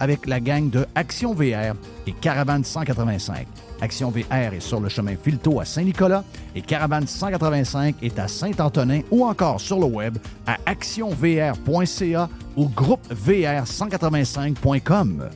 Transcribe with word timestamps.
avec 0.00 0.26
la 0.26 0.40
gang 0.40 0.68
de 0.70 0.86
Action 0.94 1.34
VR 1.34 1.74
et 2.06 2.12
Caravane 2.12 2.64
185. 2.64 3.46
Action 3.80 4.10
VR 4.10 4.54
est 4.54 4.60
sur 4.60 4.80
le 4.80 4.88
chemin 4.88 5.16
Filto 5.16 5.60
à 5.60 5.64
Saint-Nicolas 5.64 6.24
et 6.54 6.62
Caravane 6.62 7.06
185 7.06 7.96
est 8.02 8.18
à 8.18 8.26
Saint-Antonin 8.28 9.00
ou 9.10 9.24
encore 9.24 9.60
sur 9.60 9.78
le 9.78 9.86
web 9.86 10.18
à 10.46 10.56
actionvr.ca 10.66 12.28
ou 12.56 12.66
groupevr185.com. 12.66 15.30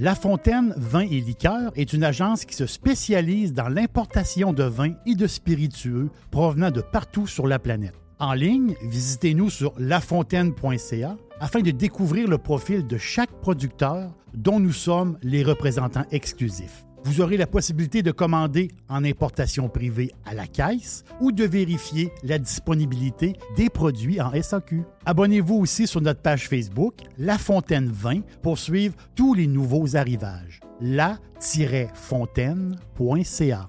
La 0.00 0.14
Fontaine 0.14 0.74
Vin 0.76 1.00
et 1.00 1.20
Liqueurs 1.20 1.72
est 1.74 1.92
une 1.92 2.04
agence 2.04 2.44
qui 2.44 2.54
se 2.54 2.66
spécialise 2.66 3.52
dans 3.52 3.68
l'importation 3.68 4.52
de 4.52 4.62
vins 4.62 4.94
et 5.06 5.16
de 5.16 5.26
spiritueux 5.26 6.08
provenant 6.30 6.70
de 6.70 6.80
partout 6.80 7.26
sur 7.26 7.48
la 7.48 7.58
planète. 7.58 7.94
En 8.20 8.32
ligne, 8.32 8.76
visitez-nous 8.82 9.50
sur 9.50 9.72
lafontaine.ca 9.76 11.16
afin 11.40 11.60
de 11.60 11.70
découvrir 11.70 12.28
le 12.28 12.38
profil 12.38 12.86
de 12.86 12.98
chaque 12.98 13.32
producteur 13.40 14.12
dont 14.34 14.60
nous 14.60 14.72
sommes 14.72 15.18
les 15.22 15.42
représentants 15.42 16.04
exclusifs. 16.10 16.84
Vous 17.04 17.20
aurez 17.20 17.36
la 17.36 17.46
possibilité 17.46 18.02
de 18.02 18.10
commander 18.10 18.70
en 18.88 19.04
importation 19.04 19.68
privée 19.68 20.10
à 20.26 20.34
la 20.34 20.46
caisse 20.46 21.04
ou 21.20 21.32
de 21.32 21.44
vérifier 21.44 22.10
la 22.24 22.38
disponibilité 22.38 23.34
des 23.56 23.70
produits 23.70 24.20
en 24.20 24.32
SAQ. 24.40 24.82
Abonnez-vous 25.06 25.54
aussi 25.54 25.86
sur 25.86 26.00
notre 26.00 26.20
page 26.20 26.48
Facebook 26.48 26.94
La 27.16 27.38
Fontaine 27.38 27.90
20 27.90 28.22
pour 28.42 28.58
suivre 28.58 28.94
tous 29.14 29.34
les 29.34 29.46
nouveaux 29.46 29.96
arrivages. 29.96 30.60
la-fontaine.ca 30.80 33.68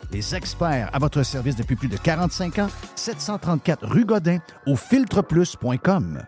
les 0.11 0.35
experts 0.35 0.89
à 0.93 0.99
votre 0.99 1.23
service 1.23 1.55
depuis 1.55 1.75
plus 1.75 1.87
de 1.87 1.97
45 1.97 2.59
ans, 2.59 2.69
734 2.95 3.87
rue 3.87 4.05
Godin 4.05 4.39
au 4.67 4.75
filtreplus.com. 4.75 6.23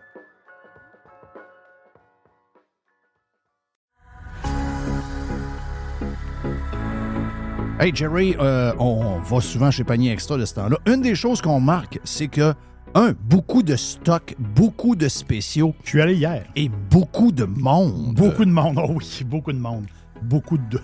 Hey 7.80 7.94
Jerry, 7.94 8.36
euh, 8.38 8.72
on 8.78 9.18
va 9.18 9.40
souvent 9.40 9.70
chez 9.70 9.84
Panier 9.84 10.12
Extra 10.12 10.38
de 10.38 10.44
ce 10.44 10.54
temps-là. 10.54 10.78
Une 10.86 11.02
des 11.02 11.14
choses 11.14 11.42
qu'on 11.42 11.60
marque, 11.60 12.00
c'est 12.04 12.28
que, 12.28 12.54
un, 12.94 13.12
beaucoup 13.28 13.62
de 13.64 13.74
stocks, 13.74 14.36
beaucoup 14.38 14.94
de 14.94 15.08
spéciaux. 15.08 15.74
Je 15.82 15.90
suis 15.90 16.00
allé 16.00 16.14
hier. 16.14 16.46
Et 16.54 16.68
beaucoup 16.68 17.32
de 17.32 17.44
monde. 17.44 18.14
Beaucoup 18.14 18.44
de 18.44 18.50
monde, 18.50 18.78
oh 18.82 18.92
oui, 18.94 19.22
beaucoup 19.26 19.52
de 19.52 19.58
monde. 19.58 19.86
Beaucoup 20.22 20.56
de. 20.56 20.80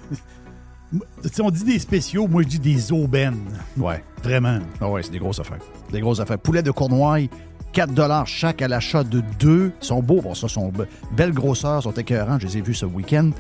Si 1.33 1.41
on 1.41 1.51
dit 1.51 1.65
des 1.65 1.79
spéciaux, 1.79 2.27
moi 2.27 2.43
je 2.43 2.49
dis 2.49 2.59
des 2.59 2.93
aubaines. 2.93 3.45
Ouais. 3.77 4.03
Vraiment. 4.23 4.59
Ah 4.81 4.89
ouais, 4.89 5.03
c'est 5.03 5.13
des 5.13 5.19
grosses 5.19 5.41
affaires. 5.41 5.61
Des 5.93 6.01
grosses 6.01 6.21
affaires. 6.21 6.39
Poulet 6.39 6.63
de 6.63 6.71
Cournoye, 6.71 7.29
4 7.73 8.27
chaque 8.27 8.63
à 8.63 8.69
l'achat 8.69 9.05
de 9.05 9.23
deux. 9.39 9.73
Ils 9.81 9.87
sont 9.87 10.03
beaux, 10.03 10.21
bon, 10.21 10.35
ça, 10.35 10.49
sont 10.49 10.73
belles 11.17 11.33
grosseurs, 11.33 11.83
sont 11.83 11.93
écœurants. 11.93 12.39
Je 12.41 12.47
les 12.47 12.59
ai 12.59 12.61
vus 12.61 12.75
ce 12.75 12.87
week-end 12.87 13.31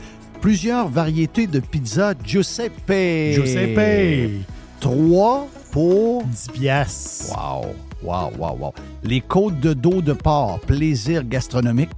plusieurs 0.41 0.88
variétés 0.88 1.47
de 1.47 1.61
pizza 1.61 2.15
Giuseppe. 2.25 3.34
Giuseppe. 3.34 4.47
Trois 4.81 5.47
pour 5.71 6.25
10 6.25 6.49
piastres. 6.53 7.37
Wow, 7.37 7.67
wow, 8.03 8.31
wow, 8.38 8.56
wow. 8.59 8.75
Les 9.05 9.21
côtes 9.21 9.61
de 9.61 9.75
dos 9.75 10.00
de 10.00 10.15
porc, 10.15 10.61
plaisir 10.61 11.25
gastronomique, 11.25 11.91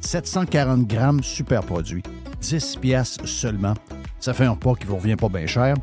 740 0.00 0.86
grammes, 0.86 1.22
super 1.22 1.62
produit. 1.62 2.02
10 2.42 2.76
piastres 2.76 3.26
seulement. 3.26 3.74
Ça 4.20 4.34
fait 4.34 4.44
un 4.44 4.54
pas 4.54 4.74
qui 4.74 4.86
vous 4.86 4.96
revient 4.96 5.16
pas 5.16 5.28
bien 5.28 5.46
cher. 5.46 5.74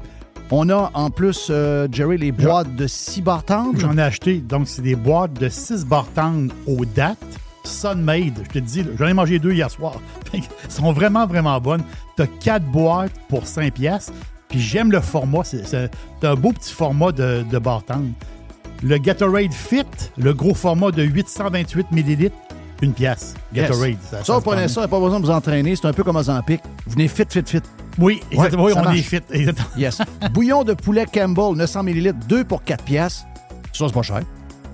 On 0.51 0.69
a 0.69 0.91
en 0.93 1.09
plus, 1.09 1.47
euh, 1.49 1.87
Jerry, 1.91 2.17
les 2.17 2.31
boîtes 2.31 2.75
de 2.75 2.85
6 2.85 3.21
bartendes. 3.21 3.79
J'en 3.79 3.97
ai 3.97 4.01
acheté. 4.01 4.39
Donc, 4.39 4.67
c'est 4.67 4.81
des 4.81 4.95
boîtes 4.95 5.33
de 5.33 5.49
6 5.49 5.85
bartendes 5.85 6.51
aux 6.67 6.85
dates. 6.85 7.17
Sunmade, 7.63 8.43
je 8.43 8.49
te 8.49 8.59
dis, 8.59 8.85
j'en 8.99 9.07
ai 9.07 9.13
mangé 9.13 9.39
deux 9.39 9.53
hier 9.53 9.71
soir. 9.71 9.95
Ils 10.33 10.43
sont 10.67 10.91
vraiment, 10.91 11.25
vraiment 11.25 11.59
bonnes. 11.61 11.83
Tu 12.17 12.23
as 12.23 12.27
quatre 12.27 12.65
boîtes 12.65 13.13
pour 13.29 13.47
5 13.47 13.73
pièces. 13.73 14.11
Puis 14.49 14.59
j'aime 14.59 14.91
le 14.91 14.99
format. 14.99 15.43
C'est 15.43 15.89
un 16.21 16.35
beau 16.35 16.51
petit 16.51 16.73
format 16.73 17.11
de, 17.11 17.43
de 17.49 17.61
Le 18.83 18.97
Gatorade 18.97 19.53
Fit, 19.53 19.85
le 20.17 20.33
gros 20.33 20.53
format 20.53 20.91
de 20.91 21.01
828 21.01 21.87
ml, 21.91 22.31
une 22.83 22.93
pièce. 22.93 23.33
Gatorade. 23.53 23.97
Ça, 24.09 24.23
ça, 24.23 24.33
vous 24.35 24.41
prenez 24.41 24.67
ça, 24.67 24.87
pas 24.87 24.99
besoin 24.99 25.19
de 25.19 25.25
vous 25.25 25.31
entraîner. 25.31 25.75
C'est 25.75 25.87
un 25.87 25.93
peu 25.93 26.03
comme 26.03 26.17
Ozempic. 26.17 26.61
Vous 26.85 26.93
venez 26.93 27.07
fit, 27.07 27.23
fit, 27.29 27.43
fit. 27.45 27.61
Oui, 27.97 28.21
exactement. 28.29 28.65
oui, 28.65 28.73
on 28.75 28.91
est 28.91 28.97
fit. 28.97 29.21
Yes. 29.77 30.01
Bouillon 30.33 30.63
de 30.63 30.73
poulet 30.73 31.05
Campbell, 31.05 31.55
900 31.55 31.83
ml, 31.83 32.13
2 32.27 32.43
pour 32.43 32.63
4 32.63 32.83
pièces. 32.83 33.25
Ça, 33.71 33.87
c'est 33.87 33.93
pas 33.93 34.01
cher. 34.01 34.21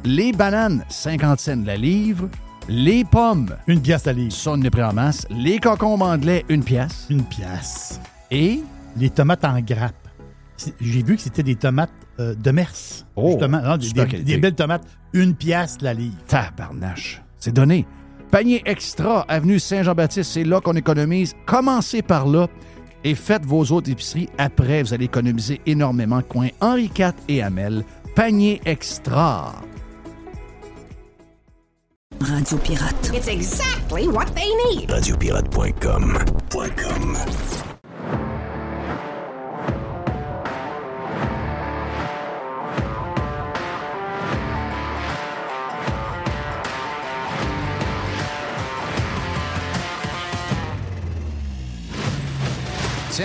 Les 0.04 0.32
bananes, 0.32 0.84
50 0.90 1.40
cents 1.40 1.64
la 1.66 1.76
livre. 1.78 2.28
Les 2.68 3.04
pommes. 3.04 3.56
Une 3.68 3.82
pièce 3.82 4.08
à 4.08 4.14
livre. 4.14 4.34
Ça, 4.34 4.52
on 4.52 4.62
est 4.62 4.80
en 4.80 4.94
masse. 4.94 5.26
Les 5.30 5.60
concombres 5.60 6.06
anglais, 6.06 6.46
une 6.50 6.64
pièce. 6.64 7.08
Une 7.10 7.24
pièce. 7.24 8.00
Et? 8.32 8.62
Les 8.98 9.10
tomates 9.10 9.46
en 9.46 9.60
grappe. 9.60 9.96
J'ai 10.82 11.04
vu 11.04 11.16
que 11.16 11.22
c'était 11.22 11.44
des 11.44 11.56
tomates 11.56 11.92
euh, 12.20 12.36
de 12.36 12.52
Mers. 12.52 12.74
Oh, 13.16 13.40
justement. 13.80 14.06
des, 14.06 14.38
belles 14.38 14.56
tomates. 14.56 14.86
Une 15.14 15.36
pièce 15.36 15.78
la 15.82 15.94
livre. 15.94 16.18
Tabarnache. 16.28 17.22
C'est 17.40 17.54
donné. 17.54 17.86
Panier 18.32 18.62
extra, 18.66 19.26
avenue 19.28 19.60
Saint-Jean-Baptiste, 19.60 20.32
c'est 20.32 20.44
là 20.44 20.62
qu'on 20.62 20.76
économise. 20.76 21.36
Commencez 21.46 22.02
par 22.02 22.28
là. 22.28 22.48
et 23.04 23.16
faites 23.16 23.46
vos 23.46 23.64
autres 23.66 23.90
épiceries 23.90 24.30
après. 24.38 24.84
Vous 24.84 24.94
allez 24.94 25.06
économiser 25.06 25.62
énormément. 25.66 26.22
Coin 26.22 26.50
Henri 26.62 26.92
IV 26.98 27.14
et 27.28 27.42
Amel. 27.42 27.84
Panier 28.16 28.62
extra. 28.66 29.56
Radio 32.22 32.58
Pirate. 32.58 33.12
It's 33.14 33.28
exactly 33.28 34.08
what 34.08 34.36
they 34.36 34.52
need. 34.66 34.90
Radiopirate.com. 34.90 36.18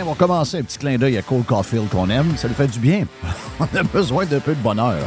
On 0.03 0.07
va 0.07 0.15
commencer 0.15 0.59
un 0.59 0.63
petit 0.63 0.79
clin 0.79 0.99
d'œil 0.99 1.17
à 1.17 1.23
Cole 1.23 1.45
Caulfield 1.45 1.89
qu'on 1.89 2.11
aime. 2.11 2.37
Ça 2.37 2.49
lui 2.49 2.55
fait 2.55 2.67
du 2.67 2.81
bien. 2.81 3.07
On 3.61 3.77
a 3.77 3.83
besoin 3.85 4.25
d'un 4.27 4.41
peu 4.41 4.55
de 4.55 4.61
bonheur. 4.61 4.99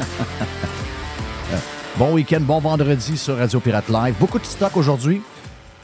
bon 1.96 2.14
week-end, 2.14 2.40
bon 2.40 2.58
vendredi 2.58 3.16
sur 3.16 3.36
Radio 3.36 3.60
Pirate 3.60 3.88
Live. 3.88 4.14
Beaucoup 4.18 4.40
de 4.40 4.44
stock 4.44 4.76
aujourd'hui. 4.76 5.22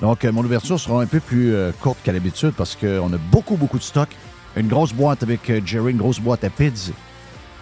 Donc, 0.01 0.25
euh, 0.25 0.33
mon 0.33 0.45
ouverture 0.45 0.81
sera 0.81 1.03
un 1.03 1.07
peu 1.07 1.21
plus 1.21 1.55
euh, 1.55 1.71
courte 1.81 1.99
qu'à 2.03 2.13
l'habitude 2.13 2.53
parce 2.57 2.75
qu'on 2.75 3.13
a 3.13 3.19
beaucoup, 3.31 3.57
beaucoup 3.57 3.79
de 3.79 3.85
stock. 3.85 4.09
Une 4.57 4.67
grosse 4.67 4.93
boîte 4.93 5.23
avec 5.23 5.49
euh, 5.51 5.61
Jerry, 5.65 5.93
une 5.93 5.99
grosse 5.99 6.19
boîte 6.19 6.43
à 6.43 6.51
Pids. 6.51 6.93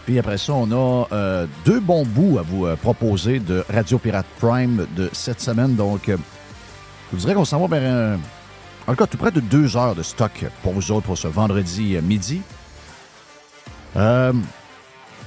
Puis 0.06 0.18
après 0.18 0.38
ça, 0.38 0.54
on 0.54 0.72
a 0.72 1.46
deux 1.64 1.80
bons 1.80 2.04
bouts 2.04 2.38
à 2.38 2.42
vous 2.42 2.66
proposer 2.82 3.38
de 3.38 3.64
Radio 3.72 3.98
Pirate 3.98 4.26
Prime 4.40 4.86
de 4.96 5.08
cette 5.12 5.40
semaine. 5.40 5.76
Donc, 5.76 6.02
je 6.08 6.16
vous 7.12 7.18
dirais 7.18 7.34
qu'on 7.34 7.44
s'en 7.44 7.64
va 7.64 7.78
vers 7.78 7.94
un, 7.94 8.18
en 8.86 8.92
tout 8.92 8.96
cas, 8.96 9.06
tout 9.06 9.16
près 9.16 9.30
de 9.30 9.40
deux 9.40 9.76
heures 9.76 9.94
de 9.94 10.02
stock 10.02 10.44
pour 10.62 10.72
vous 10.72 10.90
autres 10.92 11.06
pour 11.06 11.18
ce 11.18 11.28
vendredi 11.28 11.96
euh, 11.96 12.02
midi. 12.02 12.40
Euh, 13.96 14.32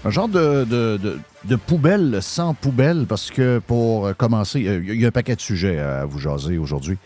un 0.04 0.10
genre 0.10 0.28
de, 0.28 0.66
de- 0.66 1.20
de- 1.46 1.56
poubelle 1.56 2.20
sans 2.22 2.54
poubelle, 2.54 3.06
parce 3.08 3.32
que 3.32 3.60
pour 3.60 4.08
euh, 4.08 4.14
commencer, 4.14 4.60
il 4.60 5.00
y 5.00 5.06
a 5.06 5.08
un 5.08 5.12
paquet 5.12 5.36
de 5.36 5.42
sujets 5.42 5.80
à 5.80 6.06
vous 6.06 6.20
jaser 6.20 6.58
aujourd'hui. 6.58 6.98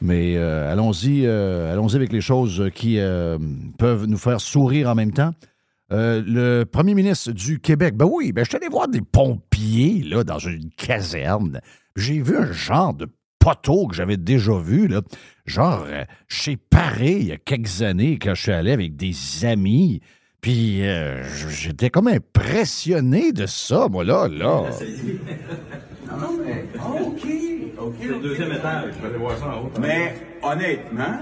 Mais 0.00 0.36
allons-y 0.36 1.26
allons-y 1.26 1.94
avec 1.96 2.12
les 2.12 2.20
choses 2.20 2.68
qui 2.74 2.98
peuvent 3.78 4.04
nous 4.06 4.18
faire 4.18 4.40
sourire 4.40 4.90
en 4.90 4.94
même 4.94 5.12
temps. 5.12 5.32
Le 5.90 6.64
premier 6.64 6.94
ministre 6.94 7.30
du 7.32 7.58
Québec, 7.60 7.96
ben 7.96 8.06
oui, 8.10 8.32
ben 8.32 8.44
je 8.44 8.48
suis 8.50 8.56
allé 8.56 8.68
voir 8.68 8.88
des 8.88 9.00
pompiers 9.00 10.02
là, 10.02 10.22
dans 10.24 10.38
une 10.40 10.68
caserne. 10.76 11.60
J'ai 11.96 12.20
vu 12.20 12.36
un 12.36 12.52
genre 12.52 12.92
de 12.92 13.08
poteau 13.44 13.86
que 13.88 13.94
j'avais 13.94 14.16
déjà 14.16 14.56
vu, 14.58 14.88
là. 14.88 15.02
genre 15.44 15.84
euh, 15.86 16.04
chez 16.28 16.56
Paris 16.56 17.16
il 17.20 17.26
y 17.26 17.32
a 17.32 17.36
quelques 17.36 17.82
années, 17.82 18.18
quand 18.18 18.34
je 18.34 18.42
suis 18.42 18.52
allé 18.52 18.72
avec 18.72 18.96
des 18.96 19.14
amis. 19.44 20.00
Puis 20.40 20.86
euh, 20.86 21.22
j'étais 21.50 21.90
comme 21.90 22.08
impressionné 22.08 23.32
de 23.32 23.44
ça, 23.46 23.88
moi, 23.90 24.02
là, 24.04 24.28
là. 24.28 24.64
Non, 26.20 26.38
mais. 26.44 26.64
Ah, 26.78 26.92
OK. 27.02 27.26
OK. 27.78 27.94
C'est 28.00 28.06
le 28.06 28.20
deuxième 28.20 28.52
étage, 28.52 28.92
je 28.96 29.02
vais 29.02 29.08
aller 29.08 29.18
voir 29.18 29.36
ça 29.36 29.46
en 29.46 29.62
haut. 29.64 29.70
Mais 29.80 30.14
honnêtement, 30.42 31.18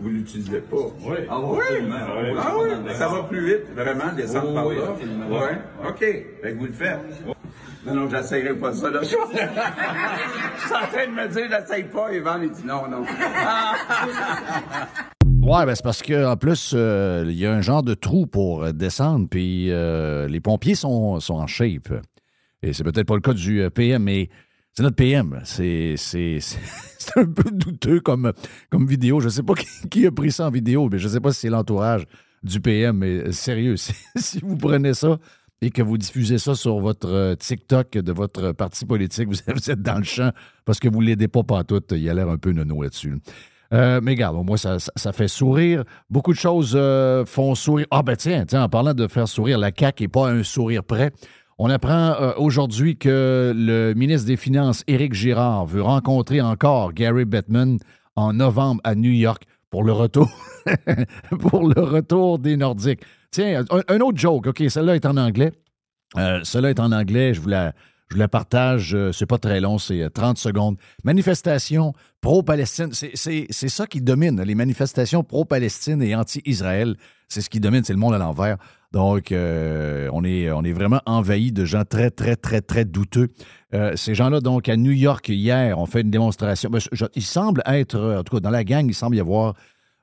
vous 0.00 0.10
l'utilisez 0.10 0.60
pas. 0.60 0.76
Oui. 0.76 1.16
Ah 1.28 1.40
oui? 1.40 1.58
Absolument. 1.60 1.96
Oui? 2.22 2.38
Ah 2.38 2.54
oui? 2.56 2.94
Ça 2.94 3.08
va 3.08 3.22
plus 3.24 3.44
vite, 3.44 3.74
vraiment, 3.74 4.12
descendre 4.16 4.54
par 4.54 4.66
oui, 4.68 4.76
là. 4.76 4.94
Oui. 5.28 5.88
OK. 5.88 5.98
Fait 5.98 6.52
que 6.52 6.58
vous 6.58 6.66
le 6.66 6.72
faites. 6.72 7.00
Non, 7.86 7.94
non, 7.94 8.08
j'essayerai 8.08 8.54
pas 8.54 8.72
ça, 8.72 8.90
là. 8.90 9.00
Je 9.02 9.08
suis 9.08 9.16
en 9.16 10.86
train 10.86 11.06
de 11.06 11.12
me 11.12 11.28
dire, 11.28 11.48
j'essaye 11.50 11.84
pas, 11.84 12.12
Yvan, 12.12 12.42
il 12.42 12.50
dit 12.50 12.64
non, 12.66 12.88
non. 12.88 13.04
Ouais, 15.48 15.64
ben 15.64 15.74
c'est 15.74 15.82
parce 15.82 16.02
qu'en 16.02 16.36
plus, 16.36 16.74
euh, 16.74 17.24
il 17.26 17.38
y 17.38 17.46
a 17.46 17.54
un 17.54 17.62
genre 17.62 17.82
de 17.82 17.94
trou 17.94 18.26
pour 18.26 18.64
euh, 18.64 18.72
descendre, 18.72 19.28
puis 19.30 19.70
euh, 19.70 20.28
les 20.28 20.40
pompiers 20.40 20.74
sont, 20.74 21.20
sont 21.20 21.36
en 21.36 21.46
shape. 21.46 21.90
Et 22.62 22.74
c'est 22.74 22.84
peut-être 22.84 23.06
pas 23.06 23.14
le 23.14 23.22
cas 23.22 23.32
du 23.32 23.66
PM, 23.74 24.02
mais 24.02 24.28
c'est 24.74 24.82
notre 24.82 24.96
PM. 24.96 25.40
C'est 25.44 27.16
un 27.16 27.24
peu 27.24 27.50
douteux 27.50 28.00
comme, 28.00 28.32
comme 28.68 28.86
vidéo. 28.86 29.20
Je 29.20 29.30
sais 29.30 29.42
pas 29.42 29.54
qui, 29.90 30.06
a 30.06 30.10
pris 30.10 30.32
ça 30.32 30.48
en 30.48 30.50
vidéo, 30.50 30.90
mais 30.92 30.98
je 30.98 31.08
sais 31.08 31.20
pas 31.20 31.32
si 31.32 31.40
c'est 31.40 31.48
l'entourage 31.48 32.04
du 32.42 32.60
PM, 32.60 32.98
mais 32.98 33.32
sérieux, 33.32 33.76
si 33.76 34.40
vous 34.42 34.56
prenez 34.56 34.92
ça 34.92 35.18
et 35.60 35.70
que 35.70 35.82
vous 35.82 35.98
diffusez 35.98 36.38
ça 36.38 36.54
sur 36.54 36.78
votre 36.78 37.08
euh, 37.08 37.34
TikTok 37.34 37.90
de 37.92 38.12
votre 38.12 38.52
parti 38.52 38.86
politique, 38.86 39.28
vous, 39.30 39.70
êtes 39.70 39.82
dans 39.82 39.98
le 39.98 40.04
champ 40.04 40.30
parce 40.64 40.78
que 40.78 40.88
vous 40.88 41.00
l'aidez 41.00 41.28
pas 41.28 41.42
pantoute. 41.42 41.92
Il 41.92 42.08
a 42.08 42.14
l'air 42.14 42.28
un 42.28 42.38
peu 42.38 42.52
nono 42.52 42.82
là-dessus. 42.82 43.16
Euh, 43.74 44.00
mais 44.02 44.12
regarde, 44.12 44.36
moins, 44.46 44.56
ça, 44.56 44.78
ça- 44.78 45.12
fait 45.12 45.28
sourire. 45.28 45.84
Beaucoup 46.08 46.32
de 46.32 46.38
choses 46.38 46.72
euh, 46.74 47.26
font 47.26 47.54
sourire. 47.54 47.86
Ah, 47.90 48.02
ben 48.02 48.16
tiens, 48.16 48.46
tiens, 48.46 48.62
en 48.62 48.68
parlant 48.68 48.94
de 48.94 49.06
faire 49.08 49.28
sourire, 49.28 49.58
la 49.58 49.70
CAQ 49.76 50.04
n'est 50.04 50.08
pas 50.08 50.30
un 50.30 50.42
sourire 50.42 50.84
prêt. 50.84 51.10
On 51.58 51.68
apprend 51.68 52.14
aujourd'hui 52.36 52.96
que 52.96 53.52
le 53.54 53.92
ministre 53.94 54.28
des 54.28 54.36
Finances, 54.36 54.84
Éric 54.86 55.12
Girard, 55.12 55.66
veut 55.66 55.82
rencontrer 55.82 56.40
encore 56.40 56.92
Gary 56.92 57.24
Bettman 57.24 57.78
en 58.14 58.32
novembre 58.32 58.80
à 58.84 58.94
New 58.94 59.10
York 59.10 59.42
pour 59.70 59.84
le 59.84 59.92
retour, 59.92 60.30
pour 61.40 61.68
le 61.68 61.80
retour 61.82 62.38
des 62.38 62.56
Nordiques. 62.56 63.02
Tiens, 63.30 63.64
un, 63.88 64.00
autre 64.00 64.18
joke. 64.18 64.46
OK, 64.46 64.62
celle-là 64.68 64.96
est 64.96 65.06
en 65.06 65.16
anglais. 65.16 65.52
Euh, 66.16 66.40
cela 66.44 66.70
est 66.70 66.80
en 66.80 66.92
anglais, 66.92 67.34
je 67.34 67.40
vous 67.40 67.48
la, 67.48 67.74
je 68.08 68.14
vous 68.14 68.18
la 68.20 68.28
partage, 68.28 68.94
euh, 68.94 69.12
c'est 69.12 69.26
pas 69.26 69.36
très 69.36 69.60
long, 69.60 69.76
c'est 69.76 70.02
euh, 70.02 70.08
30 70.08 70.38
secondes. 70.38 70.78
Manifestation 71.04 71.92
pro-Palestine, 72.22 72.92
c'est- 72.92 73.68
ça 73.68 73.86
qui 73.86 74.00
domine, 74.00 74.40
les 74.40 74.54
manifestations 74.54 75.22
pro-Palestine 75.22 76.02
et 76.02 76.14
anti-Israël, 76.14 76.96
c'est 77.28 77.42
ce 77.42 77.50
qui 77.50 77.60
domine, 77.60 77.84
c'est 77.84 77.92
le 77.92 77.98
monde 77.98 78.14
à 78.14 78.18
l'envers. 78.18 78.56
Donc, 78.92 79.32
euh, 79.32 80.08
on, 80.14 80.24
est, 80.24 80.72
vraiment 80.72 81.02
envahi 81.04 81.52
de 81.52 81.66
gens 81.66 81.84
très, 81.84 82.10
très, 82.10 82.36
très, 82.36 82.62
très 82.62 82.86
douteux. 82.86 83.28
Euh, 83.74 83.94
ces 83.96 84.14
gens-là, 84.14 84.40
donc, 84.40 84.70
à 84.70 84.76
New 84.78 84.92
York, 84.92 85.28
hier, 85.28 85.78
ont 85.78 85.84
fait 85.84 86.00
une 86.00 86.10
démonstration. 86.10 86.70
Ben, 86.70 86.80
il 87.14 87.22
semble 87.22 87.62
être, 87.66 87.96
euh, 87.96 88.20
en 88.20 88.24
tout 88.24 88.36
cas, 88.36 88.40
dans 88.40 88.50
la 88.50 88.64
gang, 88.64 88.86
il 88.88 88.94
semble 88.94 89.16
y 89.16 89.20
avoir 89.20 89.54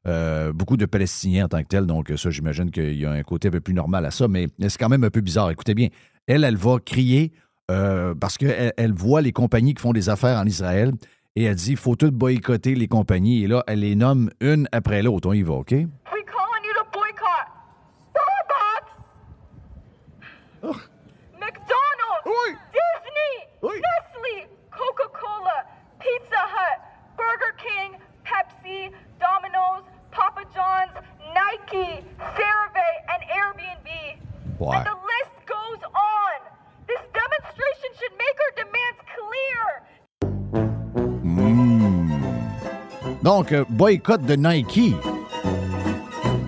euh, 0.08 0.52
beaucoup 0.54 0.78
de 0.78 0.86
Palestiniens 0.86 1.46
en 1.46 1.48
tant 1.48 1.62
que 1.64 1.68
tels. 1.68 1.86
Donc, 1.86 2.12
ça, 2.16 2.30
j'imagine 2.30 2.70
qu'il 2.72 2.96
y 2.98 3.06
a 3.06 3.12
un 3.12 3.24
côté 3.24 3.48
un 3.48 3.52
peu 3.52 3.62
plus 3.62 3.74
normal 3.74 4.06
à 4.06 4.12
ça, 4.12 4.28
mais 4.28 4.48
c'est 4.60 4.78
quand 4.78 4.90
même 4.90 5.04
un 5.04 5.10
peu 5.10 5.22
bizarre. 5.22 5.50
Écoutez 5.52 5.74
bien, 5.74 5.88
elle, 6.28 6.44
elle 6.44 6.58
va 6.58 6.78
crier 6.80 7.32
euh, 7.72 8.14
parce 8.14 8.38
qu'elle 8.38 8.74
elle 8.78 8.94
voit 8.94 9.22
les 9.22 9.32
compagnies 9.32 9.74
qui 9.74 9.82
font 9.82 9.94
des 9.94 10.10
affaires 10.10 10.38
en 10.38 10.46
Israël 10.46 10.92
et 11.36 11.46
elle 11.46 11.56
dit 11.56 11.72
il 11.72 11.78
faut 11.78 11.96
tout 11.96 12.12
boycotter 12.12 12.76
les 12.76 12.88
compagnies. 12.88 13.44
Et 13.44 13.48
là, 13.48 13.64
elle 13.68 13.80
les 13.80 13.96
nomme 13.96 14.30
une 14.42 14.68
après 14.72 15.02
l'autre. 15.02 15.28
On 15.30 15.34
y 15.34 15.42
va, 15.42 15.54
OK? 15.54 15.72
We 15.72 15.82
call 15.82 15.88
on 16.12 16.64
you 16.64 16.74
to 16.76 16.84
boycott 16.94 17.48
Starbucks, 18.12 18.92
McDonald's, 21.40 22.26
Oui. 22.26 22.54
Disney, 22.72 23.34
Oui. 23.64 23.74
Nestle, 23.82 24.48
Coca-Cola, 24.72 25.66
Pizza 26.00 26.44
Hut, 26.54 26.80
Burger 27.18 27.54
King, 27.58 27.92
Pepsi, 28.24 28.92
Domino's, 29.20 29.86
Papa 30.16 30.44
John's, 30.56 30.96
Nike, 31.36 32.00
CeraVe, 32.38 32.90
and 33.12 33.22
Airbnb. 33.40 33.88
Ouais. 34.60 34.78
And 34.78 34.86
the 34.86 34.98
list 35.12 35.36
goes 35.46 35.82
on. 35.84 36.38
This 36.88 37.02
demonstration 37.14 37.90
should 38.00 38.16
make 38.18 38.38
our 38.46 38.54
demands 38.64 39.00
clear. 39.16 39.62
Donc, 43.24 43.52
euh, 43.52 43.66
boycott 43.70 44.22
de 44.26 44.36
Nike. 44.36 44.96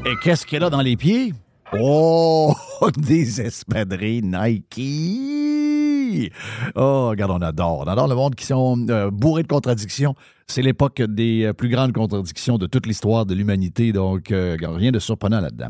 Et 0.06 0.16
qu'est-ce 0.24 0.46
qu'elle 0.46 0.64
a 0.64 0.70
dans 0.70 0.82
les 0.82 0.96
pieds? 0.96 1.34
Oh, 1.78 2.54
des 2.98 3.42
espadrilles 3.42 4.22
Nike! 4.24 6.32
Oh, 6.76 7.10
regarde, 7.10 7.32
on 7.32 7.42
adore. 7.42 7.80
On 7.80 7.88
adore 7.88 8.08
le 8.08 8.16
monde 8.16 8.36
qui 8.36 8.46
sont 8.46 8.88
euh, 8.90 9.12
bourrés 9.12 9.44
de 9.44 9.50
contradictions. 9.50 10.16
C'est 10.50 10.62
l'époque 10.62 11.02
des 11.02 11.44
euh, 11.44 11.54
plus 11.54 11.68
grandes 11.68 11.92
contradictions 11.92 12.58
de 12.58 12.68
toute 12.68 12.86
l'histoire 12.86 13.26
de 13.26 13.36
l'humanité, 13.36 13.92
donc 13.92 14.32
euh, 14.32 14.58
rien 14.62 14.92
de 14.92 15.00
surprenant 15.00 15.42
là-dedans. 15.42 15.68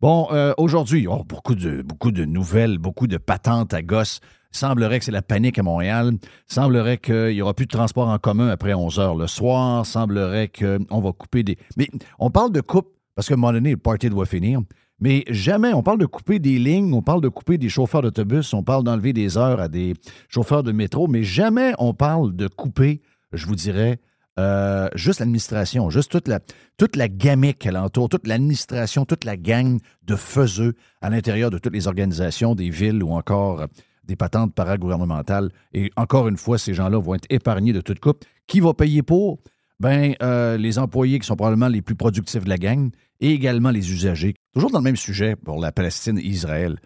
Bon, 0.00 0.26
euh, 0.32 0.52
aujourd'hui, 0.58 1.06
oh, 1.06 1.24
beaucoup, 1.24 1.54
de, 1.54 1.82
beaucoup 1.82 2.10
de 2.10 2.24
nouvelles, 2.24 2.78
beaucoup 2.78 3.06
de 3.06 3.18
patentes 3.18 3.72
à 3.72 3.82
gosse. 3.82 4.20
Semblerait 4.50 4.98
que 4.98 5.04
c'est 5.04 5.12
la 5.12 5.22
panique 5.22 5.58
à 5.58 5.62
Montréal. 5.62 6.12
Semblerait 6.48 6.98
qu'il 6.98 7.28
n'y 7.28 7.42
aura 7.42 7.54
plus 7.54 7.66
de 7.66 7.70
transport 7.70 8.08
en 8.08 8.18
commun 8.18 8.48
après 8.48 8.74
11 8.74 8.98
heures 8.98 9.14
le 9.14 9.26
soir. 9.26 9.86
Semblerait 9.86 10.48
qu'on 10.48 11.00
va 11.00 11.12
couper 11.12 11.42
des... 11.42 11.56
Mais 11.76 11.88
on 12.18 12.30
parle 12.30 12.52
de 12.52 12.60
coupe, 12.60 12.88
parce 13.14 13.28
qu'à 13.28 13.34
un 13.34 13.36
moment 13.36 13.52
donné, 13.52 13.70
le 13.70 13.76
party 13.76 14.10
doit 14.10 14.26
finir. 14.26 14.60
Mais 14.98 15.24
jamais, 15.28 15.72
on 15.72 15.82
parle 15.82 15.98
de 15.98 16.06
couper 16.06 16.38
des 16.38 16.58
lignes, 16.58 16.92
on 16.94 17.02
parle 17.02 17.20
de 17.20 17.28
couper 17.28 17.58
des 17.58 17.68
chauffeurs 17.68 18.02
d'autobus, 18.02 18.52
on 18.54 18.62
parle 18.62 18.82
d'enlever 18.82 19.12
des 19.12 19.36
heures 19.36 19.60
à 19.60 19.68
des 19.68 19.94
chauffeurs 20.28 20.62
de 20.62 20.72
métro, 20.72 21.06
mais 21.06 21.22
jamais 21.22 21.74
on 21.78 21.92
parle 21.92 22.34
de 22.34 22.48
couper, 22.48 23.02
je 23.32 23.46
vous 23.46 23.56
dirais, 23.56 24.00
euh, 24.38 24.88
juste 24.94 25.20
l'administration, 25.20 25.88
juste 25.88 26.10
toute 26.10 26.28
la, 26.28 26.40
toute 26.76 26.96
la 26.96 27.08
gamique 27.08 27.66
alentour, 27.66 28.08
toute 28.08 28.26
l'administration, 28.26 29.06
toute 29.06 29.24
la 29.24 29.36
gang 29.36 29.78
de 30.02 30.16
faiseux 30.16 30.74
à 31.00 31.08
l'intérieur 31.08 31.50
de 31.50 31.58
toutes 31.58 31.72
les 31.72 31.88
organisations, 31.88 32.54
des 32.54 32.68
villes 32.68 33.02
ou 33.02 33.12
encore 33.12 33.62
euh, 33.62 33.66
des 34.04 34.16
patentes 34.16 34.54
paragouvernementales. 34.54 35.50
Et 35.72 35.90
encore 35.96 36.28
une 36.28 36.36
fois, 36.36 36.58
ces 36.58 36.74
gens-là 36.74 36.98
vont 36.98 37.14
être 37.14 37.26
épargnés 37.30 37.72
de 37.72 37.80
toute 37.80 37.98
coupe. 37.98 38.24
Qui 38.46 38.60
va 38.60 38.74
payer 38.74 39.02
pour? 39.02 39.38
Ben, 39.80 40.14
euh, 40.22 40.56
les 40.56 40.78
employés 40.78 41.18
qui 41.18 41.26
sont 41.26 41.36
probablement 41.36 41.68
les 41.68 41.82
plus 41.82 41.96
productifs 41.96 42.44
de 42.44 42.48
la 42.48 42.58
gang 42.58 42.90
et 43.20 43.32
également 43.32 43.70
les 43.70 43.92
usagers. 43.92 44.34
Toujours 44.54 44.70
dans 44.70 44.78
le 44.78 44.84
même 44.84 44.96
sujet 44.96 45.36
pour 45.36 45.60
la 45.60 45.72
Palestine 45.72 46.18
et 46.18 46.22
Israël. 46.22 46.78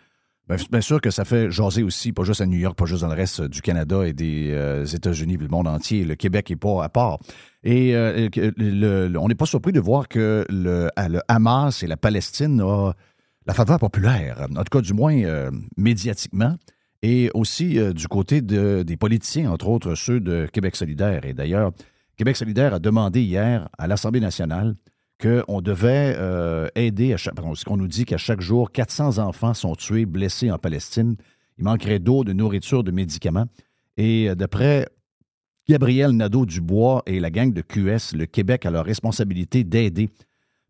Bien, 0.51 0.65
bien 0.73 0.81
sûr 0.81 1.01
que 1.01 1.11
ça 1.11 1.25
fait 1.25 1.51
jaser 1.51 1.85
aussi, 1.85 2.13
pas 2.13 2.25
juste 2.25 2.41
à 2.41 2.47
New 2.47 2.59
York, 2.59 2.77
pas 2.77 2.85
juste 2.85 3.03
dans 3.03 3.09
le 3.09 3.15
reste 3.15 3.41
du 3.43 3.63
Canada 3.63 4.05
et 4.05 4.13
des 4.13 4.51
euh, 4.51 4.85
États-Unis, 4.85 5.37
le 5.37 5.47
monde 5.47 5.69
entier. 5.69 6.05
Le 6.05 6.17
Québec 6.17 6.51
n'est 6.51 6.57
pas 6.57 6.83
à 6.83 6.89
part. 6.89 7.19
Et 7.63 7.95
euh, 7.95 8.29
on 9.17 9.29
n'est 9.29 9.37
pas 9.37 9.47
surpris 9.47 9.71
de 9.71 9.79
voir 9.79 10.09
que 10.09 10.45
le, 10.49 10.89
Hamas 11.29 11.85
et 11.85 11.87
la 11.87 11.97
Palestine 11.97 12.61
ont 12.63 12.93
la 13.47 13.55
faveur 13.55 13.79
populaire, 13.79 14.47
en 14.51 14.65
tout 14.65 14.79
cas 14.79 14.81
du 14.81 14.93
moins 14.93 15.15
euh, 15.23 15.51
médiatiquement, 15.77 16.57
et 17.03 17.31
aussi 17.33 17.79
euh, 17.79 17.93
du 17.93 18.09
côté 18.09 18.43
de- 18.43 18.83
des 18.83 18.97
politiciens, 18.97 19.51
entre 19.53 19.69
autres 19.69 19.95
ceux 19.95 20.19
de 20.21 20.47
Québec 20.53 20.75
solidaire. 20.77 21.25
Et 21.25 21.33
d'ailleurs, 21.33 21.71
Québec 22.17 22.37
solidaire 22.37 22.75
a 22.75 22.79
demandé 22.81 23.23
hier 23.23 23.69
à 23.79 23.87
l'Assemblée 23.87 24.21
nationale 24.21 24.75
qu'on 25.21 25.61
devait 25.61 26.15
euh, 26.17 26.69
aider, 26.75 27.13
à 27.13 27.17
chaque, 27.17 27.35
pardon, 27.35 27.53
qu'on 27.65 27.77
nous 27.77 27.87
dit 27.87 28.05
qu'à 28.05 28.17
chaque 28.17 28.41
jour, 28.41 28.73
400 28.73 29.19
enfants 29.19 29.55
sont 29.55 29.75
tués, 29.75 30.07
blessés 30.07 30.51
en 30.51 30.59
Palestine. 30.59 31.17
Il 31.59 31.65
manquerait 31.65 31.99
d'eau, 31.99 32.25
de 32.25 32.33
nourriture, 32.33 32.83
de 32.83 32.91
médicaments. 32.91 33.47
Et 33.97 34.31
euh, 34.31 34.35
d'après 34.35 34.89
Gabriel 35.69 36.13
Nadeau-Dubois 36.13 37.03
et 37.07 37.21
la 37.21 37.31
gang 37.31 37.53
de 37.53 37.61
QS, 37.61 38.17
le 38.17 38.25
Québec 38.27 38.67
a 38.67 38.71
la 38.71 38.83
responsabilité 38.83 39.63
d'aider 39.63 40.09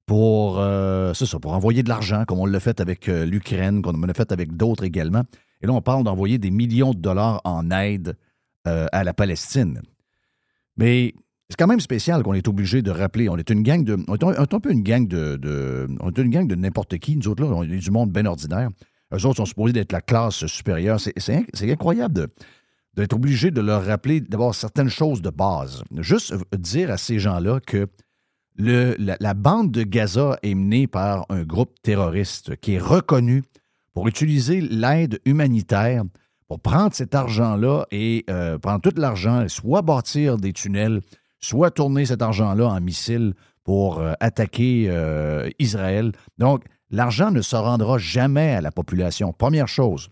pour, 0.07 0.59
euh, 0.59 1.15
ça, 1.15 1.39
pour 1.39 1.53
envoyer 1.53 1.83
de 1.83 1.89
l'argent, 1.89 2.25
comme 2.27 2.41
on 2.41 2.47
l'a 2.47 2.61
fait 2.61 2.81
avec 2.81 3.07
l'Ukraine, 3.07 3.83
comme 3.83 4.03
on 4.03 4.07
l'a 4.07 4.15
fait 4.15 4.33
avec 4.33 4.57
d'autres 4.57 4.85
également. 4.85 5.23
Et 5.63 5.67
là, 5.67 5.73
on 5.73 5.81
parle 5.81 6.03
d'envoyer 6.03 6.39
des 6.39 6.51
millions 6.51 6.93
de 6.93 6.99
dollars 6.99 7.41
en 7.45 7.71
aide 7.71 8.17
à 8.65 9.05
la 9.05 9.15
Palestine. 9.15 9.81
Mais 10.77 11.15
c'est 11.51 11.57
quand 11.59 11.67
même 11.67 11.81
spécial 11.81 12.23
qu'on 12.23 12.35
est 12.35 12.47
obligé 12.47 12.81
de 12.81 12.93
rappeler. 12.93 13.29
On 13.29 13.37
est 13.37 13.51
une 13.51 13.65
gang 13.65 13.83
de. 13.83 13.99
On 14.07 14.15
est 14.15 14.25
un, 14.25 14.61
peu 14.61 14.71
une 14.71 14.85
gang 14.85 15.07
de, 15.07 15.89
On 16.01 16.09
est 16.09 16.19
une 16.19 16.31
gang 16.31 16.47
de 16.47 16.55
n'importe 16.55 16.97
qui. 16.99 17.17
Nous 17.17 17.27
autres, 17.27 17.43
là, 17.43 17.51
on 17.53 17.65
est 17.65 17.67
du 17.67 17.91
monde 17.91 18.13
bien 18.13 18.25
ordinaire. 18.25 18.71
Eux 19.13 19.27
autres 19.27 19.39
sont 19.39 19.47
supposés 19.47 19.73
d'être 19.73 19.91
la 19.91 20.01
classe 20.01 20.47
supérieure. 20.47 21.01
C'est- 21.01 21.71
incroyable 21.71 22.29
d'être 22.95 23.15
obligé 23.15 23.51
de 23.51 23.61
leur 23.61 23.85
rappeler 23.85 24.21
d'abord 24.21 24.55
certaines 24.55 24.89
choses 24.89 25.23
de 25.23 25.31
base. 25.31 25.83
Juste 25.99 26.35
dire 26.57 26.93
à 26.93 26.97
ces 26.97 27.19
gens-là 27.19 27.59
que 27.59 27.89
la 28.57 29.35
bande 29.35 29.73
de 29.73 29.83
Gaza 29.83 30.39
est 30.43 30.55
menée 30.55 30.87
par 30.87 31.27
un 31.31 31.43
groupe 31.43 31.75
terroriste 31.83 32.57
qui 32.57 32.75
est 32.75 32.79
reconnu 32.79 33.43
pour 33.93 34.07
utiliser 34.07 34.61
l'aide 34.61 35.21
humanitaire 35.25 36.05
pour 36.47 36.61
prendre 36.61 36.93
cet 36.95 37.15
argent-là 37.15 37.87
et 37.93 38.25
euh, 38.29 38.59
prendre 38.59 38.81
tout 38.81 38.93
l'argent, 38.97 39.47
soit 39.49 39.83
bâtir 39.83 40.37
des 40.37 40.53
tunnels, 40.53 41.01
soit 41.41 41.71
tourner 41.71 42.07
cet 42.07 42.23
argent-là 42.23 42.69
en 42.69 42.81
missiles 42.81 43.35
pour 43.65 43.99
euh, 43.99 44.13
attaquer 44.21 44.87
euh, 44.89 45.49
Israël. 45.59 46.13
Donc, 46.39 46.65
l'argent 46.91 47.31
ne 47.31 47.43
se 47.43 47.57
rendra 47.57 47.99
jamais 47.99 48.53
à 48.53 48.61
la 48.61 48.71
population. 48.71 49.33
Première 49.33 49.69
chose. 49.69 50.09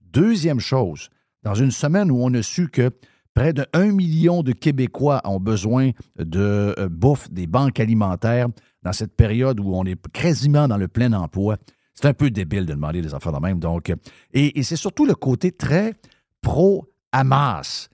Deuxième 0.00 0.60
chose, 0.60 1.08
dans 1.42 1.54
une 1.54 1.70
semaine 1.70 2.10
où 2.10 2.18
on 2.22 2.32
a 2.34 2.42
su 2.42 2.68
que 2.68 2.90
près 3.34 3.52
de 3.52 3.66
1 3.72 3.92
million 3.92 4.42
de 4.42 4.52
Québécois 4.52 5.20
ont 5.24 5.40
besoin 5.40 5.90
de 6.18 6.74
euh, 6.78 6.88
bouffe 6.88 7.30
des 7.30 7.46
banques 7.46 7.80
alimentaires 7.80 8.48
dans 8.82 8.92
cette 8.92 9.14
période 9.14 9.60
où 9.60 9.74
on 9.74 9.84
est 9.84 10.00
quasiment 10.12 10.68
dans 10.68 10.76
le 10.76 10.88
plein 10.88 11.12
emploi, 11.12 11.56
c'est 11.94 12.06
un 12.06 12.14
peu 12.14 12.30
débile 12.30 12.66
de 12.66 12.72
demander 12.72 13.00
des 13.00 13.14
affaires 13.14 13.32
de 13.32 13.38
même. 13.38 13.58
Donc, 13.58 13.92
et, 14.32 14.58
et 14.58 14.62
c'est 14.62 14.76
surtout 14.76 15.06
le 15.06 15.14
côté 15.14 15.52
très 15.52 15.94
pro-Hamas 16.40 17.88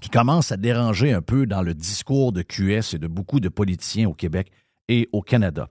qui 0.00 0.10
commence 0.10 0.52
à 0.52 0.56
déranger 0.56 1.12
un 1.12 1.22
peu 1.22 1.46
dans 1.46 1.62
le 1.62 1.74
discours 1.74 2.32
de 2.32 2.42
QS 2.42 2.94
et 2.94 2.98
de 2.98 3.06
beaucoup 3.06 3.40
de 3.40 3.48
politiciens 3.48 4.08
au 4.08 4.14
Québec 4.14 4.50
et 4.88 5.08
au 5.12 5.22
Canada. 5.22 5.68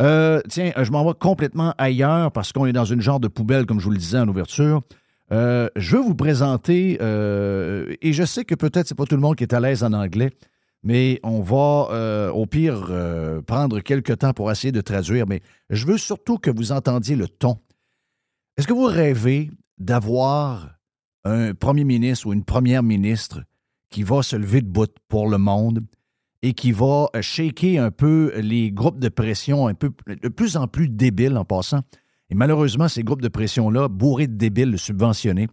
Euh, 0.00 0.40
tiens, 0.48 0.72
je 0.76 0.90
m'en 0.90 1.04
vais 1.04 1.14
complètement 1.18 1.74
ailleurs 1.78 2.32
parce 2.32 2.52
qu'on 2.52 2.66
est 2.66 2.72
dans 2.72 2.84
une 2.84 3.00
genre 3.00 3.20
de 3.20 3.28
poubelle, 3.28 3.66
comme 3.66 3.80
je 3.80 3.84
vous 3.84 3.90
le 3.90 3.98
disais 3.98 4.18
en 4.18 4.28
ouverture. 4.28 4.82
Euh, 5.32 5.68
je 5.76 5.96
veux 5.96 6.02
vous 6.02 6.14
présenter, 6.14 6.98
euh, 7.00 7.94
et 8.02 8.12
je 8.12 8.24
sais 8.24 8.44
que 8.44 8.54
peut-être 8.54 8.88
c'est 8.88 8.96
pas 8.96 9.04
tout 9.04 9.14
le 9.14 9.20
monde 9.20 9.36
qui 9.36 9.44
est 9.44 9.54
à 9.54 9.60
l'aise 9.60 9.84
en 9.84 9.92
anglais, 9.92 10.30
mais 10.82 11.20
on 11.22 11.40
va 11.40 11.88
euh, 11.92 12.30
au 12.30 12.46
pire 12.46 12.88
euh, 12.90 13.40
prendre 13.42 13.80
quelques 13.80 14.18
temps 14.18 14.32
pour 14.32 14.50
essayer 14.50 14.72
de 14.72 14.80
traduire, 14.80 15.26
mais 15.26 15.40
je 15.68 15.86
veux 15.86 15.98
surtout 15.98 16.38
que 16.38 16.50
vous 16.50 16.72
entendiez 16.72 17.14
le 17.14 17.28
ton. 17.28 17.58
Est-ce 18.56 18.66
que 18.66 18.72
vous 18.72 18.86
rêvez 18.86 19.50
d'avoir 19.78 20.70
un 21.24 21.54
premier 21.54 21.84
ministre 21.84 22.26
ou 22.26 22.32
une 22.32 22.44
première 22.44 22.82
ministre 22.82 23.42
qui 23.90 24.02
va 24.02 24.22
se 24.22 24.36
lever 24.36 24.62
de 24.62 24.68
bout 24.68 24.90
pour 25.08 25.28
le 25.28 25.38
monde 25.38 25.84
et 26.42 26.54
qui 26.54 26.72
va 26.72 27.08
euh, 27.14 27.22
shaker 27.22 27.82
un 27.82 27.90
peu 27.90 28.32
les 28.40 28.72
groupes 28.72 29.00
de 29.00 29.08
pression 29.08 29.66
un 29.66 29.74
peu 29.74 29.90
de 30.06 30.28
plus 30.28 30.56
en 30.56 30.66
plus 30.66 30.88
débiles 30.88 31.36
en 31.36 31.44
passant. 31.44 31.80
Et 32.30 32.34
malheureusement, 32.34 32.88
ces 32.88 33.02
groupes 33.02 33.22
de 33.22 33.28
pression-là, 33.28 33.88
bourrés 33.88 34.28
de 34.28 34.36
débiles 34.36 34.78
subventionnés, 34.78 35.48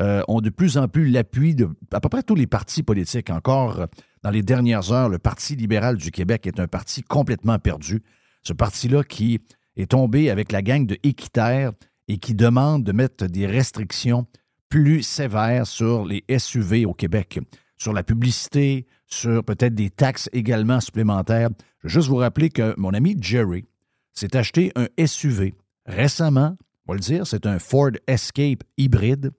euh, 0.00 0.22
ont 0.26 0.40
de 0.40 0.48
plus 0.48 0.78
en 0.78 0.88
plus 0.88 1.10
l'appui 1.10 1.54
de 1.54 1.68
à 1.92 2.00
peu 2.00 2.08
près 2.08 2.22
tous 2.22 2.34
les 2.34 2.46
partis 2.46 2.82
politiques. 2.82 3.28
Encore 3.28 3.80
euh, 3.80 3.86
dans 4.22 4.30
les 4.30 4.42
dernières 4.42 4.90
heures, 4.90 5.10
le 5.10 5.18
Parti 5.18 5.54
libéral 5.54 5.96
du 5.96 6.10
Québec 6.10 6.46
est 6.46 6.60
un 6.60 6.68
parti 6.68 7.02
complètement 7.02 7.58
perdu. 7.58 8.02
Ce 8.42 8.54
parti-là 8.54 9.04
qui 9.04 9.40
est 9.76 9.90
tombé 9.90 10.30
avec 10.30 10.50
la 10.50 10.62
gang 10.62 10.86
de 10.86 10.96
Équiterre 11.02 11.72
et 12.08 12.16
qui 12.18 12.34
demande 12.34 12.84
de 12.84 12.92
mettre 12.92 13.26
des 13.26 13.46
restrictions 13.46 14.26
plus 14.70 15.02
sévères 15.02 15.66
sur 15.66 16.06
les 16.06 16.24
SUV 16.38 16.86
au 16.86 16.94
Québec, 16.94 17.40
sur 17.82 17.92
la 17.92 18.04
publicité, 18.04 18.86
sur 19.06 19.44
peut-être 19.44 19.74
des 19.74 19.90
taxes 19.90 20.30
également 20.32 20.80
supplémentaires. 20.80 21.50
Je 21.80 21.88
veux 21.88 21.90
juste 21.90 22.08
vous 22.08 22.16
rappeler 22.16 22.48
que 22.48 22.74
mon 22.78 22.94
ami 22.94 23.16
Jerry 23.20 23.64
s'est 24.12 24.36
acheté 24.36 24.72
un 24.76 24.86
SUV 25.04 25.54
récemment, 25.84 26.56
on 26.86 26.92
va 26.92 26.94
le 26.94 27.00
dire, 27.00 27.26
c'est 27.26 27.46
un 27.46 27.58
Ford 27.58 27.90
Escape 28.06 28.62
hybride. 28.76 29.32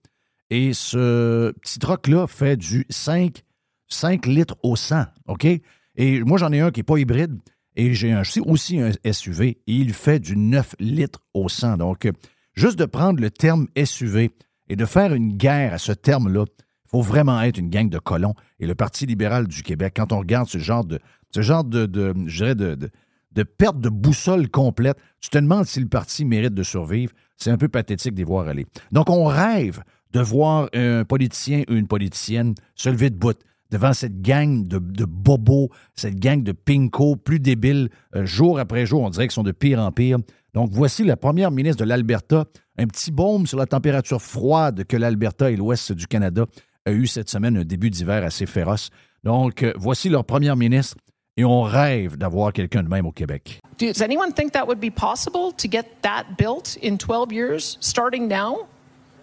Et 0.50 0.74
ce 0.74 1.52
petit 1.62 1.80
truck-là 1.80 2.28
fait 2.28 2.58
du 2.58 2.86
5, 2.90 3.42
5 3.88 4.26
litres 4.26 4.56
au 4.62 4.76
100, 4.76 5.06
OK? 5.28 5.48
Et 5.96 6.24
moi, 6.24 6.38
j'en 6.38 6.52
ai 6.52 6.60
un 6.60 6.72
qui 6.72 6.80
n'est 6.80 6.84
pas 6.84 6.98
hybride. 6.98 7.40
Et 7.76 7.94
j'ai 7.94 8.16
aussi 8.46 8.80
un 8.80 8.92
SUV. 9.12 9.48
Et 9.50 9.62
il 9.66 9.94
fait 9.94 10.20
du 10.20 10.38
9 10.38 10.76
litres 10.80 11.22
au 11.34 11.50
100. 11.50 11.78
Donc, 11.78 12.08
juste 12.54 12.78
de 12.78 12.86
prendre 12.86 13.20
le 13.20 13.32
terme 13.32 13.68
SUV 13.84 14.32
et 14.70 14.76
de 14.76 14.86
faire 14.86 15.14
une 15.14 15.38
guerre 15.38 15.74
à 15.74 15.78
ce 15.78 15.92
terme-là, 15.92 16.46
faut 16.94 17.02
vraiment 17.02 17.42
être 17.42 17.58
une 17.58 17.70
gang 17.70 17.90
de 17.90 17.98
colons. 17.98 18.36
Et 18.60 18.68
le 18.68 18.76
Parti 18.76 19.08
libéral 19.08 19.48
du 19.48 19.64
Québec, 19.64 19.94
quand 19.96 20.14
on 20.14 20.20
regarde 20.20 20.48
ce 20.48 20.60
genre 20.60 20.86
de, 20.86 21.00
ce 21.32 21.64
de, 21.64 21.88
de 21.88 22.14
de, 22.54 22.90
de, 23.32 23.44
perte 23.44 23.80
de 23.80 23.90
boussole 23.90 24.48
complète, 24.48 24.98
tu 25.20 25.32
te 25.32 25.40
demandes 25.40 25.66
si 25.66 25.80
le 25.80 25.88
parti 25.88 26.24
mérite 26.24 26.54
de 26.54 26.62
survivre. 26.62 27.12
C'est 27.36 27.50
un 27.50 27.58
peu 27.58 27.68
pathétique 27.68 28.14
d'y 28.14 28.24
voir 28.24 28.48
aller. 28.48 28.68
Donc, 28.92 29.10
on 29.10 29.26
rêve 29.26 29.82
de 30.12 30.20
voir 30.20 30.70
un 30.74 31.04
politicien 31.04 31.64
ou 31.68 31.74
une 31.74 31.88
politicienne 31.88 32.54
se 32.76 32.90
lever 32.90 33.10
de 33.10 33.16
bout 33.16 33.40
devant 33.72 33.94
cette 33.94 34.22
gang 34.22 34.68
de, 34.68 34.78
de 34.78 35.06
bobos, 35.06 35.70
cette 35.96 36.20
gang 36.20 36.44
de 36.44 36.52
pinko 36.52 37.16
plus 37.16 37.40
débiles, 37.40 37.90
euh, 38.16 38.24
jour 38.24 38.60
après 38.60 38.86
jour, 38.86 39.02
on 39.02 39.10
dirait 39.10 39.26
qu'ils 39.26 39.34
sont 39.34 39.42
de 39.42 39.52
pire 39.52 39.80
en 39.80 39.92
pire. 39.92 40.20
Donc, 40.54 40.70
voici 40.72 41.04
la 41.04 41.18
première 41.18 41.50
ministre 41.50 41.84
de 41.84 41.90
l'Alberta, 41.90 42.46
un 42.78 42.86
petit 42.86 43.12
baume 43.12 43.48
sur 43.48 43.58
la 43.58 43.66
température 43.66 44.22
froide 44.22 44.84
que 44.84 44.96
l'Alberta 44.96 45.50
et 45.50 45.56
l'ouest 45.56 45.92
du 45.92 46.06
Canada 46.06 46.46
a 46.86 46.92
eu 46.92 47.08
cette 47.08 47.30
semaine, 47.30 47.58
un 47.58 47.64
début 47.64 47.90
d'hiver 47.90 48.24
assez 48.24 48.46
féroce. 48.46 48.90
Donc, 49.24 49.64
euh, 49.64 49.74
voici 49.76 50.10
leur 50.10 50.26
première 50.26 50.56
ministre 50.56 50.98
et 51.38 51.46
on 51.46 51.62
rêve 51.62 52.18
d'avoir 52.18 52.54
quelqu'un 52.54 52.84
de 52.84 52.90
même 52.90 53.06
au 53.06 53.12
Québec. 53.12 53.60
Does 53.80 54.02
anyone 54.04 54.34
think 54.34 54.52
that 54.54 54.66
would 54.66 54.80
be 54.80 54.92
possible 54.92 55.52
to 55.58 55.68
get 55.70 55.86
that 56.02 56.26
built 56.38 56.78
in 56.84 56.98
12 56.98 57.32
years, 57.32 57.78
starting 57.80 58.28
now? 58.28 58.68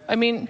I 0.09 0.17
mean, 0.17 0.49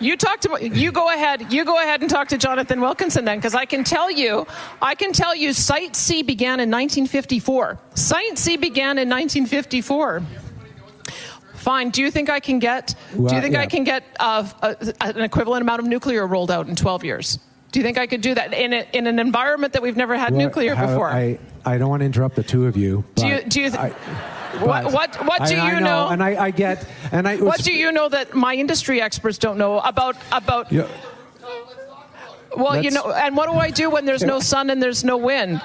you 0.00 0.16
talk 0.16 0.40
to 0.40 0.56
you 0.62 0.90
go 0.90 1.10
ahead. 1.10 1.52
You 1.52 1.64
go 1.64 1.76
ahead 1.76 2.00
and 2.00 2.08
talk 2.08 2.28
to 2.28 2.38
Jonathan 2.38 2.80
Wilkinson 2.80 3.26
then, 3.26 3.38
because 3.38 3.54
I 3.54 3.66
can 3.66 3.84
tell 3.84 4.10
you, 4.10 4.46
I 4.80 4.94
can 4.94 5.12
tell 5.12 5.34
you, 5.34 5.52
Site 5.52 5.94
C 5.94 6.22
began 6.22 6.60
in 6.60 6.70
1954. 6.70 7.78
Site 7.94 8.38
C 8.38 8.56
began 8.56 8.96
in 8.96 9.10
1954. 9.10 10.22
Fine. 11.60 11.90
Do 11.90 12.00
you 12.00 12.10
think 12.10 12.30
I 12.30 12.40
can 12.40 12.58
get? 12.58 12.94
do 13.12 13.16
you 13.16 13.22
Well, 13.24 13.40
think 13.42 13.54
I 13.54 13.66
can 13.66 13.84
get 13.84 14.02
uh, 14.18 14.48
a, 14.62 14.76
an 15.02 15.20
equivalent 15.20 15.60
amount 15.60 15.80
of 15.80 15.86
nuclear 15.86 16.26
rolled 16.26 16.50
out 16.50 16.68
in 16.68 16.74
12 16.74 17.04
years? 17.04 17.38
Do 17.70 17.78
you 17.78 17.84
think 17.84 17.98
I 17.98 18.06
could 18.06 18.22
do 18.22 18.34
that 18.34 18.54
in, 18.54 18.72
a, 18.72 18.86
in 18.94 19.06
an 19.06 19.18
environment 19.18 19.74
that 19.74 19.82
we've 19.82 19.96
never 19.96 20.16
had 20.16 20.32
Well, 20.32 20.40
nuclear 20.40 20.74
how- 20.74 20.86
before? 20.86 21.10
I, 21.10 21.38
I 21.66 21.76
don't 21.76 21.90
want 21.90 22.00
to 22.00 22.06
interrupt 22.06 22.34
the 22.36 22.42
two 22.42 22.66
of 22.66 22.78
you. 22.78 23.04
Do 23.14 23.26
you- 23.28 23.42
do 23.42 23.60
you 23.60 23.68
th- 23.70 23.78
I- 23.78 23.90
What- 24.64 24.90
what- 24.92 25.14
what 25.26 25.46
do 25.46 25.54
I- 25.56 25.68
I 25.68 25.74
you 25.74 25.80
know? 25.80 26.08
And 26.08 26.22
I, 26.22 26.44
I 26.46 26.50
get. 26.50 26.84
And 27.12 27.28
I. 27.28 27.36
What 27.36 27.62
do 27.62 27.72
you 27.72 27.92
know 27.92 28.08
that 28.08 28.34
my 28.34 28.54
industry 28.54 29.00
experts 29.02 29.36
don't 29.38 29.58
know 29.58 29.80
about 29.80 30.16
about? 30.32 30.72
Yeah. 30.72 30.86
well, 32.56 32.76
you 32.76 32.90
let's- 32.90 32.94
know, 32.94 33.12
and 33.12 33.36
what 33.36 33.46
do 33.50 33.56
I 33.58 33.70
do 33.70 33.90
when 33.90 34.06
there's 34.06 34.24
no 34.24 34.40
sun 34.40 34.70
and 34.70 34.82
there's 34.82 35.04
no 35.04 35.16
wind? 35.18 35.60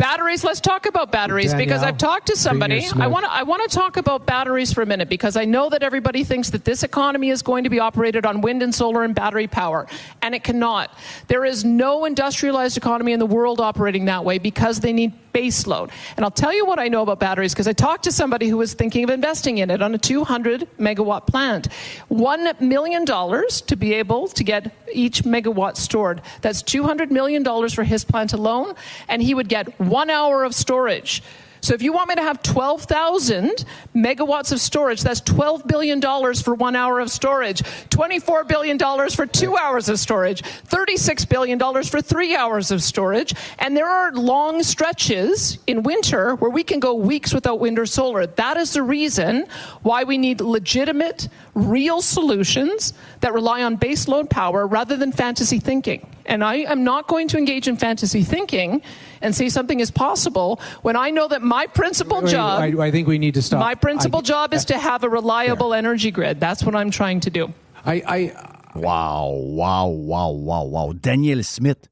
Batteries. 0.00 0.42
Let's 0.42 0.60
talk 0.60 0.86
about 0.86 1.12
batteries 1.12 1.52
because 1.52 1.82
I've 1.82 1.98
talked 1.98 2.28
to 2.28 2.36
somebody. 2.36 2.86
I 2.98 3.06
want 3.06 3.26
to. 3.26 3.30
I 3.30 3.42
want 3.42 3.68
to 3.68 3.76
talk 3.76 3.98
about 3.98 4.24
batteries 4.24 4.72
for 4.72 4.80
a 4.80 4.86
minute 4.86 5.10
because 5.10 5.36
I 5.36 5.44
know 5.44 5.68
that 5.68 5.82
everybody 5.82 6.24
thinks 6.24 6.48
that 6.50 6.64
this 6.64 6.82
economy 6.82 7.28
is 7.28 7.42
going 7.42 7.64
to 7.64 7.70
be 7.70 7.78
operated 7.80 8.24
on 8.24 8.40
wind 8.40 8.62
and 8.62 8.74
solar 8.74 9.02
and 9.04 9.14
battery 9.14 9.46
power, 9.46 9.86
and 10.22 10.34
it 10.34 10.42
cannot. 10.42 10.90
There 11.28 11.44
is 11.44 11.66
no 11.66 12.06
industrialized 12.06 12.78
economy 12.78 13.12
in 13.12 13.18
the 13.18 13.26
world 13.26 13.60
operating 13.60 14.06
that 14.06 14.24
way 14.24 14.38
because 14.38 14.80
they 14.80 14.94
need 14.94 15.12
base 15.32 15.66
load. 15.66 15.90
And 16.16 16.24
I'll 16.24 16.30
tell 16.30 16.52
you 16.52 16.66
what 16.66 16.78
I 16.78 16.88
know 16.88 17.02
about 17.02 17.20
batteries 17.20 17.52
because 17.52 17.68
I 17.68 17.72
talked 17.72 18.04
to 18.04 18.12
somebody 18.12 18.48
who 18.48 18.56
was 18.56 18.74
thinking 18.74 19.04
of 19.04 19.10
investing 19.10 19.58
in 19.58 19.70
it 19.70 19.82
on 19.82 19.94
a 19.94 19.98
200 19.98 20.68
megawatt 20.78 21.26
plant. 21.26 21.68
$1 22.10 22.60
million 22.60 23.04
to 23.06 23.76
be 23.76 23.94
able 23.94 24.28
to 24.28 24.44
get 24.44 24.72
each 24.92 25.22
megawatt 25.22 25.76
stored. 25.76 26.22
That's 26.40 26.62
$200 26.62 27.10
million 27.10 27.44
for 27.68 27.84
his 27.84 28.04
plant 28.04 28.32
alone, 28.32 28.74
and 29.08 29.22
he 29.22 29.34
would 29.34 29.48
get 29.48 29.78
one 29.80 30.10
hour 30.10 30.44
of 30.44 30.54
storage. 30.54 31.22
So 31.60 31.74
if 31.74 31.82
you 31.82 31.92
want 31.92 32.08
me 32.08 32.14
to 32.16 32.22
have 32.22 32.42
12,000 32.42 33.64
megawatts 33.94 34.52
of 34.52 34.60
storage, 34.60 35.02
that's 35.02 35.20
$12 35.20 35.66
billion 35.66 36.00
for 36.34 36.54
one 36.54 36.76
hour 36.76 37.00
of 37.00 37.10
storage, 37.10 37.62
$24 37.90 38.48
billion 38.48 38.78
for 39.10 39.26
two 39.26 39.56
hours 39.56 39.88
of 39.88 39.98
storage, 39.98 40.42
$36 40.42 41.28
billion 41.28 41.58
for 41.84 42.00
three 42.00 42.34
hours 42.34 42.70
of 42.70 42.82
storage. 42.82 43.34
And 43.58 43.76
there 43.76 43.88
are 43.88 44.12
long 44.12 44.62
stretches 44.62 45.58
in 45.66 45.82
winter 45.82 46.34
where 46.36 46.50
we 46.50 46.62
can 46.62 46.80
go 46.80 46.94
weeks 46.94 47.34
without 47.34 47.60
wind 47.60 47.78
or 47.78 47.86
solar. 47.86 48.26
That 48.26 48.56
is 48.56 48.72
the 48.72 48.82
reason 48.82 49.46
why 49.82 50.04
we 50.04 50.18
need 50.18 50.40
legitimate, 50.40 51.28
real 51.54 52.00
solutions 52.00 52.94
that 53.20 53.34
rely 53.34 53.62
on 53.62 53.76
baseload 53.76 54.30
power 54.30 54.66
rather 54.66 54.96
than 54.96 55.12
fantasy 55.12 55.58
thinking. 55.58 56.06
And 56.30 56.42
I 56.44 56.64
am 56.70 56.84
not 56.84 57.08
going 57.08 57.28
to 57.28 57.38
engage 57.38 57.68
in 57.68 57.76
fantasy 57.76 58.22
thinking 58.22 58.80
and 59.20 59.34
say 59.34 59.48
something 59.48 59.80
is 59.80 59.90
possible 59.90 60.60
when 60.82 60.96
I 60.96 61.10
know 61.10 61.26
that 61.28 61.42
my 61.42 61.66
principal 61.66 62.22
job, 62.22 62.60
I, 62.60 62.86
I 62.86 62.90
think 62.90 63.08
we 63.08 63.18
need 63.18 63.34
to 63.34 63.42
stop. 63.42 63.58
my 63.60 63.74
principal 63.74 64.20
I, 64.20 64.22
job 64.22 64.54
is 64.54 64.64
to 64.66 64.78
have 64.78 65.04
a 65.04 65.08
reliable 65.08 65.74
energy 65.74 66.10
grid. 66.12 66.38
That's 66.40 66.64
what 66.64 66.76
I'm 66.76 66.90
trying 66.90 67.20
to 67.20 67.30
do. 67.30 67.52
I, 67.84 68.02
I, 68.06 68.32
Wow, 68.74 69.32
wow, 69.34 69.88
wow, 69.88 70.30
wow, 70.30 70.64
wow. 70.64 70.92
Daniel 70.92 71.42
Smith, 71.42 71.90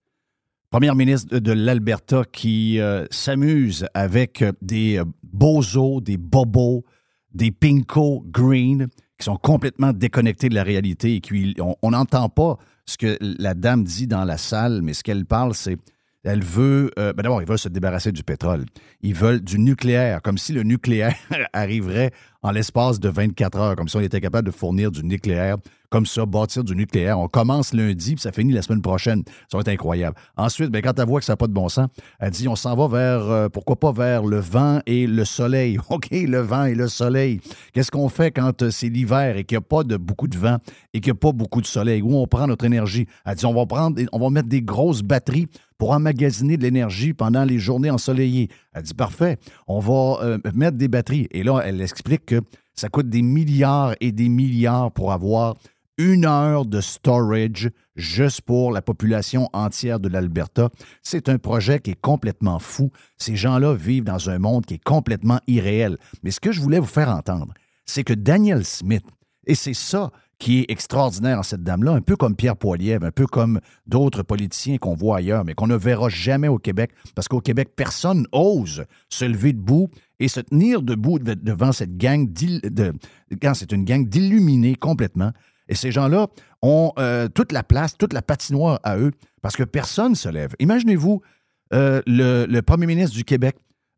première 0.70 0.94
ministre 0.94 1.28
de, 1.28 1.40
de 1.40 1.52
l'Alberta, 1.52 2.22
qui 2.30 2.78
euh, 2.78 3.04
s'amuse 3.10 3.86
avec 3.94 4.42
euh, 4.42 4.52
des 4.62 4.98
euh, 4.98 5.04
bozos, 5.24 6.00
des 6.00 6.16
bobos, 6.16 6.84
des 7.34 7.50
pinko 7.50 8.22
green, 8.26 8.86
qui 9.18 9.24
sont 9.24 9.36
complètement 9.36 9.92
déconnectés 9.92 10.48
de 10.48 10.54
la 10.54 10.62
réalité 10.62 11.16
et 11.16 11.20
qui, 11.20 11.56
on 11.82 11.90
n'entend 11.90 12.28
pas 12.28 12.58
ce 12.88 12.96
que 12.96 13.18
la 13.20 13.54
dame 13.54 13.84
dit 13.84 14.06
dans 14.06 14.24
la 14.24 14.38
salle, 14.38 14.80
mais 14.82 14.94
ce 14.94 15.02
qu'elle 15.02 15.26
parle, 15.26 15.54
c'est 15.54 15.76
elle 16.24 16.42
veut, 16.42 16.90
euh, 16.98 17.12
ben 17.12 17.22
d'abord, 17.22 17.40
ils 17.40 17.48
veulent 17.48 17.58
se 17.58 17.68
débarrasser 17.68 18.12
du 18.12 18.22
pétrole. 18.22 18.66
Ils 19.00 19.14
veulent 19.14 19.40
du 19.40 19.58
nucléaire, 19.58 20.20
comme 20.20 20.36
si 20.36 20.52
le 20.52 20.62
nucléaire 20.62 21.14
arriverait 21.52 22.10
en 22.42 22.50
l'espace 22.52 23.00
de 23.00 23.08
24 23.08 23.58
heures, 23.58 23.76
comme 23.76 23.88
si 23.88 23.96
on 23.96 24.00
était 24.00 24.20
capable 24.20 24.46
de 24.46 24.52
fournir 24.52 24.90
du 24.90 25.04
nucléaire, 25.04 25.56
comme 25.90 26.06
ça, 26.06 26.26
bâtir 26.26 26.64
du 26.64 26.76
nucléaire. 26.76 27.18
On 27.18 27.28
commence 27.28 27.72
lundi, 27.72 28.14
puis 28.14 28.22
ça 28.22 28.32
finit 28.32 28.52
la 28.52 28.62
semaine 28.62 28.82
prochaine. 28.82 29.22
Ça 29.50 29.56
va 29.56 29.60
être 29.60 29.68
incroyable. 29.68 30.16
Ensuite, 30.36 30.70
ben, 30.70 30.82
quand 30.82 30.98
elle 30.98 31.06
voit 31.06 31.20
que 31.20 31.26
ça 31.26 31.32
n'a 31.32 31.36
pas 31.38 31.46
de 31.46 31.52
bon 31.52 31.68
sens, 31.68 31.88
elle 32.20 32.30
dit, 32.30 32.46
on 32.46 32.56
s'en 32.56 32.76
va 32.76 32.88
vers, 32.88 33.30
euh, 33.30 33.48
pourquoi 33.48 33.76
pas 33.76 33.92
vers 33.92 34.24
le 34.24 34.38
vent 34.38 34.80
et 34.86 35.06
le 35.06 35.24
soleil. 35.24 35.78
OK, 35.90 36.08
le 36.10 36.40
vent 36.40 36.64
et 36.64 36.74
le 36.74 36.88
soleil. 36.88 37.40
Qu'est-ce 37.72 37.90
qu'on 37.90 38.08
fait 38.08 38.30
quand 38.30 38.62
euh, 38.62 38.70
c'est 38.70 38.88
l'hiver 38.88 39.36
et 39.36 39.44
qu'il 39.44 39.56
n'y 39.56 39.64
a 39.64 39.66
pas 39.66 39.82
de 39.82 39.96
beaucoup 39.96 40.28
de 40.28 40.36
vent 40.36 40.58
et 40.92 41.00
qu'il 41.00 41.12
n'y 41.12 41.16
a 41.16 41.20
pas 41.20 41.32
beaucoup 41.32 41.60
de 41.60 41.66
soleil? 41.66 42.02
Où 42.02 42.16
on 42.16 42.26
prend 42.26 42.46
notre 42.46 42.64
énergie? 42.64 43.06
Elle 43.24 43.36
dit, 43.36 43.46
on 43.46 43.54
va 43.54 43.66
prendre, 43.66 44.00
on 44.12 44.18
va 44.18 44.30
mettre 44.30 44.48
des 44.48 44.62
grosses 44.62 45.02
batteries 45.02 45.48
pour 45.78 45.92
emmagasiner 45.92 46.56
de 46.56 46.62
l'énergie 46.62 47.14
pendant 47.14 47.44
les 47.44 47.58
journées 47.58 47.90
ensoleillées. 47.90 48.48
Elle 48.72 48.82
dit, 48.82 48.94
parfait, 48.94 49.38
on 49.68 49.78
va 49.78 50.18
euh, 50.22 50.38
mettre 50.54 50.76
des 50.76 50.88
batteries. 50.88 51.28
Et 51.30 51.44
là, 51.44 51.60
elle 51.64 51.80
explique 51.80 52.26
que 52.26 52.40
ça 52.74 52.88
coûte 52.88 53.08
des 53.08 53.22
milliards 53.22 53.94
et 54.00 54.12
des 54.12 54.28
milliards 54.28 54.92
pour 54.92 55.12
avoir 55.12 55.56
une 55.98 56.24
heure 56.24 56.64
de 56.64 56.80
storage 56.80 57.70
juste 57.96 58.42
pour 58.42 58.70
la 58.70 58.82
population 58.82 59.48
entière 59.52 59.98
de 59.98 60.08
l'Alberta. 60.08 60.70
C'est 61.02 61.28
un 61.28 61.38
projet 61.38 61.80
qui 61.80 61.90
est 61.90 62.00
complètement 62.00 62.60
fou. 62.60 62.90
Ces 63.16 63.34
gens-là 63.34 63.74
vivent 63.74 64.04
dans 64.04 64.30
un 64.30 64.38
monde 64.38 64.64
qui 64.64 64.74
est 64.74 64.84
complètement 64.84 65.40
irréel. 65.48 65.98
Mais 66.22 66.30
ce 66.30 66.38
que 66.38 66.52
je 66.52 66.60
voulais 66.60 66.78
vous 66.78 66.86
faire 66.86 67.08
entendre, 67.08 67.52
c'est 67.84 68.04
que 68.04 68.12
Daniel 68.12 68.64
Smith, 68.64 69.04
et 69.46 69.56
c'est 69.56 69.74
ça 69.74 70.12
qui 70.38 70.60
est 70.60 70.66
extraordinaire 70.70 71.38
en 71.40 71.42
cette 71.42 71.64
dame-là, 71.64 71.92
un 71.92 72.00
peu 72.00 72.14
comme 72.16 72.36
Pierre 72.36 72.56
Poilievre, 72.56 73.04
un 73.04 73.10
peu 73.10 73.26
comme 73.26 73.60
d'autres 73.86 74.22
politiciens 74.22 74.78
qu'on 74.78 74.94
voit 74.94 75.16
ailleurs, 75.16 75.44
mais 75.44 75.54
qu'on 75.54 75.66
ne 75.66 75.74
verra 75.74 76.08
jamais 76.08 76.46
au 76.48 76.58
Québec, 76.58 76.92
parce 77.16 77.26
qu'au 77.26 77.40
Québec, 77.40 77.70
personne 77.74 78.24
ose 78.30 78.84
se 79.08 79.24
lever 79.24 79.52
debout 79.52 79.88
et 80.20 80.28
se 80.28 80.38
tenir 80.40 80.82
debout 80.82 81.18
de- 81.18 81.34
devant 81.34 81.72
cette 81.72 81.96
gang, 81.96 82.28
quand 83.42 83.54
c'est 83.54 83.72
une 83.72 83.84
gang 83.84 84.06
d'illuminés 84.08 84.74
complètement. 84.76 85.32
Et 85.68 85.74
ces 85.74 85.90
gens-là 85.90 86.28
ont 86.62 86.92
euh, 86.98 87.28
toute 87.28 87.52
la 87.52 87.62
place, 87.62 87.96
toute 87.98 88.12
la 88.12 88.22
patinoire 88.22 88.78
à 88.84 88.96
eux, 88.96 89.10
parce 89.42 89.56
que 89.56 89.64
personne 89.64 90.12
ne 90.12 90.16
se 90.16 90.28
lève. 90.28 90.54
Imaginez-vous 90.60 91.20
euh, 91.74 92.00
le, 92.06 92.46
le 92.48 92.62
premier 92.62 92.86
ministre 92.86 93.14
du 93.16 93.24
Québec, 93.24 93.56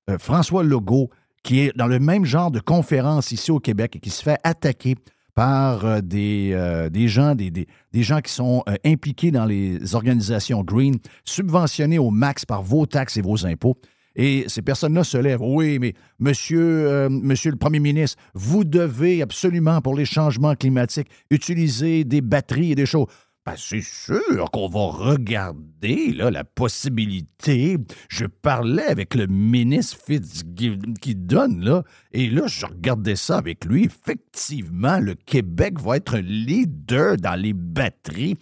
euh, 0.09 0.19
François 0.19 0.65
Legault, 0.65 1.11
qui 1.43 1.61
est 1.61 1.77
dans 1.77 1.87
le 1.87 1.99
même 2.01 2.25
genre 2.25 2.51
de 2.51 2.61
conférence 2.61 3.31
ici 3.31 3.51
au 3.51 3.61
Québec 3.61 3.97
et 3.97 4.01
qui 4.01 4.11
se 4.11 4.23
fait 4.23 4.39
attaquer 4.43 4.97
par 5.35 5.85
euh, 5.85 6.01
des, 6.01 6.51
euh, 6.53 6.89
des 6.91 7.09
gens, 7.09 7.35
des, 7.35 7.51
des- 7.51 7.67
gens 8.03 8.21
qui 8.21 8.33
sont 8.33 8.63
euh, 8.69 8.75
impliqués 8.85 9.31
dans 9.31 9.45
les 9.47 9.95
organisations 9.95 10.63
green, 10.63 10.97
subventionnés 11.25 11.99
au 11.99 12.11
max 12.11 12.45
par 12.45 12.63
vos 12.63 12.87
taxes 12.87 13.17
et 13.17 13.23
vos 13.23 13.47
impôts. 13.47 13.77
Et 14.17 14.45
ces 14.49 14.61
personnes-là 14.63 15.05
se 15.05 15.17
lèvent. 15.17 15.41
Oui, 15.41 15.79
mais 15.79 15.95
monsieur, 16.19 17.09
monsieur 17.09 17.53
le 17.53 17.57
Premier 17.57 17.79
ministre, 17.79 18.19
vous 18.35 18.65
devez 18.65 19.23
absolument, 19.23 19.81
pour 19.81 19.95
les 19.95 20.05
changements 20.05 20.57
climatiques, 20.57 21.09
utiliser 21.31 22.03
des 22.05 22.21
batteries 22.21 22.73
et 22.73 22.75
des 22.75 22.87
choses. 22.87 23.07
Ben, 23.51 23.57
c'est 23.57 23.83
sûr 23.83 24.49
qu'on 24.53 24.69
va 24.69 24.87
regarder 24.93 26.13
la 26.13 26.45
possibilité. 26.45 27.79
Je 28.09 28.27
parlais 28.27 28.87
avec 28.87 29.17
le 29.17 29.27
ministre 29.27 29.99
Fitzgibbon, 30.07 31.59
là, 31.59 31.83
et 32.13 32.31
là, 32.31 32.47
je 32.47 32.67
regardais 32.67 33.17
ça 33.17 33.39
avec 33.39 33.65
lui. 33.65 33.87
Effectivement, 33.87 35.01
le 35.01 35.17
Québec 35.17 35.81
va 35.81 35.97
être 35.97 36.15
un 36.15 36.21
leader 36.21 37.17
dans 37.17 37.35
les 37.35 37.53
batteries, 37.53 38.37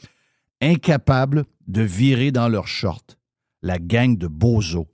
incapable 0.61 1.45
de 1.69 1.81
virer 1.81 2.31
dans 2.31 2.51
leur 2.51 2.69
short 2.69 3.19
la 3.63 3.79
gang 3.79 4.15
de 4.15 4.27
bozos 4.27 4.89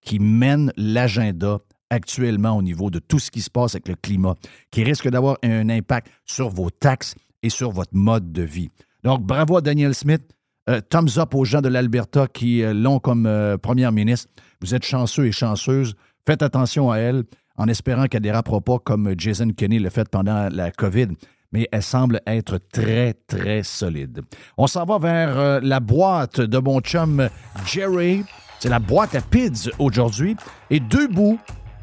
qui 0.00 0.18
mène 0.18 0.72
l'agenda 0.76 1.60
actuellement 1.88 2.56
au 2.56 2.62
niveau 2.62 2.90
de 2.90 2.98
tout 2.98 3.20
ce 3.20 3.30
qui 3.30 3.42
se 3.42 3.50
passe 3.50 3.76
avec 3.76 3.86
le 3.86 3.94
climat, 3.94 4.34
qui 4.72 4.82
risque 4.82 5.08
d'avoir 5.08 5.36
un 5.44 5.68
impact 5.68 6.08
sur 6.24 6.48
vos 6.48 6.70
taxes 6.70 7.14
et 7.44 7.48
sur 7.48 7.70
votre 7.70 7.94
mode 7.94 8.32
de 8.32 8.42
vie. 8.42 8.70
Donc, 9.02 9.22
bravo 9.22 9.56
à 9.56 9.60
Daniel 9.60 9.94
Smith. 9.94 10.22
Euh, 10.70 10.80
thumbs 10.80 11.18
up 11.18 11.34
aux 11.34 11.44
gens 11.44 11.60
de 11.60 11.68
l'Alberta 11.68 12.28
qui 12.28 12.62
euh, 12.62 12.72
l'ont 12.72 13.00
comme 13.00 13.26
euh, 13.26 13.58
première 13.58 13.90
ministre. 13.90 14.30
Vous 14.60 14.76
êtes 14.76 14.84
chanceux 14.84 15.26
et 15.26 15.32
chanceuses. 15.32 15.94
Faites 16.24 16.42
attention 16.42 16.92
à 16.92 16.98
elle 16.98 17.24
en 17.56 17.66
espérant 17.66 18.06
qu'elle 18.06 18.20
ne 18.20 18.28
dérapera 18.28 18.60
pas 18.60 18.78
comme 18.78 19.12
Jason 19.18 19.48
Kenney 19.56 19.80
l'a 19.80 19.90
fait 19.90 20.08
pendant 20.08 20.48
la 20.50 20.70
COVID. 20.70 21.08
Mais 21.50 21.68
elle 21.72 21.82
semble 21.82 22.20
être 22.28 22.58
très, 22.72 23.14
très 23.26 23.64
solide. 23.64 24.20
On 24.56 24.68
s'en 24.68 24.84
va 24.84 24.98
vers 24.98 25.60
la 25.60 25.80
boîte 25.80 26.40
de 26.40 26.58
mon 26.58 26.80
chum 26.80 27.28
Jerry. 27.66 28.24
C'est 28.60 28.70
la 28.70 28.78
boîte 28.78 29.14
à 29.16 29.20
PIDS 29.20 29.68
aujourd'hui. 29.78 30.36
Et 30.70 30.80
deux 30.80 31.08
bouts, 31.08 31.38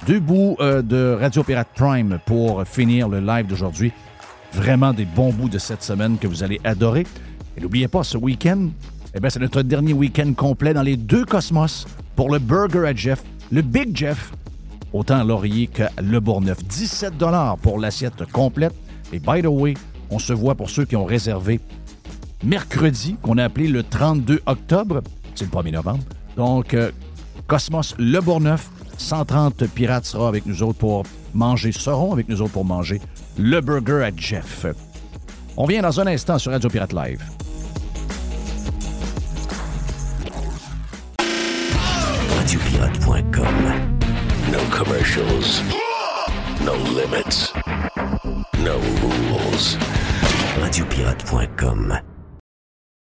deux 0.08 0.19
bouts 0.19 0.55
de 0.60 1.17
Radio 1.19 1.43
Pirate 1.43 1.67
Prime 1.75 2.17
pour 2.25 2.65
finir 2.65 3.10
le 3.10 3.19
live 3.19 3.45
d'aujourd'hui. 3.45 3.91
Vraiment 4.54 4.94
des 4.94 5.06
bons 5.06 5.32
bouts 5.32 5.50
de 5.50 5.58
cette 5.58 5.84
semaine 5.84 6.18
que 6.18 6.28
vous 6.28 6.44
allez 6.44 6.60
adorer. 6.64 7.06
Et 7.56 7.62
n'oubliez 7.62 7.88
pas, 7.88 8.04
ce 8.04 8.18
week-end, 8.18 8.70
eh 9.14 9.20
bien, 9.20 9.30
c'est 9.30 9.40
notre 9.40 9.62
dernier 9.62 9.94
week-end 9.94 10.34
complet 10.34 10.74
dans 10.74 10.82
les 10.82 10.98
deux 10.98 11.26
cosmos 11.26 11.86
pour 12.16 12.30
le 12.30 12.40
Burger 12.40 12.88
à 12.88 12.94
Jeff, 12.94 13.24
le 13.52 13.62
Big 13.62 13.96
Jeff, 13.96 14.32
autant 14.94 15.20
à 15.20 15.24
Laurier 15.24 15.68
qu'à 15.68 15.90
Le 16.02 16.20
Bourgneuf. 16.20 16.64
17 16.64 17.14
pour 17.62 17.80
l'assiette 17.80 18.26
complète. 18.32 18.74
Et 19.14 19.20
by 19.20 19.42
the 19.42 19.48
way, 19.48 19.74
on 20.10 20.20
se 20.20 20.34
voit 20.34 20.56
pour 20.56 20.70
ceux 20.70 20.86
qui 20.86 20.96
ont 20.96 21.06
réservé 21.06 21.60
mercredi, 22.44 23.16
qu'on 23.22 23.38
a 23.38 23.46
appelé 23.46 23.68
le 23.68 23.84
32 23.84 24.42
octobre. 24.46 25.02
C'est 25.36 25.46
le 25.46 25.52
1er 25.52 25.72
novembre. 25.72 26.04
Donc, 26.36 26.74
euh, 26.74 26.92
Cosmos 27.48 27.96
Le 27.98 28.20
Bourgneuf, 28.20 28.70
130 28.98 29.68
pirates 29.68 30.06
sera 30.06 30.28
avec 30.28 30.46
nous 30.46 30.62
autres 30.64 30.78
pour 30.78 31.04
manger, 31.34 31.72
seront 31.72 32.14
avec 32.14 32.30
nous 32.30 32.42
autres 32.42 32.54
pour 32.54 32.66
manger 32.66 33.02
le 33.39 33.62
burger 33.62 34.04
à 34.04 34.12
Jeff. 34.15 34.65
On 35.56 35.65
vient 35.65 35.82
dans 35.82 35.99
un 35.99 36.08
instant 36.08 36.38
sur 36.38 36.52
Radio 36.52 36.69
Pirate 36.69 36.93
Live. 36.93 37.23
Radiopirate.com. 42.36 43.97
No 44.52 44.60
commercials. 44.69 45.62
No 46.65 46.73
limits. 46.99 47.54
No 48.63 48.78
rules. 48.78 49.78
Radiopirate.com. 50.62 52.09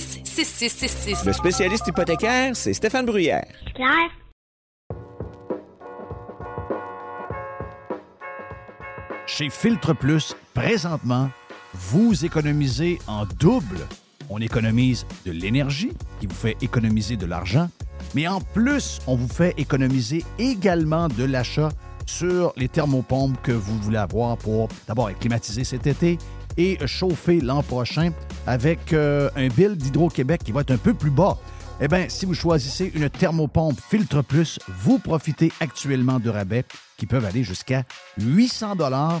6666. 0.00 1.24
Le 1.24 1.32
spécialiste 1.32 1.86
hypothécaire, 1.86 2.54
c'est 2.54 2.72
Stéphane 2.72 3.06
Bruyère. 3.06 3.46
Claire. 3.74 4.10
Chez 9.26 9.50
Filtre 9.50 9.92
Plus, 9.94 10.34
présentement, 10.54 11.30
vous 11.74 12.24
économisez 12.24 12.98
en 13.06 13.26
double. 13.38 13.86
On 14.30 14.40
économise 14.40 15.06
de 15.26 15.32
l'énergie, 15.32 15.92
qui 16.20 16.26
vous 16.26 16.34
fait 16.34 16.56
économiser 16.62 17.16
de 17.16 17.26
l'argent, 17.26 17.68
mais 18.14 18.26
en 18.26 18.40
plus, 18.40 19.00
on 19.06 19.16
vous 19.16 19.28
fait 19.28 19.54
économiser 19.58 20.24
également 20.38 21.08
de 21.08 21.24
l'achat 21.24 21.68
sur 22.06 22.52
les 22.56 22.68
thermopompes 22.68 23.40
que 23.42 23.52
vous 23.52 23.78
voulez 23.78 23.98
avoir 23.98 24.38
pour 24.38 24.68
d'abord 24.86 25.10
être 25.10 25.18
climatisé 25.18 25.62
cet 25.62 25.86
été 25.86 26.18
et 26.58 26.78
chauffer 26.86 27.40
l'an 27.40 27.62
prochain 27.62 28.10
avec 28.46 28.92
euh, 28.92 29.30
un 29.36 29.48
bill 29.48 29.76
d'Hydro-Québec 29.76 30.42
qui 30.44 30.52
va 30.52 30.60
être 30.60 30.72
un 30.72 30.76
peu 30.76 30.92
plus 30.92 31.10
bas. 31.10 31.38
Eh 31.80 31.86
bien, 31.86 32.06
si 32.08 32.26
vous 32.26 32.34
choisissez 32.34 32.90
une 32.94 33.08
thermopompe 33.08 33.78
Filtre 33.80 34.22
Plus, 34.22 34.58
vous 34.80 34.98
profitez 34.98 35.52
actuellement 35.60 36.18
de 36.18 36.28
rabais 36.28 36.64
qui 36.96 37.06
peuvent 37.06 37.24
aller 37.24 37.44
jusqu'à 37.44 37.84
800 38.18 38.74
dollars 38.74 39.20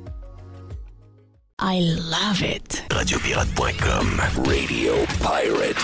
I 1.63 1.79
love 2.09 2.41
it. 2.41 2.83
Radiopirate.com. 2.89 4.19
Radio 4.47 4.93
Pirate. 5.19 5.77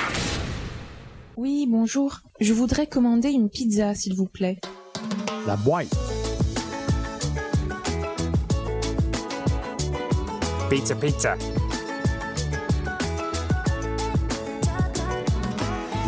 Oui, 1.35 1.67
bonjour. 1.69 2.21
Je 2.39 2.51
voudrais 2.51 2.87
commander 2.87 3.29
une 3.29 3.47
pizza, 3.51 3.93
s'il 3.93 4.15
vous 4.15 4.25
plaît. 4.25 4.57
La 5.45 5.55
boîte. 5.55 5.95
Pizza, 10.67 10.95
pizza. 10.95 11.35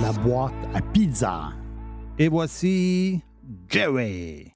La 0.01 0.11
boîte 0.23 0.51
à 0.73 0.81
pizza. 0.81 1.51
Et 2.17 2.27
voici 2.27 3.21
Jerry. 3.69 4.48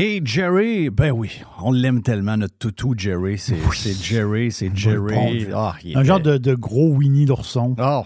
Et 0.00 0.20
Jerry, 0.24 0.90
ben 0.90 1.10
oui, 1.10 1.40
on 1.60 1.72
l'aime 1.72 2.02
tellement, 2.02 2.36
notre 2.36 2.56
toutou 2.56 2.94
Jerry. 2.96 3.36
C'est 3.36 3.56
Jerry, 4.00 4.52
c'est 4.52 4.70
Jerry. 4.72 5.48
Ah, 5.52 5.74
Un 5.96 6.04
genre 6.04 6.20
de, 6.20 6.38
de 6.38 6.54
gros 6.54 6.90
Winnie 6.90 7.26
l'ourson. 7.26 7.74
Oh. 7.80 8.02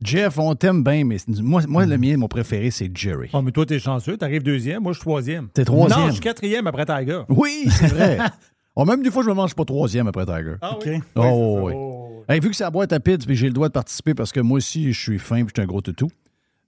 Jeff, 0.00 0.38
on 0.38 0.54
t'aime 0.54 0.84
bien, 0.84 1.04
mais 1.04 1.16
moi, 1.40 1.62
moi 1.66 1.86
le 1.86 1.98
mien, 1.98 2.16
mon 2.16 2.28
préféré, 2.28 2.70
c'est 2.70 2.88
Jerry. 2.96 3.30
Oh, 3.32 3.42
mais 3.42 3.50
toi, 3.50 3.66
t'es 3.66 3.80
chanceux. 3.80 4.16
T'arrives 4.16 4.44
deuxième. 4.44 4.84
Moi, 4.84 4.92
je 4.92 4.98
suis 4.98 5.04
troisième. 5.04 5.48
T'es 5.48 5.64
troisième. 5.64 5.98
Non, 6.02 6.06
je 6.06 6.12
suis 6.12 6.20
quatrième 6.20 6.68
après 6.68 6.86
Tiger. 6.86 7.22
Oui, 7.28 7.64
c'est 7.68 7.88
vrai. 7.88 8.18
oh, 8.76 8.84
même 8.86 9.02
des 9.02 9.10
fois, 9.10 9.24
je 9.24 9.28
me 9.28 9.34
mange 9.34 9.56
pas 9.56 9.64
troisième 9.64 10.06
après 10.06 10.24
Tiger. 10.24 10.54
Ah 10.62 10.76
OK. 10.76 10.84
oui? 10.86 11.00
Oh, 11.16 11.60
Oui, 11.64 11.72
oui. 11.74 11.74
c'est 12.28 12.28
ça. 12.28 12.34
Hey, 12.34 12.40
vu 12.40 12.48
que 12.50 12.54
c'est 12.56 12.62
la 12.64 12.70
boîte 12.70 12.92
à 12.92 13.00
pizza, 13.00 13.26
j'ai 13.28 13.48
le 13.48 13.52
droit 13.52 13.66
de 13.66 13.72
participer 13.72 14.14
parce 14.14 14.30
que 14.30 14.38
moi 14.38 14.58
aussi, 14.58 14.92
je 14.92 15.00
suis 15.00 15.18
fin 15.18 15.38
et 15.38 15.40
je 15.40 15.46
suis 15.52 15.60
un 15.62 15.66
gros 15.66 15.80
toutou. 15.80 16.06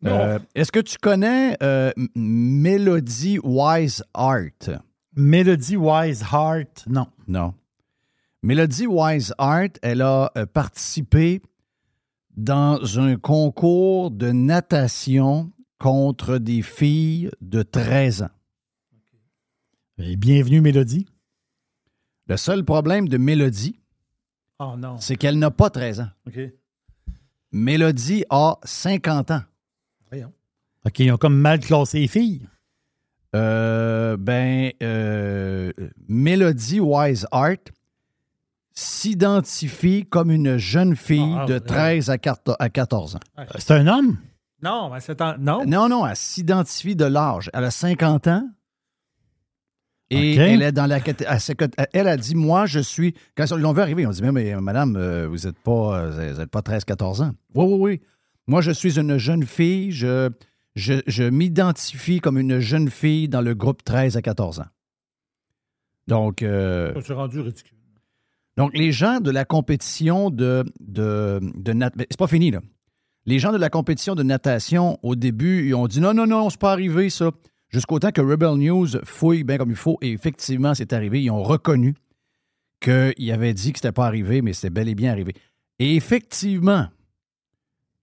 Euh, 0.04 0.38
Est-ce 0.54 0.72
que 0.72 0.80
tu 0.80 0.96
connais 0.98 1.56
euh, 1.62 1.92
Melody 2.14 3.38
Wise 3.42 4.02
Art? 4.14 4.80
Melody 5.14 5.76
Wise 5.76 6.22
Heart. 6.32 6.84
Non. 6.88 7.06
Non. 7.28 7.54
Melody 8.42 8.86
Wise 8.86 9.32
Art, 9.38 9.68
elle 9.82 10.02
a 10.02 10.32
euh, 10.36 10.46
participé 10.46 11.40
dans 12.36 12.98
un 12.98 13.16
concours 13.16 14.10
de 14.10 14.32
natation 14.32 15.52
contre 15.78 16.38
des 16.38 16.62
filles 16.62 17.30
de 17.40 17.62
13 17.62 18.22
ans. 18.22 18.30
Et 19.98 20.16
bienvenue, 20.16 20.60
Mélodie. 20.60 21.06
Le 22.26 22.36
seul 22.36 22.64
problème 22.64 23.08
de 23.08 23.18
Mélodie, 23.18 23.78
Oh 24.58 24.74
non. 24.78 24.96
c'est 24.98 25.16
qu'elle 25.16 25.38
n'a 25.38 25.50
pas 25.50 25.70
13 25.70 26.00
ans. 26.00 26.08
OK. 26.26 26.38
Mélodie 27.52 28.24
a 28.30 28.58
50 28.64 29.30
ans. 29.32 29.42
OK, 30.86 30.98
ils 30.98 31.12
ont 31.12 31.16
comme 31.16 31.36
mal 31.36 31.60
classé 31.60 32.00
les 32.00 32.08
filles. 32.08 32.46
Euh, 33.34 34.16
ben, 34.18 34.72
euh, 34.82 35.72
Melody 36.08 36.80
Wise 36.80 37.26
Art, 37.30 37.56
s'identifie 38.74 40.06
comme 40.06 40.30
une 40.30 40.56
jeune 40.56 40.96
fille 40.96 41.34
Ah, 41.38 41.46
de 41.46 41.54
ouais. 41.54 41.60
13 41.60 42.10
à 42.10 42.18
14 42.18 42.56
à 42.58 42.68
14 42.68 43.16
ans. 43.16 43.20
C'est 43.58 43.72
un 43.72 43.86
homme? 43.86 44.18
Non, 44.62 44.90
mais 44.90 45.00
c'est 45.00 45.20
un. 45.20 45.36
Non? 45.38 45.64
Non, 45.66 45.88
non, 45.88 46.06
elle 46.06 46.16
s'identifie 46.16 46.96
de 46.96 47.04
l'âge. 47.04 47.50
Elle 47.52 47.64
a 47.64 47.70
50 47.70 48.28
ans. 48.28 48.48
Et 50.10 50.34
OK. 50.34 50.38
elle 50.38 50.62
est 50.62 50.72
dans 50.72 50.86
la 50.86 50.98
elle, 51.92 52.08
a 52.08 52.16
dit 52.16 52.34
Moi, 52.34 52.66
je 52.66 52.80
suis. 52.80 53.14
Quand 53.34 53.46
ils 53.46 53.56
l'ont 53.56 53.72
vu 53.72 53.80
arriver, 53.80 54.02
ils 54.02 54.08
ont 54.08 54.12
dit 54.12 54.22
Mais, 54.22 54.32
mais, 54.32 54.54
madame, 54.56 54.96
euh, 54.96 55.26
vous 55.26 55.46
n'êtes 55.46 55.58
pas, 55.58 55.98
euh, 56.00 56.32
vous 56.34 56.40
êtes 56.40 56.50
pas 56.50 56.60
13-14 56.60 57.22
ans. 57.22 57.32
Oui, 57.54 57.64
oui, 57.64 57.78
oui. 57.80 58.00
Moi, 58.46 58.60
je 58.60 58.70
suis 58.72 58.98
une 58.98 59.16
jeune 59.16 59.44
fille. 59.44 59.90
Je, 59.90 60.30
je, 60.74 60.94
je 61.06 61.24
m'identifie 61.24 62.20
comme 62.20 62.38
une 62.38 62.58
jeune 62.60 62.90
fille 62.90 63.28
dans 63.28 63.40
le 63.42 63.54
groupe 63.54 63.82
13 63.84 64.16
à 64.16 64.22
14 64.22 64.60
ans. 64.60 64.66
Donc, 66.08 66.42
euh, 66.42 66.92
rendu 67.10 67.40
ridicule. 67.40 67.76
donc, 68.56 68.76
les 68.76 68.90
gens 68.92 69.20
de 69.20 69.30
la 69.30 69.44
compétition 69.44 70.30
de, 70.30 70.64
de, 70.80 71.40
de 71.56 71.72
nat- 71.72 71.92
mais 71.96 72.06
C'est 72.10 72.18
pas 72.18 72.26
fini, 72.26 72.50
là. 72.50 72.60
Les 73.24 73.38
gens 73.38 73.52
de 73.52 73.56
la 73.58 73.70
compétition 73.70 74.16
de 74.16 74.24
natation, 74.24 74.98
au 75.04 75.14
début, 75.14 75.68
ils 75.68 75.74
ont 75.74 75.86
dit 75.86 76.00
non, 76.00 76.12
non, 76.12 76.26
non, 76.26 76.50
c'est 76.50 76.58
pas 76.58 76.72
arrivé, 76.72 77.08
ça. 77.08 77.30
Jusqu'au 77.68 77.98
temps 78.00 78.10
que 78.10 78.20
Rebel 78.20 78.56
News 78.56 78.88
fouille 79.04 79.44
bien 79.44 79.58
comme 79.58 79.70
il 79.70 79.76
faut, 79.76 79.96
et 80.02 80.10
effectivement, 80.10 80.74
c'est 80.74 80.92
arrivé. 80.92 81.22
Ils 81.22 81.30
ont 81.30 81.42
reconnu 81.42 81.94
qu'il 82.80 83.30
avait 83.32 83.54
dit 83.54 83.72
que 83.72 83.78
c'était 83.78 83.92
pas 83.92 84.06
arrivé, 84.06 84.42
mais 84.42 84.52
c'était 84.52 84.70
bel 84.70 84.88
et 84.88 84.94
bien 84.96 85.12
arrivé. 85.12 85.34
Et 85.78 85.94
effectivement, 85.94 86.88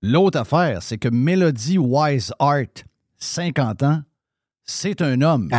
l'autre 0.02 0.40
affaire, 0.40 0.82
c'est 0.82 0.98
que 0.98 1.10
Melody 1.10 1.78
Wise 1.78 2.34
Art, 2.40 2.66
50 3.18 3.84
ans, 3.84 4.02
c'est 4.64 5.02
un 5.02 5.22
homme. 5.22 5.50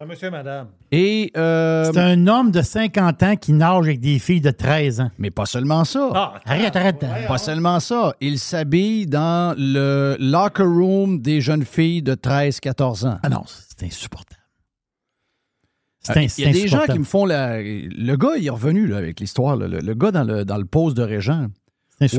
Ah, 0.00 0.06
monsieur 0.06 0.28
et 0.28 0.30
madame. 0.30 0.68
Et. 0.90 1.30
euh, 1.36 1.90
C'est 1.92 2.00
un 2.00 2.26
homme 2.26 2.50
de 2.50 2.62
50 2.62 3.22
ans 3.22 3.36
qui 3.36 3.52
nage 3.52 3.84
avec 3.86 4.00
des 4.00 4.18
filles 4.18 4.40
de 4.40 4.50
13 4.50 5.00
ans. 5.00 5.10
Mais 5.18 5.30
pas 5.30 5.46
seulement 5.46 5.84
ça. 5.84 6.10
Ah, 6.14 6.34
Arrête, 6.44 6.74
arrête. 6.76 6.98
Pas 7.28 7.38
seulement 7.38 7.80
ça. 7.80 8.14
Il 8.20 8.38
s'habille 8.38 9.06
dans 9.06 9.54
le 9.56 10.16
locker 10.18 10.64
room 10.64 11.20
des 11.22 11.40
jeunes 11.40 11.64
filles 11.64 12.02
de 12.02 12.14
13-14 12.14 13.06
ans. 13.06 13.18
Ah 13.22 13.28
non, 13.28 13.44
c'est 13.46 13.86
insupportable. 13.86 14.40
C'est 16.00 16.18
Euh, 16.18 16.26
Il 16.38 16.44
y 16.44 16.48
a 16.48 16.52
des 16.52 16.68
gens 16.68 16.84
qui 16.86 16.98
me 16.98 17.04
font 17.04 17.24
la. 17.24 17.62
Le 17.62 18.16
gars, 18.16 18.36
il 18.36 18.46
est 18.46 18.50
revenu 18.50 18.86
là, 18.86 18.98
avec 18.98 19.20
l'histoire. 19.20 19.56
Le, 19.56 19.68
le 19.68 19.94
gars 19.94 20.10
dans 20.10 20.24
le, 20.24 20.44
dans 20.44 20.58
le 20.58 20.66
poste 20.66 20.96
de 20.96 21.02
Régent. 21.02 21.46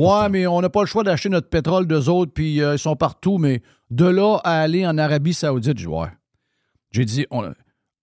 Ouais, 0.00 0.28
mais 0.30 0.46
on 0.46 0.60
n'a 0.60 0.70
pas 0.70 0.80
le 0.80 0.86
choix 0.86 1.04
d'acheter 1.04 1.28
notre 1.28 1.48
pétrole 1.48 1.86
d'eux 1.86 2.08
autres, 2.08 2.32
puis 2.32 2.62
euh, 2.62 2.74
ils 2.74 2.78
sont 2.78 2.96
partout, 2.96 3.38
mais 3.38 3.62
de 3.90 4.06
là 4.06 4.38
à 4.42 4.60
aller 4.60 4.86
en 4.86 4.96
Arabie 4.98 5.34
Saoudite, 5.34 5.78
je 5.78 5.84
dis, 5.84 5.86
ouais. 5.86 6.08
J'ai 6.92 7.04
dit, 7.04 7.26
on- 7.30 7.52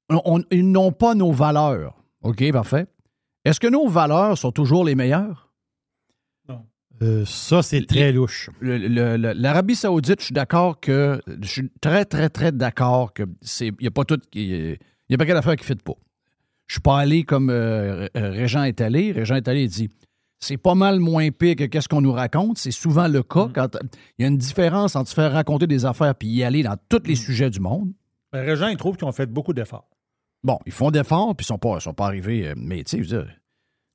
on- 0.10 0.44
ils 0.52 0.70
n'ont 0.70 0.92
pas 0.92 1.16
nos 1.16 1.32
valeurs. 1.32 1.96
OK, 2.22 2.52
parfait. 2.52 2.86
Est-ce 3.44 3.60
que 3.60 3.68
nos 3.68 3.88
valeurs 3.88 4.38
sont 4.38 4.52
toujours 4.52 4.86
les 4.86 4.96
meilleures? 4.96 5.50
Euh, 7.02 7.26
ça, 7.26 7.64
c'est 7.64 7.86
très 7.88 8.12
louche. 8.12 8.50
L'Arabie 8.62 9.76
Saoudite, 9.76 10.20
je 10.20 10.26
suis 10.26 10.34
d'accord 10.34 10.80
que. 10.80 11.20
Je 11.42 11.48
suis 11.48 11.72
très, 11.82 12.06
très, 12.06 12.30
très 12.30 12.52
d'accord 12.52 13.14
que 13.14 13.24
c'est. 13.42 13.68
Il 13.68 13.76
n'y 13.82 13.88
a 13.88 13.92
pas 13.92 14.06
tout. 14.06 14.20
Il 14.34 14.78
n'y 15.10 15.16
a 15.16 15.18
pas 15.18 15.26
quelle 15.26 15.36
affaire 15.36 15.56
qui 15.56 15.64
ne 15.64 15.76
fit 15.76 15.84
pas. 15.84 15.96
Je 16.68 16.76
suis 16.76 16.82
pas 16.82 17.00
allé 17.00 17.24
comme 17.24 17.50
euh, 17.50 18.08
Régent 18.16 18.64
est 18.64 18.80
allé. 18.80 19.12
Régent 19.12 19.36
est 19.36 19.48
allé 19.48 19.64
et 19.64 19.68
dit 19.68 19.90
c'est 20.44 20.58
pas 20.58 20.76
mal 20.76 21.00
moins 21.00 21.30
pire 21.32 21.56
que 21.56 21.64
qu'est-ce 21.66 21.88
qu'on 21.88 22.02
nous 22.02 22.12
raconte. 22.12 22.58
C'est 22.58 22.72
souvent 22.72 23.08
le 23.08 23.24
cas 23.24 23.50
quand 23.54 23.70
il 24.18 24.24
y 24.24 24.26
a 24.26 24.28
une 24.28 24.38
différence 24.38 24.96
entre 24.96 25.10
se 25.10 25.16
faire 25.16 25.32
raconter 25.32 25.68
des 25.68 25.86
affaires 25.86 26.14
puis 26.16 26.28
y 26.28 26.44
aller 26.44 26.64
dans 26.64 26.76
tous 26.90 27.02
les 27.06 27.16
sujets 27.16 27.50
du 27.50 27.60
monde. 27.60 27.92
Ben, 28.32 28.46
Régent, 28.46 28.68
il 28.68 28.78
trouve 28.78 28.96
qu'ils 28.98 29.08
ont 29.08 29.12
fait 29.12 29.26
beaucoup 29.28 29.54
d'efforts. 29.54 29.88
Bon, 30.44 30.60
ils 30.66 30.72
font 30.72 30.92
d'efforts 30.92 31.36
puis 31.36 31.44
ils 31.46 31.48
sont 31.48 31.58
pas, 31.58 31.80
sont 31.80 31.94
pas 31.94 32.06
arrivés. 32.08 32.48
euh, 32.50 32.54
Mais 32.58 32.84
tu 32.84 33.04
sais, 33.04 33.18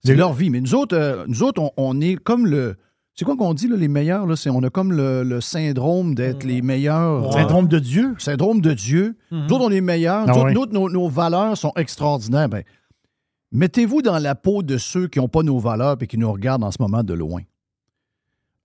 c'est 0.04 0.14
leur 0.14 0.32
vie. 0.32 0.48
Mais 0.50 0.60
nous 0.60 0.74
autres, 0.74 0.96
euh, 0.96 1.24
nous 1.26 1.42
autres, 1.42 1.60
on, 1.60 1.70
on 1.76 2.00
est 2.00 2.16
comme 2.16 2.46
le. 2.46 2.76
C'est 3.14 3.24
quoi 3.24 3.36
qu'on 3.36 3.52
dit, 3.52 3.66
là, 3.66 3.76
les 3.76 3.88
meilleurs? 3.88 4.26
Là, 4.26 4.36
c'est, 4.36 4.48
on 4.48 4.62
a 4.62 4.70
comme 4.70 4.92
le, 4.92 5.24
le 5.24 5.40
syndrome 5.40 6.14
d'être 6.14 6.44
les 6.44 6.62
meilleurs. 6.62 7.32
Syndrome 7.32 7.66
de 7.66 7.80
Dieu? 7.80 8.14
Syndrome 8.18 8.60
de 8.60 8.72
Dieu. 8.72 9.16
Mhm. 9.32 9.46
Nous 9.48 9.54
autres, 9.56 9.64
on 9.64 9.70
est 9.72 9.80
meilleurs. 9.80 10.24
Nous 10.28 10.32
Ah 10.34 10.36
autres, 10.36 10.46
oui. 10.46 10.54
nous 10.54 10.60
autres, 10.60 10.72
nos, 10.72 10.88
nos 10.88 11.08
valeurs 11.08 11.56
sont 11.56 11.72
extraordinaires. 11.74 12.48
Ben, 12.48 12.62
mettez-vous 13.52 14.02
dans 14.02 14.18
la 14.18 14.34
peau 14.34 14.62
de 14.62 14.78
ceux 14.78 15.08
qui 15.08 15.18
n'ont 15.18 15.28
pas 15.28 15.42
nos 15.42 15.58
valeurs 15.58 15.96
et 16.00 16.06
qui 16.06 16.18
nous 16.18 16.30
regardent 16.30 16.64
en 16.64 16.70
ce 16.70 16.80
moment 16.80 17.02
de 17.02 17.14
loin. 17.14 17.42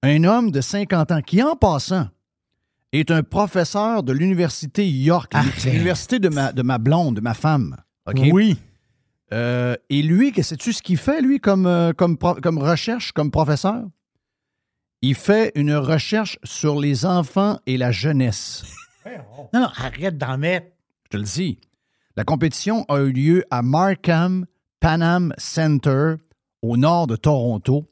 Un 0.02 0.24
homme 0.24 0.52
de 0.52 0.62
50 0.62 1.12
ans 1.12 1.22
qui, 1.22 1.41
en 1.41 1.56
passant, 1.56 2.08
est 2.91 3.10
un 3.10 3.24
professeur 3.24 4.04
de 4.04 4.13
l'université 4.13 4.88
York. 4.88 5.34
C'est 5.58 5.72
l'université 5.72 6.19
de 6.19 6.30
ma, 6.30 6.52
de 6.52 6.62
ma 6.62 6.78
blonde, 6.78 7.15
de 7.15 7.22
ma 7.22 7.34
femme. 7.34 7.78
Oui. 8.15 8.58
Euh, 9.32 9.76
et 9.89 10.02
lui, 10.04 10.32
que 10.32 10.43
sais-tu 10.43 10.74
ce 10.74 10.82
qu'il 10.82 10.98
fait, 10.98 11.22
lui, 11.22 11.39
comme, 11.39 11.65
euh, 11.65 11.93
comme 11.93 12.17
recherche, 12.58 13.13
comme 13.13 13.32
professeur? 13.32 13.84
Il 15.02 15.15
fait 15.15 15.52
une 15.56 15.74
recherche 15.74 16.39
sur 16.46 16.80
les 16.80 17.06
enfants 17.06 17.60
et 17.65 17.78
la 17.78 17.91
jeunesse. 17.91 18.63
Non, 19.54 19.60
non, 19.60 19.67
arrête 19.76 20.17
d'en 20.17 20.38
mettre. 20.38 20.67
Je 21.04 21.10
te 21.10 21.17
le 21.17 21.24
dis. 21.24 21.60
La 22.15 22.24
compétition 22.24 22.86
a 22.88 23.00
eu 23.00 23.12
lieu 23.12 23.43
à 23.52 23.62
Markham 23.62 24.46
Panam 24.84 25.34
Center, 25.38 26.15
au 26.62 26.76
nord 26.76 27.08
de 27.08 27.15
Toronto. 27.15 27.88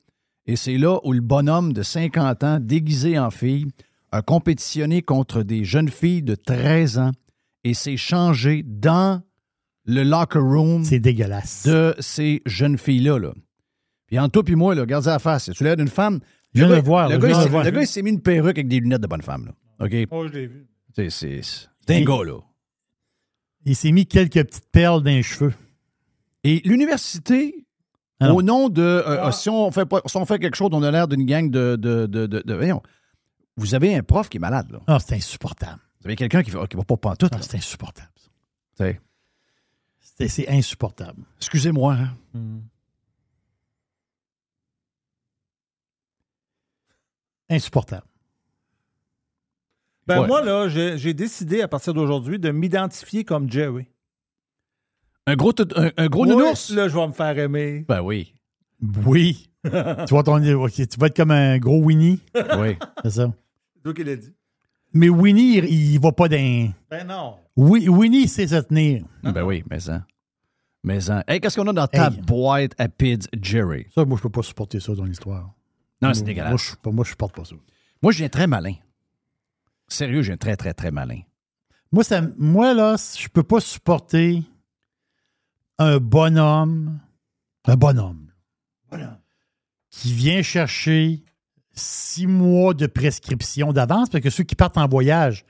Et 0.46 0.58
c'est 0.58 0.78
là 0.78 1.00
où 1.06 1.14
le 1.14 1.22
bonhomme 1.22 1.72
de 1.72 1.84
50 1.84 2.44
ans, 2.44 2.60
déguisé 2.60 3.18
en 3.18 3.32
fille, 3.32 3.68
a 4.12 4.22
compétitionné 4.22 5.02
contre 5.02 5.42
des 5.42 5.64
jeunes 5.64 5.88
filles 5.88 6.22
de 6.22 6.36
13 6.36 6.98
ans 7.00 7.12
et 7.64 7.74
s'est 7.74 7.96
changé 7.96 8.62
dans 8.68 9.22
le 9.86 10.04
locker 10.04 10.40
room 10.40 10.84
C'est 10.84 11.00
dégueulasse. 11.00 11.64
de 11.66 11.96
ces 12.00 12.42
jeunes 12.46 12.78
filles-là. 12.78 13.20
Là. 13.20 13.34
Puis 14.08 14.20
en 14.20 14.28
toi 14.28 14.44
puis 14.44 14.58
moi, 14.58 14.76
là, 14.76 14.82
regarde 14.82 15.06
la 15.06 15.20
face. 15.20 15.50
Tu 15.56 15.64
l'air 15.64 15.78
d'une 15.78 15.88
femme? 15.88 16.20
Je 16.54 16.60
viens 16.60 16.68
le 16.68 16.76
de 16.76 16.80
gars, 16.82 16.86
voir, 16.86 17.08
Le 17.10 17.18
gars, 17.20 17.30
il 17.30 17.50
voir. 17.50 17.64
le 17.64 17.72
gars, 17.72 17.82
il 17.84 17.88
s'est 17.88 18.02
mis 18.02 18.10
une 18.10 18.22
perruque 18.22 18.58
avec 18.58 18.68
des 18.68 18.82
lunettes 18.82 19.00
de 19.00 19.08
bonne 19.08 19.22
femme. 19.22 19.46
Là. 19.46 19.86
OK? 19.86 20.10
Oh, 20.12 20.28
je 20.28 20.34
l'ai 20.34 20.48
vu. 20.48 20.68
C'est, 20.94 21.10
c'est, 21.10 21.40
c'est 21.42 21.96
un 21.96 22.04
gars, 22.04 22.26
là. 22.26 22.40
Il 23.64 23.78
s'est 23.78 23.94
mis 23.94 24.06
quelques 24.06 24.44
petites 24.44 24.70
perles 24.74 25.02
dans 25.04 25.10
les 25.12 25.24
cheveux. 25.24 25.54
Et 26.44 26.62
l'université, 26.66 27.66
Ah 28.20 28.34
au 28.34 28.42
nom 28.42 28.70
de. 28.70 28.82
euh, 28.82 29.32
si, 29.32 29.50
on 29.50 29.72
fait 29.72 29.86
pas, 29.86 30.02
si 30.06 30.18
on 30.18 30.26
fait 30.26 30.40
quelque 30.40 30.56
chose, 30.56 30.70
on 30.74 30.84
a 30.84 30.92
l'air 30.92 31.08
d'une 31.08 31.26
gang 31.26 31.50
de. 31.50 31.76
de, 31.76 32.06
de, 32.08 32.26
de- 32.28 32.42
de- 32.46 32.54
voyons. 32.56 32.82
vous 33.58 33.76
avez 33.76 33.96
un 33.96 34.04
prof 34.04 34.28
qui 34.30 34.38
est 34.38 34.40
malade, 34.40 34.72
là. 34.72 34.80
Ah, 34.88 35.00
c'est 35.00 35.16
insupportable. 35.16 35.80
Vous 36.02 36.08
avez 36.08 36.16
quelqu'un 36.16 36.42
qui 36.42 36.50
va, 36.52 36.66
qui 36.68 36.76
va 36.78 36.84
pas 36.84 36.98
pantoute, 36.98 37.32
Ah, 37.36 37.38
c'est 37.42 37.58
insupportable. 37.58 38.10
C'est 40.18 40.28
c'est 40.28 40.50
insupportable. 40.50 41.24
Excusez-moi. 41.38 41.94
hein. 41.96 42.60
Insupportable. 47.50 48.06
Ben, 50.08 50.22
Ouais. 50.22 50.28
moi, 50.28 50.42
là, 50.44 50.68
j'ai 50.68 50.98
j'ai 50.98 51.14
décidé 51.14 51.62
à 51.62 51.68
partir 51.68 51.94
d'aujourd'hui 51.94 52.40
de 52.40 52.52
m'identifier 52.52 53.24
comme 53.24 53.50
Jerry. 53.52 53.88
Un 55.28 55.36
gros, 55.36 55.54
un, 55.76 55.92
un 55.98 56.08
gros 56.08 56.24
Oui, 56.24 56.30
nounours? 56.30 56.72
Là, 56.72 56.88
je 56.88 56.96
vais 56.96 57.08
me 57.08 57.14
faire 57.14 57.38
aimer. 57.38 57.86
Ben 57.88 58.02
oui. 58.02 58.34
Oui. 59.06 59.50
tu, 59.64 59.70
vois 60.10 60.24
ton, 60.24 60.42
tu 60.42 60.56
vas 60.98 61.08
être 61.08 61.16
comme 61.16 61.32
un 61.32 61.58
gros 61.60 61.82
Winnie. 61.84 62.20
Oui. 62.58 62.78
C'est 63.04 63.12
ça. 63.12 63.32
C'est 63.76 63.84
toi 63.84 63.94
qui 63.94 64.04
l'as 64.04 64.16
dit. 64.16 64.34
Mais 64.94 65.10
Winnie, 65.10 65.58
il, 65.60 65.66
il 65.94 66.00
va 66.00 66.12
pas 66.12 66.28
dans. 66.28 66.74
Ben 66.90 67.08
non. 67.08 67.38
Oui, 67.56 67.88
Winnie, 67.88 68.24
il 68.24 68.30
sait 68.30 68.48
se 68.48 68.56
tenir. 68.56 69.04
Ben 69.24 69.44
oui, 69.44 69.64
mais 69.70 69.80
ça. 69.80 70.06
Mais 70.84 71.00
ça. 71.00 71.24
Hey, 71.28 71.40
qu'est-ce 71.40 71.60
qu'on 71.60 71.68
a 71.68 71.74
dans 71.74 71.88
ta 71.88 72.08
Hey. 72.08 72.22
boîte 72.22 72.72
à 72.80 72.90
Pids 72.90 73.28
Jerry? 73.40 73.86
Ça, 73.94 74.04
moi, 74.04 74.18
je 74.18 74.24
peux 74.24 74.30
pas 74.32 74.42
supporter 74.42 74.80
ça 74.80 74.96
dans 74.96 75.06
l'histoire. 75.06 75.54
Non, 76.02 76.14
c'est 76.14 76.24
dégueulasse. 76.24 76.50
Moi, 76.50 76.58
je, 76.84 76.90
moi, 76.90 77.06
je 77.06 77.10
supporte 77.12 77.36
pas 77.36 77.46
ça. 77.46 77.56
Moi, 78.02 78.12
je 78.12 78.18
viens 78.18 78.30
très 78.30 78.48
malin. 78.48 78.74
Sérieux, 79.88 80.24
je 80.24 80.28
viens 80.30 80.38
très, 80.38 80.56
très, 80.56 80.74
très 80.74 80.90
malin. 80.90 81.20
Moi, 81.92 82.04
ça, 82.04 82.22
moi, 82.38 82.74
là, 82.74 82.96
je 82.98 83.28
peux 83.28 83.44
pas 83.44 83.60
supporter 83.60 84.42
un 85.82 85.98
bonhomme, 86.00 87.00
un 87.66 87.76
bonhomme, 87.76 88.28
qui 89.90 90.14
vient 90.14 90.42
chercher 90.42 91.24
six 91.74 92.28
mois 92.28 92.74
de 92.74 92.88
prescription 92.88 93.74
d'avance, 93.74 94.10
parce 94.10 94.24
que 94.24 94.30
ceux 94.30 94.44
qui 94.44 94.56
partent 94.56 94.78
en 94.78 94.88
voyage, 94.88 95.46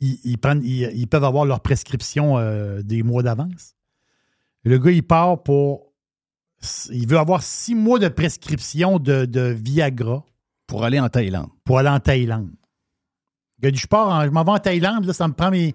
ils, 0.00 0.18
ils 0.24 0.38
prennent, 0.38 0.62
ils, 0.64 0.90
ils 0.94 1.06
peuvent 1.06 1.24
avoir 1.24 1.44
leur 1.44 1.60
prescription 1.60 2.38
euh, 2.38 2.82
des 2.82 3.02
mois 3.02 3.22
d'avance. 3.22 3.74
Le 4.64 4.78
gars, 4.78 4.90
il 4.90 5.02
part 5.02 5.42
pour. 5.42 5.92
Il 6.90 7.06
veut 7.08 7.18
avoir 7.18 7.42
six 7.42 7.74
mois 7.74 7.98
de 7.98 8.08
prescription 8.08 8.98
de, 8.98 9.24
de 9.24 9.40
Viagra 9.40 10.22
Pour 10.66 10.84
aller 10.84 11.00
en 11.00 11.08
Thaïlande. 11.08 11.48
pour 11.64 11.78
aller 11.78 11.88
en 11.88 12.00
Thaïlande. 12.00 12.50
Il 13.62 13.68
a 13.68 13.70
dit, 13.70 13.78
je 13.78 13.86
pars, 13.86 14.08
en- 14.08 14.24
je 14.24 14.30
m'en 14.30 14.44
vais 14.44 14.50
en 14.52 14.58
Thaïlande, 14.58 15.04
là, 15.06 15.12
ça 15.14 15.26
me 15.26 15.32
prend 15.32 15.50
mes. 15.50 15.74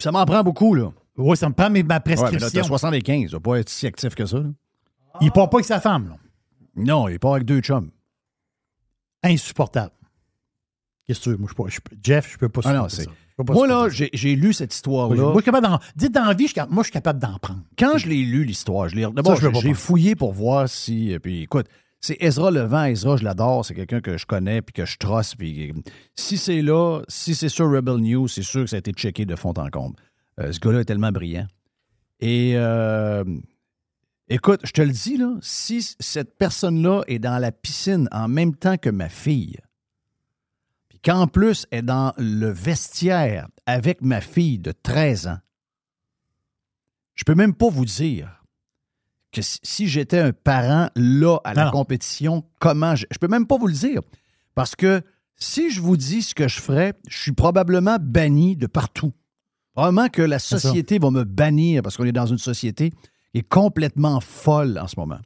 Ça 0.00 0.10
m'en 0.10 0.24
prend 0.24 0.42
beaucoup, 0.42 0.74
là. 0.74 0.92
Oui, 1.16 1.36
ça 1.36 1.48
me 1.48 1.54
prend 1.54 1.70
mes- 1.70 1.82
ma 1.82 1.96
Ouais, 1.96 2.00
mais 2.06 2.14
là, 2.14 2.16
prescription. 2.22 2.62
t'as 2.62 2.66
75. 2.66 3.28
Tu 3.30 3.32
vas 3.36 3.40
pas 3.40 3.58
être 3.60 3.68
si 3.68 3.86
actif 3.86 4.14
que 4.14 4.26
ça. 4.26 4.38
là. 4.38 4.50
Il 5.20 5.30
part 5.30 5.48
pas 5.48 5.58
avec 5.58 5.66
sa 5.66 5.80
femme, 5.80 6.08
là. 6.08 6.16
Non, 6.76 7.08
il 7.08 7.18
part 7.20 7.34
avec 7.34 7.44
deux 7.44 7.60
chums. 7.60 7.90
Insupportable. 9.22 9.92
Qu'est-ce 11.06 11.18
que 11.20 11.24
tu 11.24 11.30
veux? 11.30 11.36
Moi, 11.36 11.48
je 11.50 11.54
peux 11.54 11.68
je 11.70 11.80
peux- 11.80 11.96
Jeff, 12.02 12.32
je 12.32 12.38
peux 12.38 12.48
pas 12.48 12.60
Ah 12.64 12.72
non, 12.72 12.88
supporter 12.88 12.96
c'est. 12.96 13.04
ça. 13.04 13.52
Moi, 13.52 13.66
là, 13.66 13.88
j'ai 13.88 14.10
j'ai 14.12 14.36
lu 14.36 14.52
cette 14.52 14.74
histoire-là. 14.74 15.16
Moi, 15.16 15.32
je 15.34 15.38
suis 15.40 15.44
capable 15.44 15.66
d'en. 15.66 15.78
Dites 15.96 16.12
dans 16.12 16.24
la 16.24 16.34
vie, 16.34 16.44
je 16.44 16.48
suis 16.48 16.54
cap- 16.54 16.70
moi, 16.70 16.82
je 16.82 16.86
suis 16.86 16.92
capable 16.92 17.18
d'en 17.18 17.36
prendre. 17.38 17.60
Quand 17.78 17.98
je 17.98 18.08
l'ai 18.08 18.24
lu, 18.24 18.44
l'histoire, 18.44 18.88
je 18.88 18.96
l'ai. 18.96 19.02
D'abord, 19.02 19.34
Ça, 19.36 19.40
je 19.42 19.46
veux 19.46 19.52
pas 19.52 19.58
j'ai 19.60 19.74
fouillé 19.74 20.14
pour 20.14 20.32
voir 20.32 20.68
si. 20.68 21.12
euh, 21.12 21.18
Puis 21.18 21.42
écoute, 21.42 21.66
c'est 22.00 22.16
Ezra 22.20 22.50
Levent. 22.50 22.84
Ezra, 22.84 23.16
je 23.16 23.24
l'adore. 23.24 23.64
C'est 23.64 23.74
quelqu'un 23.74 24.00
que 24.00 24.16
je 24.16 24.24
connais 24.24 24.62
puis 24.62 24.72
que 24.72 24.84
je 24.86 24.96
trosse. 24.98 25.34
Puis 25.34 25.70
euh, 25.70 25.74
si 26.14 26.38
c'est 26.38 26.62
là, 26.62 27.02
si 27.08 27.34
c'est 27.34 27.48
sur 27.48 27.70
Rebel 27.70 27.96
News, 27.96 28.28
c'est 28.28 28.42
sûr 28.42 28.62
que 28.64 28.70
ça 28.70 28.76
a 28.76 28.78
été 28.78 28.92
checké 28.92 29.26
de 29.26 29.34
fond 29.36 29.52
en 29.56 29.68
comble. 29.68 29.96
Euh, 30.40 30.52
ce 30.52 30.58
gars-là 30.60 30.80
est 30.80 30.84
tellement 30.84 31.12
brillant. 31.12 31.46
Et 32.20 32.52
euh, 32.56 33.24
écoute, 34.28 34.60
je 34.64 34.72
te 34.72 34.82
le 34.82 34.90
dis, 34.92 35.16
là, 35.16 35.36
si 35.40 35.82
cette 36.00 36.36
personne-là 36.38 37.02
est 37.06 37.18
dans 37.18 37.38
la 37.38 37.52
piscine 37.52 38.08
en 38.12 38.28
même 38.28 38.54
temps 38.54 38.76
que 38.76 38.90
ma 38.90 39.08
fille, 39.08 39.58
puis 40.88 40.98
qu'en 41.00 41.26
plus 41.26 41.66
est 41.70 41.82
dans 41.82 42.12
le 42.18 42.48
vestiaire 42.50 43.48
avec 43.66 44.00
ma 44.00 44.20
fille 44.20 44.58
de 44.58 44.72
13 44.72 45.28
ans, 45.28 45.38
je 47.14 47.24
peux 47.24 47.34
même 47.34 47.54
pas 47.54 47.68
vous 47.68 47.84
dire 47.84 48.42
que 49.30 49.42
si, 49.42 49.58
si 49.62 49.88
j'étais 49.88 50.18
un 50.18 50.32
parent 50.32 50.88
là 50.96 51.38
à 51.44 51.54
la 51.54 51.66
Non. 51.66 51.70
compétition, 51.70 52.44
comment 52.60 52.94
je. 52.96 53.06
Je 53.10 53.18
peux 53.18 53.28
même 53.28 53.46
pas 53.46 53.56
vous 53.58 53.66
le 53.66 53.72
dire. 53.72 54.00
Parce 54.54 54.74
que 54.76 55.02
si 55.36 55.70
je 55.70 55.80
vous 55.80 55.96
dis 55.96 56.22
ce 56.22 56.34
que 56.34 56.46
je 56.48 56.60
ferais, 56.60 56.94
je 57.08 57.18
suis 57.18 57.32
probablement 57.32 57.96
banni 58.00 58.56
de 58.56 58.66
partout. 58.66 59.12
Probablement 59.74 60.08
que 60.08 60.22
la 60.22 60.38
société 60.38 60.98
va 60.98 61.10
me 61.10 61.24
bannir 61.24 61.82
parce 61.82 61.96
qu'on 61.96 62.04
est 62.04 62.12
dans 62.12 62.26
une 62.26 62.38
société 62.38 62.90
qui 63.32 63.38
est 63.38 63.48
complètement 63.48 64.20
folle 64.20 64.78
en 64.78 64.86
ce 64.86 64.94
moment. 64.98 65.18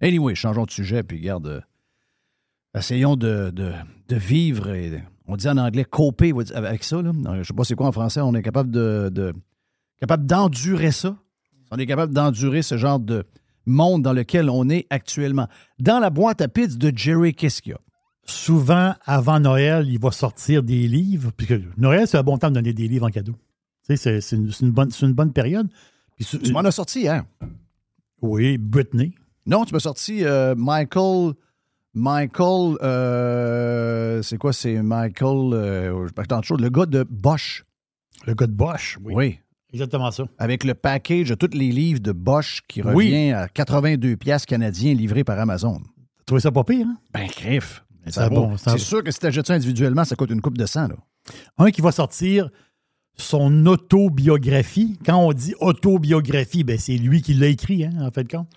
Anyway, 0.00 0.34
changeons 0.34 0.64
de 0.64 0.70
sujet, 0.70 1.02
puis 1.02 1.20
garde. 1.20 1.46
euh, 1.46 1.60
essayons 2.76 3.16
de, 3.16 3.50
de- 3.50 3.72
de 4.08 4.16
vivre 4.16 4.68
et 4.72 5.02
on 5.26 5.36
dit 5.36 5.48
en 5.48 5.56
anglais 5.56 5.84
coper 5.84 6.32
avec 6.54 6.84
ça. 6.84 7.02
Là. 7.02 7.12
Je 7.38 7.42
sais 7.42 7.54
pas 7.54 7.64
c'est 7.64 7.74
quoi 7.74 7.88
en 7.88 7.92
français. 7.92 8.20
On 8.20 8.34
est 8.34 8.42
capable 8.42 8.70
de, 8.70 9.10
de- 9.12 9.32
capable 9.98 10.26
d'endurer 10.26 10.92
ça? 10.92 11.16
On 11.72 11.76
est 11.78 11.86
capable 11.86 12.12
d'endurer 12.14 12.62
ce 12.62 12.76
genre 12.76 13.00
de 13.00 13.24
monde 13.64 14.02
dans 14.02 14.12
lequel 14.12 14.48
on 14.50 14.68
est 14.68 14.86
actuellement. 14.90 15.48
Dans 15.80 15.98
la 15.98 16.10
boîte 16.10 16.40
à 16.40 16.46
pizza 16.48 16.76
de 16.78 16.96
Jerry 16.96 17.34
Kiskia. 17.34 17.78
Souvent, 18.24 18.94
avant 19.04 19.40
Noël, 19.40 19.86
il 19.88 19.98
va 19.98 20.10
sortir 20.12 20.62
des 20.62 20.86
livres. 20.86 21.30
Puisque 21.36 21.60
Noël, 21.76 22.06
c'est 22.06 22.18
un 22.18 22.22
bon 22.22 22.38
temps 22.38 22.48
de 22.50 22.54
donner 22.54 22.72
des 22.72 22.86
livres 22.86 23.06
en 23.06 23.10
cadeau. 23.10 23.34
C'est- 23.94 24.32
une, 24.32 24.50
une 24.60 24.70
bonne, 24.70 24.90
une 25.00 25.12
bonne 25.12 25.32
période. 25.32 25.68
Puis 26.16 26.24
Tu 26.42 26.52
m'en 26.52 26.60
as 26.60 26.70
sorti 26.72 27.00
hier. 27.00 27.24
Oui, 28.22 28.58
Britney. 28.58 29.14
Non, 29.46 29.64
tu 29.64 29.72
m'as 29.74 29.80
sorti 29.80 30.24
euh, 30.24 30.54
Michael. 30.56 31.34
Michael. 31.94 32.76
euh, 32.82 34.22
c'est 34.22 34.38
quoi? 34.38 34.52
C'est 34.52 34.82
Michael. 34.82 35.52
euh, 35.54 36.06
je 36.42 36.54
le 36.54 36.68
gars 36.68 36.86
de 36.86 37.04
Bosch. 37.08 37.64
Le 38.26 38.34
gars 38.34 38.46
de 38.46 38.52
Bosch, 38.52 38.98
oui. 39.04 39.14
Oui. 39.14 39.38
Exactement 39.72 40.10
ça. 40.10 40.24
Avec 40.38 40.64
le 40.64 40.74
package 40.74 41.28
de 41.30 41.34
tous 41.34 41.54
les 41.56 41.70
livres 41.70 42.00
de 42.00 42.12
Bosch 42.12 42.62
qui 42.68 42.82
Oui. 42.82 42.88
revient 42.94 43.32
à 43.32 43.48
82 43.48 44.16
pièces 44.16 44.46
canadiens 44.46 44.94
livrés 44.94 45.24
par 45.24 45.38
Amazon. 45.38 45.80
Tu 46.18 46.24
trouvais 46.26 46.40
ça 46.40 46.50
pas 46.50 46.64
pire, 46.64 46.86
hein? 46.86 46.96
Ben, 47.12 47.28
crif. 47.28 47.84
C'est 48.08 48.28
bon, 48.30 48.56
sûr 48.78 49.02
que 49.02 49.10
si 49.10 49.18
tu 49.18 49.26
achètes 49.26 49.46
ça 49.48 49.54
individuellement, 49.54 50.04
ça 50.04 50.14
coûte 50.14 50.30
une 50.30 50.40
coupe 50.40 50.56
de 50.56 50.66
sang. 50.66 50.86
Là. 50.88 50.94
Un 51.58 51.70
qui 51.72 51.80
va 51.80 51.90
sortir 51.90 52.48
son 53.16 53.66
autobiographie. 53.66 54.98
Quand 55.04 55.18
on 55.18 55.32
dit 55.32 55.54
autobiographie, 55.60 56.64
ben 56.64 56.78
c'est 56.78 56.96
lui 56.96 57.22
qui 57.22 57.34
l'a 57.34 57.48
écrit, 57.48 57.84
hein, 57.84 57.92
en 58.00 58.10
fait 58.10 58.24
de 58.24 58.36
compte. 58.36 58.48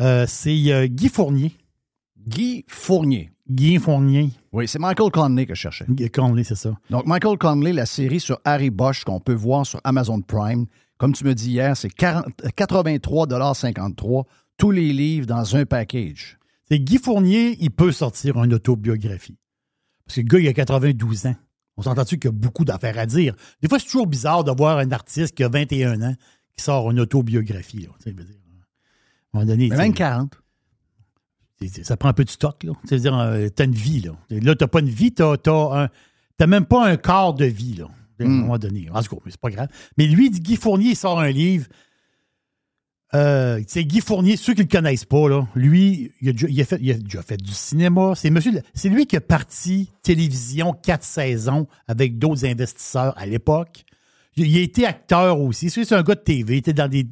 Euh, 0.00 0.24
c'est 0.26 0.72
euh, 0.72 0.86
Guy 0.86 1.08
Fournier. 1.08 1.52
Guy 2.26 2.64
Fournier. 2.68 3.30
Guy 3.48 3.78
Fournier. 3.78 4.30
Oui, 4.52 4.68
c'est 4.68 4.78
Michael 4.78 5.10
Conley 5.10 5.46
que 5.46 5.54
je 5.54 5.60
cherchais. 5.60 5.84
Guy 5.88 6.10
Conley, 6.10 6.44
c'est 6.44 6.54
ça. 6.54 6.72
Donc, 6.88 7.06
Michael 7.06 7.38
Conley, 7.38 7.72
la 7.72 7.86
série 7.86 8.20
sur 8.20 8.38
Harry 8.44 8.70
Bosch 8.70 9.04
qu'on 9.04 9.20
peut 9.20 9.34
voir 9.34 9.66
sur 9.66 9.80
Amazon 9.84 10.20
Prime. 10.20 10.66
Comme 10.98 11.12
tu 11.12 11.24
me 11.24 11.34
dis 11.34 11.50
hier, 11.50 11.76
c'est 11.76 11.90
40 11.90 12.26
83,53 12.56 14.24
tous 14.56 14.70
les 14.70 14.92
livres 14.92 15.26
dans 15.26 15.56
un 15.56 15.64
package. 15.64 16.38
C'est 16.68 16.78
Guy 16.78 16.98
Fournier, 16.98 17.56
il 17.60 17.70
peut 17.70 17.92
sortir 17.92 18.42
une 18.42 18.54
autobiographie. 18.54 19.38
Parce 20.06 20.16
que 20.16 20.20
le 20.20 20.26
gars, 20.26 20.38
il 20.38 20.48
a 20.48 20.52
92 20.52 21.26
ans. 21.26 21.36
On 21.80 21.82
s'entend-tu 21.82 22.18
qu'il 22.18 22.28
y 22.30 22.34
a 22.34 22.36
beaucoup 22.36 22.66
d'affaires 22.66 22.98
à 22.98 23.06
dire? 23.06 23.34
Des 23.62 23.68
fois, 23.68 23.78
c'est 23.78 23.86
toujours 23.86 24.06
bizarre 24.06 24.44
de 24.44 24.52
voir 24.52 24.76
un 24.76 24.92
artiste 24.92 25.34
qui 25.34 25.42
a 25.42 25.48
21 25.48 26.02
ans 26.02 26.14
qui 26.54 26.62
sort 26.62 26.90
une 26.90 27.00
autobiographie. 27.00 27.78
là. 27.80 27.88
Dire, 28.04 28.14
à 28.18 28.22
un 28.22 29.40
moment 29.40 29.46
donné, 29.46 29.68
même 29.70 29.94
40. 29.94 30.38
c'est- 31.58 31.68
c'est- 31.68 31.84
ça 31.84 31.96
prend 31.96 32.10
un 32.10 32.12
peu 32.12 32.24
de 32.24 32.30
stock. 32.30 32.62
Là. 32.64 32.72
C'est-à-dire, 32.84 33.16
euh, 33.18 33.48
t'as 33.48 33.64
une 33.64 33.72
vie. 33.74 34.00
Là, 34.02 34.12
là 34.28 34.54
t'as 34.54 34.66
pas 34.66 34.80
une 34.80 34.90
vie, 34.90 35.12
t'as, 35.12 35.38
t'as, 35.38 35.84
un- 35.84 35.88
t'as 36.36 36.46
même 36.46 36.66
pas 36.66 36.86
un 36.86 36.96
quart 36.98 37.32
de 37.32 37.46
vie. 37.46 37.76
Là, 37.76 37.86
à 38.18 38.24
un 38.24 38.26
Mm. 38.26 38.40
moment 38.40 38.58
donné. 38.58 38.88
En 38.92 39.02
tout 39.02 39.16
cas, 39.16 39.22
mais 39.24 39.30
c'est 39.30 39.40
pas 39.40 39.48
grave. 39.50 39.68
Mais 39.96 40.06
lui, 40.06 40.28
Guy 40.30 40.56
Fournier, 40.56 40.90
il 40.90 40.96
sort 40.96 41.18
un 41.18 41.30
livre. 41.30 41.66
Euh, 43.14 43.60
sais, 43.66 43.84
Guy 43.84 44.00
Fournier, 44.00 44.36
ceux 44.36 44.54
qui 44.54 44.60
ne 44.60 44.66
le 44.66 44.70
connaissent 44.70 45.04
pas, 45.04 45.28
là, 45.28 45.46
lui, 45.56 46.12
il 46.20 46.28
a, 46.28 46.32
déjà, 46.32 46.46
il 46.48 46.60
a 46.60 46.64
fait, 46.64 46.78
il 46.80 46.90
a 46.92 46.94
déjà 46.94 47.22
fait 47.22 47.36
du 47.36 47.52
cinéma. 47.52 48.12
C'est 48.14 48.30
monsieur, 48.30 48.52
c'est 48.72 48.88
lui 48.88 49.06
qui 49.06 49.16
a 49.16 49.20
parti 49.20 49.90
télévision 50.02 50.72
quatre 50.72 51.02
saisons 51.02 51.66
avec 51.88 52.18
d'autres 52.18 52.44
investisseurs 52.46 53.12
à 53.18 53.26
l'époque. 53.26 53.84
Il, 54.36 54.46
il 54.46 54.56
a 54.58 54.60
été 54.60 54.86
acteur 54.86 55.40
aussi. 55.40 55.70
C'est 55.70 55.92
un 55.92 56.02
gars 56.02 56.14
de 56.14 56.20
TV. 56.20 56.54
Il 56.54 56.58
était 56.58 56.72
dans 56.72 56.88
des 56.88 57.06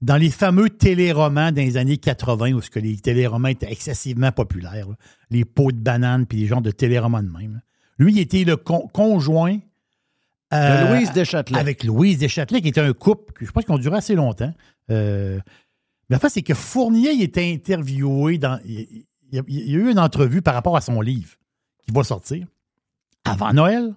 dans 0.00 0.16
les 0.16 0.30
fameux 0.30 0.68
téléromans 0.70 1.50
dans 1.52 1.62
les 1.62 1.76
années 1.78 1.96
80 1.96 2.52
où 2.52 2.60
que 2.60 2.78
les 2.78 2.96
téléromans 2.98 3.48
étaient 3.48 3.70
excessivement 3.72 4.32
populaires. 4.32 4.88
là. 4.88 4.96
Les 5.30 5.44
pots 5.46 5.72
de 5.72 5.78
bananes 5.78 6.26
puis 6.26 6.38
les 6.38 6.46
genres 6.46 6.60
de 6.62 6.70
téléromans 6.70 7.22
de 7.22 7.30
même. 7.30 7.54
là. 7.54 7.60
Lui, 7.98 8.12
il 8.12 8.18
était 8.18 8.44
le 8.44 8.56
con- 8.56 8.88
conjoint 8.92 9.58
euh, 10.52 10.88
De 10.88 10.94
Louise 10.94 11.12
Deschâtelet. 11.12 11.58
Avec 11.58 11.84
Louise 11.84 12.18
Deschâtelet, 12.18 12.60
qui 12.60 12.68
était 12.68 12.80
un 12.80 12.92
couple, 12.92 13.32
que 13.32 13.46
je 13.46 13.50
pense 13.52 13.64
qu'ils 13.64 13.74
ont 13.74 13.78
duré 13.78 13.96
assez 13.96 14.14
longtemps. 14.14 14.52
Euh, 14.90 15.40
mais 16.08 16.16
en 16.16 16.18
fait, 16.18 16.28
c'est 16.28 16.42
que 16.42 16.54
Fournier 16.54 17.12
il 17.12 17.22
était 17.22 17.52
interviewé 17.52 18.38
dans. 18.38 18.60
Il, 18.64 18.80
il- 18.80 19.06
il 19.32 19.70
y 19.70 19.74
a- 19.74 19.78
eu 19.78 19.90
une 19.90 19.98
entrevue 19.98 20.42
par 20.42 20.54
rapport 20.54 20.76
à 20.76 20.80
son 20.80 21.00
livre 21.00 21.34
qui 21.84 21.92
va 21.92 22.04
sortir 22.04 22.46
avant 23.24 23.52
Noël. 23.52 23.94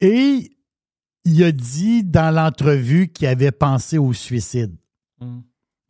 Et 0.00 0.52
il 1.24 1.42
a 1.44 1.52
dit 1.52 2.02
dans 2.04 2.34
l'entrevue 2.34 3.08
qu'il 3.08 3.26
avait 3.26 3.50
pensé 3.50 3.98
au 3.98 4.12
suicide. 4.12 4.74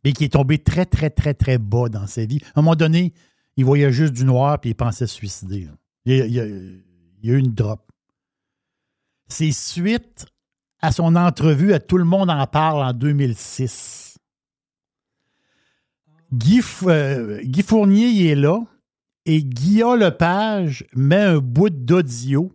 Et 0.03 0.13
qu'il 0.13 0.25
est 0.25 0.33
tombé 0.33 0.57
très, 0.57 0.85
très, 0.85 1.09
très, 1.09 1.33
très 1.33 1.57
bas 1.57 1.87
dans 1.89 2.07
sa 2.07 2.25
vie. 2.25 2.39
À 2.55 2.59
un 2.59 2.61
moment 2.63 2.75
donné, 2.75 3.13
il 3.55 3.63
voyait 3.65 3.91
juste 3.93 4.13
du 4.13 4.25
noir 4.25 4.59
puis 4.59 4.71
il 4.71 4.75
pensait 4.75 5.07
se 5.07 5.13
suicider. 5.13 5.67
Il 6.05 6.13
il 6.13 6.33
y 6.33 6.39
a 6.39 6.45
eu 6.45 7.37
une 7.37 7.53
drop. 7.53 7.89
C'est 9.27 9.51
suite 9.51 10.25
à 10.81 10.91
son 10.91 11.15
entrevue 11.15 11.73
à 11.73 11.79
Tout 11.79 11.97
le 11.97 12.05
monde 12.05 12.29
en 12.29 12.45
parle 12.47 12.83
en 12.83 12.93
2006. 12.93 14.17
Guy, 16.31 16.61
euh, 16.83 17.41
Guy 17.43 17.63
Fournier 17.63 18.07
il 18.09 18.27
est 18.27 18.35
là 18.35 18.59
et 19.25 19.43
Guillaume 19.43 19.99
Lepage 19.99 20.85
met 20.95 21.15
un 21.15 21.39
bout 21.39 21.69
d'audio 21.69 22.51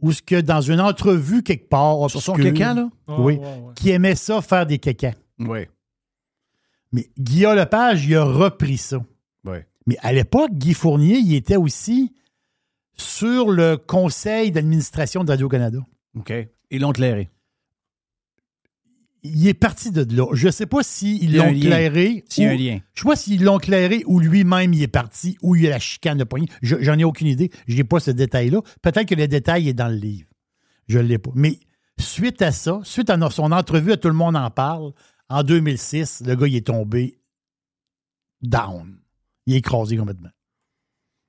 où 0.00 0.12
ce 0.12 0.22
que 0.22 0.40
dans 0.40 0.60
une 0.60 0.80
entrevue 0.80 1.42
quelque 1.42 1.68
part 1.68 2.10
Sur 2.10 2.22
son 2.22 2.34
kékan, 2.34 2.74
là? 2.74 2.88
oui, 3.18 3.38
qui 3.74 3.90
aimait 3.90 4.14
ça 4.14 4.42
faire 4.42 4.66
des 4.66 4.78
kékans. 4.78 5.14
Oui. 5.38 5.66
Mais 6.92 7.08
Guillaume 7.18 7.56
Lepage, 7.56 8.06
il 8.06 8.14
a 8.14 8.24
repris 8.24 8.76
ça. 8.76 9.02
Oui. 9.44 9.58
Mais 9.86 9.96
à 10.00 10.12
l'époque, 10.12 10.52
Guy 10.52 10.74
Fournier, 10.74 11.18
il 11.18 11.34
était 11.34 11.56
aussi 11.56 12.12
sur 12.96 13.50
le 13.50 13.76
conseil 13.76 14.52
d'administration 14.52 15.24
de 15.24 15.30
Radio-Canada. 15.30 15.78
OK. 16.16 16.32
Ils 16.74 16.80
l'ont 16.82 16.92
clairé. 16.92 17.30
Il 19.22 19.48
est 19.48 19.54
parti 19.54 19.90
de 19.90 20.04
là. 20.14 20.26
Je 20.34 20.46
ne 20.48 20.52
sais 20.52 20.66
pas 20.66 20.82
s'ils 20.82 21.40
a 21.40 21.46
l'ont 21.46 21.58
clairé. 21.58 22.24
S'il 22.28 22.44
y 22.44 22.46
a 22.46 22.50
ou- 22.50 22.52
un 22.54 22.56
lien. 22.58 22.80
Je 22.92 23.00
sais 23.02 23.08
pas 23.08 23.16
s'ils 23.16 23.42
l'ont 23.42 23.58
clairé 23.58 24.02
ou 24.06 24.20
lui-même 24.20 24.74
il 24.74 24.82
est 24.82 24.86
parti 24.88 25.38
ou 25.40 25.56
il 25.56 25.62
y 25.62 25.66
a 25.66 25.70
la 25.70 25.78
chicane 25.78 26.18
de 26.18 26.24
poignée. 26.24 26.48
Je- 26.60 26.76
J'en 26.80 26.98
ai 26.98 27.04
aucune 27.04 27.28
idée. 27.28 27.50
Je 27.66 27.76
n'ai 27.76 27.84
pas 27.84 28.00
ce 28.00 28.10
détail-là. 28.10 28.60
Peut-être 28.82 29.08
que 29.08 29.14
le 29.14 29.26
détail 29.26 29.68
est 29.70 29.72
dans 29.72 29.88
le 29.88 29.94
livre. 29.96 30.28
Je 30.88 30.98
ne 30.98 31.04
l'ai 31.04 31.16
pas. 31.18 31.30
Mais 31.34 31.58
suite 31.98 32.42
à 32.42 32.52
ça, 32.52 32.80
suite 32.84 33.08
à 33.08 33.30
son 33.30 33.50
entrevue 33.52 33.92
à 33.92 33.96
Tout 33.96 34.08
le 34.08 34.14
monde 34.14 34.36
en 34.36 34.50
parle, 34.50 34.92
en 35.30 35.42
2006, 35.42 36.22
le 36.26 36.34
gars 36.36 36.46
il 36.46 36.56
est 36.56 36.66
tombé 36.66 37.18
down. 38.42 38.98
Il 39.46 39.54
est 39.54 39.58
écrasé 39.58 39.96
complètement. 39.96 40.28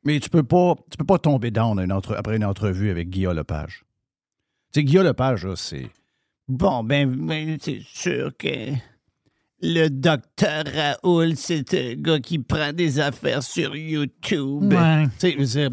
Mais 0.03 0.19
tu 0.19 0.29
peux 0.29 0.43
pas, 0.43 0.75
tu 0.91 0.97
peux 0.97 1.05
pas 1.05 1.17
tomber 1.17 1.49
down 1.49 1.79
une 1.79 1.93
entre- 1.93 2.15
après 2.15 2.35
une 2.35 2.43
entrevue 2.45 2.89
avec 2.89 3.09
Guillaume 3.09 3.37
Lepage. 3.37 3.84
Tu 4.75 4.81
sais, 4.81 4.83
Guillaume 4.83 5.05
Lepage, 5.05 5.47
c'est. 5.55 5.89
Bon, 6.49 6.83
ben, 6.83 7.09
ben, 7.09 7.57
c'est 7.61 7.79
sûr 7.81 8.35
que 8.37 8.73
le 9.61 9.87
docteur 9.87 10.65
Raoul, 10.65 11.37
c'est 11.37 11.73
un 11.73 11.93
gars 11.95 12.19
qui 12.19 12.39
prend 12.39 12.73
des 12.73 12.99
affaires 12.99 13.41
sur 13.41 13.73
YouTube. 13.73 14.75
Tu 15.17 15.47
sais, 15.47 15.69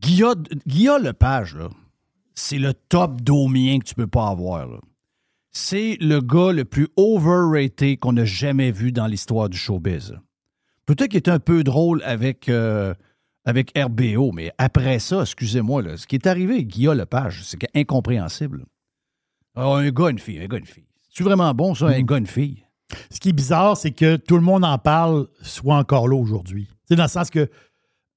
Guillaume, 0.00 0.44
Guillaume 0.64 1.02
Lepage, 1.02 1.56
là, 1.56 1.70
c'est 2.36 2.60
le 2.60 2.72
top 2.72 3.20
domien 3.20 3.80
que 3.80 3.84
tu 3.84 3.96
peux 3.96 4.06
pas 4.06 4.28
avoir. 4.28 4.68
là. 4.68 4.78
C'est 5.50 5.96
le 6.00 6.20
gars 6.20 6.52
le 6.52 6.64
plus 6.64 6.86
overrated 6.94 7.98
qu'on 7.98 8.16
a 8.16 8.24
jamais 8.24 8.70
vu 8.70 8.92
dans 8.92 9.08
l'histoire 9.08 9.48
du 9.48 9.58
showbiz. 9.58 10.14
Peut-être 10.86 11.08
qu'il 11.08 11.16
est 11.16 11.28
un 11.28 11.40
peu 11.40 11.64
drôle 11.64 12.00
avec, 12.04 12.48
euh, 12.48 12.94
avec 13.50 13.78
RBO. 13.78 14.32
Mais 14.32 14.52
après 14.58 14.98
ça, 14.98 15.22
excusez-moi, 15.22 15.82
là, 15.82 15.96
ce 15.96 16.06
qui 16.06 16.16
est 16.16 16.26
arrivé 16.26 16.54
avec 16.54 16.68
Guillaume 16.68 16.96
Lepage, 16.96 17.42
c'est 17.44 17.58
incompréhensible. 17.74 18.64
Ah, 19.54 19.66
un 19.66 19.90
gars, 19.90 20.08
une 20.08 20.18
fille, 20.18 20.40
un 20.40 20.46
gars, 20.46 20.58
une 20.58 20.64
fille. 20.64 20.86
C'est 21.10 21.24
vraiment 21.24 21.52
bon, 21.52 21.74
ça, 21.74 21.86
un 21.88 22.02
gars, 22.02 22.18
une 22.18 22.26
fille? 22.26 22.64
Ce 23.10 23.20
qui 23.20 23.28
est 23.30 23.32
bizarre, 23.32 23.76
c'est 23.76 23.90
que 23.90 24.16
tout 24.16 24.36
le 24.36 24.42
monde 24.42 24.64
en 24.64 24.78
parle, 24.78 25.26
soit 25.42 25.76
encore 25.76 26.08
là 26.08 26.16
aujourd'hui. 26.16 26.68
C'est 26.88 26.96
dans 26.96 27.04
le 27.04 27.08
sens 27.08 27.30
que, 27.30 27.50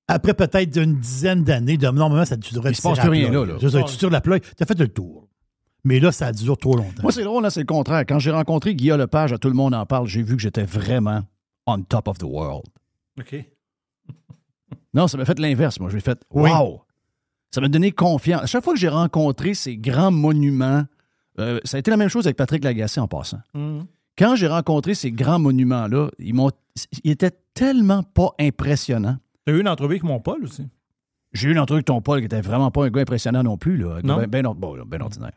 après 0.07 0.33
peut-être 0.33 0.77
une 0.77 0.99
dizaine 0.99 1.43
d'années, 1.43 1.77
de 1.77 1.87
normalement, 1.87 2.25
ça, 2.25 2.37
tu 2.37 2.53
devrais 2.53 2.71
Il 2.71 2.75
se 2.75 2.81
passe 2.81 2.99
plus 2.99 3.09
rien 3.09 3.31
là, 3.31 3.45
là. 3.45 3.55
Tu 3.59 3.97
tires 3.97 4.09
la 4.09 4.21
plug, 4.21 4.41
tu 4.41 4.63
as 4.63 4.65
fait 4.65 4.79
le 4.79 4.87
tour. 4.87 5.27
Mais 5.83 5.99
là, 5.99 6.11
ça 6.11 6.31
dure 6.31 6.57
trop 6.57 6.77
longtemps. 6.77 7.03
Moi, 7.03 7.11
c'est 7.11 7.23
drôle, 7.23 7.43
là, 7.43 7.49
c'est 7.49 7.59
le 7.59 7.65
contraire. 7.65 8.05
Quand 8.07 8.19
j'ai 8.19 8.31
rencontré 8.31 8.73
Guillaume 8.73 8.99
Lepage, 8.99 9.33
à 9.33 9.37
tout 9.37 9.49
le 9.49 9.53
monde 9.53 9.73
en 9.73 9.85
parle, 9.85 10.07
j'ai 10.07 10.23
vu 10.23 10.35
que 10.35 10.41
j'étais 10.41 10.63
vraiment 10.63 11.23
on 11.65 11.81
top 11.81 12.07
of 12.07 12.17
the 12.17 12.23
world. 12.23 12.65
OK. 13.19 13.35
Non, 14.93 15.07
ça 15.07 15.17
m'a 15.17 15.25
fait 15.25 15.39
l'inverse, 15.39 15.79
moi. 15.79 15.89
J'ai 15.89 15.99
fait 15.99 16.19
Oui. 16.31 16.49
Wow! 16.49 16.81
Ça 17.51 17.61
m'a 17.61 17.67
donné 17.67 17.91
confiance. 17.91 18.43
À 18.43 18.45
chaque 18.47 18.63
fois 18.63 18.73
que 18.73 18.79
j'ai 18.79 18.89
rencontré 18.89 19.53
ces 19.53 19.77
grands 19.77 20.11
monuments, 20.11 20.83
euh, 21.39 21.59
ça 21.63 21.77
a 21.77 21.79
été 21.79 21.91
la 21.91 21.97
même 21.97 22.09
chose 22.09 22.25
avec 22.25 22.37
Patrick 22.37 22.63
Lagacé 22.63 22.99
en 22.99 23.07
passant. 23.07 23.41
Mhm. 23.53 23.85
Quand 24.17 24.35
j'ai 24.35 24.47
rencontré 24.47 24.93
ces 24.95 25.11
grands 25.11 25.39
monuments-là, 25.39 26.09
ils 26.19 26.33
m'ont. 26.33 26.51
Ils 27.03 27.11
étaient 27.11 27.31
tellement 27.53 28.03
pas 28.03 28.33
impressionnants. 28.39 29.17
Tu 29.45 29.53
as 29.53 29.57
eu 29.57 29.61
une 29.61 29.67
entrevue 29.67 29.93
avec 29.93 30.03
mon 30.03 30.19
Paul 30.19 30.43
aussi? 30.43 30.67
J'ai 31.33 31.49
eu 31.49 31.51
une 31.51 31.59
entrevue 31.59 31.77
avec 31.77 31.85
ton 31.85 32.01
Paul 32.01 32.19
qui 32.19 32.25
était 32.25 32.41
vraiment 32.41 32.71
pas 32.71 32.85
un 32.85 32.89
gars 32.89 33.01
impressionnant 33.01 33.43
non 33.43 33.57
plus. 33.57 33.77
Là. 33.77 33.99
Non. 34.03 34.17
Ben, 34.17 34.27
ben 34.27 34.43
bon, 34.55 34.77
ben 34.85 35.01
ordinaire. 35.01 35.33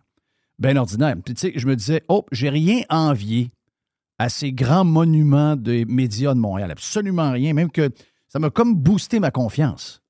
Ben 0.58 0.76
ordinaire. 0.76 1.16
Puis, 1.24 1.34
tu 1.34 1.40
sais, 1.40 1.58
je 1.58 1.66
me 1.66 1.76
disais, 1.76 2.02
oh, 2.08 2.24
j'ai 2.32 2.48
rien 2.48 2.80
envié 2.88 3.50
à 4.18 4.28
ces 4.28 4.52
grands 4.52 4.84
monuments 4.84 5.56
des 5.56 5.84
médias 5.84 6.34
de 6.34 6.38
Montréal. 6.38 6.70
Absolument 6.70 7.32
rien. 7.32 7.52
Même 7.52 7.70
que 7.70 7.90
ça 8.28 8.38
m'a 8.38 8.50
comme 8.50 8.74
boosté 8.74 9.20
ma 9.20 9.30
confiance. 9.30 10.02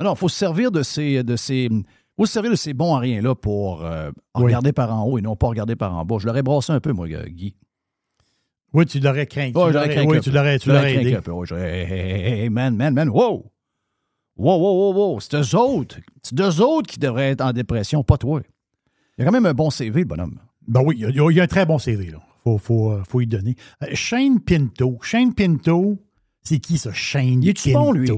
Non, 0.00 0.12
il 0.14 0.16
faut 0.18 0.28
se 0.28 0.36
servir 0.36 0.70
de 0.70 0.82
ces. 0.82 1.22
De 1.22 1.36
ces 1.36 1.68
faut 2.16 2.26
se 2.26 2.32
servir 2.32 2.50
de 2.50 2.56
ces 2.56 2.72
bons 2.74 2.94
à 2.94 2.98
rien-là 2.98 3.34
pour 3.34 3.84
euh, 3.84 4.10
Oui. 4.36 4.44
regarder 4.44 4.72
par 4.72 4.92
en 4.94 5.04
haut 5.04 5.18
et 5.18 5.22
non 5.22 5.36
pas 5.36 5.48
regarder 5.48 5.76
par 5.76 5.94
en 5.94 6.04
bas. 6.04 6.16
Je 6.18 6.26
l'aurais 6.26 6.42
brassé 6.42 6.72
un 6.72 6.80
peu, 6.80 6.92
moi, 6.92 7.06
Guy. 7.08 7.54
Oui, 8.72 8.84
tu 8.86 9.00
l'aurais 9.00 9.26
craint. 9.26 9.52
Craqué 9.52 10.04
oui, 10.06 10.20
tu 10.20 10.30
l'aurais 10.30 10.58
tu 10.58 10.68
Je 10.70 10.74
l'aurais 10.74 10.94
aidé. 10.96 11.14
un 11.14 11.20
peu. 11.22 11.32
J'aurais- 11.44 11.84
hey, 11.84 11.92
hey, 11.92 12.40
hey, 12.42 12.50
man, 12.50 12.74
man, 12.76 12.92
man, 12.94 13.08
wow! 13.08 13.50
Wow, 14.36 14.58
wow, 14.58 14.92
wow, 14.92 15.12
wow. 15.12 15.20
C'est 15.20 15.36
eux 15.36 15.56
autres. 15.58 15.96
C'est 16.22 16.34
deux 16.34 16.60
autres 16.60 16.90
qui 16.90 16.98
devraient 16.98 17.30
être 17.30 17.40
en 17.40 17.52
dépression, 17.52 18.02
pas 18.04 18.18
toi. 18.18 18.40
Il 19.16 19.20
y 19.20 19.22
a 19.22 19.26
quand 19.26 19.32
même 19.32 19.46
un 19.46 19.54
bon 19.54 19.70
CV, 19.70 20.00
le 20.00 20.06
bonhomme. 20.06 20.38
Ben 20.68 20.82
oui, 20.84 20.96
il 20.98 21.02
y 21.02 21.04
a, 21.06 21.30
il 21.30 21.36
y 21.36 21.40
a 21.40 21.44
un 21.44 21.46
très 21.46 21.64
bon 21.64 21.78
CV. 21.78 22.06
Il 22.06 22.16
faut, 22.44 22.58
faut, 22.58 22.90
euh, 22.92 23.02
faut 23.08 23.20
y 23.22 23.26
donner. 23.26 23.56
Euh, 23.82 23.86
Shane 23.94 24.40
Pinto. 24.40 24.98
Shane 25.00 25.32
Pinto, 25.34 25.98
c'est 26.46 26.58
qui 26.58 26.78
ça, 26.78 26.92
Shane 26.92 27.42
Il 27.42 27.48
est-tu 27.48 27.72
Pinto? 27.72 27.78
bon, 27.78 27.92
lui? 27.92 28.10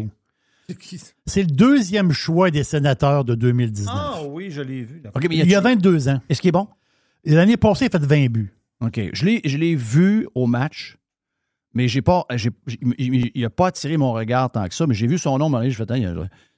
C'est 1.26 1.42
le 1.42 1.48
deuxième 1.48 2.12
choix 2.12 2.50
des 2.50 2.62
sénateurs 2.62 3.24
de 3.24 3.34
2019. 3.34 3.94
Ah 3.96 4.20
oui, 4.28 4.50
je 4.50 4.60
l'ai 4.60 4.82
vu. 4.82 5.02
Mais 5.02 5.36
il 5.36 5.48
y 5.48 5.54
a 5.54 5.58
a-tu- 5.58 5.68
22 5.68 6.08
ans. 6.08 6.20
Est-ce 6.28 6.40
qu'il 6.42 6.48
est 6.48 6.52
bon? 6.52 6.68
L'année 7.24 7.56
passée, 7.56 7.86
il 7.86 7.96
a 7.96 7.98
fait 7.98 8.06
20 8.06 8.28
buts. 8.30 8.52
OK. 8.80 9.00
Je 9.12 9.24
l'ai, 9.24 9.40
je 9.44 9.56
l'ai 9.56 9.74
vu 9.74 10.28
au 10.34 10.46
match, 10.46 10.98
mais 11.72 11.88
j'ai 11.88 12.02
pas, 12.02 12.26
il 12.98 13.30
il 13.34 13.44
a 13.44 13.50
pas 13.50 13.68
attiré 13.68 13.96
mon 13.96 14.12
regard 14.12 14.52
tant 14.52 14.66
que 14.68 14.74
ça, 14.74 14.86
mais 14.86 14.94
j'ai 14.94 15.06
vu 15.06 15.16
son 15.18 15.38
nom, 15.38 15.48
Marie, 15.48 15.70
je 15.70 15.76
fais, 15.82 15.84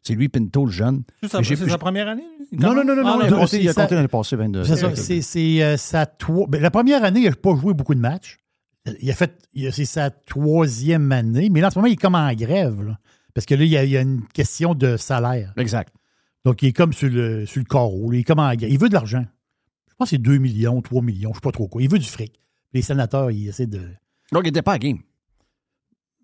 c'est 0.03 0.15
lui, 0.15 0.29
Pinto, 0.29 0.65
le 0.65 0.73
jeune. 0.73 1.03
C'est 1.23 1.29
sa, 1.69 1.79
première 1.79 2.09
année? 2.09 2.25
Non, 2.53 2.75
non, 2.75 2.85
non, 2.85 2.97
non, 2.97 3.03
Ah, 3.05 3.17
non, 3.17 3.21
il 3.21 3.27
a 3.27 3.31
non, 3.31 3.39
compté, 3.41 3.63
il 3.63 3.69
a 3.69 3.75
compté 3.75 3.95
l'année 3.95 4.09
passée 4.09 4.37
22. 4.37 4.65
C'est 4.65 4.77
ça, 4.77 4.91
c'est 4.97 5.63
euh, 5.63 5.77
sa 5.77 6.07
ben, 6.49 6.61
la 6.61 6.71
première 6.71 7.05
année, 7.05 7.21
il 7.21 7.29
n'a 7.29 7.37
pas 7.37 7.55
joué 7.55 7.75
beaucoup 7.75 7.95
de 7.95 8.01
matchs. 8.01 8.39
Il 9.01 9.11
a 9.11 9.15
fait, 9.15 9.39
il 9.53 9.73
c'est 9.73 9.85
sa 9.85 10.11
troisième 10.11 11.13
année, 11.13 11.51
mais 11.51 11.61
là, 11.61 11.69
en 11.69 11.71
ce 11.71 11.79
moment, 11.79 11.87
il 11.89 11.93
est 11.93 11.97
comme 11.97 12.15
en 12.15 12.33
grève. 12.33 12.83
là. 12.83 12.99
parce 13.35 13.45
que 13.47 13.55
là, 13.55 13.65
il 13.65 13.71
y, 13.71 13.77
a, 13.77 13.85
il 13.85 13.91
y 13.91 13.97
a 13.97 14.01
une 14.01 14.27
question 14.29 14.75
de 14.75 14.97
salaire. 14.97 15.53
Exact. 15.57 15.93
Donc, 16.45 16.63
il 16.63 16.69
est 16.69 16.73
comme 16.73 16.93
sur 16.93 17.11
le, 17.11 17.45
sur 17.45 17.61
le 17.61 17.67
carreau. 17.67 18.11
là. 18.11 18.17
Il 18.17 18.21
est 18.21 18.25
comme 18.25 18.39
en 18.39 18.55
grève. 18.55 18.71
Il 18.71 18.79
veut 18.79 18.89
de 18.89 18.95
l'argent. 18.95 19.25
Je 19.89 19.95
pense 19.97 20.07
que 20.07 20.17
c'est 20.17 20.23
2 20.23 20.39
millions, 20.39 20.81
3 20.81 21.03
millions, 21.03 21.29
je 21.31 21.33
ne 21.33 21.35
sais 21.35 21.41
pas 21.43 21.53
trop 21.53 21.69
quoi. 21.69 21.83
Il 21.83 21.91
veut 21.91 21.99
du 21.99 22.09
fric. 22.09 22.41
Les 22.73 22.81
sénateurs, 22.83 23.31
ils 23.31 23.49
essaient 23.49 23.67
de. 23.67 23.83
Donc, 24.33 24.45
il 24.45 24.47
n'était 24.47 24.63
pas 24.63 24.73
à 24.73 24.79
game. 24.79 24.99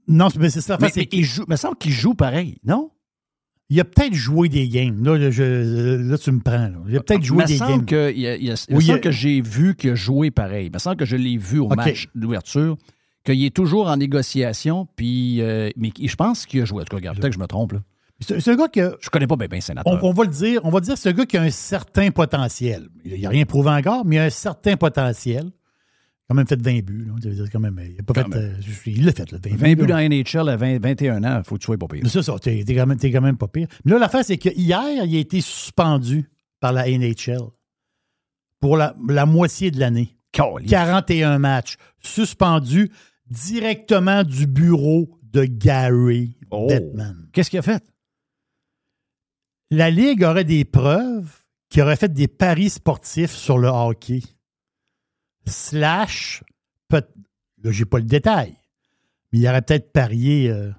Non, 0.09 0.29
mais 0.39 0.49
c'est 0.51 0.61
ça. 0.61 0.79
Mais, 0.81 0.89
c'est 0.89 1.01
mais 1.01 1.09
il 1.13 1.25
joue, 1.25 1.45
me 1.49 1.57
semble 1.57 1.77
qu'il 1.77 1.93
joue 1.93 2.15
pareil, 2.15 2.59
non? 2.65 2.91
Il 3.69 3.81
a 3.81 3.85
peut-être 3.85 4.15
joué 4.15 4.49
des 4.49 4.69
games. 4.69 5.03
Là, 5.05 5.19
là, 5.19 5.31
je- 5.31 5.97
là, 6.09 6.19
tu 6.19 6.31
me 6.31 6.41
prends. 6.41 6.53
là. 6.69 6.77
Il 6.89 6.97
a 6.97 7.01
peut-être 7.01 7.25
joué 7.25 7.45
il 7.49 7.55
des 7.55 7.59
games. 7.59 7.85
que, 7.85 8.13
il 8.13 8.21
y 8.21 8.27
a- 8.29 8.37
il 8.37 8.51
a- 8.51 8.67
il 8.69 8.77
Oui, 8.77 8.85
semble 8.85 8.99
a- 8.99 9.01
que 9.01 9.11
j'ai 9.11 9.41
vu 9.41 9.75
qu'il 9.75 9.91
a 9.91 9.95
joué 9.97 10.31
pareil. 10.31 10.67
Il 10.67 10.73
me 10.73 10.79
semble 10.79 10.97
que 10.97 11.05
je 11.05 11.17
l'ai 11.17 11.37
vu 11.37 11.59
au 11.59 11.69
match 11.69 12.09
d'ouverture, 12.15 12.77
qu'il 13.25 13.45
est 13.45 13.55
toujours 13.55 13.89
en 13.89 13.97
négociation, 13.97 14.87
puis, 14.95 15.41
euh, 15.43 15.71
mais 15.77 15.91
je 16.01 16.15
pense 16.15 16.47
qu'il 16.47 16.63
a 16.63 16.65
joué. 16.65 16.83
En 16.83 16.85
tout 16.85 16.91
cas, 16.91 16.97
regarde, 16.97 17.17
peut-être 17.19 17.31
que 17.33 17.35
je 17.35 17.41
me 17.41 17.47
trompe. 17.49 17.73
Là. 17.73 17.81
C'est 18.21 18.49
un 18.49 18.57
gars 18.57 18.69
que. 18.69 18.97
Je 19.01 19.11
connais 19.11 19.27
pas 19.27 19.37
bien, 19.37 19.49
bien 19.49 19.61
sénateur. 19.61 19.99
On, 20.01 20.11
on 20.11 20.13
va 20.13 20.23
le 20.25 20.31
dire, 20.31 20.61
on 20.65 20.71
va 20.71 20.81
dire, 20.81 20.97
c'est 20.97 21.09
un 21.09 21.13
gars 21.13 21.27
qui 21.27 21.37
a 21.37 21.43
un 21.43 21.51
certain 21.51 22.11
potentiel. 22.13 22.89
Il 23.05 23.21
n'a 23.21 23.29
rien 23.31 23.45
prouvé 23.47 23.71
encore, 23.71 24.05
mais 24.07 24.17
il 24.17 24.19
a 24.21 24.25
un 24.27 24.31
certain 24.31 24.77
potentiel. 24.77 25.51
Il 26.29 26.31
quand 26.31 26.35
même 26.35 26.47
fait 26.49 26.61
20 26.61 26.81
buts. 26.83 27.07
là. 27.07 27.31
Dire 27.31 27.45
quand 27.53 27.61
même, 27.61 27.81
il 27.89 28.01
a 28.01 28.03
pas 28.03 28.15
Quand 28.15 28.33
fait, 28.33 28.39
euh, 28.39 28.55
il 28.87 29.05
l'a 29.05 29.13
fait, 29.13 29.31
là, 29.31 29.39
20, 29.41 29.57
20 29.57 29.75
buts 29.75 29.81
là. 29.83 29.87
dans 29.87 29.97
la 29.97 30.09
NHL 30.09 30.49
à 30.49 30.57
20 30.57 30.79
21 30.83 31.23
ans, 31.25 31.43
faut 31.45 31.55
que 31.55 31.61
tu 31.61 31.67
sois 31.67 31.79
pas 31.79 31.87
pire. 31.87 32.03
C'est 32.09 32.23
ça, 32.23 32.37
t'es 32.41 32.65
t'es 32.65 32.75
quand, 32.75 32.89
quand 33.01 33.21
même 33.21 33.37
pas 33.37 33.47
pire. 33.47 33.69
Mais 33.85 33.93
là, 33.93 33.99
l'affaire, 34.01 34.25
c'est 34.25 34.37
que 34.37 34.49
hier, 34.49 35.05
il 35.05 35.17
a 35.17 35.21
été 35.21 35.41
suspendu 35.41 36.29
par 36.59 36.73
la 36.73 36.89
NHL 36.91 37.39
pour 38.59 38.77
la, 38.77 38.97
la 39.09 39.25
moitié 39.25 39.71
de 39.71 39.79
l'année. 39.79 40.17
Caliste. 40.33 40.69
41 40.71 41.39
matchs. 41.39 41.77
Suspendu 42.01 42.91
directement 43.31 44.25
du 44.25 44.47
bureau 44.49 45.09
de 45.23 45.45
Gary 45.45 46.37
Oh. 46.51 46.67
Bettman. 46.69 47.29
Qu'est-ce 47.33 47.51
qu'il 47.51 47.59
a 47.59 47.63
fait? 47.63 47.83
La 49.71 49.91
Ligue 49.91 50.23
aurait 50.25 50.45
des 50.45 50.65
preuves 50.65 51.43
qu'il 51.69 51.83
aurait 51.83 51.97
fait 51.97 52.13
des 52.13 52.29
paris 52.29 52.71
sportifs 52.71 53.33
sur 53.33 53.59
le 53.59 53.69
hockey. 53.69 54.21
Slash, 55.47 56.43
peut, 56.89 57.03
là, 57.63 57.71
j'ai 57.71 57.85
pas 57.85 57.99
le 57.99 58.05
détail, 58.05 58.55
mais 59.33 59.39
il 59.41 59.49
aurait 59.49 59.63
peut-être 59.63 59.93
parié 59.93 60.51
euh, 60.51 60.71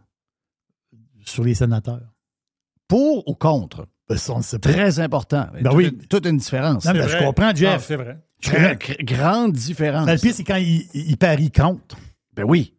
sur 1.26 1.44
les 1.44 1.56
sénateurs. 1.56 2.14
Pour 2.88 3.28
ou 3.28 3.36
contre? 3.36 3.88
Ben, 4.10 4.18
sait 4.18 4.60
pas. 4.60 4.72
Très 4.72 5.00
important. 5.00 5.48
Ben 5.62 5.72
oui. 5.74 5.88
une, 5.88 5.98
toute 6.08 6.26
une 6.26 6.38
différence. 6.38 6.86
Non, 6.86 6.94
mais 6.94 7.04
C'est 7.04 7.20
je 7.20 7.24
comprends, 7.26 7.54
Jeff. 7.54 7.86
C'est 7.86 7.98
vrai. 7.98 8.18
Très- 8.42 8.76
gr- 8.76 9.04
grande 9.04 9.52
différence. 9.54 10.06
Ben, 10.06 10.14
le 10.14 10.20
pire, 10.20 10.34
c'est 10.34 10.44
quand 10.46 10.56
il, 10.56 10.88
il 10.94 11.18
parie 11.18 11.52
contre. 11.52 11.98
Ben 12.34 12.46
oui. 12.46 12.74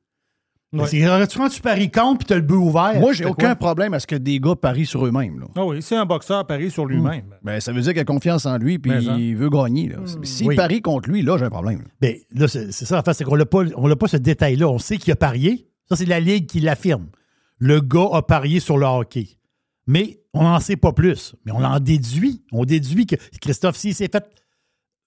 C'est 0.87 1.01
quand 1.01 1.49
tu 1.49 1.63
paries 1.63 1.91
contre 1.91 2.19
puis 2.19 2.27
tu 2.27 2.33
as 2.35 2.37
le 2.37 2.43
but 2.43 2.55
ouvert. 2.55 3.01
Moi, 3.01 3.13
j'ai 3.15 3.25
aucun 3.25 3.55
quoi? 3.55 3.57
problème 3.57 3.95
à 3.95 4.01
ce 4.01 4.07
que 4.07 4.17
des 4.17 4.39
gars 4.39 4.55
parient 4.55 4.85
sur 4.85 5.07
eux-mêmes. 5.07 5.45
Ah 5.57 5.65
oui, 5.65 5.81
c'est 5.81 5.97
un 5.97 6.05
boxeur 6.05 6.47
parie 6.47 6.71
sur 6.71 6.85
lui-même. 6.85 7.35
Ben, 7.43 7.59
ça 7.61 7.73
veut 7.73 7.81
dire 7.81 7.93
qu'il 7.93 8.01
a 8.03 8.05
confiance 8.05 8.45
en 8.45 8.59
lui 8.59 8.79
puis 8.79 8.93
hein. 8.93 9.17
il 9.19 9.35
veut 9.35 9.49
gagner. 9.49 9.89
là. 9.89 9.99
S'il 10.23 10.49
Oui. 10.49 10.57
parie 10.57 10.83
contre 10.83 11.09
lui, 11.09 11.23
là, 11.23 11.39
j'ai 11.39 11.47
un 11.47 11.51
problème. 11.51 11.85
Ben, 12.01 12.17
là, 12.35 12.49
c'est 12.49 12.71
ça 12.73 12.97
l'affaire, 12.97 13.15
c'est 13.15 13.25
qu'on 13.25 13.37
n'a 13.37 13.47
pas, 13.47 13.63
on 13.77 13.95
pas 13.97 14.09
ce 14.09 14.19
détail-là. 14.19 14.69
On 14.69 14.79
sait 14.79 14.99
qu'il 14.99 15.13
a 15.13 15.17
parié. 15.17 15.69
Ça, 15.89 15.97
c'est 15.97 16.05
la 16.05 16.21
Ligue 16.21 16.47
qui 16.47 16.61
l'affirme. 16.61 17.07
Le 17.59 17.81
gars 17.81 18.09
a 18.13 18.23
parié 18.23 18.61
sur 18.61 18.77
le 18.77 18.85
hockey. 18.87 19.39
Mais 19.87 20.21
on 20.35 20.43
n'en 20.43 20.61
sait 20.61 20.77
pas 20.77 20.93
plus. 20.93 21.35
Mais 21.47 21.53
on 21.53 21.65
en 21.65 21.81
déduit. 21.81 22.45
On 22.53 22.67
déduit 22.67 23.07
que 23.07 23.17
Christophe, 23.41 23.77
s'il 23.77 23.95
s'est 23.95 24.11
fait 24.13 24.25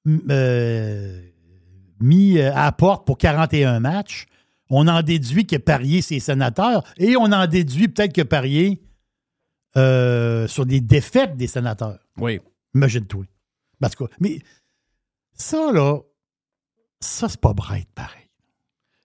euh, 0.07 1.21
mis 1.99 2.39
euh, 2.39 2.51
à 2.53 2.65
la 2.65 2.71
porte 2.71 3.05
pour 3.05 3.19
41 3.19 3.79
matchs, 3.79 4.25
on 4.71 4.87
en 4.87 5.01
déduit 5.03 5.45
qu'il 5.45 5.57
a 5.57 5.59
parié 5.59 6.01
ses 6.01 6.19
sénateurs 6.19 6.83
et 6.97 7.15
on 7.15 7.25
en 7.31 7.45
déduit 7.47 7.87
peut-être 7.87 8.13
qu'il 8.13 8.21
a 8.23 8.25
parié 8.25 8.81
euh, 9.77 10.47
sur 10.47 10.65
des 10.65 10.81
défaites 10.81 11.37
des 11.37 11.47
sénateurs. 11.47 11.99
Oui. 12.17 12.39
Imagine-toi. 12.75 13.25
Ben, 13.79 13.87
En 13.87 13.89
tout 13.89 14.05
cas, 14.05 14.13
mais 14.19 14.39
ça, 15.33 15.71
là, 15.71 15.99
ça, 16.99 17.29
c'est 17.29 17.39
pas 17.39 17.53
bright 17.53 17.87
pareil. 17.95 18.17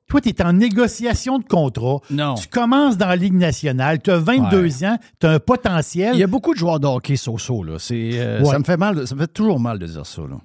Toi, 0.09 0.21
tu 0.21 0.29
es 0.29 0.43
en 0.43 0.53
négociation 0.53 1.39
de 1.41 1.45
contrat. 1.45 1.99
Non. 2.11 2.35
Tu 2.35 2.47
commences 2.47 2.97
dans 2.97 3.09
la 3.09 3.17
Ligue 3.17 3.35
nationale. 3.35 4.01
Tu 4.01 4.11
as 4.13 4.19
22 4.19 4.85
ans. 4.85 4.99
Tu 5.19 5.27
as 5.27 5.31
un 5.33 5.39
potentiel. 5.41 6.15
Il 6.15 6.21
y 6.21 6.23
a 6.23 6.29
beaucoup 6.29 6.55
de 6.55 6.59
joueurs 6.59 6.79
de 6.79 6.87
hockey 6.87 7.17
so-so. 7.17 7.65
Là. 7.65 7.81
C'est, 7.81 8.11
euh, 8.21 8.39
Ouais. 8.41 8.51
Ça 8.53 8.59
me 8.61 8.65
fait 8.65 8.77
mal, 8.77 8.95
de- 8.95 9.05
ça 9.05 9.17
me 9.17 9.21
fait 9.23 9.33
toujours 9.33 9.59
mal 9.59 9.81
de 9.81 9.87
dire 9.87 10.07
ça. 10.07 10.23
Là. 10.23 10.39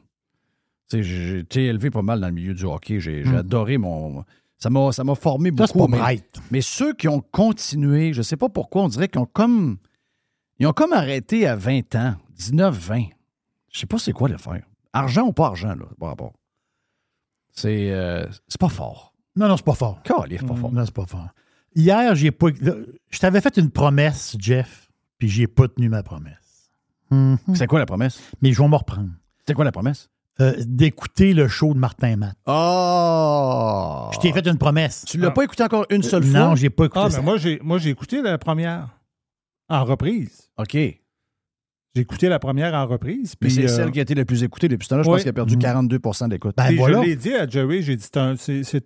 J'ai 1.00 1.40
été 1.40 1.66
élevé 1.68 1.92
pas 1.92 2.02
mal 2.02 2.20
dans 2.20 2.28
le 2.28 2.34
milieu 2.34 2.54
du 2.56 2.66
hockey. 2.66 3.00
J'ai, 3.00 3.24
j'ai 3.24 3.30
Hmm. 3.32 3.36
adoré 3.38 3.78
mon. 3.78 4.26
Ça 4.62 4.70
m'a, 4.70 4.92
ça 4.92 5.04
m'a 5.04 5.16
formé 5.16 5.50
Ça, 5.58 5.66
c'est 5.66 5.74
beaucoup. 5.74 5.92
pas 5.92 6.08
mais, 6.12 6.24
mais 6.52 6.62
ceux 6.62 6.94
qui 6.94 7.08
ont 7.08 7.22
continué, 7.32 8.14
je 8.14 8.22
sais 8.22 8.38
pas 8.38 8.48
pourquoi, 8.48 8.84
on 8.84 8.88
dirait 8.90 9.08
qu'ils 9.08 9.20
ont 9.22 9.26
comme. 9.26 9.78
Ils 10.60 10.68
ont 10.68 10.74
comme 10.74 10.94
arrêté 10.94 11.48
à 11.48 11.56
20 11.56 11.96
ans, 11.96 12.16
19, 12.36 12.78
20. 12.78 13.06
Je 13.72 13.80
sais 13.80 13.88
pas 13.88 13.98
c'est 13.98 14.12
quoi 14.12 14.30
le 14.30 14.38
faire. 14.38 14.62
Argent 14.94 15.24
ou 15.24 15.34
pas 15.34 15.48
argent, 15.48 15.70
là, 15.74 15.86
par 16.00 16.10
rapport. 16.10 16.34
C'est, 17.54 17.92
euh, 17.92 18.28
c'est 18.48 18.60
pas 18.60 18.70
fort. 18.70 19.14
Non, 19.36 19.48
non, 19.48 19.58
c'est 19.58 19.66
pas 19.66 19.74
fort. 19.74 20.04
Calif, 20.04 20.46
pas 20.46 20.56
fort. 20.56 20.72
Non, 20.72 20.86
c'est 20.86 20.94
pas 20.94 21.06
fort. 21.08 21.30
Hier, 21.74 22.14
j'ai 22.14 22.32
pas. 22.32 22.48
je 22.50 23.20
t'avais 23.20 23.42
fait 23.42 23.58
une 23.58 23.72
promesse, 23.72 24.36
Jeff, 24.38 24.92
puis 25.18 25.28
j'ai 25.28 25.48
pas 25.48 25.70
tenu 25.70 25.90
ma 25.90 26.04
promesse. 26.04 26.70
Mhm. 27.10 27.38
C'est 27.56 27.66
quoi 27.66 27.80
la 27.80 27.86
promesse? 27.88 28.22
Mais 28.42 28.54
je 28.54 28.62
vais 28.62 28.68
me 28.68 28.76
reprendre. 28.76 29.10
C'est 29.48 29.54
quoi 29.54 29.66
la 29.66 29.72
promesse? 29.72 30.10
Euh, 30.42 30.54
D'écouter 30.66 31.34
le 31.34 31.48
show 31.48 31.74
de 31.74 31.80
Martin 31.80 32.16
Matt. 32.18 32.36
Oh! 32.48 34.10
Je 34.14 34.20
t'ai 34.20 34.32
fait 34.34 34.46
une 34.48 34.58
promesse. 34.58 35.06
Tu 35.08 35.18
l'as 35.18 35.32
pas 35.32 35.44
écouté 35.44 35.64
encore 35.64 35.86
une 35.90 36.04
seule 36.04 36.24
fois? 36.24 36.40
Non, 36.40 36.56
j'ai 36.56 36.70
pas 36.70 36.86
écouté 36.86 37.02
Ah, 37.06 37.10
ça. 37.10 37.18
mais 37.20 37.24
moi, 37.24 37.38
j'ai, 37.38 37.60
moi, 37.64 37.78
j'ai 37.78 37.90
écouté 37.92 38.22
la 38.22 38.38
première. 38.38 38.90
En 39.70 39.84
reprise. 39.84 40.50
OK. 40.58 40.74
J'ai 41.94 42.02
écouté 42.04 42.30
la 42.30 42.40
première 42.40 42.74
en 42.74 42.86
reprise. 42.88 43.36
Mais 43.42 43.48
puis, 43.48 43.56
c'est 43.56 43.66
euh, 43.66 43.68
celle 43.68 43.92
qui 43.92 44.00
a 44.00 44.02
été 44.04 44.16
le 44.16 44.24
plus 44.24 44.44
écoutée 44.44 44.70
depuis 44.70 44.86
ce 44.86 44.90
temps-là. 44.92 45.04
Je 45.04 45.10
pense 45.10 45.20
qu'il 45.22 45.30
a 45.30 45.34
perdu 45.34 45.58
42 45.58 46.00
d'écoute. 46.30 46.56
Ben, 46.56 46.74
voilà. 46.78 47.02
Je 47.02 47.08
l'ai 47.08 47.16
dit 47.18 47.34
à 47.34 47.46
Jerry, 47.48 47.84
j'ai 47.84 47.98
dit, 47.98 48.04
c'est 48.04 48.18
un- 48.18 48.36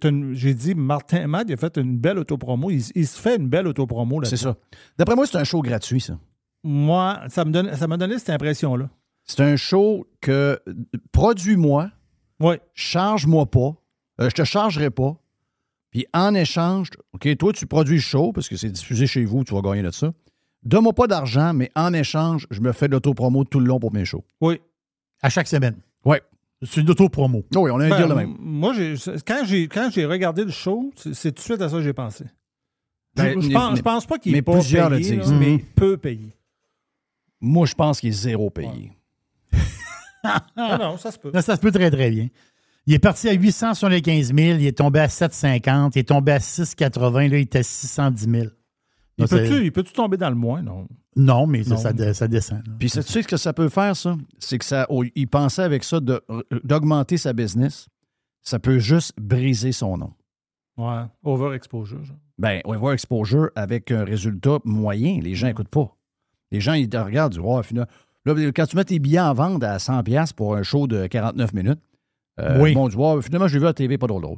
une- 0.10 0.34
j'ai 0.34 0.54
dit, 0.56 0.74
Martin 0.74 1.28
Matt, 1.28 1.46
il 1.48 1.54
a 1.54 1.58
fait 1.58 1.78
une 1.78 1.98
belle 1.98 2.18
autopromo. 2.18 2.72
Il, 2.72 2.84
il 2.96 3.08
se 3.08 3.20
fait 3.20 3.36
une 3.38 3.48
belle 3.48 3.68
autopromo 3.68 4.20
là 4.20 4.28
C'est 4.28 4.38
ça. 4.38 4.56
D'après 4.98 5.16
moi, 5.16 5.28
c'est 5.28 5.38
un 5.38 5.44
show 5.44 5.62
gratuit, 5.62 6.02
ça. 6.02 6.18
Moi, 6.64 7.20
ça 7.30 7.46
me 7.46 7.52
donne, 7.52 7.76
ça 7.76 7.86
m'a 7.88 7.98
donné 7.98 8.18
cette 8.18 8.32
impression-là. 8.32 8.90
C'est 9.26 9.42
un 9.42 9.56
show 9.56 10.08
que 10.22 10.60
produis-moi, 11.12 11.92
Ouais. 12.40 12.60
charge-moi 12.74 13.46
pas, 13.46 13.76
euh, 14.22 14.30
je 14.30 14.36
te 14.36 14.44
chargerai 14.44 14.90
pas, 14.90 15.18
puis 15.92 16.06
en 16.14 16.34
échange, 16.36 16.90
OK, 17.14 17.36
toi, 17.38 17.54
tu 17.54 17.66
produis 17.66 17.96
le 17.96 18.02
show 18.02 18.32
parce 18.34 18.50
que 18.50 18.58
c'est 18.58 18.70
diffusé 18.72 19.08
chez 19.08 19.26
vous, 19.26 19.44
tu 19.44 19.54
vas 19.54 19.62
gagner 19.62 19.82
de 19.84 19.92
ça. 19.92 20.14
Donne-moi 20.64 20.94
pas 20.94 21.08
d'argent, 21.08 21.54
mais 21.54 21.72
en 21.76 21.94
échange, 21.94 22.48
je 22.52 22.60
me 22.60 22.72
fais 22.72 22.88
de 22.88 22.94
l'autopromo 22.94 23.44
tout 23.46 23.60
le 23.60 23.68
long 23.68 23.80
pour 23.80 23.94
mes 23.94 24.04
shows. 24.06 24.24
Oui. 24.42 24.60
À 25.22 25.30
chaque 25.30 25.48
semaine. 25.48 25.78
Ouais. 26.04 26.22
C'est 26.62 26.82
une 26.82 26.90
auto-promo. 26.90 27.44
Oh 27.56 27.60
oui, 27.60 27.72
on 27.72 27.80
a 27.80 27.86
un 27.86 27.90
Ben, 27.90 27.98
deal 27.98 28.08
le 28.10 28.16
même. 28.16 28.36
Moi, 28.40 28.74
quand 29.28 29.44
j'ai 29.46 29.68
quand 29.68 29.90
j'ai 29.92 30.06
regardé 30.06 30.44
le 30.46 30.52
show, 30.52 30.92
c'est 30.96 31.32
tout 31.32 31.40
de 31.42 31.46
suite 31.46 31.62
à 31.62 31.70
ça 31.70 31.76
que 31.78 31.84
j'ai 31.84 31.94
pensé. 31.94 32.26
Ben, 33.16 33.36
je, 33.36 33.42
je 33.42 33.48
mais- 33.50 33.54
pense, 33.54 33.72
mais- 33.72 33.78
je 33.78 33.82
pense 33.84 34.06
pas 34.06 34.18
qu'il 34.18 34.32
mais 34.32 34.38
est 34.40 34.42
pas 34.42 34.54
plusieurs 34.54 34.90
le 34.90 34.98
payé, 34.98 35.18
disent. 35.18 35.32
là, 35.32 35.38
mais 35.38 35.52
Mhm. 35.54 35.60
peu 35.76 35.98
payé. 35.98 36.36
Moi, 37.42 37.66
je 37.68 37.76
pense 37.76 38.00
qu'il 38.00 38.10
est 38.10 38.14
zéro 38.14 38.50
payé. 38.50 38.92
Ah 38.92 38.96
non, 40.58 40.98
ça 40.98 41.12
se 41.12 41.20
peut. 41.20 41.32
Ça 41.42 41.56
se 41.56 41.62
peut 41.62 41.72
très, 41.72 41.90
très 41.92 42.10
bien. 42.12 42.28
Il 42.88 42.94
est 42.94 43.00
parti 43.00 43.28
à 43.30 43.34
875 43.34 44.34
000, 44.34 44.60
il 44.60 44.66
est 44.68 44.78
tombé 44.78 45.00
à 45.00 45.10
750, 45.10 45.96
il 45.96 46.00
est 46.00 46.04
tombé 46.04 46.34
à 46.34 46.40
680, 46.40 47.20
là, 47.30 47.38
il 47.38 47.42
est 47.42 47.56
à 47.56 47.64
610 47.64 48.30
000. 48.30 48.46
Il 49.18 49.28
peut-tu 49.28 49.64
il 49.66 49.72
peut-tu 49.72 49.94
tomber 49.94 50.18
dans 50.18 50.30
le 50.30 50.36
moins, 50.36 50.62
non? 50.62 50.88
Non, 51.16 51.48
mais 51.48 51.64
ça, 51.64 51.70
Non. 51.76 51.78
ça, 51.78 51.94
de- 51.94 52.14
ça 52.14 52.28
descend. 52.28 52.58
là. 52.68 52.74
Puis, 52.78 52.90
sais-tu 52.90 53.24
ce 53.24 53.28
que 53.28 53.38
ça 53.38 53.54
peut 53.54 53.70
faire, 53.70 53.96
ça? 53.96 54.18
C'est 54.38 54.58
que 54.58 54.66
ça, 54.66 54.86
il 55.16 55.28
pensait 55.28 55.64
avec 55.64 55.84
ça 55.86 56.00
de- 56.02 56.22
d'augmenter 56.64 57.16
sa 57.18 57.32
business. 57.34 57.88
Ça 58.42 58.60
peut 58.60 58.78
juste 58.80 59.14
briser 59.18 59.72
son 59.72 59.98
nom. 59.98 60.14
Ouais. 60.78 61.04
Overexposure. 61.24 62.02
Ben, 62.38 62.60
on 62.66 62.74
va 62.74 62.78
voir 62.78 62.94
exposure 62.94 63.50
avec 63.56 63.92
un 63.92 64.04
résultat 64.04 64.60
moyen. 64.66 65.20
Les 65.22 65.34
gens 65.36 65.48
n'écoutent 65.48 65.70
pas. 65.70 65.96
Les 66.52 66.60
gens, 66.60 66.74
ils 66.74 66.90
te 66.90 66.98
regardent, 66.98 67.34
ils 67.34 67.38
disent, 67.40 67.46
Ouais, 67.48 67.64
finalement, 67.64 67.90
là, 68.26 68.52
quand 68.52 68.66
tu 68.66 68.76
mets 68.76 68.84
tes 68.86 69.00
billets 69.00 69.20
en 69.20 69.34
vente 69.34 69.64
à 69.64 69.78
100$ 69.78 70.34
pour 70.34 70.56
un 70.56 70.64
show 70.64 70.88
de 70.88 71.08
49 71.08 71.54
minutes, 71.54 71.80
euh, 72.40 72.60
Oui. 72.62 72.72
ils 72.72 72.76
vont 72.76 72.88
dire, 72.88 73.00
Ouais, 73.00 73.22
finalement, 73.22 73.48
j'ai 73.48 73.60
vu 73.60 73.66
à 73.66 73.70
la 73.70 73.74
TV, 73.74 73.98
pas 73.98 74.08
drôle 74.08 74.22
drôle. 74.24 74.38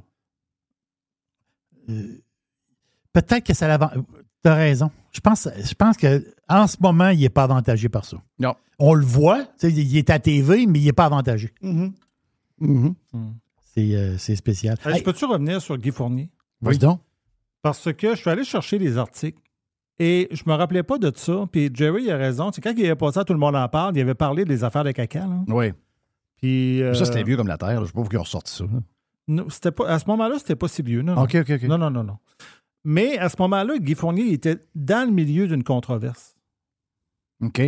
Euh, 1.90 2.22
Peut-être 3.14 3.46
que 3.46 3.54
ça 3.54 3.68
l'avant. 3.68 3.90
Tu 4.44 4.50
as 4.50 4.54
raison. 4.56 4.92
Je 5.12 5.20
pense, 5.20 5.50
je 5.58 5.74
pense 5.74 5.98
qu'en 5.98 6.68
ce 6.68 6.78
moment, 6.80 7.10
il 7.10 7.20
n'est 7.22 7.30
pas 7.30 7.44
avantagé 7.46 7.90
par 7.90 8.06
ça. 8.06 8.18
Non. 8.38 8.54
On 8.78 8.94
le 8.94 9.04
voit, 9.06 9.46
tu 9.60 9.68
il 9.70 9.98
est 9.98 10.10
à 10.12 10.20
TV, 10.20 10.68
mais 10.68 10.80
il 10.80 10.86
n'est 10.86 10.94
pas 10.94 11.06
avantagé. 11.06 11.52
Mhm. 11.64 11.94
C'est 13.74 13.96
euh, 13.96 14.18
c'est 14.18 14.36
spécial. 14.36 14.78
Hey, 14.86 14.94
Hey, 14.94 15.00
je 15.00 15.04
peux-tu 15.04 15.26
revenir 15.26 15.62
sur 15.62 15.78
Guy 15.78 15.90
Fournier? 15.92 16.30
donc. 16.62 17.00
Parce 17.64 17.92
que 17.94 18.12
je 18.16 18.20
suis 18.22 18.30
allé 18.30 18.44
chercher 18.44 18.78
les 18.78 18.98
articles 18.98 19.42
et 20.00 20.28
je 20.32 20.44
me 20.46 20.54
rappelais 20.54 20.84
pas 20.84 20.98
de 20.98 21.12
ça. 21.16 21.46
Puis 21.52 21.70
Jerry 21.74 22.12
a 22.12 22.18
raison. 22.18 22.52
C'est 22.52 22.62
quand 22.62 22.74
il 22.78 22.86
avait 22.86 22.96
passé 22.96 23.20
à 23.20 23.24
Tout 23.26 23.34
le 23.34 23.40
monde 23.40 23.56
en 23.56 23.68
parle, 23.68 23.96
il 23.98 24.02
avait 24.02 24.14
parlé 24.16 24.46
des 24.46 24.64
affaires 24.64 24.84
de 24.84 24.92
caca. 24.92 25.22
Là. 25.22 25.40
Oui. 25.48 25.72
Puis, 26.38 26.84
euh, 26.84 26.94
Ça, 26.94 27.06
c'était 27.06 27.24
vieux 27.24 27.36
comme 27.38 27.48
la 27.48 27.58
terre. 27.58 27.70
là. 27.76 27.82
Je 27.82 27.86
sais 27.86 27.92
pas 27.94 28.02
pourquoi 28.02 28.18
ils 28.18 28.20
ont 28.20 28.24
ressorti 28.24 28.54
ça. 28.54 28.66
non, 29.28 29.50
c'était 29.50 29.72
pas, 29.72 29.88
à 29.90 29.98
ce 30.00 30.06
moment-là, 30.08 30.36
c'était 30.38 30.56
pas 30.56 30.68
si 30.68 30.82
vieux. 30.84 31.02
Non, 31.02 31.16
non. 31.16 31.24
OK, 31.24 31.36
OK, 31.36 31.50
OK. 31.50 31.64
Non, 31.64 31.78
non, 31.80 31.90
non, 31.90 32.04
non. 32.04 32.18
Mais 32.84 33.18
à 33.18 33.28
ce 33.30 33.36
moment-là, 33.40 33.80
Guy 33.80 33.96
Fournier 33.96 34.24
il 34.26 34.34
était 34.34 34.58
dans 34.76 35.06
le 35.08 35.12
milieu 35.14 35.48
d'une 35.48 35.64
controverse. 35.64 36.36
OK. 37.42 37.62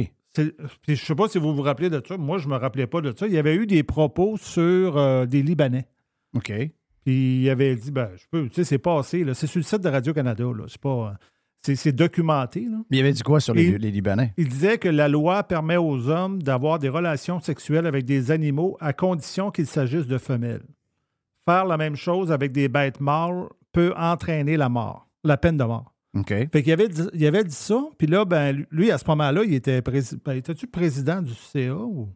Puis 0.84 0.96
je 0.96 1.04
sais 1.06 1.16
pas 1.16 1.28
si 1.28 1.40
vous 1.40 1.54
vous 1.56 1.64
rappelez 1.64 1.90
de 1.90 2.02
ça. 2.08 2.16
Moi, 2.16 2.38
je 2.38 2.48
me 2.48 2.56
rappelais 2.56 2.88
pas 2.88 3.02
de 3.02 3.12
ça. 3.18 3.26
Il 3.28 3.34
y 3.34 3.38
avait 3.38 3.56
eu 3.56 3.66
des 3.66 3.84
propos 3.84 4.38
sur 4.38 4.98
euh, 4.98 5.26
des 5.26 5.42
Libanais. 5.42 5.88
OK. 6.36 6.52
Puis 7.04 7.42
il 7.42 7.50
avait 7.50 7.76
dit, 7.76 7.92
ben, 7.92 8.10
je 8.16 8.24
peux, 8.30 8.48
tu 8.48 8.56
sais, 8.56 8.64
c'est 8.64 8.78
passé, 8.78 9.24
là. 9.24 9.34
C'est 9.34 9.48
sur 9.48 9.58
le 9.60 9.64
site 9.64 9.82
de 9.82 9.90
Radio-Canada, 9.90 10.44
là. 10.46 10.66
C'est 10.68 10.80
pas. 10.80 10.90
euh, 10.90 11.14
C'est, 11.62 11.92
documenté, 11.92 12.62
là. 12.62 12.78
Mais 12.90 12.98
il 12.98 13.00
avait 13.02 13.12
dit 13.12 13.22
quoi 13.22 13.40
sur 13.40 13.54
les, 13.54 13.78
Libanais? 13.78 14.34
Il 14.38 14.48
disait 14.48 14.78
que 14.78 14.88
la 14.88 15.08
loi 15.08 15.44
permet 15.44 15.78
aux 15.78 16.10
hommes 16.10 16.42
d'avoir 16.42 16.80
des 16.80 16.90
relations 16.90 17.40
sexuelles 17.40 17.86
avec 17.86 18.06
des 18.06 18.32
animaux 18.32 18.78
à 18.80 18.94
condition 18.94 19.52
qu'il 19.52 19.68
s'agisse 19.68 20.08
de 20.08 20.18
femelles. 20.18 20.64
Faire 21.46 21.66
la 21.66 21.78
même 21.78 21.96
chose 21.96 22.32
avec 22.32 22.52
des 22.52 22.70
bêtes 22.70 23.02
mortes 23.02 23.52
peut 23.74 23.94
entraîner 23.98 24.58
la 24.58 24.70
mort, 24.70 25.08
la 25.24 25.38
peine 25.38 25.58
de 25.58 25.64
mort. 25.64 25.94
OK. 26.16 26.30
Fait 26.30 26.64
qu'il 26.64 26.72
avait 26.72 26.88
dit, 26.88 27.04
il 27.14 27.26
avait 27.28 27.44
dit 27.44 27.56
ça, 27.56 27.84
puis 27.98 28.08
là, 28.08 28.26
ben, 28.26 28.66
lui, 28.72 28.90
à 28.90 28.98
ce 28.98 29.06
moment-là, 29.08 29.44
il 29.44 29.54
était 29.54 29.82
prési- 29.82 30.18
ben, 30.24 30.34
était-tu 30.34 30.66
président 30.66 31.22
du 31.22 31.34
CA 31.34 31.76
ou? 31.76 32.10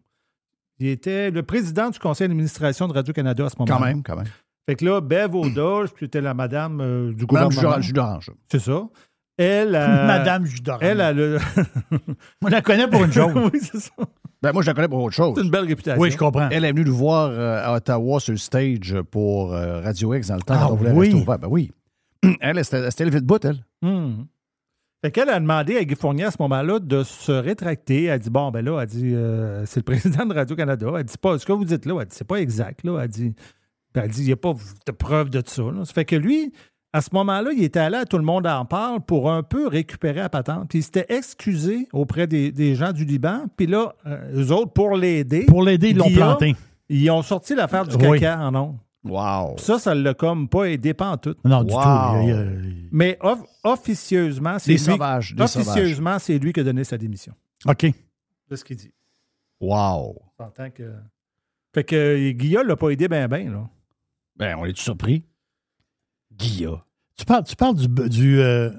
Il 0.79 0.87
était 0.87 1.29
le 1.29 1.43
président 1.43 1.89
du 1.89 1.99
conseil 1.99 2.27
d'administration 2.27 2.87
de 2.87 2.93
Radio-Canada 2.93 3.45
à 3.45 3.49
ce 3.49 3.55
moment-là. 3.59 3.77
Quand 3.77 3.85
même, 3.85 4.03
quand 4.03 4.15
même. 4.15 4.25
Fait 4.65 4.75
que 4.75 4.85
là, 4.85 5.01
Bev 5.01 5.35
Audage, 5.35 5.89
puis 5.93 6.05
c'était 6.05 6.21
la 6.21 6.33
madame 6.33 6.81
euh, 6.81 7.13
du 7.13 7.25
Madame 7.31 7.49
gouvernement. 7.49 7.79
D'Orange. 7.93 8.31
C'est 8.51 8.59
ça. 8.59 8.87
Elle, 9.37 9.75
euh, 9.75 10.07
Madame 10.07 10.45
Jus 10.45 10.61
d'Orange. 10.61 10.83
Elle, 10.83 10.97
Moi, 12.41 12.49
je 12.49 12.49
la 12.49 12.61
connais 12.61 12.87
pour 12.87 13.03
une 13.03 13.11
chose. 13.11 13.31
oui, 13.53 13.59
c'est 13.61 13.79
ça. 13.79 13.91
Ben, 14.41 14.51
moi, 14.51 14.61
je 14.61 14.67
la 14.67 14.73
connais 14.73 14.87
pour 14.87 15.01
autre 15.01 15.15
chose. 15.15 15.33
C'est 15.37 15.43
une 15.43 15.49
belle 15.51 15.65
réputation. 15.65 15.99
oui, 16.01 16.11
je 16.11 16.17
comprends. 16.17 16.49
Elle 16.51 16.65
est 16.65 16.71
venue 16.71 16.85
nous 16.85 16.95
voir 16.95 17.29
euh, 17.31 17.61
à 17.63 17.73
Ottawa 17.75 18.19
sur 18.19 18.31
le 18.33 18.37
stage 18.37 18.95
pour 19.09 19.53
euh, 19.53 19.81
Radio 19.81 20.13
X 20.13 20.27
dans 20.27 20.35
le 20.35 20.41
temps 20.41 20.53
Ah 20.57 20.65
quand 20.67 20.73
on 20.73 20.75
voulait 20.75 20.91
oui? 20.91 21.07
rester 21.07 21.21
ouvert. 21.21 21.39
Ben 21.39 21.47
oui. 21.49 21.71
Elle, 22.41 22.57
elle 22.57 22.63
s'était 22.65 22.77
elle 22.77 22.91
s'était 22.91 23.05
levée 23.05 23.21
de 23.21 23.25
bout, 23.25 23.43
elle. 23.43 23.63
Hmm. 23.81 24.23
Fait 25.03 25.11
qu'elle 25.11 25.29
a 25.29 25.39
demandé 25.39 25.77
à 25.77 25.83
Guy 25.83 25.95
Fournier 25.95 26.23
à 26.25 26.31
ce 26.31 26.37
moment-là 26.39 26.79
de 26.79 27.03
se 27.03 27.31
rétracter. 27.31 28.05
Elle 28.05 28.19
dit 28.19 28.29
Bon, 28.29 28.51
ben 28.51 28.63
là, 28.63 28.79
elle 28.81 28.87
dit 28.87 29.11
euh, 29.13 29.65
c'est 29.65 29.79
le 29.79 29.83
président 29.83 30.25
de 30.25 30.33
Radio-Canada. 30.33 30.87
Elle 30.97 31.03
dit 31.03 31.17
pas 31.17 31.37
ce 31.39 31.45
que 31.45 31.51
vous 31.51 31.65
dites 31.65 31.85
là, 31.85 31.97
elle 32.01 32.07
dit 32.07 32.15
c'est 32.15 32.27
pas 32.27 32.37
exact. 32.39 32.83
Là. 32.85 32.99
Elle 33.01 33.09
dit 33.09 33.33
ben, 33.93 34.03
elle 34.05 34.09
dit 34.11 34.21
il 34.21 34.27
n'y 34.27 34.31
a 34.31 34.37
pas 34.37 34.53
de 34.85 34.91
preuve 34.93 35.29
de 35.29 35.41
ça. 35.45 35.63
là. 35.63 35.83
Ça 35.85 35.93
fait 35.93 36.05
que 36.05 36.15
lui, 36.15 36.53
à 36.93 37.01
ce 37.01 37.09
moment-là, 37.13 37.51
il 37.51 37.63
était 37.63 37.79
allé 37.79 37.97
à 37.97 38.05
Tout 38.05 38.17
le 38.17 38.23
monde 38.23 38.45
en 38.47 38.65
parle 38.65 39.01
pour 39.01 39.31
un 39.31 39.41
peu 39.43 39.67
récupérer 39.67 40.19
la 40.21 40.29
patente. 40.29 40.69
Puis 40.69 40.79
il 40.79 40.83
s'était 40.83 41.07
excusé 41.09 41.87
auprès 41.91 42.27
des, 42.27 42.51
des 42.51 42.75
gens 42.75 42.91
du 42.93 43.03
Liban. 43.03 43.45
Puis 43.57 43.65
là, 43.67 43.95
euh, 44.05 44.31
eux 44.43 44.51
autres, 44.51 44.71
pour 44.73 44.95
l'aider. 44.95 45.45
Pour 45.45 45.63
l'aider, 45.63 45.89
ils 45.89 45.97
l'ont 45.97 46.11
planté. 46.11 46.55
Ils 46.89 47.09
ont 47.09 47.23
sorti 47.23 47.55
l'affaire 47.55 47.85
du 47.87 47.95
Oui. 47.95 48.19
caca 48.19 48.39
en 48.39 48.53
ondes. 48.55 48.77
Wow. 49.05 49.55
Puis 49.55 49.65
Ça, 49.65 49.79
ça 49.79 49.93
l'a 49.95 50.13
comme 50.13 50.47
pas 50.47 50.65
aidé 50.65 50.93
pas 50.93 51.09
en 51.11 51.17
tout. 51.17 51.35
Non, 51.43 51.63
du 51.63 51.73
Wow. 51.73 51.81
tout. 51.81 52.21
Il 52.23 52.29
il 52.29 52.89
Mais 52.91 53.17
off- 53.21 53.43
officieusement, 53.63 54.59
c'est 54.59 54.71
lui, 54.73 54.79
sauvages, 54.79 55.33
des 55.35 55.41
officieusement, 55.43 56.19
c'est 56.19 56.37
lui 56.37 56.53
qui 56.53 56.59
a 56.61 56.63
donné 56.63 56.83
sa 56.85 56.97
démission. 56.97 57.33
OK. 57.65 57.87
C'est 58.49 58.55
ce 58.55 58.63
qu'il 58.63 58.77
dit. 58.77 58.93
Wow. 59.59 60.15
En 60.39 60.49
tant 60.55 60.69
que. 60.69 60.91
Fait 61.73 61.83
que 61.83 62.31
Guillaume 62.31 62.67
l'a 62.67 62.75
pas 62.75 62.89
aidé 62.91 63.07
bien, 63.07 63.27
bien, 63.27 63.49
là. 63.51 63.67
Ben, 64.37 64.55
on 64.59 64.65
est 64.65 64.77
surpris? 64.77 65.25
Guilla. 66.37 66.85
Tu 67.17 67.25
parles, 67.25 67.43
tu 67.43 67.55
parles 67.55 67.75
du. 67.75 67.87
du 68.09 68.39
euh, 68.39 68.69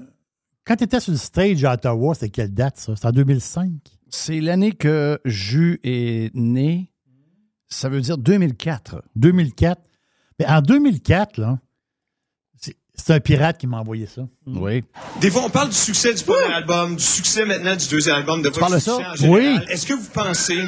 quand 0.65 0.75
tu 0.75 0.83
étais 0.83 0.99
sur 0.99 1.11
le 1.11 1.17
stage 1.17 1.63
à 1.63 1.73
Ottawa, 1.73 2.13
c'était 2.15 2.29
quelle 2.29 2.53
date, 2.53 2.77
ça? 2.77 2.95
C'était 2.95 3.07
en 3.07 3.11
2005? 3.11 3.71
C'est 4.09 4.39
l'année 4.41 4.71
que 4.71 5.19
Jus 5.25 5.79
est 5.83 6.33
né. 6.35 6.91
Ça 7.67 7.89
veut 7.89 8.01
dire 8.01 8.17
2004. 8.17 9.03
2004. 9.15 9.81
Mais 10.39 10.47
en 10.47 10.61
2004, 10.61 11.37
là, 11.37 11.59
c'est 12.59 12.77
c'est 12.93 13.13
un 13.13 13.19
pirate 13.19 13.57
qui 13.57 13.67
m'a 13.67 13.79
envoyé 13.79 14.05
ça. 14.05 14.27
Oui. 14.47 14.83
Des 15.21 15.29
fois, 15.29 15.43
on 15.45 15.49
parle 15.49 15.69
du 15.69 15.75
succès 15.75 16.13
du 16.13 16.23
premier 16.23 16.53
album, 16.53 16.95
du 16.95 17.03
succès 17.03 17.45
maintenant 17.45 17.75
du 17.75 17.87
deuxième 17.87 18.15
album, 18.15 18.41
de 18.41 18.49
votre 18.49 18.67
succès 18.67 18.79
ça? 18.79 19.11
en 19.11 19.15
général. 19.15 19.41
Oui. 19.41 19.59
Est-ce 19.69 19.85
que 19.85 19.93
vous 19.93 20.09
pensez, 20.13 20.63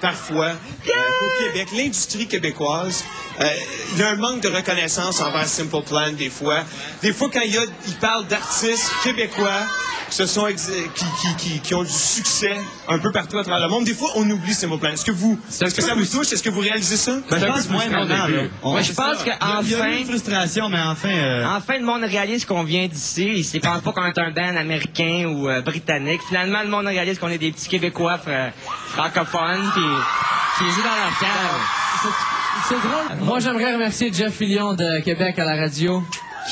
parfois, 0.00 0.46
euh, 0.46 0.90
qu'au 1.20 1.44
Québec, 1.44 1.68
l'industrie 1.76 2.26
québécoise, 2.26 3.04
euh, 3.40 3.44
il 3.92 3.98
y 3.98 4.02
a 4.02 4.10
un 4.10 4.16
manque 4.16 4.40
de 4.40 4.48
reconnaissance 4.48 5.20
envers 5.20 5.46
Simple 5.46 5.82
Plan 5.86 6.12
des 6.12 6.30
fois. 6.30 6.60
Des 7.02 7.12
fois, 7.12 7.28
quand 7.32 7.40
il, 7.44 7.54
y 7.54 7.58
a, 7.58 7.62
il 7.86 7.94
parle 7.94 8.26
d'artistes 8.26 8.90
québécois 9.04 9.60
qui, 10.10 10.16
se 10.16 10.26
sont 10.26 10.46
ex- 10.46 10.70
qui, 10.94 11.04
qui, 11.20 11.36
qui, 11.36 11.60
qui 11.60 11.74
ont 11.74 11.82
du 11.84 11.90
succès 11.92 12.56
un 12.88 12.98
peu 12.98 13.12
partout 13.12 13.38
à 13.38 13.44
travers 13.44 13.66
le 13.66 13.70
monde, 13.72 13.84
des 13.84 13.94
fois, 13.94 14.10
on 14.16 14.28
oublie 14.30 14.54
Simple 14.54 14.78
Plan. 14.78 14.90
Est-ce 14.90 15.04
que 15.04 15.10
vous, 15.12 15.38
est-ce 15.48 15.74
que 15.74 15.82
ça 15.82 15.94
vous 15.94 16.06
touche? 16.06 16.32
Est-ce 16.32 16.42
que 16.42 16.50
vous 16.50 16.60
réalisez 16.60 16.96
ça? 16.96 17.12
Ben, 17.30 17.38
je 17.38 17.46
pense 17.46 17.68
moins 17.68 17.86
maintenant. 17.88 18.26
là. 18.26 18.42
Moi, 18.62 18.80
je 18.82 18.92
pense 18.92 19.16
Il 19.24 19.28
y 19.28 19.30
a 19.30 19.36
qu'enfin, 19.36 19.90
eu 19.90 19.98
une 19.98 20.06
frustration, 20.06 20.68
mais 20.68 20.80
enfin... 20.80 21.10
euh, 21.10 21.44
enfin, 21.46 21.78
le 21.78 21.84
monde 21.84 22.02
réalise 22.04 22.44
qu'on 22.44 22.64
vient 22.64 22.86
d'ici. 22.88 23.24
Ils 23.24 23.56
ne 23.56 23.60
pensent 23.60 23.82
pas 23.82 23.92
qu'on 23.92 24.06
est 24.06 24.18
un 24.18 24.30
band 24.30 24.56
américain 24.56 25.26
ou 25.26 25.48
euh, 25.48 25.60
britannique. 25.60 26.20
Finalement, 26.26 26.62
le 26.62 26.68
monde 26.70 26.86
réalise 26.86 27.18
qu'on 27.18 27.28
est 27.28 27.38
des 27.38 27.52
petits 27.52 27.68
Québécois 27.68 28.18
fra- 28.18 28.50
francophones 28.88 29.70
qui 30.58 30.64
dans 30.82 30.96
leur 30.96 31.18
cave. 31.18 31.60
C'est 32.68 32.80
drôle. 32.80 33.24
Moi, 33.26 33.38
j'aimerais 33.40 33.72
remercier 33.74 34.12
Jeff 34.12 34.34
Fillion 34.34 34.74
de 34.74 35.00
Québec 35.00 35.38
à 35.38 35.44
la 35.44 35.56
radio. 35.56 36.02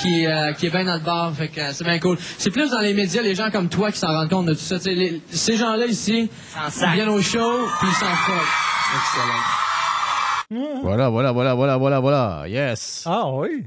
Qui, 0.03 0.27
euh, 0.27 0.53
qui 0.53 0.67
est 0.67 0.71
bien 0.71 0.85
dans 0.85 0.97
le 0.97 1.01
bar, 1.01 1.33
fait 1.35 1.49
que 1.49 1.59
euh, 1.59 1.71
c'est 1.73 1.83
bien 1.85 1.99
cool. 1.99 2.19
C'est 2.37 2.51
plus 2.51 2.71
dans 2.71 2.81
les 2.81 2.93
médias, 2.93 3.23
les 3.23 3.35
gens 3.35 3.51
comme 3.51 3.71
toi 3.71 3.91
qui 3.91 3.99
s'en 3.99 4.09
rendent 4.09 4.29
compte 4.29 4.45
de 4.45 4.53
tout 4.53 4.61
ça. 4.61 4.77
Les- 4.85 5.23
ces 5.31 5.57
gens-là 5.57 5.87
ici, 5.87 6.29
ils 6.83 6.93
viennent 6.93 7.09
au 7.09 7.23
show, 7.23 7.67
puis 7.79 7.89
ils 7.89 7.95
s'en 7.95 8.05
foutent. 8.05 8.35
Voilà, 10.83 11.09
voilà, 11.09 11.33
voilà, 11.33 11.55
voilà, 11.55 11.77
voilà, 11.79 12.01
voilà. 12.01 12.45
Yes. 12.47 13.05
Ah 13.07 13.31
oui? 13.33 13.67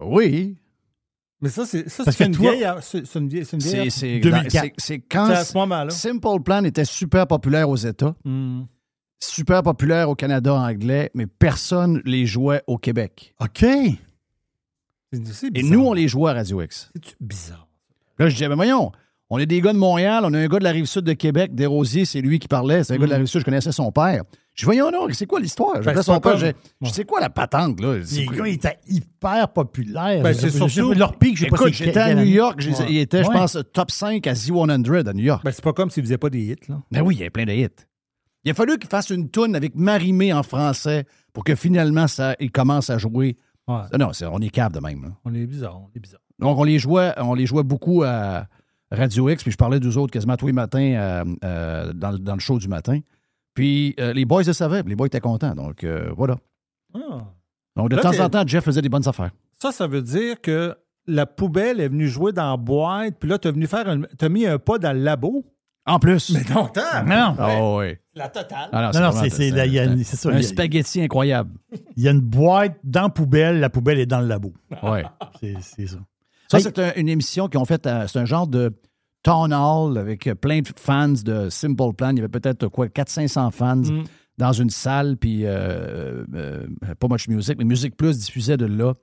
Oui. 0.00 0.56
Mais 1.40 1.48
ça, 1.48 1.64
c'est 1.64 1.88
ça, 1.88 2.02
Parce 2.04 2.16
c'est 2.16 2.24
que 2.24 2.28
une, 2.28 2.34
toi- 2.36 2.50
vieille- 2.52 2.68
c'est 2.82 3.06
c'est 3.06 3.18
une 3.20 3.28
vieille. 3.28 3.44
C'est 3.44 3.56
une 3.56 3.60
C'est 3.60 3.74
vieille. 3.76 3.90
c'est- 3.92 4.18
2004. 4.18 4.50
c'est- 4.64 4.72
c'est 4.78 4.98
quand 4.98 5.26
C'est 5.26 5.32
à 5.34 5.44
ce 5.44 5.56
moment-là. 5.56 5.90
Simple 5.90 6.40
Plan 6.44 6.64
était 6.64 6.84
super 6.84 7.26
populaire 7.28 7.68
aux 7.68 7.76
États, 7.76 8.14
Hmm. 8.24 8.62
Super 9.20 9.62
populaire 9.62 10.08
au 10.10 10.14
Canada 10.14 10.54
anglais, 10.54 11.10
mais 11.14 11.26
personne 11.26 12.00
les 12.04 12.26
jouait 12.26 12.62
au 12.66 12.78
Québec. 12.78 13.34
OK. 13.40 13.62
Et 15.54 15.62
nous, 15.62 15.80
on 15.86 15.92
les 15.94 16.06
jouait 16.08 16.30
à 16.30 16.34
Radio 16.34 16.60
X. 16.62 16.90
C'est 17.02 17.16
bizarre? 17.20 17.66
Là, 18.18 18.28
je 18.28 18.34
disais, 18.34 18.48
mais 18.48 18.54
voyons, 18.56 18.92
on 19.30 19.38
est 19.38 19.46
des 19.46 19.60
gars 19.60 19.72
de 19.72 19.78
Montréal, 19.78 20.24
on 20.26 20.34
a 20.34 20.38
un 20.38 20.46
gars 20.48 20.58
de 20.58 20.64
la 20.64 20.70
rive 20.72 20.84
sud 20.86 21.04
de 21.04 21.12
Québec, 21.14 21.54
Desrosiers, 21.54 22.04
c'est 22.04 22.20
lui 22.20 22.38
qui 22.38 22.48
parlait, 22.48 22.84
c'est 22.84 22.94
un 22.94 22.98
gars 22.98 23.06
de 23.06 23.10
la 23.10 23.16
rive 23.16 23.26
sud, 23.26 23.40
je 23.40 23.44
connaissais 23.44 23.72
son 23.72 23.90
père. 23.92 24.24
Je 24.54 24.62
dis, 24.62 24.64
voyons 24.64 24.90
donc, 24.90 25.14
c'est 25.14 25.24
quoi 25.26 25.38
l'histoire? 25.40 25.76
Je 25.80 25.86
Ben, 25.86 25.94
c'est 25.94 26.02
son 26.02 26.18
père, 26.20 26.36
je 26.36 26.46
je 26.82 26.90
c'est 26.90 27.04
quoi 27.04 27.20
la 27.20 27.30
patente, 27.30 27.80
là? 27.80 27.96
Les 27.96 28.26
quoi- 28.26 28.36
gars, 28.38 28.46
étaient 28.48 28.78
hyper 28.88 29.48
populaires. 29.52 30.22
Ben, 30.22 30.32
Je- 30.32 30.40
c'est 30.40 30.48
je- 30.50 30.58
je- 30.64 30.68
surtout- 30.68 30.92
Leur 30.98 31.16
pic, 31.16 31.36
je 31.36 31.44
sais 31.44 31.50
pas 31.50 31.56
j'étais 31.70 31.96
à 31.96 32.14
New. 32.14 32.24
York, 32.24 32.60
j'ai- 32.60 32.70
Ouais. 32.72 32.86
il 32.90 32.98
était, 32.98 33.22
je 33.22 33.30
pense, 33.30 33.56
top 33.72 33.90
5 33.92 34.26
à 34.26 34.34
Z100 34.34 35.06
à 35.08 35.12
New 35.14 35.24
York. 35.24 35.42
Ben, 35.44 35.52
c'est 35.52 35.62
pas 35.64 35.72
comme 35.72 35.90
s'ils 35.90 36.02
faisaient 36.02 36.18
pas 36.18 36.28
des 36.30 36.40
hits, 36.40 36.56
là. 36.68 36.82
Ben 36.90 37.02
oui, 37.02 37.14
il 37.14 37.18
y 37.18 37.20
avait 37.22 37.30
plein 37.30 37.44
de 37.46 37.52
hits. 37.52 37.68
Il 38.44 38.50
a 38.50 38.54
fallu 38.54 38.78
qu'il 38.78 38.88
fasse 38.88 39.10
une 39.10 39.28
toune 39.30 39.54
avec 39.56 39.74
Marimé 39.74 40.32
en 40.32 40.42
français 40.42 41.04
pour 41.32 41.44
que 41.44 41.54
finalement, 41.54 42.06
ça, 42.06 42.34
il 42.40 42.50
commence 42.50 42.88
à 42.90 42.98
jouer. 42.98 43.36
Ouais. 43.66 43.80
Ah 43.92 43.98
Non, 43.98 44.10
on 44.32 44.40
est 44.40 44.48
cave 44.50 44.72
de 44.72 44.80
même. 44.80 45.02
là. 45.02 45.08
On 45.24 45.34
est 45.34 45.46
bizarre, 45.46 45.80
on 45.80 45.90
est 45.94 46.00
bizarre. 46.00 46.20
Donc, 46.38 46.56
on 46.58 46.64
les 46.64 46.78
jouait, 46.78 47.12
on 47.18 47.34
les 47.34 47.46
jouait 47.46 47.64
beaucoup 47.64 48.02
à 48.04 48.46
Radio 48.90 49.28
X, 49.28 49.42
puis 49.42 49.52
je 49.52 49.56
parlais 49.56 49.80
d'eux 49.80 49.98
autres 49.98 50.12
quasiment 50.12 50.36
tous 50.36 50.46
les 50.46 50.52
matins 50.52 50.78
euh, 50.94 51.24
euh, 51.44 51.92
dans, 51.92 52.12
le- 52.12 52.18
dans 52.18 52.34
le 52.34 52.40
show 52.40 52.58
du 52.58 52.68
matin. 52.68 53.00
Puis 53.54 53.94
euh, 54.00 54.12
les 54.12 54.24
boys 54.24 54.44
le 54.44 54.52
savaient, 54.52 54.82
les 54.84 54.94
boys 54.96 55.08
étaient 55.08 55.20
contents. 55.20 55.54
Donc, 55.54 55.82
euh, 55.84 56.10
voilà. 56.16 56.36
Ah. 56.94 57.24
Donc, 57.76 57.90
de 57.90 57.96
Là, 57.96 58.02
temps 58.02 58.10
t'es- 58.12 58.20
en 58.22 58.30
temps, 58.30 58.44
Jeff 58.46 58.64
faisait 58.64 58.80
des 58.82 58.88
bonnes 58.88 59.06
affaires. 59.06 59.30
Ça, 59.60 59.72
ça 59.72 59.86
veut 59.86 60.00
dire 60.02 60.40
que 60.40 60.74
la 61.06 61.26
poubelle 61.26 61.80
est 61.80 61.88
venue 61.88 62.06
jouer 62.08 62.32
dans 62.32 62.50
la 62.52 62.56
boîte, 62.56 63.16
puis 63.18 63.28
là, 63.28 63.38
t'as 63.38 63.50
venu 63.50 63.66
faire 63.66 63.88
un. 63.88 64.02
T'as 64.16 64.28
mis 64.28 64.46
un 64.46 64.58
pas 64.58 64.78
dans 64.78 64.92
le 64.92 65.00
labo? 65.02 65.44
En 65.86 65.98
plus. 65.98 66.30
Mais 66.30 66.42
non. 66.54 66.68
Non. 67.06 67.36
Oh, 67.60 67.78
oui. 67.80 67.96
La 68.18 68.28
totale. 68.28 68.68
Ah 68.72 68.90
Non, 68.92 69.00
non, 69.00 69.12
c'est- 69.12 70.04
ça, 70.04 70.30
Un 70.30 70.42
spaghetti 70.42 71.00
incroyable. 71.00 71.52
Il 71.96 72.02
y 72.02 72.08
a 72.08 72.10
une 72.10 72.20
boîte 72.20 72.76
dans 72.84 73.02
la 73.04 73.08
poubelle, 73.08 73.60
la 73.60 73.70
poubelle 73.70 73.98
est 73.98 74.06
dans 74.06 74.20
le 74.20 74.26
labo. 74.26 74.52
Ouais. 74.82 75.04
C'est 75.40 75.54
c'est 75.62 75.86
ça. 75.86 75.98
Ça, 76.50 76.58
Hey, 76.58 76.62
c'est 76.64 76.78
un- 76.78 76.92
une 76.96 77.08
émission 77.08 77.48
qu'ils 77.48 77.60
ont 77.60 77.64
faite. 77.64 77.86
à- 77.86 78.08
C'est 78.08 78.18
un 78.18 78.24
genre 78.24 78.46
de 78.46 78.72
town 79.22 79.52
hall 79.52 79.98
avec 79.98 80.26
euh, 80.26 80.34
plein 80.34 80.60
de 80.60 80.68
fans 80.76 81.08
de 81.08 81.48
Simple 81.50 81.92
Plan. 81.96 82.10
Il 82.10 82.16
y 82.16 82.20
avait 82.20 82.28
peut-être 82.28 82.68
quoi, 82.68 82.88
400-500 82.88 83.50
fans 83.50 83.76
Mm. 83.76 84.04
dans 84.38 84.52
une 84.52 84.70
salle, 84.70 85.16
puis 85.16 85.42
euh, 85.44 86.24
euh, 86.34 86.66
pas 86.98 87.08
much 87.08 87.28
music, 87.28 87.56
mais 87.58 87.64
Musique 87.64 87.96
Plus 87.96 88.18
diffusait 88.18 88.56
de 88.56 88.66
là. 88.66 88.94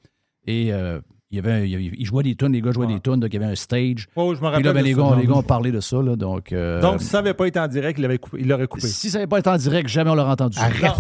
Et 0.48 0.74
euh, 0.74 1.00
il 1.36 1.46
y 1.46 1.48
avait, 1.48 1.68
il 1.70 1.72
y 1.72 1.76
avait- 1.88 1.96
ils 1.98 2.06
jouaient 2.06 2.24
des 2.24 2.36
tunes, 2.36 2.54
les 2.54 2.62
gars 2.62 2.72
jouaient 2.72 2.88
des 2.88 3.00
tunes, 3.00 3.18
donc 3.20 3.30
il 3.34 3.40
y 3.40 3.44
avait 3.44 3.52
un 3.52 3.56
stage. 3.56 4.08
Oh, 4.16 4.34
je 4.34 4.36
me 4.36 4.38
Puis 4.40 4.48
rappelle. 4.48 4.64
là, 4.66 4.74
ben, 4.74 4.84
les, 4.84 4.94
gars, 4.94 5.16
les 5.20 5.28
gars 5.28 5.34
ont 5.34 5.44
parlé 5.44 5.72
de 5.72 5.80
ça. 5.82 6.02
Là, 6.02 6.16
donc, 6.16 6.52
euh, 6.54 6.80
Donc, 6.82 7.02
si 7.02 7.08
ça 7.08 7.18
n'avait 7.18 7.34
pas 7.34 7.46
été 7.48 7.60
en 7.60 7.68
direct, 7.68 8.00
il, 8.00 8.06
avait 8.06 8.18
coupé- 8.18 8.38
il 8.40 8.48
l'aurait 8.48 8.68
coupé. 8.68 8.88
si 8.88 9.10
ça 9.10 9.18
n'avait 9.18 9.28
pas 9.28 9.40
été 9.40 9.50
en 9.50 9.58
direct, 9.58 9.90
jamais 9.90 10.10
on 10.12 10.16
l'aurait 10.16 10.32
entendu. 10.32 10.58
Arrête. 10.60 10.94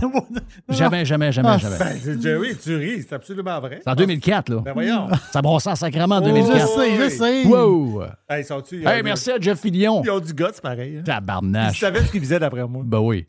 Jamais, 0.69 1.05
jamais, 1.05 1.31
jamais, 1.31 1.49
Ah, 1.51 1.57
jamais. 1.57 1.77
Ben, 1.79 1.97
c'est 2.01 2.21
Jerry, 2.21 2.57
tu 2.57 2.75
ris, 2.75 3.01
c'est 3.03 3.13
absolument 3.13 3.59
vrai. 3.61 3.79
C'est 3.83 3.89
en 3.89 3.95
2004, 3.95 4.49
là. 4.49 4.61
Ben 4.65 4.73
voyons. 4.73 5.07
Ça 5.31 5.41
brossait 5.41 5.69
en 5.69 5.75
sacrement 5.75 6.15
en 6.15 6.21
Oh, 6.21 6.25
2004. 6.25 6.59
Je 6.59 6.65
sais, 6.65 6.95
je 7.03 7.09
sais. 7.09 7.45
Wow! 7.47 8.03
Hey, 8.29 8.43
Hey, 8.85 9.03
merci 9.03 9.31
à 9.31 9.39
Jeff 9.39 9.59
Fillion. 9.61 10.01
Ils 10.03 10.11
ont 10.11 10.19
du 10.19 10.33
gosse, 10.33 10.59
pareil. 10.59 10.95
Hein. 10.97 10.99
Ils 10.99 11.03
Tabarnache. 11.03 11.79
savaient 11.79 12.01
ce 12.01 12.11
qu'ils 12.11 12.21
faisaient 12.21 12.39
d'après 12.39 12.67
moi. 12.67 12.83
Ben 12.85 12.99
oui. 12.99 13.25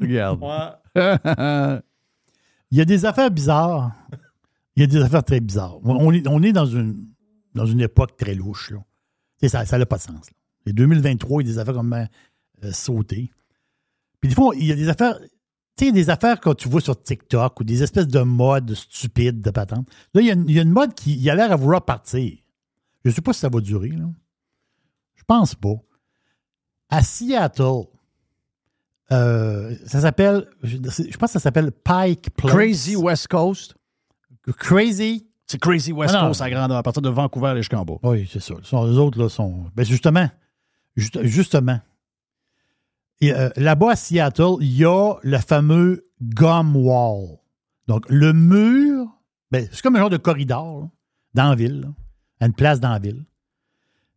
Regarde. 0.00 0.40
Ouais. 0.42 1.16
Il 2.70 2.76
y 2.76 2.80
a 2.80 2.84
des 2.84 3.04
affaires 3.06 3.30
bizarres. 3.30 3.92
Il 4.78 4.82
y 4.82 4.84
a 4.84 4.86
des 4.86 5.02
affaires 5.02 5.24
très 5.24 5.40
bizarres. 5.40 5.78
On 5.82 6.12
est, 6.12 6.24
on 6.28 6.40
est 6.40 6.52
dans, 6.52 6.66
une, 6.66 7.04
dans 7.52 7.66
une 7.66 7.80
époque 7.80 8.16
très 8.16 8.36
louche. 8.36 8.70
Là. 8.70 9.48
Ça 9.48 9.76
n'a 9.76 9.86
pas 9.86 9.96
de 9.96 10.02
sens. 10.02 10.30
Là. 10.30 10.36
Et 10.66 10.72
2023, 10.72 11.42
il 11.42 11.48
y 11.48 11.50
a 11.50 11.52
des 11.54 11.58
affaires 11.58 11.74
comme 11.74 11.92
euh, 11.92 12.72
sautées. 12.72 13.32
Puis 14.20 14.28
des 14.28 14.36
fois, 14.36 14.54
il 14.56 14.66
y 14.66 14.70
a 14.70 14.76
des 14.76 14.88
affaires. 14.88 15.18
Tu 15.76 15.86
sais, 15.86 15.92
des 15.92 16.10
affaires 16.10 16.38
que 16.38 16.54
tu 16.54 16.68
vois 16.68 16.80
sur 16.80 17.00
TikTok 17.02 17.58
ou 17.58 17.64
des 17.64 17.82
espèces 17.82 18.06
de 18.06 18.20
modes 18.20 18.72
stupides 18.74 19.40
de 19.40 19.50
patente. 19.50 19.88
Là, 20.14 20.20
il 20.20 20.26
y 20.28 20.30
a, 20.30 20.34
une- 20.34 20.48
il 20.48 20.54
y 20.54 20.58
a 20.60 20.62
une 20.62 20.70
mode 20.70 20.94
qui 20.94 21.28
a 21.28 21.34
l'air 21.34 21.50
à 21.50 21.56
vouloir 21.56 21.84
partir. 21.84 22.36
Je 23.04 23.10
ne 23.10 23.14
sais 23.14 23.20
pas 23.20 23.32
si 23.32 23.40
ça 23.40 23.48
va 23.48 23.60
durer. 23.60 23.88
Là. 23.90 24.08
Je 25.16 25.24
pense 25.26 25.56
pas. 25.56 25.74
À 26.88 27.02
Seattle, 27.02 27.82
euh, 29.10 29.74
ça 29.86 30.00
s'appelle, 30.00 30.46
je, 30.62 30.76
je 30.76 31.16
pense 31.16 31.30
que 31.30 31.32
ça 31.34 31.40
s'appelle 31.40 31.72
Pike 31.72 32.30
Place. 32.36 32.54
Crazy 32.54 32.94
West 32.96 33.26
Coast. 33.28 33.74
Crazy. 34.52 35.26
C'est 35.46 35.58
Crazy 35.60 35.92
West 35.92 36.14
Ah. 36.16 36.26
Coast 36.26 36.40
à 36.42 36.50
grandeur, 36.50 36.76
à 36.76 36.82
partir 36.82 37.00
de 37.02 37.08
Vancouver 37.08 37.54
jusqu'en 37.56 37.84
bas. 37.84 37.94
Oui, 38.02 38.28
c'est 38.30 38.40
ça. 38.40 38.54
Les 38.62 38.98
autres, 38.98 39.18
là, 39.18 39.28
sont. 39.28 39.64
Ben 39.74 39.84
justement. 39.84 40.28
juste- 40.96 41.22
justement. 41.24 41.80
Et, 43.20 43.32
euh, 43.32 43.48
Là-bas, 43.56 43.92
à 43.92 43.96
Seattle, 43.96 44.56
il 44.60 44.76
y 44.76 44.84
a 44.84 45.14
le 45.22 45.38
fameux 45.38 46.06
gum 46.20 46.76
wall. 46.76 47.38
Donc, 47.86 48.04
le 48.10 48.32
mur, 48.32 49.06
ben, 49.50 49.66
c'est 49.72 49.80
comme 49.82 49.96
un 49.96 50.00
genre 50.00 50.10
de 50.10 50.16
corridor 50.18 50.80
là, 50.82 50.88
dans 51.34 51.48
la 51.50 51.54
ville, 51.56 51.80
là, 51.80 51.88
à 52.40 52.46
une 52.46 52.52
place 52.52 52.80
dans 52.80 52.90
la 52.90 52.98
ville. 52.98 53.24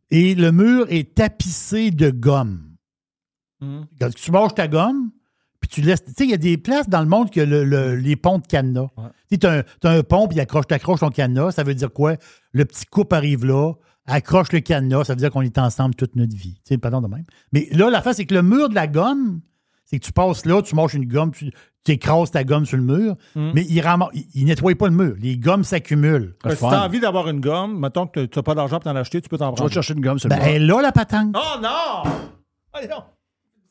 Et 0.10 0.36
le 0.36 0.52
mur 0.52 0.86
est 0.90 1.16
tapissé 1.16 1.90
de 1.92 2.10
gomme. 2.10 2.76
Quand 3.62 4.14
tu 4.14 4.32
manges 4.32 4.56
ta 4.56 4.68
gomme, 4.68 5.12
puis 5.62 5.70
tu 5.70 5.82
laisses. 5.82 6.04
Tu 6.04 6.12
sais, 6.12 6.24
il 6.26 6.30
y 6.32 6.34
a 6.34 6.38
des 6.38 6.58
places 6.58 6.90
dans 6.90 7.00
le 7.02 7.08
monde 7.08 7.30
le- 7.36 7.64
le- 7.64 7.96
les 7.96 8.16
ponts 8.18 8.40
de 8.40 8.46
cadenas. 8.46 8.88
Tu 9.30 9.38
sais, 9.42 9.64
t'as 9.80 9.92
un, 9.98 10.04
pont, 10.04 10.28
puis 10.28 10.40
accroche, 10.42 10.68
t'accroches 10.68 11.00
ton 11.00 11.10
cadenas. 11.10 11.52
Ça 11.52 11.64
veut 11.64 11.76
dire 11.76 11.94
quoi? 11.94 12.16
Le 12.52 12.66
petit 12.66 12.86
couple 12.86 13.16
arrive 13.16 13.46
là, 13.46 13.74
accroche 14.08 14.52
le 14.52 14.60
cadenas, 14.60 15.06
ça 15.06 15.14
veut 15.14 15.20
dire 15.20 15.30
qu'on 15.32 15.42
est 15.42 15.58
ensemble 15.58 15.96
toute 15.96 16.16
notre 16.18 16.36
vie. 16.36 16.56
Tu 16.56 16.74
sais, 16.74 16.78
pardon 16.78 17.00
de 17.02 17.08
même. 17.08 17.24
Mais 17.54 17.68
là, 17.72 17.90
la 17.90 18.02
face, 18.02 18.18
c'est 18.18 18.26
que 18.26 18.34
le 18.34 18.42
mur 18.44 18.68
de 18.68 18.76
la 18.76 18.88
gomme, 18.88 19.40
c'est 19.86 20.00
que 20.00 20.06
tu 20.06 20.12
passes 20.12 20.46
là, 20.46 20.62
tu 20.62 20.74
manges 20.76 20.96
une 20.96 21.06
gomme, 21.06 21.32
tu, 21.32 21.52
tu 21.84 21.92
écrases 21.92 22.32
ta 22.32 22.44
gomme 22.44 22.66
sur 22.66 22.78
le 22.78 22.84
mur, 22.84 23.16
Mhm. 23.36 23.52
mais 23.54 23.64
il 23.66 23.76
ne 23.84 24.46
nettoie 24.46 24.74
pas 24.76 24.88
le 24.88 24.96
mur. 24.96 25.16
Les 25.20 25.38
gommes 25.38 25.64
s'accumulent. 25.64 26.36
Ben, 26.44 26.56
si 26.56 26.62
t'as 26.62 26.86
envie 26.86 27.00
d'avoir 27.00 27.28
une 27.30 27.40
gomme, 27.42 27.78
mettons 27.80 28.08
que 28.08 28.26
tu 28.26 28.40
n'as 28.40 28.44
pas 28.44 28.56
d'argent 28.56 28.78
pour 28.80 28.92
t'en 28.92 28.96
acheter, 28.96 29.22
tu 29.22 29.30
peux 29.30 29.38
t'en 29.38 29.48
Tu 29.48 29.50
vas 29.52 29.56
prendre. 29.56 29.70
te 29.70 29.74
chercher 29.74 29.94
une 29.94 30.02
gomme 30.02 30.18
sur 30.20 30.30
Ben, 30.30 30.36
le 30.38 30.42
bras. 30.42 30.50
elle 30.52 30.64
est 30.64 30.66
là, 30.66 30.82
la 30.82 30.92
patente. 30.92 31.36
Oh 31.36 31.60
non! 31.62 32.10
Voyons! 32.74 33.04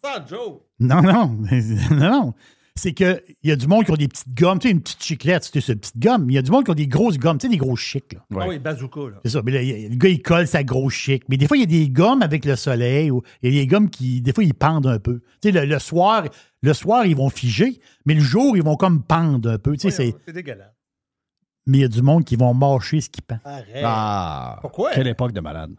Ça, 0.03 0.25
Joe! 0.29 0.61
Non, 0.79 1.03
non, 1.03 1.39
non, 1.91 2.11
non. 2.11 2.35
C'est 2.77 2.95
qu'il 2.95 3.21
y 3.43 3.51
a 3.51 3.57
du 3.57 3.67
monde 3.67 3.85
qui 3.85 3.91
ont 3.91 3.97
des 3.97 4.09
petites 4.09 4.33
gommes, 4.35 4.59
tu 4.59 4.69
sais, 4.69 4.73
une 4.73 4.81
petite 4.81 5.03
chiclette, 5.03 5.45
c'était 5.45 5.61
cette 5.61 5.81
petite 5.81 5.99
gomme. 5.99 6.31
Il 6.31 6.35
y 6.35 6.39
a 6.39 6.43
du 6.43 6.51
monde 6.51 6.65
qui 6.65 6.71
ont 6.71 6.75
des 6.75 6.87
grosses 6.87 7.19
gommes, 7.19 7.37
tu 7.37 7.47
sais, 7.47 7.51
des 7.51 7.59
grosses 7.59 7.81
chics, 7.81 8.15
là. 8.15 8.21
Ah 8.41 8.47
oui, 8.49 8.59
bazooka, 8.59 9.01
là. 9.01 9.21
C'est 9.25 9.33
ça. 9.33 9.43
Mais 9.45 9.53
là, 9.53 9.61
il 9.63 9.69
y 9.69 9.85
a- 9.87 9.89
le 9.91 9.97
gars, 9.97 10.09
il 10.09 10.23
colle 10.23 10.47
sa 10.47 10.63
grosse 10.65 10.95
chic. 10.95 11.25
Mais 11.29 11.37
des 11.37 11.47
fois, 11.47 11.59
il 11.59 11.61
y 11.61 11.65
a 11.65 11.67
des 11.67 11.91
gommes 11.91 12.23
avec 12.23 12.47
le 12.47 12.57
soleil 12.57 13.11
ou 13.11 13.23
il 13.43 13.53
y 13.53 13.59
a 13.59 13.61
des 13.63 13.67
gommes 13.67 13.91
qui, 13.91 14.23
des 14.23 14.33
fois, 14.33 14.45
ils 14.45 14.55
pendent 14.55 14.87
un 14.87 14.99
peu. 14.99 15.21
Tu 15.43 15.49
sais, 15.49 15.53
le, 15.53 15.67
le 15.67 15.79
soir, 15.79 16.25
le 16.63 16.73
soir, 16.73 17.05
ils 17.05 17.17
vont 17.17 17.29
figer, 17.29 17.81
mais 18.07 18.15
le 18.15 18.21
jour, 18.21 18.57
ils 18.57 18.63
vont 18.63 18.77
comme 18.77 19.03
pendre 19.03 19.51
un 19.51 19.59
peu. 19.59 19.73
Tu 19.77 19.91
sais, 19.91 19.91
c'est- 19.91 20.15
C'est 20.27 20.33
dégueulasse. 20.33 20.73
mais 21.67 21.79
il 21.79 21.81
y 21.83 21.85
a 21.85 21.89
du 21.89 22.01
monde 22.03 22.25
qui 22.25 22.37
vont 22.37 22.55
mâcher 22.55 23.03
ce 23.03 23.11
qui 23.11 23.21
pend. 23.21 23.41
Arrête. 23.45 23.83
Ah! 23.85 24.59
Pourquoi? 24.63 24.93
Quelle 24.93 25.09
époque 25.09 25.33
de 25.33 25.41
malade. 25.41 25.73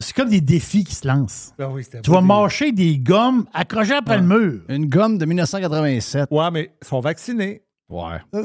C'est 0.00 0.14
comme 0.14 0.28
des 0.30 0.40
défis 0.40 0.84
qui 0.84 0.94
se 0.94 1.06
lancent. 1.08 1.52
Ben 1.58 1.68
oui, 1.72 1.82
c'était 1.82 2.02
Tu 2.02 2.10
vas 2.10 2.20
mâcher 2.20 2.70
des 2.72 2.98
gommes 2.98 3.46
accrochées 3.52 3.94
après 3.94 4.18
le 4.18 4.22
mur. 4.24 4.60
Une 4.68 4.86
gomme 4.86 5.18
de 5.18 5.24
1987. 5.24 6.28
Ouais, 6.30 6.50
mais 6.52 6.70
ils 6.82 6.86
sont 6.86 7.00
vaccinés. 7.00 7.62
Ouais. 7.88 8.18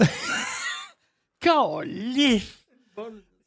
Calif! 1.39 2.65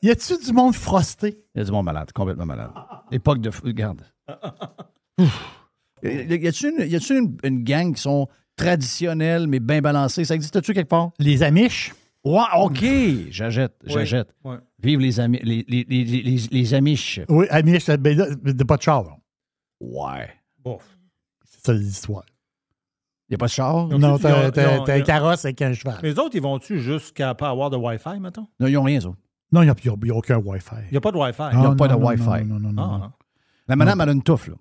Y 0.03 0.11
a-tu 0.11 0.35
du 0.45 0.53
monde 0.53 0.75
frosté? 0.75 1.39
Y 1.55 1.61
a 1.61 1.65
du 1.65 1.71
monde 1.73 1.87
malade, 1.87 2.13
complètement 2.13 2.47
malade. 2.47 2.71
Époque 3.11 3.41
de. 3.41 3.51
fou- 3.51 3.63
Regarde. 3.65 4.03
Ouf. 5.19 5.53
Y 6.03 6.47
a-tu 6.47 6.69
une, 6.71 6.89
y 6.89 6.95
a-tu 6.95 7.19
une, 7.19 7.37
une 7.43 7.65
gang 7.65 7.95
qui 7.95 8.03
sont 8.03 8.29
traditionnelles 8.55 9.47
mais 9.49 9.59
bien 9.61 9.81
balancées? 9.81 10.25
Ça 10.25 10.35
existe-tu 10.35 10.75
quelque 10.75 10.89
part? 10.89 11.11
Les 11.19 11.43
Amish? 11.43 11.95
Ouais, 12.27 12.43
OK. 12.61 12.85
J'achète, 13.31 13.75
j'achète. 13.85 14.35
Ouais. 14.45 14.57
Vive 14.83 14.99
les, 15.01 15.21
amis, 15.21 15.39
les, 15.43 15.65
les, 15.69 15.85
les, 15.89 16.05
les, 16.05 16.37
les 16.51 16.75
Amish. 16.75 17.21
Oui, 17.29 17.47
Amish, 17.51 17.87
ben, 17.87 18.17
de 18.43 18.65
pas 18.65 18.77
de 18.77 18.83
char. 18.83 19.05
là. 19.05 19.17
Ouais. 19.81 20.29
Bon. 20.59 20.79
C'est 21.45 21.67
ça 21.67 21.73
l'histoire. 21.73 22.25
Il 23.29 23.33
n'y 23.33 23.35
a 23.37 23.39
pas 23.39 23.47
de 23.47 23.51
char? 23.53 23.87
Non, 23.89 24.19
t'as 24.19 24.95
un 24.95 25.01
carrosse 25.03 25.45
avec 25.45 25.63
un 25.63 25.73
cheval. 25.73 25.99
Les 26.03 26.19
autres, 26.19 26.35
ils 26.35 26.43
vont-tu 26.43 26.81
jusqu'à 26.81 27.35
pas 27.35 27.49
avoir 27.51 27.71
de 27.71 27.77
Wi-Fi, 27.77 28.19
mettons? 28.21 28.49
Non, 28.59 28.67
ils 28.67 28.73
n'ont 28.75 28.83
rien, 28.83 29.01
ça. 29.01 29.09
Non, 29.53 29.63
il 29.63 29.67
n'y 29.67 29.71
a, 29.71 30.15
aucun 30.17 30.39
Wi-Fi. 30.39 30.75
Il 30.87 30.93
n'y 30.93 30.97
a 30.97 31.01
pas 31.01 31.13
de 31.13 31.17
Wi-Fi. 31.19 31.43
Ils 31.53 31.59
n'ont 31.59 31.73
Ah, 31.73 31.77
pas 31.77 31.89
non, 31.89 31.99
de 31.99 32.05
Wi-Fi. 32.05 32.45
Non, 32.45 32.59
non, 32.59 32.59
non. 32.59 32.73
non, 32.73 32.83
Ah. 32.83 32.99
non. 32.99 33.13
La 33.69 33.77
madame, 33.77 34.01
elle 34.01 34.09
a 34.09 34.13
une 34.13 34.23
touffe, 34.23 34.49
là. 34.49 34.55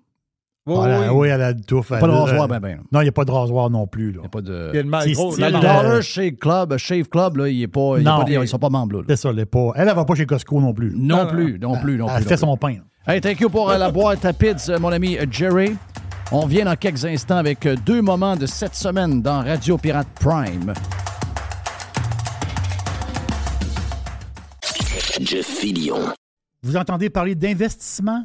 Oui, 0.68 0.74
Voilà, 0.74 1.00
oui. 1.00 1.06
oui, 1.12 1.28
elle 1.28 1.42
a 1.42 1.50
une 1.52 1.60
touffe. 1.60 1.90
Pas 1.90 2.00
de 2.00 2.06
rasoir, 2.10 2.48
ben, 2.48 2.58
ben. 2.58 2.80
Non, 2.90 3.00
il 3.00 3.04
n'y 3.04 3.08
a 3.08 3.12
pas 3.12 3.24
de 3.24 3.30
rasoir 3.30 3.70
non 3.70 3.86
plus. 3.86 4.10
Là. 4.10 4.16
Il 4.16 4.20
n'y 4.22 4.26
a 4.26 4.28
pas 4.28 4.40
de. 4.40 4.70
Il 4.72 4.76
y 4.76 4.78
a 4.80 4.82
le 4.82 5.12
gros. 5.14 5.34
Le 5.36 5.40
là, 5.40 5.46
euh, 5.46 5.50
là. 5.50 5.60
Dollar 5.60 6.02
Shave 6.02 6.32
Club, 6.32 6.76
Shave 6.76 7.08
Club, 7.08 7.36
là, 7.36 7.48
il 7.48 7.62
est 7.62 7.68
pas, 7.68 7.94
il 7.98 8.02
Non. 8.04 8.24
pas 8.24 8.28
ils 8.30 8.48
sont 8.48 8.58
pas 8.58 8.68
membres, 8.68 8.96
là. 8.96 9.02
C'est 9.08 9.14
ça, 9.16 9.30
elle 9.30 9.38
est 9.38 9.46
pas. 9.46 9.70
Elle, 9.76 9.88
elle 9.88 9.94
va 9.94 10.04
pas 10.04 10.14
chez 10.16 10.26
Costco 10.26 10.60
non 10.60 10.74
plus. 10.74 10.92
Non, 10.96 11.18
non, 11.18 11.26
plus, 11.28 11.58
non 11.60 11.76
plus, 11.80 11.96
non 11.98 12.08
Elle 12.08 12.16
plus. 12.22 12.28
fait 12.30 12.36
son 12.36 12.56
pain. 12.56 12.78
Hey, 13.06 13.20
thank 13.20 13.38
you 13.40 13.48
pour 13.48 13.70
euh, 13.70 13.78
la 13.78 13.92
boîte 13.92 14.24
à 14.24 14.32
pizza, 14.32 14.72
euh, 14.72 14.78
mon 14.80 14.90
ami 14.90 15.16
euh, 15.16 15.26
Jerry. 15.30 15.76
On 16.32 16.44
vient 16.46 16.64
dans 16.64 16.74
quelques 16.74 17.04
instants 17.04 17.36
avec 17.36 17.64
euh, 17.66 17.76
deux 17.86 18.02
moments 18.02 18.34
de 18.34 18.46
cette 18.46 18.74
semaine 18.74 19.22
dans 19.22 19.44
Radio 19.44 19.78
Pirate 19.78 20.08
Prime. 20.18 20.72
Jeff 25.20 25.46
Fillion. 25.46 25.98
Vous 26.64 26.76
entendez 26.76 27.08
parler 27.10 27.36
d'investissement? 27.36 28.24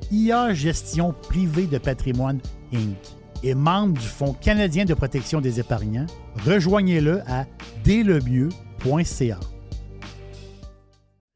IA 0.11 0.53
Gestion 0.53 1.15
Privée 1.29 1.67
de 1.67 1.77
Patrimoine 1.77 2.41
Inc. 2.73 2.97
est 3.43 3.53
membre 3.53 3.93
du 3.93 4.05
Fonds 4.05 4.33
canadien 4.33 4.83
de 4.83 4.93
protection 4.93 5.39
des 5.39 5.61
épargnants. 5.61 6.05
Rejoignez-le 6.45 7.21
à 7.27 7.45
délemieux.ca. 7.85 9.39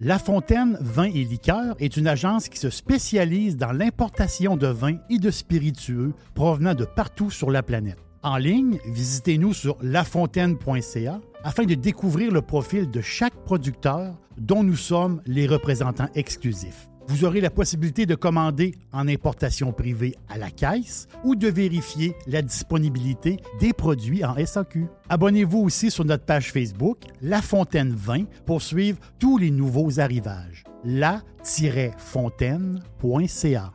La 0.01 0.19
Fontaine 0.19 0.78
Vin 0.82 1.05
et 1.05 1.23
Liqueurs 1.23 1.78
est 1.80 1.95
une 1.95 2.07
agence 2.07 2.49
qui 2.49 2.59
se 2.59 2.69
spécialise 2.69 3.55
dans 3.55 3.71
l'importation 3.71 4.57
de 4.57 4.67
vins 4.67 4.97
et 5.09 5.19
de 5.19 5.32
spiritueux 5.32 6.13
provenant 6.34 6.76
de 6.76 6.84
partout 6.84 7.32
sur 7.32 7.51
la 7.51 7.63
planète. 7.63 7.99
En 8.23 8.36
ligne, 8.36 8.78
visitez-nous 8.88 9.53
sur 9.53 9.78
lafontaine.ca 9.82 11.21
afin 11.45 11.63
de 11.63 11.76
découvrir 11.76 12.30
le 12.30 12.41
profil 12.41 12.91
de 12.91 12.99
chaque 12.99 13.36
producteur 13.45 14.19
dont 14.38 14.63
nous 14.63 14.76
sommes 14.76 15.21
les 15.26 15.47
représentants 15.47 16.09
exclusifs. 16.13 16.89
Vous 17.07 17.23
aurez 17.23 17.39
la 17.41 17.49
possibilité 17.49 18.05
de 18.05 18.13
commander 18.15 18.75
en 18.91 19.07
importation 19.07 19.71
privée 19.71 20.15
à 20.27 20.37
la 20.37 20.51
caisse 20.51 21.07
ou 21.23 21.35
de 21.35 21.47
vérifier 21.47 22.13
la 22.27 22.41
disponibilité 22.41 23.37
des 23.59 23.71
produits 23.73 24.25
en 24.25 24.35
SAQ. 24.43 24.87
Abonnez-vous 25.09 25.59
aussi 25.59 25.91
sur 25.91 26.05
notre 26.05 26.25
page 26.25 26.51
Facebook 26.51 27.03
La 27.21 27.41
Fontaine 27.41 27.93
20 27.95 28.25
pour 28.45 28.61
suivre 28.61 28.97
tous 29.19 29.37
les 29.37 29.51
nouveaux 29.51 29.99
arrivages. 29.99 30.63
la-fontaine.ca 30.83 33.71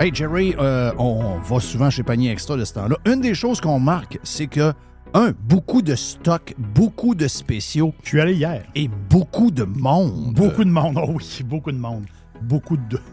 Hey 0.00 0.12
Jerry, 0.14 0.54
euh, 0.60 0.92
on 0.96 1.38
va 1.38 1.58
souvent 1.58 1.90
chez 1.90 2.04
Panier 2.04 2.30
Extra 2.30 2.56
de 2.56 2.64
ce 2.64 2.72
temps-là. 2.74 2.94
Une 3.04 3.20
des 3.20 3.34
choses 3.34 3.60
qu'on 3.60 3.80
marque, 3.80 4.20
c'est 4.22 4.46
que, 4.46 4.72
un, 5.14 5.32
beaucoup 5.48 5.82
de 5.82 5.94
stocks, 5.94 6.54
beaucoup 6.58 7.14
de 7.14 7.28
spéciaux. 7.28 7.94
Je 8.02 8.08
suis 8.08 8.20
allé 8.20 8.34
hier. 8.34 8.64
Et 8.74 8.88
beaucoup 9.08 9.50
de 9.50 9.64
monde. 9.64 10.34
Beaucoup 10.34 10.64
de 10.64 10.70
monde, 10.70 10.98
oh 11.02 11.12
oui, 11.16 11.40
beaucoup 11.44 11.72
de 11.72 11.78
monde. 11.78 12.04
Beaucoup 12.42 12.76
de. 12.76 13.00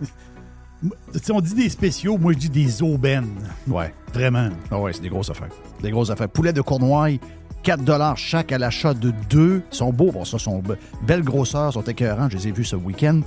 Tu 1.13 1.19
sais, 1.19 1.31
on 1.31 1.41
dit 1.41 1.55
des 1.55 1.69
spéciaux, 1.69 2.17
moi 2.17 2.33
je 2.33 2.37
dis 2.37 2.49
des 2.49 2.83
aubaines. 2.83 3.31
Ouais. 3.67 3.91
Vraiment. 4.13 4.49
Ah 4.69 4.79
ouais, 4.79 4.93
c'est 4.93 5.01
des 5.01 5.09
grosses 5.09 5.31
affaires. 5.31 5.49
Des 5.81 5.89
grosses 5.89 6.11
affaires. 6.11 6.29
Poulet 6.29 6.53
de 6.53 6.61
Cournoye, 6.61 7.17
4 7.63 8.17
chaque 8.17 8.51
à 8.51 8.59
l'achat 8.59 8.93
de 8.93 9.11
deux. 9.29 9.63
Ils 9.71 9.75
sont 9.75 9.91
beaux, 9.91 10.11
bon, 10.11 10.25
ça, 10.25 10.37
sont 10.37 10.59
be- 10.61 10.77
belles 11.07 11.23
grosseurs, 11.23 11.73
sont 11.73 11.81
écœurants. 11.81 12.29
Je 12.29 12.37
les 12.37 12.49
ai 12.49 12.51
vus 12.51 12.65
ce 12.65 12.75
week-end. 12.75 13.21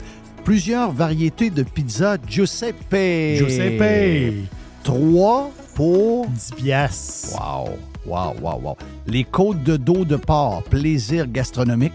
Plusieurs 0.45 0.93
variétés 0.93 1.51
de 1.51 1.65
pizza 1.65 2.17
Giuseppe. 2.29 2.95
Giuseppe. 3.39 4.49
3 4.85 5.51
pour 5.75 6.27
10 6.29 6.53
piastres. 6.57 7.35
Wow, 7.35 7.71
wow, 8.07 8.35
wow, 8.41 8.61
wow. 8.61 8.77
Les 9.07 9.25
côtes 9.25 9.63
de 9.63 9.77
dos 9.77 10.05
de 10.05 10.17
porc, 10.17 10.63
plaisir 10.65 11.27
gastronomique, 11.27 11.95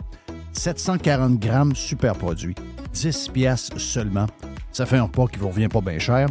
740 0.53 1.39
grammes, 1.39 1.75
super 1.75 2.15
produit. 2.15 2.55
10 2.93 3.29
piastres 3.29 3.79
seulement. 3.79 4.27
Ça 4.71 4.85
fait 4.85 4.97
un 4.97 5.03
repas 5.03 5.27
qui 5.27 5.39
vous 5.39 5.49
revient 5.49 5.67
pas 5.67 5.81
bien 5.81 5.99
cher. 5.99 6.27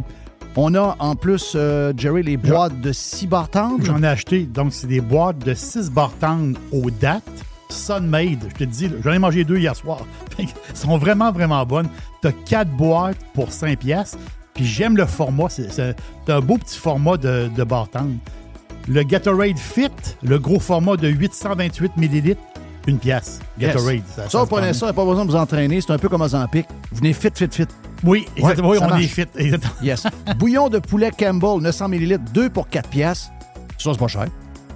On 0.55 0.75
a 0.75 0.95
en 0.99 1.15
plus, 1.15 1.53
euh, 1.55 1.93
Jerry, 1.97 2.23
les 2.23 2.37
boîtes 2.37 2.79
de 2.79 2.91
6 2.91 3.27
barres 3.27 3.49
tendres. 3.49 3.83
J'en 3.83 4.03
ai 4.03 4.07
acheté. 4.07 4.43
Donc, 4.43 4.73
c'est 4.73 4.87
des 4.87 5.01
boîtes 5.01 5.39
de 5.39 5.53
6 5.53 5.89
bartendres 5.89 6.59
aux 6.71 6.91
dates. 6.91 7.23
Sunmade, 7.69 8.49
je 8.49 8.55
te 8.55 8.63
dis, 8.65 8.89
j'en 9.03 9.13
ai 9.13 9.19
mangé 9.19 9.43
deux 9.43 9.57
hier 9.57 9.75
soir. 9.75 10.01
Elles 10.37 10.47
sont 10.75 10.97
vraiment, 10.97 11.31
vraiment 11.31 11.65
bonnes. 11.65 11.89
Tu 12.21 12.27
as 12.27 12.31
4 12.31 12.69
boîtes 12.69 13.17
pour 13.33 13.51
5 13.51 13.79
piastres. 13.79 14.19
Puis 14.53 14.65
j'aime 14.65 14.95
le 14.95 15.07
format. 15.07 15.49
C'est 15.49 15.95
un 16.27 16.39
beau 16.39 16.57
petit 16.57 16.77
format 16.77 17.17
de, 17.17 17.49
de. 17.55 17.65
Le 18.87 19.03
Gatorade 19.03 19.57
Fit, 19.57 19.89
le 20.23 20.39
gros 20.39 20.59
format 20.59 20.97
de 20.97 21.07
828 21.07 21.93
ml, 21.97 22.35
une 22.87 22.97
pièce. 22.99 23.39
Gatorade. 23.57 24.01
Ça, 24.13 24.29
se 24.29 24.37
vous 24.37 24.45
prenez 24.45 24.73
ça, 24.73 24.91
pas 24.91 25.05
besoin 25.05 25.25
de 25.25 25.31
vous 25.31 25.37
entraîner. 25.37 25.79
C'est 25.79 25.91
un 25.91 25.97
peu 25.97 26.09
comme 26.09 26.21
Ozempic. 26.21 26.65
Vous 26.91 26.97
venez 26.97 27.13
fit, 27.13 27.29
fit, 27.33 27.47
fit. 27.49 27.65
Oui, 28.03 28.25
exactement. 28.35 28.69
Oui, 28.69 28.77
ça 28.79 28.85
on 28.85 28.89
marche. 28.89 29.03
est 29.03 29.07
fit. 29.07 29.25
Exactement. 29.37 29.73
Yes. 29.81 30.03
Bouillon 30.37 30.67
de 30.69 30.79
poulet 30.79 31.11
Campbell, 31.17 31.61
900 31.61 31.85
ml, 31.89 32.19
2 32.33 32.49
pour 32.49 32.67
4 32.67 32.89
piastres. 32.89 33.31
Ça, 33.77 33.91
c'est 33.93 33.99
pas 33.99 34.07
cher. 34.07 34.25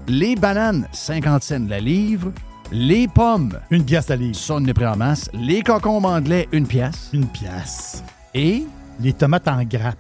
Les 0.08 0.36
bananes, 0.38 0.88
50 0.94 1.44
cents 1.44 1.66
la 1.68 1.82
livre. 1.82 2.32
Les 2.72 3.08
pommes, 3.10 3.58
Une 3.72 3.84
pièce 3.86 4.10
à 4.10 4.16
livre. 4.16 4.36
ça, 4.38 4.56
on 4.56 4.66
est 4.66 4.74
pris 4.74 4.86
en 4.88 4.96
masse. 4.96 5.30
Les 5.34 5.62
concombres 5.62 6.10
anglais, 6.10 6.48
une 6.54 6.66
pièce. 6.68 7.10
Une 7.14 7.28
pièce. 7.28 8.04
Et? 8.34 8.64
Les 9.02 9.14
tomates 9.14 9.48
en 9.48 9.64
grappe. 9.64 9.98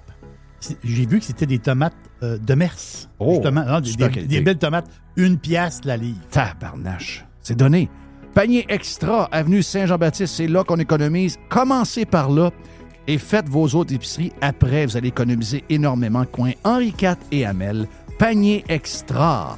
J'ai 0.84 1.05
vu 1.05 1.20
que 1.20 1.26
c'était 1.26 1.45
des 1.45 1.60
tomates 1.60 1.93
euh, 2.24 2.38
de 2.38 2.53
Mers. 2.55 2.74
Oh, 3.20 3.34
justement. 3.36 3.64
Non, 3.66 3.80
des, 3.80 3.89
super 3.89 4.08
des- 4.10 4.14
qualité. 4.16 4.36
des 4.38 4.41
belles 4.41 4.58
tomates. 4.58 4.88
Une 5.16 5.38
pièce 5.38 5.82
la 5.86 5.97
livre. 5.97 6.20
tabarnache. 6.32 7.26
C'est 7.41 7.55
donné. 7.58 7.89
Panier 8.34 8.66
extra, 8.70 9.26
avenue 9.32 9.64
Saint-Jean-Baptiste, 9.64 10.36
c'est 10.36 10.47
là 10.47 10.64
qu'on 10.64 10.78
économise. 10.78 11.38
Commencez 11.49 12.05
par 12.05 12.30
là 12.30 12.51
et 13.08 13.18
faites 13.18 13.49
vos 13.49 13.68
autres 13.70 13.93
épiceries. 13.93 14.32
Après, 14.41 14.86
vous 14.86 14.95
allez 14.97 15.08
économiser 15.08 15.64
énormément. 15.70 16.26
Coin 16.26 16.51
Henri 16.64 16.93
IV 17.01 17.16
et 17.32 17.45
Hamel. 17.45 17.88
Panier 18.20 18.64
extra. 18.68 19.58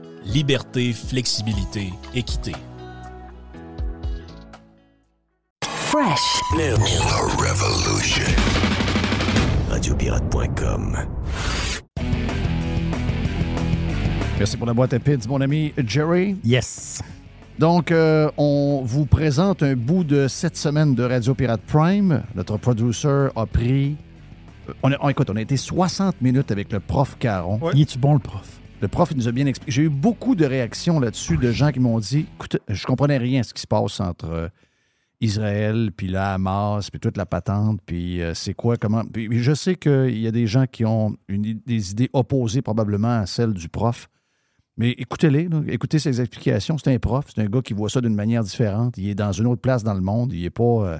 liberté, 0.25 0.93
flexibilité, 0.93 1.91
équité. 2.15 2.53
Fresh. 5.63 6.41
New, 6.55 6.75
revolution. 7.37 8.23
Radiopirate.com. 9.69 10.97
Merci 14.39 14.57
pour 14.57 14.65
la 14.67 14.73
boîte 14.73 14.93
à 14.93 14.99
pizza, 14.99 15.27
mon 15.29 15.41
ami 15.41 15.73
Jerry. 15.85 16.37
Yes. 16.43 17.01
Donc, 17.59 17.91
euh, 17.91 18.31
on 18.37 18.81
vous 18.85 19.05
présente 19.05 19.61
un 19.61 19.75
bout 19.75 20.03
de 20.03 20.27
cette 20.27 20.57
semaine 20.57 20.95
de 20.95 21.03
Radio 21.03 21.35
Pirate 21.35 21.61
Prime. 21.67 22.23
Notre 22.33 22.57
producer 22.57 23.27
a 23.35 23.45
pris. 23.45 23.97
euh, 24.69 24.73
On 24.81 24.91
a, 24.91 24.95
on- 25.01 25.09
écoute, 25.09 25.29
on 25.29 25.35
a 25.35 25.41
été 25.41 25.57
60 25.57 26.21
minutes 26.21 26.51
avec 26.51 26.71
le 26.71 26.79
prof 26.79 27.17
Caron. 27.19 27.59
Il 27.73 27.81
est-tu 27.81 27.99
bon, 27.99 28.13
le 28.13 28.19
prof? 28.19 28.60
Le 28.81 28.87
prof, 28.87 29.09
il 29.11 29.17
nous 29.17 29.27
a 29.27 29.31
bien 29.31 29.45
expliqué. 29.45 29.71
J'ai 29.71 29.83
eu 29.83 29.89
beaucoup 29.89 30.33
de 30.33 30.43
réactions 30.43 30.99
là-dessus 30.99 31.37
de 31.37 31.51
gens 31.51 31.71
qui 31.71 31.79
m'ont 31.79 31.99
dit 31.99 32.25
écoute, 32.35 32.57
je 32.67 32.85
comprenais 32.87 33.17
rien 33.17 33.41
à 33.41 33.43
ce 33.43 33.53
qui 33.53 33.61
se 33.61 33.67
passe 33.67 33.99
entre 33.99 34.25
euh, 34.25 34.47
Israël, 35.19 35.91
puis 35.95 36.07
la 36.07 36.33
Hamas, 36.33 36.89
puis 36.89 36.99
toute 36.99 37.15
la 37.15 37.27
patente, 37.27 37.79
puis 37.85 38.23
euh, 38.23 38.33
c'est 38.33 38.55
quoi, 38.55 38.77
comment. 38.77 39.03
Puis 39.05 39.29
je 39.43 39.53
sais 39.53 39.75
qu'il 39.75 40.17
y 40.17 40.25
a 40.25 40.31
des 40.31 40.47
gens 40.47 40.65
qui 40.65 40.83
ont 40.83 41.15
une 41.27 41.61
des 41.63 41.91
idées 41.91 42.09
opposées 42.13 42.63
probablement 42.63 43.19
à 43.19 43.27
celles 43.27 43.53
du 43.53 43.69
prof. 43.69 44.09
Mais 44.77 44.91
écoutez-les, 44.91 45.47
écoutez 45.67 45.99
ses 45.99 46.19
explications. 46.19 46.79
C'est 46.79 46.91
un 46.91 46.97
prof, 46.97 47.25
c'est 47.27 47.41
un 47.41 47.45
gars 47.45 47.61
qui 47.61 47.73
voit 47.73 47.89
ça 47.89 48.01
d'une 48.01 48.15
manière 48.15 48.43
différente. 48.43 48.97
Il 48.97 49.09
est 49.09 49.15
dans 49.15 49.31
une 49.31 49.45
autre 49.45 49.61
place 49.61 49.83
dans 49.83 49.93
le 49.93 50.01
monde. 50.01 50.33
Il 50.33 50.41
n'est 50.41 50.49
pas, 50.49 50.63
euh, 50.63 50.97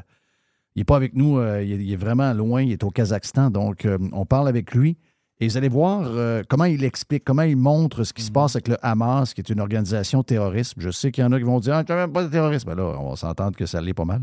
il 0.76 0.86
pas 0.86 0.98
avec 0.98 1.16
nous. 1.16 1.40
euh, 1.40 1.64
il, 1.64 1.72
est, 1.72 1.84
il 1.84 1.92
est 1.92 1.96
vraiment 1.96 2.32
loin. 2.34 2.62
Il 2.62 2.72
est 2.72 2.84
au 2.84 2.92
Kazakhstan. 2.92 3.50
Donc, 3.50 3.88
on 4.12 4.26
parle 4.28 4.48
avec 4.48 4.76
lui. 4.76 4.98
Et 5.44 5.48
vous 5.48 5.58
allez 5.58 5.70
voir 5.70 6.04
euh, 6.06 6.44
comment 6.48 6.66
il 6.66 6.84
explique, 6.84 7.24
comment 7.26 7.42
il 7.42 7.58
montre 7.58 8.04
ce 8.04 8.14
qui 8.14 8.22
se 8.22 8.32
passe 8.32 8.56
avec 8.56 8.68
le 8.68 8.78
Hamas, 8.84 9.34
qui 9.34 9.42
est 9.42 9.50
une 9.50 9.60
organisation 9.60 10.22
terroriste. 10.24 10.76
Je 10.78 10.92
sais 10.92 11.12
qu'il 11.12 11.24
y 11.24 11.28
en 11.28 11.32
a 11.32 11.38
qui 11.40 11.44
vont 11.44 11.60
dire 11.60 11.74
Ah, 11.76 11.84
tu 11.84 11.92
même 11.94 12.12
pas 12.14 12.24
de 12.24 12.30
terrorisme. 12.30 12.70
Ben 12.70 12.76
là, 12.76 12.96
on 13.00 13.10
va 13.10 13.16
s'entendre 13.16 13.58
que 13.58 13.66
ça 13.66 13.82
l'est 13.82 13.94
pas 13.96 14.06
mal. 14.06 14.22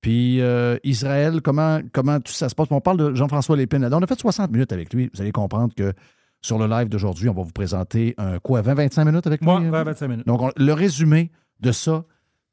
Puis 0.00 0.40
euh, 0.40 0.76
Israël, 0.82 1.40
comment, 1.42 1.78
comment 1.92 2.18
tout 2.18 2.32
ça 2.32 2.48
se 2.48 2.56
passe? 2.56 2.66
On 2.72 2.80
parle 2.80 2.96
de 2.96 3.14
Jean-François 3.14 3.56
Lépine. 3.56 3.88
On 3.92 4.02
a 4.02 4.06
fait 4.06 4.18
60 4.18 4.50
minutes 4.50 4.72
avec 4.72 4.92
lui. 4.92 5.08
Vous 5.14 5.20
allez 5.20 5.30
comprendre 5.30 5.72
que 5.76 5.92
sur 6.40 6.58
le 6.58 6.66
live 6.66 6.88
d'aujourd'hui. 6.88 7.28
On 7.28 7.34
va 7.34 7.42
vous 7.44 7.52
présenter 7.52 8.16
un 8.18 8.40
quoi, 8.40 8.62
20-25 8.62 9.04
minutes 9.06 9.26
avec 9.28 9.42
Moi, 9.42 9.60
lui? 9.60 9.68
20-25 9.70 10.08
minutes. 10.08 10.26
Donc, 10.26 10.42
on- 10.42 10.50
le 10.56 10.72
résumé 10.72 11.30
de 11.60 11.70
ça, 11.70 12.04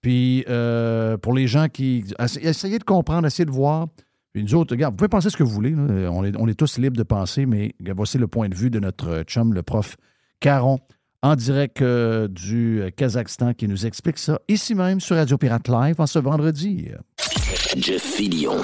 puis 0.02 0.46
euh, 0.48 1.18
pour 1.18 1.34
les 1.34 1.48
gens 1.48 1.68
qui... 1.70 2.06
essa- 2.20 2.40
Essayez 2.40 2.78
de 2.78 2.84
comprendre, 2.84 3.26
essayez 3.26 3.46
de 3.48 3.52
voir. 3.52 3.88
Puis 4.34 4.44
nous 4.44 4.56
autres, 4.56 4.74
regarde, 4.76 4.94
vous 4.94 4.98
pouvez 4.98 5.10
penser 5.10 5.30
ce 5.30 5.38
que 5.38 5.44
vous 5.44 5.50
voulez. 5.52 5.72
là. 5.72 6.10
On, 6.12 6.24
est, 6.24 6.36
on 6.38 6.48
est 6.48 6.54
tous 6.54 6.78
libres 6.78 6.98
de 6.98 7.04
penser, 7.04 7.46
mais 7.46 7.74
voici 7.96 8.18
le 8.18 8.28
point 8.28 8.48
de 8.50 8.56
vue 8.56 8.70
de 8.70 8.80
notre 8.80 9.24
chum, 9.24 9.54
le 9.54 9.64
prof 9.64 9.98
Caron, 10.40 10.80
en 11.22 11.36
direct 11.36 11.82
euh, 11.82 12.28
du 12.28 12.84
Kazakhstan, 12.96 13.54
qui 13.54 13.68
nous 13.68 13.86
explique 13.86 14.18
ça 14.20 14.40
ici 14.48 14.76
même 14.76 15.00
sur 15.00 15.16
Radio 15.16 15.38
Pirate 15.38 15.68
Live 15.68 15.96
en 16.00 16.08
ce 16.08 16.20
vendredi. 16.20 16.90
Jeff 17.76 18.04
Fillion. 18.04 18.56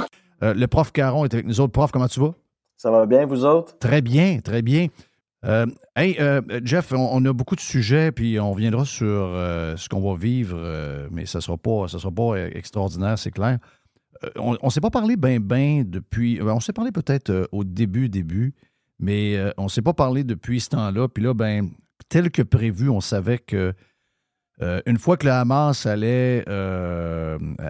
Euh, 0.43 0.53
le 0.53 0.67
prof 0.67 0.91
Caron 0.91 1.25
est 1.25 1.33
avec 1.33 1.45
nous 1.45 1.59
autres. 1.59 1.73
Prof, 1.73 1.91
comment 1.91 2.07
tu 2.07 2.19
vas? 2.19 2.33
Ça 2.77 2.91
va 2.91 3.05
bien, 3.05 3.25
vous 3.25 3.43
autres? 3.45 3.77
Très 3.79 4.01
bien, 4.01 4.39
très 4.39 4.61
bien. 4.61 4.87
Euh, 5.45 5.65
hey, 5.95 6.15
euh, 6.19 6.41
Jeff, 6.63 6.91
on, 6.91 7.09
on 7.11 7.23
a 7.25 7.33
beaucoup 7.33 7.55
de 7.55 7.61
sujets, 7.61 8.11
puis 8.11 8.39
on 8.39 8.53
viendra 8.53 8.83
sur 8.83 9.05
euh, 9.07 9.75
ce 9.77 9.87
qu'on 9.89 10.01
va 10.01 10.17
vivre, 10.17 10.57
euh, 10.59 11.07
mais 11.11 11.25
ça 11.25 11.37
ne 11.37 11.41
sera 11.43 11.57
pas, 11.57 11.87
ça 11.87 11.99
sera 11.99 12.11
pas 12.11 12.35
euh, 12.35 12.49
extraordinaire, 12.53 13.17
c'est 13.19 13.31
clair. 13.31 13.59
On 14.37 14.57
ne 14.63 14.69
s'est 14.69 14.81
pas 14.81 14.89
parlé 14.89 15.15
ben 15.17 15.39
ben 15.39 15.83
depuis. 15.89 16.39
euh, 16.39 16.53
on 16.53 16.59
s'est 16.59 16.73
parlé 16.73 16.91
peut-être 16.91 17.29
euh, 17.29 17.45
au 17.51 17.63
début, 17.63 18.09
début, 18.09 18.53
mais 18.99 19.35
euh, 19.37 19.51
on 19.57 19.63
ne 19.63 19.69
s'est 19.69 19.81
pas 19.81 19.93
parlé 19.93 20.23
depuis 20.23 20.59
ce 20.59 20.69
temps-là. 20.69 21.07
Puis 21.07 21.23
là, 21.23 21.33
ben, 21.33 21.69
tel 22.09 22.31
que 22.31 22.41
prévu, 22.41 22.89
on 22.89 23.01
savait 23.01 23.39
que 23.39 23.73
euh, 24.61 24.81
une 24.85 24.97
fois 24.97 25.17
que 25.17 25.25
le 25.25 25.33
Hamas 25.33 25.85
allait, 25.85 26.45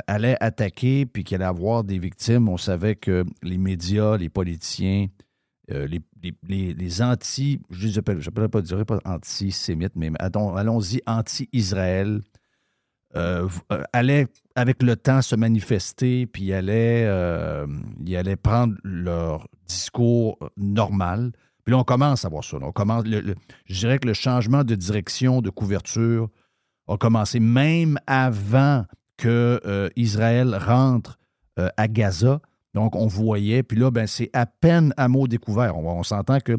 allait 0.07 0.37
attaquer 0.39 1.05
puis 1.05 1.23
qu'il 1.23 1.35
allait 1.35 1.45
avoir 1.45 1.83
des 1.83 1.97
victimes, 1.97 2.47
on 2.49 2.57
savait 2.57 2.95
que 2.95 3.25
les 3.41 3.57
médias, 3.57 4.17
les 4.17 4.29
politiciens, 4.29 5.07
les, 5.67 5.99
les, 6.47 6.73
les- 6.73 7.01
anti, 7.01 7.59
je 7.71 7.87
ne 7.87 8.61
dirais 8.61 8.85
pas 8.85 8.99
antisémites, 9.03 9.93
mais 9.95 10.11
allons-y, 10.19 11.01
anti-Israël, 11.07 12.21
euh, 13.15 13.47
euh, 13.71 13.83
allaient 13.93 14.27
avec 14.55 14.83
le 14.83 14.95
temps 14.95 15.21
se 15.21 15.35
manifester, 15.35 16.25
puis 16.25 16.53
allaient, 16.53 17.05
euh, 17.05 17.67
ils 18.05 18.15
allaient 18.15 18.35
prendre 18.35 18.75
leur 18.83 19.47
discours 19.67 20.37
normal. 20.57 21.31
Puis 21.63 21.71
là, 21.71 21.79
on 21.79 21.83
commence 21.83 22.25
à 22.25 22.29
voir 22.29 22.43
ça. 22.43 22.57
On 22.61 22.73
je 23.65 23.79
dirais 23.79 23.97
que 23.99 24.07
le 24.07 24.13
changement 24.13 24.63
de 24.63 24.75
direction, 24.75 25.41
de 25.41 25.49
couverture, 25.49 26.29
a 26.87 26.97
commencé 26.97 27.39
même 27.39 27.97
avant 28.07 28.85
que 29.17 29.59
euh, 29.65 29.89
Israël 29.95 30.55
rentre 30.55 31.17
euh, 31.59 31.69
à 31.77 31.87
Gaza. 31.87 32.41
Donc, 32.73 32.95
on 32.95 33.07
voyait, 33.07 33.63
puis 33.63 33.79
là, 33.79 33.89
ben, 33.89 34.05
c'est 34.05 34.29
à 34.33 34.45
peine 34.45 34.93
à 34.97 35.07
mot 35.07 35.27
découvert. 35.27 35.77
On, 35.77 36.03
s'entend 36.03 36.39
que 36.39 36.57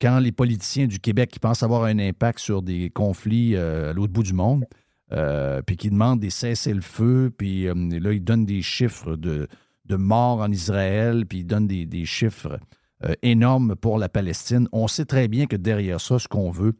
quand 0.00 0.18
les 0.18 0.32
politiciens 0.32 0.86
du 0.86 1.00
Québec 1.00 1.30
qui 1.30 1.38
pensent 1.38 1.62
avoir 1.62 1.84
un 1.84 1.98
impact 1.98 2.38
sur 2.38 2.62
des 2.62 2.90
conflits 2.90 3.56
euh, 3.56 3.90
à 3.90 3.92
l'autre 3.94 4.12
bout 4.12 4.22
du 4.22 4.34
monde, 4.34 4.66
euh, 5.12 5.60
puis 5.62 5.76
qui 5.76 5.90
demandent 5.90 6.20
des 6.20 6.30
cessez-le-feu, 6.30 7.30
puis 7.36 7.68
euh, 7.68 7.74
là, 7.74 8.12
ils 8.12 8.24
donnent 8.24 8.46
des 8.46 8.62
chiffres 8.62 9.16
de, 9.16 9.48
de 9.84 9.96
morts 9.96 10.40
en 10.40 10.50
Israël, 10.50 11.26
puis 11.26 11.40
ils 11.40 11.44
donnent 11.44 11.66
des, 11.66 12.04
chiffres 12.06 12.58
euh, 13.04 13.14
énormes 13.22 13.76
pour 13.76 13.98
la 13.98 14.08
Palestine. 14.08 14.66
On 14.72 14.88
sait 14.88 15.04
très 15.04 15.28
bien 15.28 15.46
que 15.46 15.56
derrière 15.56 16.00
ça, 16.00 16.18
ce 16.18 16.26
qu'on 16.26 16.50
veut, 16.50 16.72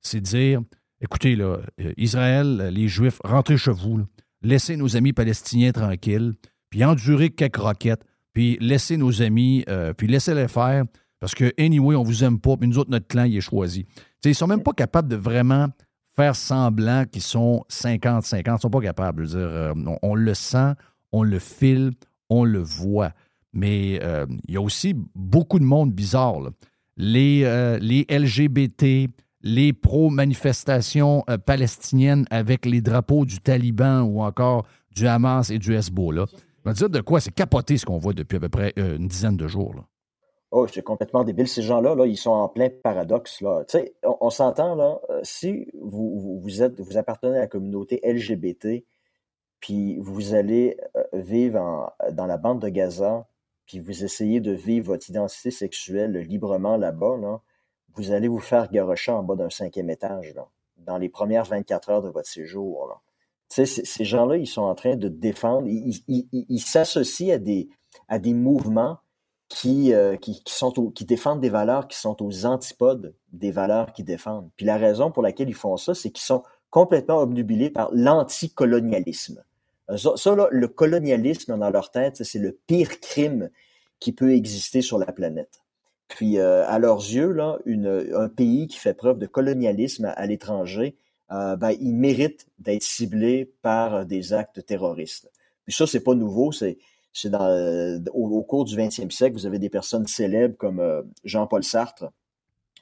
c'est 0.00 0.20
dire 0.20 0.62
écoutez, 1.00 1.36
là, 1.36 1.58
Israël, 1.96 2.70
les 2.72 2.88
Juifs, 2.88 3.20
rentrez 3.22 3.56
chez 3.56 3.70
vous, 3.70 4.00
laissez 4.42 4.76
nos 4.76 4.96
amis 4.96 5.12
palestiniens 5.12 5.70
tranquilles, 5.70 6.32
puis 6.70 6.84
endurez 6.84 7.30
quelques 7.30 7.58
roquettes, 7.58 8.02
puis 8.32 8.56
laissez 8.60 8.96
nos 8.96 9.22
amis, 9.22 9.64
puis 9.96 10.08
laissez-les 10.08 10.48
faire, 10.48 10.84
parce 11.20 11.34
que, 11.34 11.52
anyway, 11.58 11.94
on 11.94 12.02
vous 12.02 12.24
aime 12.24 12.40
pas, 12.40 12.56
puis 12.56 12.68
nous 12.68 12.78
autres, 12.78 12.90
notre 12.90 13.06
clan, 13.06 13.24
il 13.24 13.36
est 13.36 13.40
choisi. 13.40 13.84
Tu 13.84 14.02
sais, 14.22 14.30
ils 14.30 14.34
sont 14.34 14.46
même 14.46 14.62
pas 14.62 14.72
capables 14.72 15.08
de 15.08 15.16
vraiment 15.16 15.68
faire 16.18 16.34
semblant 16.34 17.04
qu'ils 17.04 17.22
sont 17.22 17.64
50-50. 17.70 18.56
Ils 18.56 18.60
sont 18.60 18.70
pas 18.70 18.80
capables. 18.80 19.24
Je 19.28 19.38
veux 19.38 19.44
dire, 19.44 19.48
euh, 19.48 19.96
on, 20.02 20.16
le 20.16 20.34
sent, 20.34 20.72
on 21.12 21.22
le 21.22 21.38
file, 21.38 21.92
on 22.28 22.42
le 22.42 22.58
voit. 22.58 23.12
Mais 23.52 24.00
euh, 24.02 24.26
il 24.48 24.54
y 24.54 24.56
a 24.56 24.60
aussi 24.60 24.94
beaucoup 25.14 25.60
de 25.60 25.64
monde 25.64 25.92
bizarre. 25.92 26.40
Les, 26.96 27.42
euh, 27.44 27.78
LGBT, 27.78 29.08
les 29.42 29.72
pro-manifestations 29.72 31.24
palestiniennes 31.46 32.26
avec 32.30 32.66
les 32.66 32.80
drapeaux 32.80 33.24
du 33.24 33.38
Taliban 33.38 34.02
ou 34.02 34.20
encore 34.20 34.66
du 34.92 35.06
Hamas 35.06 35.50
et 35.50 35.60
du 35.60 35.76
Hezbollah. 35.76 36.24
Je 36.64 36.70
vais 36.70 36.74
dire 36.74 36.90
de 36.90 37.00
quoi 37.00 37.20
c'est 37.20 37.30
capoté 37.30 37.78
ce 37.78 37.86
qu'on 37.86 37.98
voit 37.98 38.12
depuis 38.12 38.38
à 38.38 38.40
peu 38.40 38.48
près 38.48 38.72
une 38.76 39.06
dizaine 39.06 39.36
de 39.36 39.46
jours. 39.46 39.84
Oh, 40.50 40.66
c'est 40.66 40.82
complètement 40.82 41.24
débile. 41.24 41.46
Ces 41.48 41.62
gens-là, 41.62 41.94
là, 41.94 42.06
ils 42.06 42.16
sont 42.16 42.30
en 42.30 42.48
plein 42.48 42.70
paradoxe. 42.70 43.42
Là. 43.42 43.64
On, 44.02 44.16
on 44.22 44.30
s'entend, 44.30 44.74
là, 44.74 44.98
euh, 45.10 45.20
si 45.22 45.68
vous, 45.74 46.62
êtes, 46.62 46.80
vous 46.80 46.96
appartenez 46.96 47.36
à 47.36 47.40
la 47.40 47.46
communauté 47.46 48.00
LGBT, 48.02 48.84
puis 49.60 49.98
vous 49.98 50.34
allez 50.34 50.78
euh, 50.96 51.02
vivre 51.12 51.92
dans 52.12 52.26
la 52.26 52.36
bande 52.38 52.60
de 52.62 52.68
Gaza, 52.68 53.26
puis 53.66 53.80
vous 53.80 54.04
essayez 54.04 54.40
de 54.40 54.52
vivre 54.52 54.86
votre 54.86 55.10
identité 55.10 55.50
sexuelle 55.50 56.16
librement 56.16 56.78
là-bas, 56.78 57.18
là, 57.20 57.40
vous 57.94 58.12
allez 58.12 58.28
vous 58.28 58.38
faire 58.38 58.70
garocher 58.70 59.12
en 59.12 59.22
bas 59.22 59.34
d'un 59.36 59.50
cinquième 59.50 59.90
étage, 59.90 60.32
là, 60.34 60.46
dans 60.78 60.96
les 60.96 61.08
premières 61.10 61.44
24 61.44 61.90
heures 61.90 62.02
de 62.02 62.08
votre 62.08 62.28
séjour. 62.28 62.86
Là. 62.88 62.94
Tu 63.50 63.56
sais, 63.56 63.66
c- 63.66 63.84
ces 63.84 64.04
gens-là, 64.04 64.36
ils 64.38 64.46
sont 64.46 64.62
en 64.62 64.74
train 64.74 64.96
de 64.96 65.08
défendre, 65.08 65.66
ils 65.68 66.60
s'associent 66.60 67.38
à 68.08 68.18
des 68.18 68.34
mouvements 68.34 68.98
qui, 69.48 69.94
euh, 69.94 70.16
qui, 70.16 70.42
qui 70.42 70.52
sont 70.52 70.78
au- 70.78 70.90
qui 70.90 71.04
défendent 71.04 71.40
des 71.40 71.48
valeurs 71.48 71.88
qui 71.88 71.98
sont 71.98 72.22
aux 72.22 72.44
antipodes 72.46 73.14
des 73.32 73.50
valeurs 73.50 73.92
qu'ils 73.92 74.04
défendent. 74.04 74.50
Puis 74.56 74.66
la 74.66 74.76
raison 74.76 75.10
pour 75.10 75.22
laquelle 75.22 75.48
ils 75.48 75.54
font 75.54 75.76
ça, 75.76 75.94
c'est 75.94 76.10
qu'ils 76.10 76.24
sont 76.24 76.42
complètement 76.70 77.18
obnubilés 77.18 77.70
par 77.70 77.90
l'anticolonialisme. 77.92 79.42
Ça, 79.96 80.12
ça, 80.16 80.36
là, 80.36 80.48
le 80.50 80.68
colonialisme 80.68 81.56
dans 81.58 81.70
leur 81.70 81.90
tête, 81.90 82.22
c'est 82.22 82.38
le 82.38 82.58
pire 82.66 83.00
crime 83.00 83.48
qui 84.00 84.12
peut 84.12 84.34
exister 84.34 84.82
sur 84.82 84.98
la 84.98 85.06
planète. 85.12 85.62
Puis 86.08 86.38
euh, 86.38 86.66
à 86.66 86.78
leurs 86.78 86.98
yeux, 86.98 87.32
là, 87.32 87.58
une, 87.64 88.10
un 88.14 88.28
pays 88.28 88.66
qui 88.66 88.78
fait 88.78 88.94
preuve 88.94 89.18
de 89.18 89.26
colonialisme 89.26 90.04
à, 90.04 90.10
à 90.10 90.26
l'étranger, 90.26 90.96
euh, 91.32 91.56
ben, 91.56 91.72
il 91.80 91.94
mérite 91.94 92.46
d'être 92.58 92.82
ciblé 92.82 93.50
par 93.62 94.04
des 94.04 94.32
actes 94.34 94.64
terroristes. 94.64 95.30
Puis 95.64 95.74
ça, 95.74 95.86
c'est 95.86 96.00
pas 96.00 96.14
nouveau, 96.14 96.52
c'est 96.52 96.78
euh, 97.24 97.98
au, 98.12 98.42
cours 98.42 98.64
du 98.64 98.76
20e 98.76 99.10
siècle, 99.10 99.34
vous 99.34 99.46
avez 99.46 99.58
des 99.58 99.70
personnes 99.70 100.06
célèbres 100.06 100.56
comme 100.56 100.80
euh, 100.80 101.02
Jean-Paul 101.24 101.64
Sartre, 101.64 102.06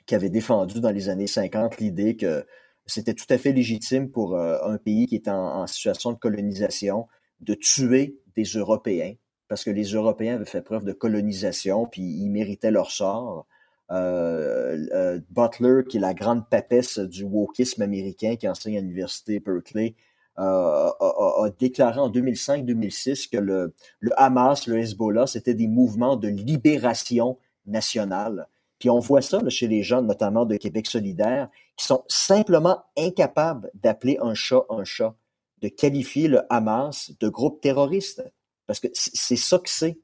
qui 0.07 0.15
avait 0.15 0.31
défendu 0.31 0.81
dans 0.81 0.91
les 0.91 1.09
années 1.09 1.27
50 1.27 1.79
l'idée 1.79 2.17
que 2.17 2.45
c'était 2.87 3.15
tout 3.15 3.27
à 3.31 3.39
fait 3.39 3.53
légitime 3.53 4.11
pour 4.11 4.37
euh, 4.37 4.59
un 4.63 4.79
pays 4.79 5.07
qui 5.07 5.17
est 5.17 5.29
en, 5.29 5.67
situation 5.67 6.13
de 6.13 6.19
colonisation 6.19 7.07
de 7.41 7.55
tuer 7.55 8.19
des 8.37 8.45
Européens, 8.45 9.15
parce 9.49 9.65
que 9.65 9.71
les 9.71 9.93
Européens 9.93 10.37
avaient 10.37 10.45
fait 10.45 10.63
preuve 10.63 10.85
de 10.85 10.93
colonisation, 10.93 11.87
puis 11.87 12.03
ils 12.03 12.31
méritaient 12.31 12.71
leur 12.71 12.91
sort. 12.91 13.47
Butler, 13.89 15.83
qui 15.89 15.99
est 15.99 16.01
la 16.01 16.15
grande 16.15 16.49
papesse 16.49 16.99
du 16.99 17.23
wokisme 17.23 17.83
américain, 17.83 18.35
qui 18.37 18.49
enseigne 18.49 18.79
à 18.79 18.81
l'université 18.81 19.39
Berkeley, 19.39 19.95
a, 20.37 20.95
a- 21.01 21.45
a 21.45 21.51
déclaré 21.59 22.01
en 22.01 22.11
2005-2006 22.11 23.31
que 23.31 23.39
le, 23.39 23.75
Hamas, 24.17 24.67
le 24.67 24.79
Hezbollah, 24.79 25.27
c'était 25.27 25.55
des 25.55 25.67
mouvements 25.67 26.17
de 26.17 26.29
libération 26.29 27.39
nationale. 27.67 28.49
Puis 28.79 28.91
on 28.91 28.99
voit 28.99 29.23
ça 29.23 29.41
chez 29.49 29.69
les 29.69 29.83
jeunes, 29.83 30.07
notamment 30.07 30.45
de 30.45 30.57
Québec 30.57 30.87
solidaire, 30.87 31.49
qui 31.77 31.87
sont 31.87 32.05
simplement 32.09 32.85
incapables 32.97 33.71
d'appeler 33.75 34.19
un 34.21 34.35
chat 34.35 34.65
un 34.69 34.85
chat, 34.85 35.15
de 35.63 35.69
qualifier 35.69 36.29
le 36.29 36.43
Hamas 36.51 37.13
de 37.19 37.29
groupe 37.29 37.61
terroriste. 37.61 38.23
Parce 38.67 38.81
que 38.81 38.89
c'est 38.93 39.37
ça 39.37 39.59
que 39.59 39.71
c'est. 39.71 39.99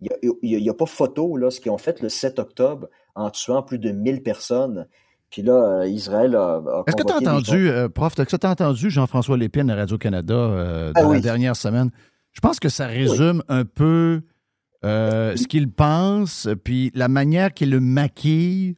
Il 0.00 0.10
n'y 0.42 0.68
a, 0.68 0.74
pas 0.74 0.86
photo, 0.86 1.36
là, 1.36 1.50
ce 1.50 1.60
qu'ils 1.60 1.70
ont 1.70 1.78
fait 1.78 2.00
le 2.00 2.08
7 2.08 2.38
octobre 2.40 2.88
en 3.14 3.30
tuant 3.30 3.62
plus 3.62 3.78
de 3.78 3.90
1000 3.92 4.22
personnes. 4.22 4.88
Puis 5.32 5.40
là, 5.40 5.80
euh, 5.80 5.88
Israël 5.88 6.36
a, 6.36 6.62
Est-ce 6.86 6.94
que 6.94 7.02
tu 7.02 7.12
as 7.12 7.18
des 7.18 7.26
entendu, 7.26 7.70
euh, 7.70 7.88
prof, 7.88 8.12
est-ce 8.18 8.36
que 8.36 8.36
tu 8.36 8.46
as 8.46 8.50
entendu 8.50 8.90
Jean-François 8.90 9.38
Lépine 9.38 9.70
à 9.70 9.74
Radio-Canada 9.74 10.34
euh, 10.34 10.92
Ah 10.94 11.02
dans 11.02 11.12
la 11.12 11.20
dernière 11.20 11.56
semaine? 11.56 11.90
Je 12.32 12.40
pense 12.40 12.60
que 12.60 12.68
ça 12.68 12.86
résume 12.86 13.42
un 13.48 13.64
peu 13.64 14.20
euh, 14.84 15.34
ce 15.34 15.46
qu'il 15.46 15.70
pense, 15.70 16.48
puis 16.64 16.92
la 16.94 17.08
manière 17.08 17.54
qu'il 17.54 17.70
le 17.70 17.80
maquille 17.80 18.76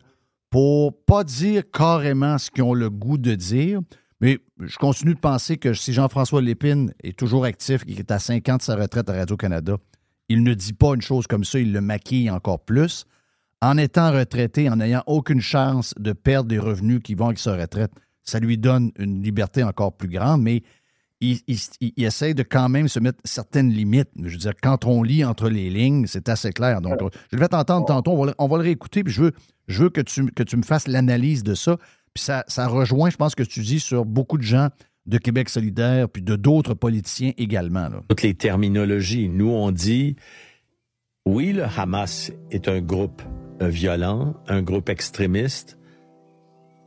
pour 0.49 0.97
pas 1.05 1.25
dire 1.25 1.65
carrément 1.73 2.39
ce 2.39 2.53
qu'ils 2.53 2.63
ont 2.63 2.75
le 2.75 2.89
goût 2.89 3.19
de 3.19 3.35
dire. 3.35 3.81
Mais 4.21 4.39
je 4.61 4.77
continue 4.77 5.15
de 5.15 5.19
penser 5.19 5.57
que 5.57 5.75
si 5.75 5.93
Jean-François 5.93 6.41
Lépine 6.41 6.95
est 7.03 7.19
toujours 7.19 7.45
actif, 7.45 7.85
qu'il 7.85 7.99
est 7.99 8.13
à 8.13 8.21
5 8.21 8.49
ans 8.49 8.57
de 8.59 8.63
sa 8.63 8.77
retraite 8.77 9.11
à 9.11 9.13
Radio-Canada, 9.13 9.77
il 10.29 10.45
ne 10.45 10.55
dit 10.55 10.73
pas 10.73 10.95
une 10.95 11.03
chose 11.03 11.27
comme 11.27 11.43
ça, 11.43 11.59
il 11.59 11.73
le 11.73 11.81
maquille 11.81 12.31
encore 12.31 12.61
plus. 12.61 13.07
En 13.65 13.79
étant 13.79 14.13
retraité, 14.13 14.69
en 14.69 14.77
n'ayant 14.77 15.03
aucune 15.07 15.41
chance 15.41 15.95
de 15.99 16.13
perdre 16.13 16.49
des 16.49 16.59
revenus 16.59 17.01
qui 17.03 17.15
vont 17.15 17.27
avec 17.27 17.39
sa 17.39 17.57
retraite, 17.57 17.91
ça 18.23 18.39
lui 18.39 18.59
donne 18.59 18.91
une 18.99 19.23
liberté 19.23 19.63
encore 19.63 19.97
plus 19.97 20.09
grande, 20.09 20.43
mais 20.43 20.63
il, 21.21 21.39
il, 21.47 21.59
il 21.97 22.05
essaie 22.05 22.35
de 22.35 22.43
quand 22.43 22.69
même 22.69 22.89
se 22.89 23.01
mettre 23.01 23.19
certaines 23.25 23.71
limites. 23.71 24.11
Je 24.23 24.31
veux 24.33 24.37
dire, 24.37 24.53
quand 24.63 24.85
on 24.85 25.03
lit 25.03 25.25
entre 25.25 25.49
les 25.49 25.71
lignes, 25.71 26.07
c'est 26.07 26.29
assez 26.29 26.53
clair. 26.53 26.83
Donc, 26.83 26.99
je 27.33 27.39
vais 27.39 27.49
t'entendre 27.49 27.87
tantôt, 27.87 28.11
on 28.13 28.19
va, 28.25 28.27
le- 28.27 28.35
on 28.39 28.49
va 28.49 28.57
le 28.59 28.63
réécouter, 28.65 29.03
puis 29.03 29.13
je 29.15 29.23
veux, 29.23 29.33
je 29.69 29.85
veux 29.85 29.91
que, 29.91 30.03
tu, 30.03 30.27
que 30.27 30.43
tu 30.43 30.57
me 30.59 30.63
fasses 30.63 30.87
l'analyse 30.87 31.43
de 31.43 31.55
ça. 31.55 31.79
Puis 32.13 32.23
ça, 32.25 32.45
ça 32.49 32.67
rejoint, 32.67 33.09
je 33.09 33.17
pense, 33.17 33.33
ce 33.33 33.37
que 33.37 33.43
tu 33.43 33.61
dis 33.61 33.81
sur 33.81 34.05
beaucoup 34.05 34.37
de 34.37 34.43
gens 34.43 34.69
de 35.07 35.17
Québec 35.19 35.49
solidaire, 35.49 36.09
puis 36.09 36.23
de 36.23 36.37
d'autres 36.37 36.75
politiciens 36.75 37.33
également. 37.39 37.89
Là. 37.89 38.01
toutes 38.09 38.23
les 38.23 38.35
terminologies. 38.35 39.29
Nous, 39.29 39.49
on 39.49 39.71
dit, 39.71 40.17
oui, 41.27 41.53
le 41.53 41.65
Hamas 41.65 42.33
est 42.51 42.69
un 42.69 42.81
groupe 42.81 43.23
euh, 43.63 43.69
violent, 43.69 44.35
un 44.49 44.63
groupe 44.63 44.89
extrémiste, 44.89 45.79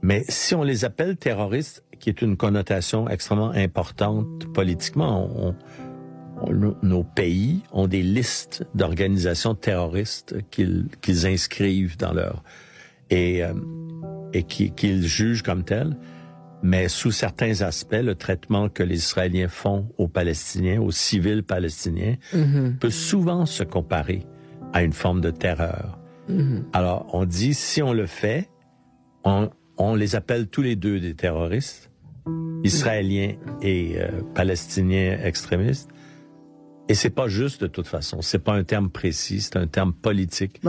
mais 0.04 0.24
si 0.30 0.54
on 0.54 0.64
les 0.64 0.86
appelle 0.86 1.18
terroristes, 1.18 1.84
qui 2.00 2.10
est 2.10 2.22
une 2.22 2.38
connotation 2.38 3.10
extrêmement 3.10 3.50
importante 3.50 4.46
politiquement, 4.54 5.56
nos- 6.84 7.04
pays 7.04 7.64
ont 7.72 7.88
des 7.88 8.04
listes 8.04 8.64
d'organisations 8.76 9.56
terroristes 9.56 10.36
qu'ils 10.52 11.26
inscrivent 11.26 11.98
dans 11.98 12.14
leur 12.14 12.44
et 13.10 13.44
euh, 13.44 13.54
qu'ils 14.44 15.08
jugent 15.08 15.42
comme 15.42 15.64
telles. 15.64 15.98
Mais 16.64 16.88
sous 16.90 17.12
certains 17.12 17.62
aspects, 17.62 17.94
le 18.02 18.16
traitement 18.16 18.68
que 18.70 18.82
les 18.84 18.96
Israéliens 18.98 19.48
font 19.48 19.90
aux 19.98 20.08
Palestiniens, 20.08 20.82
aux 20.82 20.92
civils 20.92 21.44
palestiniens, 21.44 22.16
Mhm. 22.34 22.78
peut 22.80 22.90
souvent 22.90 23.46
se 23.46 23.64
comparer 23.64 24.24
à 24.74 24.84
une 24.84 24.94
forme 24.94 25.22
de 25.22 25.30
terreur. 25.32 26.00
Mhm. 26.28 26.66
Alors, 26.74 27.06
on 27.14 27.26
dit, 27.26 27.54
si 27.54 27.82
on 27.84 27.94
le 27.94 28.06
fait, 28.08 28.50
on, 29.24 29.50
on 29.78 29.96
les 29.96 30.16
appelle 30.16 30.48
tous 30.48 30.62
les 30.64 30.76
deux 30.76 31.00
des 31.00 31.14
terroristes, 31.16 31.92
israéliens 32.64 33.36
et 33.62 33.96
euh, 34.02 34.22
palestiniens 34.36 35.18
extrémistes. 35.24 35.90
Et 36.90 36.96
c'est 36.96 37.10
pas 37.12 37.28
juste 37.28 37.62
de 37.62 37.68
toute 37.68 37.88
façon. 37.88 38.22
C'est 38.22 38.40
pas 38.40 38.54
un 38.54 38.64
terme 38.64 38.90
précis, 38.90 39.42
c'est 39.42 39.58
un 39.58 39.68
terme 39.68 39.94
politique. 39.94 40.60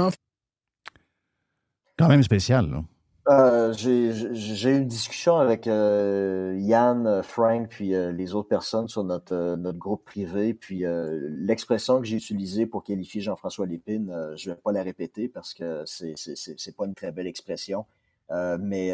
Quand 1.98 2.08
même 2.08 2.22
spécial. 2.22 2.70
Là. 2.70 2.84
Euh, 3.30 3.74
j'ai 3.74 4.70
eu 4.70 4.78
une 4.78 4.86
discussion 4.88 5.36
avec 5.36 5.66
euh, 5.66 6.56
Yann, 6.58 7.06
euh, 7.06 7.22
Frank, 7.22 7.68
puis 7.68 7.94
euh, 7.94 8.10
les 8.10 8.34
autres 8.34 8.48
personnes 8.48 8.88
sur 8.88 9.04
notre, 9.04 9.34
euh, 9.34 9.56
notre 9.56 9.78
groupe 9.78 10.04
privé. 10.04 10.54
Puis 10.54 10.84
l'expression 10.86 11.98
que 12.00 12.06
j'ai 12.06 12.16
utilisée 12.16 12.66
pour 12.66 12.84
qualifier 12.84 13.20
Jean-François 13.20 13.66
Lépine, 13.66 14.14
je 14.36 14.50
vais 14.50 14.56
pas 14.56 14.72
la 14.72 14.82
répéter 14.82 15.28
parce 15.28 15.52
que 15.52 15.82
c'est 15.86 16.14
c'est 16.16 16.76
pas 16.76 16.86
une 16.86 16.94
très 16.94 17.12
belle 17.12 17.26
expression. 17.26 17.84
Mais 18.30 18.92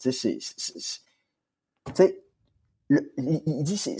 tu 0.00 0.12
sais, 0.12 0.38
c'est- 0.38 2.22
il, 2.88 3.62
dit 3.64 3.76
c'est 3.76 3.96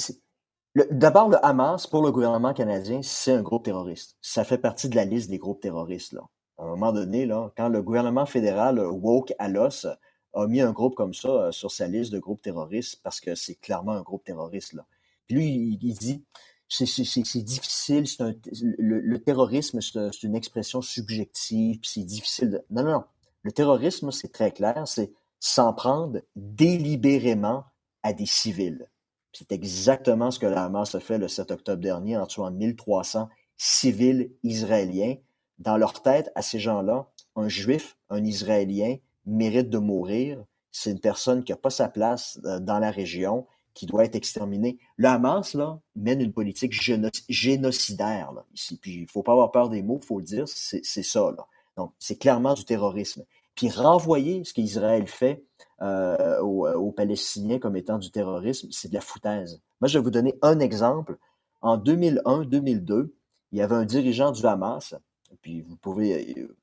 D'abord, 0.91 1.29
le 1.31 1.45
Hamas, 1.45 1.87
pour 1.89 2.03
le 2.05 2.13
gouvernement 2.13 2.55
canadien, 2.55 3.03
c'est 3.03 3.33
un 3.33 3.43
groupe 3.43 3.65
terroriste. 3.65 4.17
Ça 4.23 4.45
fait 4.45 4.59
partie 4.59 4.89
de 4.89 4.97
la 4.97 5.05
liste 5.05 5.31
des 5.31 5.39
groupes 5.39 5.61
terroristes. 5.61 6.13
Là. 6.13 6.23
À 6.59 6.65
un 6.65 6.67
moment 6.69 6.93
donné, 6.93 7.27
là, 7.27 7.51
quand 7.57 7.69
le 7.69 7.83
gouvernement 7.83 8.27
fédéral 8.27 8.79
euh, 8.79 8.89
woke 8.91 9.35
à 9.39 9.49
l'os 9.49 9.87
a 10.35 10.47
mis 10.47 10.61
un 10.61 10.73
groupe 10.73 10.95
comme 10.95 11.15
ça 11.15 11.29
euh, 11.29 11.53
sur 11.53 11.71
sa 11.71 11.87
liste 11.89 12.13
de 12.13 12.19
groupes 12.19 12.43
terroristes 12.43 13.01
parce 13.03 13.21
que 13.21 13.35
c'est 13.35 13.57
clairement 13.57 13.93
un 13.93 14.03
groupe 14.03 14.25
terroriste. 14.25 14.73
Là. 14.73 14.85
Puis 15.27 15.37
lui, 15.37 15.79
il, 15.83 15.95
dit 15.95 16.25
c'est 16.69 17.43
difficile, 17.43 18.07
c'est 18.07 18.23
le, 18.63 19.01
le 19.01 19.19
terrorisme, 19.23 19.81
c'est 19.81 19.99
un- 19.99 20.11
c'est 20.13 20.27
une 20.27 20.35
expression 20.37 20.81
subjective, 20.83 21.79
puis 21.81 21.91
c'est 21.93 22.05
difficile. 22.05 22.51
De... 22.51 22.65
Non, 22.71 22.83
non, 22.85 22.93
non. 22.93 23.05
Le 23.43 23.53
terrorisme, 23.53 24.11
c'est 24.11 24.33
très 24.33 24.51
clair, 24.51 24.87
c'est 24.87 25.13
s'en 25.41 25.73
prendre 25.75 26.21
délibérément 26.37 27.65
à 28.03 28.13
des 28.13 28.27
civils. 28.27 28.89
C'est 29.33 29.53
exactement 29.53 30.31
ce 30.31 30.39
que 30.39 30.47
la 30.47 30.65
Hamas 30.65 30.95
a 30.95 31.01
fait 31.01 31.19
le 31.19 31.29
7 31.29 31.51
octobre 31.51 31.83
dernier 31.83 32.17
en 32.17 32.27
tuant 32.27 32.51
1300 32.51 33.29
civils 33.57 34.31
israéliens. 34.43 35.17
Dans 35.59 35.77
leur 35.77 36.03
tête, 36.03 36.31
à 36.35 36.43
ces 36.43 36.59
gens-là, 36.59 37.07
un 37.37 37.49
juif, 37.49 37.97
un 38.11 38.25
Israélien 38.25 38.97
mérite 39.27 39.71
de 39.71 39.79
mourir. 39.79 40.45
C'est 40.73 40.91
une 40.91 41.01
personne 41.01 41.45
qui 41.45 41.53
n'a 41.53 41.57
pas 41.57 41.71
sa 41.71 41.89
place 41.89 42.41
euh, 42.45 42.59
dans 42.59 42.79
la 42.79 42.91
région, 42.91 43.47
qui 43.75 43.87
doit 43.87 44.05
être 44.05 44.15
exterminée. 44.15 44.79
Le 44.97 45.09
Hamas, 45.09 45.55
là, 45.55 45.81
mène 45.97 46.21
une 46.21 46.33
politique 46.33 46.73
géno- 46.73 47.11
génocidaire, 47.29 48.33
là, 48.33 48.45
ici. 48.55 48.79
Puis, 48.79 48.95
il 48.95 49.03
ne 49.03 49.07
faut 49.07 49.23
pas 49.23 49.33
avoir 49.33 49.51
peur 49.51 49.69
des 49.69 49.83
mots, 49.83 49.99
il 50.01 50.07
faut 50.07 50.19
le 50.19 50.25
dire, 50.25 50.45
c'est 50.49 50.83
ça, 50.85 51.33
là. 51.37 51.47
Donc, 51.77 51.93
c'est 51.99 52.17
clairement 52.17 52.55
du 52.55 52.65
terrorisme. 52.65 53.25
Puis, 53.57 53.69
renvoyer 53.69 54.45
ce 54.45 54.55
qu'Israël 54.55 55.07
fait 55.09 55.45
euh, 55.83 56.41
aux, 56.41 56.69
aux 56.69 56.93
Palestiniens 56.93 57.59
comme 57.59 57.77
étant 57.77 57.99
du 57.99 58.11
terrorisme, 58.11 58.69
c'est 58.71 58.89
de 58.89 58.95
la 58.95 59.01
foutaise. 59.01 59.61
Moi, 59.81 59.89
je 59.89 59.99
vais 59.99 60.05
vous 60.05 60.11
donner 60.11 60.35
un 60.43 60.61
exemple. 60.61 61.19
En 61.61 61.77
2001-2002, 61.79 63.11
il 63.53 63.59
y 63.59 63.63
avait 63.63 63.75
un 63.75 63.85
dirigeant 63.85 64.33
du 64.33 64.45
Hamas, 64.47 64.95
puis 65.45 65.61
vous 65.61 65.77
pouvez, 65.77 66.35
euh, 66.39 66.57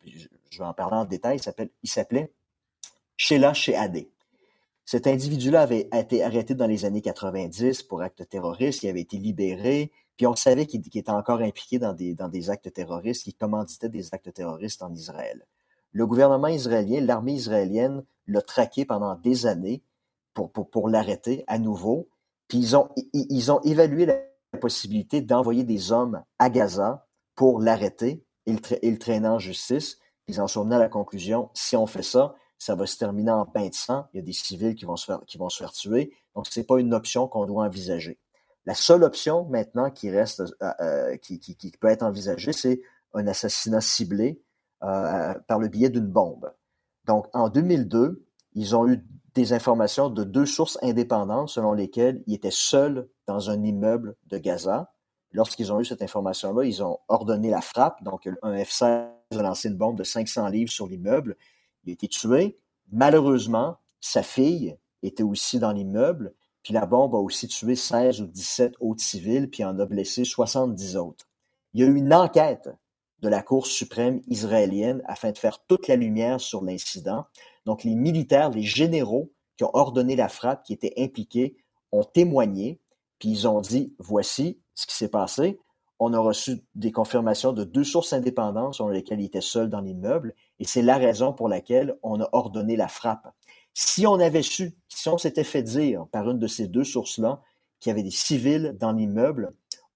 je 0.50 0.58
vais 0.58 0.66
en 0.66 0.74
parler 0.74 0.98
en 0.98 1.06
détail, 1.06 1.38
il 1.84 1.90
s'appelait 1.90 2.32
Sheila 3.16 3.54
Shehadeh. 3.54 4.10
Cet 4.86 5.06
individu-là 5.06 5.62
avait 5.62 5.88
été 5.94 6.24
arrêté 6.24 6.56
dans 6.56 6.66
les 6.66 6.84
années 6.84 7.02
90 7.02 7.84
pour 7.84 8.02
actes 8.02 8.28
terroristes, 8.28 8.82
il 8.82 8.90
avait 8.90 9.02
été 9.02 9.18
libéré, 9.18 9.92
puis 10.18 10.26
on 10.26 10.36
savait 10.36 10.66
qu'il 10.66 10.82
était 10.82 11.12
encore 11.12 11.42
impliqué 11.42 11.78
dans 11.78 11.94
des, 11.94 12.16
dans 12.16 12.28
des 12.28 12.50
actes 12.50 12.74
terroristes, 12.74 13.24
qu'il 13.24 13.36
commanditait 13.36 13.88
des 13.88 14.16
actes 14.16 14.34
terroristes 14.34 14.82
en 14.82 14.92
Israël. 14.92 15.46
Le 15.92 16.08
gouvernement 16.08 16.48
israélien, 16.48 17.02
l'armée 17.02 17.34
israélienne 17.34 18.04
l'a 18.26 18.42
traqué 18.42 18.84
pendant 18.84 19.14
des 19.14 19.46
années 19.46 19.84
pour, 20.34 20.52
pour, 20.52 20.72
pour 20.72 20.90
l'arrêter 20.90 21.44
à 21.46 21.60
nouveau, 21.60 22.10
puis 22.48 22.58
ils 22.58 22.76
ont, 22.76 22.90
ils 23.14 23.52
ont 23.52 23.62
évalué 23.62 24.08
la 24.08 24.18
possibilité 24.60 25.22
d'envoyer 25.22 25.64
des 25.64 25.92
hommes 25.92 26.24
à 26.40 26.50
Gaza 26.50 27.06
pour 27.36 27.62
l'arrêter 27.62 28.24
le, 28.52 28.60
tra- 28.60 29.26
en 29.28 29.40
justice. 29.40 29.98
Ils 30.28 30.40
en 30.42 30.48
sont 30.48 30.64
venus 30.64 30.76
à 30.76 30.80
la 30.80 30.90
conclusion, 30.90 31.50
si 31.54 31.76
on 31.76 31.88
fait 31.88 32.04
ça, 32.04 32.36
ça 32.58 32.76
va 32.76 32.86
se 32.86 32.98
terminer 32.98 33.32
en 33.32 33.46
pain 33.46 33.68
de 33.68 33.74
sang. 33.74 34.06
Il 34.14 34.18
y 34.18 34.20
a 34.20 34.24
des 34.24 34.34
civils 34.34 34.76
qui 34.76 34.86
vont 34.86 34.96
se 34.96 35.06
faire, 35.06 35.72
tuer. 35.72 36.14
Donc, 36.36 36.46
c'est 36.50 36.64
pas 36.64 36.80
une 36.80 36.94
option 36.94 37.28
qu'on 37.28 37.46
doit 37.46 37.66
envisager. 37.66 38.20
La 38.66 38.76
seule 38.76 39.04
option 39.04 39.46
maintenant 39.46 39.90
qui 39.90 40.12
reste, 40.12 40.42
euh, 40.62 40.72
euh, 40.80 41.18
qui 41.18 41.74
peut 41.80 41.88
être 41.88 42.04
envisagée, 42.04 42.54
c'est 42.54 42.82
un 43.14 43.26
assassinat 43.28 43.82
ciblé 43.82 44.42
euh, 44.84 45.34
par 45.48 45.60
le 45.60 45.68
biais 45.68 45.90
d'une 45.90 46.08
bombe. 46.08 46.52
Donc, 47.06 47.28
en 47.34 47.50
2002, 47.50 48.26
ils 48.54 48.76
ont 48.76 48.88
eu 48.88 49.04
des 49.34 49.54
informations 49.54 50.10
de 50.10 50.24
deux 50.24 50.46
sources 50.46 50.78
indépendantes 50.82 51.50
selon 51.50 51.74
lesquelles 51.74 52.24
il 52.28 52.34
était 52.34 52.52
seul 52.52 53.08
dans 53.28 53.50
un 53.50 53.64
immeuble 53.64 54.16
de 54.28 54.38
Gaza. 54.38 54.92
Lorsqu'ils 55.34 55.72
ont 55.72 55.80
eu 55.80 55.86
cette 55.86 56.02
information-là, 56.02 56.66
ils 56.66 56.84
ont 56.84 57.00
ordonné 57.08 57.50
la 57.50 57.62
frappe. 57.62 58.04
Donc, 58.04 58.28
un 58.42 58.64
F-16 58.64 58.84
a 59.32 59.42
lancé 59.42 59.70
une 59.70 59.78
bombe 59.78 59.98
de 59.98 60.04
500 60.04 60.48
livres 60.48 60.72
sur 60.72 60.88
l'immeuble. 60.88 61.38
Il 61.84 61.92
a 61.92 61.94
été 61.94 62.08
tué. 62.08 62.58
Malheureusement, 62.92 63.78
sa 64.02 64.24
fille 64.24 64.78
était 65.04 65.24
aussi 65.24 65.60
dans 65.60 65.72
l'immeuble. 65.72 66.34
Puis 66.64 66.74
la 66.74 66.86
bombe 66.86 67.16
a 67.16 67.20
aussi 67.20 67.48
tué 67.48 67.76
16 67.76 68.22
ou 68.22 68.28
17 68.28 68.76
autres 68.80 69.02
civils, 69.02 69.50
puis 69.50 69.64
en 69.64 69.80
a 69.80 69.86
blessé 69.86 70.26
70 70.26 70.98
autres. 70.98 71.28
Il 71.74 71.80
y 71.80 71.84
a 71.84 71.88
eu 71.88 71.96
une 71.96 72.14
enquête 72.14 72.70
de 73.22 73.30
la 73.30 73.42
Cour 73.42 73.68
suprême 73.68 74.22
israélienne 74.28 75.02
afin 75.06 75.32
de 75.32 75.38
faire 75.38 75.64
toute 75.66 75.88
la 75.88 75.96
lumière 75.96 76.42
sur 76.42 76.64
l'incident. 76.64 77.26
Donc, 77.66 77.84
les 77.84 77.96
militaires, 77.96 78.50
les 78.50 78.64
généraux 78.64 79.32
qui 79.58 79.64
ont 79.64 79.76
ordonné 79.76 80.16
la 80.16 80.28
frappe, 80.28 80.64
qui 80.64 80.74
étaient 80.74 80.94
impliqués, 80.98 81.56
ont 81.92 82.04
témoigné, 82.04 82.80
puis 83.20 83.30
ils 83.30 83.48
ont 83.48 83.62
dit, 83.62 83.96
voici 84.00 84.61
ce 84.76 84.88
qui 84.88 84.96
s'est 84.96 85.10
passé. 85.10 85.60
On 86.00 86.14
a 86.14 86.20
reçu 86.20 86.64
des 86.74 86.92
confirmations 86.92 87.54
de 87.54 87.64
deux 87.64 87.84
sources 87.84 88.14
indépendantes 88.14 88.74
selon 88.76 88.90
lesquelles 88.90 89.22
il 89.22 89.26
était 89.26 89.42
seul 89.42 89.70
dans 89.70 89.82
l'immeuble, 89.82 90.34
et 90.60 90.66
c'est 90.66 90.82
la 90.82 90.98
raison 90.98 91.32
pour 91.34 91.48
laquelle 91.48 91.98
on 92.02 92.20
a 92.22 92.30
ordonné 92.32 92.76
la 92.76 92.88
frappe. 92.88 93.34
Si 93.74 94.08
on 94.08 94.20
avait 94.20 94.42
su, 94.42 94.76
si 94.90 95.10
on 95.10 95.18
s'était 95.18 95.44
fait 95.44 95.64
dire 95.64 96.08
par 96.12 96.30
une 96.30 96.40
de 96.40 96.48
ces 96.48 96.68
deux 96.68 96.84
sources-là 96.84 97.42
qu'il 97.80 97.90
y 97.90 97.94
avait 97.94 98.04
des 98.04 98.12
civils 98.12 98.76
dans 98.80 98.92
l'immeuble, 98.92 99.54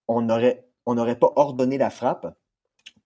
on 0.08 0.22
n'aurait 0.22 1.20
pas 1.20 1.34
ordonné 1.36 1.78
la 1.78 1.90
frappe, 1.90 2.38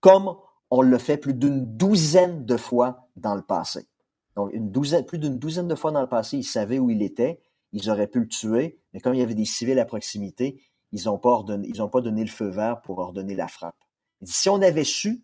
comme 0.00 0.36
on 0.70 0.82
l'a 0.82 0.98
fait 0.98 1.16
plus 1.16 1.34
d'une 1.34 1.64
douzaine 1.76 2.44
de 2.44 2.56
fois 2.56 3.08
dans 3.16 3.34
le 3.34 3.42
passé. 3.42 3.88
Donc, 4.36 4.52
une 4.52 4.70
douzaine, 4.70 5.04
plus 5.04 5.18
d'une 5.18 5.38
douzaine 5.38 5.66
de 5.66 5.74
fois 5.74 5.90
dans 5.90 6.00
le 6.00 6.08
passé, 6.08 6.36
ils 6.38 6.44
savaient 6.44 6.78
où 6.78 6.90
il 6.90 7.02
était, 7.02 7.40
ils 7.72 7.90
auraient 7.90 8.06
pu 8.06 8.20
le 8.20 8.28
tuer, 8.28 8.78
mais 8.92 9.00
comme 9.00 9.14
il 9.14 9.20
y 9.20 9.22
avait 9.22 9.34
des 9.34 9.44
civils 9.44 9.78
à 9.78 9.84
proximité, 9.84 10.62
ils 10.92 11.04
n'ont 11.06 11.18
pas, 11.18 11.30
ordonné, 11.30 11.70
pas 11.92 12.00
donné 12.00 12.22
le 12.24 12.30
feu 12.30 12.48
vert 12.48 12.80
pour 12.82 12.98
ordonner 12.98 13.34
la 13.34 13.48
frappe. 13.48 13.76
Si 14.22 14.48
on 14.48 14.60
avait 14.60 14.84
su, 14.84 15.22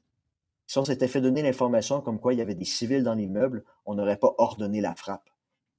si 0.67 0.79
on 0.79 0.85
s'était 0.85 1.09
fait 1.09 1.21
donner 1.21 1.43
l'information 1.43 2.01
comme 2.01 2.19
quoi 2.19 2.33
il 2.33 2.39
y 2.39 2.43
avait 2.43 2.55
des 2.55 2.65
civils 2.65 3.03
dans 3.03 3.15
l'immeuble, 3.15 3.65
on 3.85 3.95
n'aurait 3.95 4.17
pas 4.17 4.35
ordonné 4.39 4.81
la 4.81 4.95
frappe. 4.95 5.29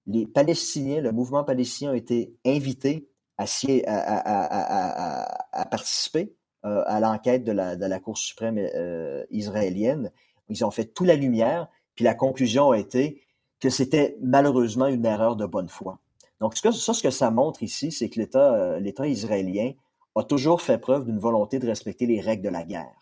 Les 0.06 0.26
Palestiniens, 0.26 1.02
le 1.02 1.12
mouvement 1.12 1.44
palestinien 1.44 1.92
a 1.92 1.96
été 1.96 2.34
invité 2.46 3.10
à, 3.38 3.44
à, 3.44 4.18
à- 4.18 5.62
à- 5.62 5.66
participer 5.66 6.34
euh, 6.66 6.84
à 6.86 7.00
l'enquête 7.00 7.44
de 7.44 7.52
la, 7.52 7.76
de 7.76 7.86
la 7.86 8.00
Cour 8.00 8.18
suprême 8.18 8.58
euh, 8.58 9.26
israélienne. 9.30 10.12
Ils 10.50 10.64
ont 10.64 10.72
fait 10.72 10.86
toute 10.86 11.08
la 11.08 11.16
lumière, 11.16 11.68
puis 11.96 12.06
la 12.06 12.16
conclusion 12.16 12.72
a 12.72 12.78
été 12.78 13.22
que 13.60 13.70
c'était 13.70 14.18
malheureusement 14.22 14.88
une 14.88 15.06
erreur 15.06 15.36
de 15.36 15.46
bonne 15.46 15.68
foi. 15.68 16.00
Donc, 16.40 16.56
ça, 16.56 16.72
ce 16.72 17.02
que 17.02 17.10
ça 17.10 17.32
montre 17.32 17.64
ici, 17.64 17.92
c'est 17.92 18.10
que 18.10 18.20
l'État 18.20 18.80
l'État 18.80 19.08
israélien 19.08 19.74
a 20.16 20.24
toujours 20.24 20.62
fait 20.62 20.78
preuve 20.78 21.06
d'une 21.06 21.20
volonté 21.20 21.60
de 21.60 21.68
respecter 21.68 22.06
les 22.06 22.22
règles 22.22 22.44
de 22.44 22.50
la 22.50 22.64
guerre. 22.64 22.96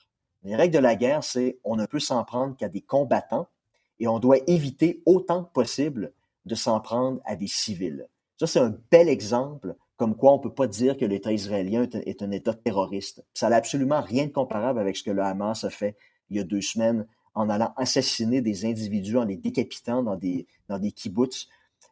Les 0.43 0.55
règles 0.55 0.75
de 0.75 0.79
la 0.79 0.95
guerre, 0.95 1.23
c'est 1.23 1.59
on 1.63 1.75
ne 1.75 1.85
peut 1.85 1.99
s'en 1.99 2.23
prendre 2.23 2.55
qu'à 2.55 2.69
des 2.69 2.81
combattants 2.81 3.47
et 3.99 4.07
on 4.07 4.19
doit 4.19 4.37
éviter 4.47 5.01
autant 5.05 5.43
que 5.43 5.51
possible 5.51 6.11
de 6.45 6.55
s'en 6.55 6.79
prendre 6.79 7.19
à 7.25 7.35
des 7.35 7.47
civils. 7.47 8.07
Ça, 8.37 8.47
c'est 8.47 8.59
un 8.59 8.77
bel 8.91 9.09
exemple 9.09 9.75
comme 9.97 10.15
quoi 10.15 10.33
on 10.33 10.37
ne 10.37 10.43
peut 10.43 10.53
pas 10.53 10.67
dire 10.67 10.97
que 10.97 11.05
l'État 11.05 11.31
israélien 11.31 11.87
est 12.05 12.21
un 12.21 12.31
État 12.31 12.53
terroriste. 12.53 13.23
Ça 13.33 13.49
n'a 13.49 13.55
absolument 13.55 14.01
rien 14.01 14.25
de 14.25 14.31
comparable 14.31 14.79
avec 14.79 14.97
ce 14.97 15.03
que 15.03 15.11
le 15.11 15.21
Hamas 15.21 15.63
a 15.63 15.69
fait 15.69 15.95
il 16.29 16.37
y 16.37 16.39
a 16.39 16.43
deux 16.43 16.61
semaines 16.61 17.07
en 17.33 17.49
allant 17.49 17.73
assassiner 17.77 18.41
des 18.41 18.65
individus, 18.65 19.17
en 19.17 19.25
les 19.25 19.37
décapitant 19.37 20.03
dans 20.03 20.15
des, 20.15 20.47
dans 20.67 20.79
des 20.79 20.91
kibbutz. 20.91 21.47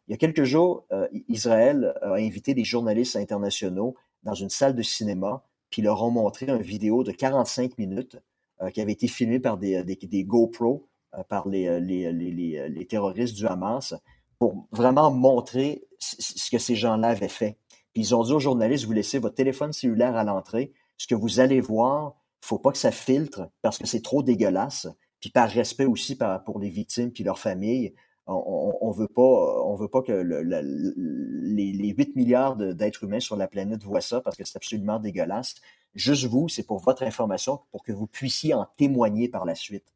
Il 0.06 0.12
y 0.12 0.14
a 0.14 0.16
quelques 0.18 0.44
jours, 0.44 0.84
euh, 0.92 1.08
Israël 1.28 1.94
a 2.02 2.14
invité 2.14 2.54
des 2.54 2.64
journalistes 2.64 3.16
internationaux 3.16 3.94
dans 4.22 4.34
une 4.34 4.50
salle 4.50 4.74
de 4.74 4.82
cinéma, 4.82 5.44
puis 5.70 5.82
leur 5.82 6.02
ont 6.02 6.10
montré 6.10 6.46
une 6.46 6.62
vidéo 6.62 7.04
de 7.04 7.12
45 7.12 7.78
minutes 7.78 8.18
euh, 8.60 8.70
qui 8.70 8.80
avait 8.80 8.92
été 8.92 9.08
filmée 9.08 9.40
par 9.40 9.56
des, 9.56 9.82
des, 9.82 9.96
des 9.96 10.24
GoPro 10.24 10.86
euh, 11.14 11.22
par 11.24 11.48
les, 11.48 12.86
terroristes 12.88 13.34
du 13.34 13.46
Hamas 13.46 13.94
pour 14.38 14.66
vraiment 14.72 15.10
montrer 15.10 15.84
ce 15.98 16.50
que 16.50 16.58
ces 16.58 16.76
gens-là 16.76 17.08
avaient 17.08 17.28
fait. 17.28 17.56
Puis 17.92 18.02
ils 18.02 18.14
ont 18.14 18.24
dit 18.24 18.32
aux 18.32 18.40
journalistes, 18.40 18.84
vous 18.84 18.92
laissez 18.92 19.18
votre 19.18 19.36
téléphone 19.36 19.72
cellulaire 19.72 20.16
à 20.16 20.24
l'entrée, 20.24 20.72
ce 20.98 21.06
que 21.06 21.14
vous 21.14 21.40
allez 21.40 21.60
voir, 21.60 22.14
faut 22.40 22.58
pas 22.58 22.72
que 22.72 22.78
ça 22.78 22.90
filtre 22.90 23.48
parce 23.62 23.78
que 23.78 23.86
c'est 23.86 24.02
trop 24.02 24.22
dégueulasse. 24.22 24.86
Puis 25.20 25.30
par 25.30 25.48
respect 25.48 25.86
aussi 25.86 26.18
pour 26.44 26.58
les 26.58 26.68
victimes 26.68 27.10
puis 27.10 27.24
leurs 27.24 27.38
familles, 27.38 27.94
on, 28.26 28.78
on, 28.80 28.90
veut 28.90 29.08
pas, 29.08 29.22
on 29.64 29.74
veut 29.74 29.88
pas 29.88 30.02
que 30.02 30.12
les, 30.12 31.72
les 31.72 31.88
8 31.88 32.16
milliards 32.16 32.56
d'êtres 32.56 33.04
humains 33.04 33.20
sur 33.20 33.36
la 33.36 33.48
planète 33.48 33.82
voient 33.82 34.00
ça 34.00 34.20
parce 34.20 34.36
que 34.36 34.44
c'est 34.44 34.56
absolument 34.56 34.98
dégueulasse. 34.98 35.56
Juste 35.94 36.24
vous, 36.24 36.48
c'est 36.48 36.62
pour 36.62 36.78
votre 36.78 37.02
information, 37.02 37.60
pour 37.70 37.82
que 37.82 37.92
vous 37.92 38.06
puissiez 38.06 38.54
en 38.54 38.66
témoigner 38.76 39.28
par 39.28 39.44
la 39.44 39.54
suite. 39.54 39.92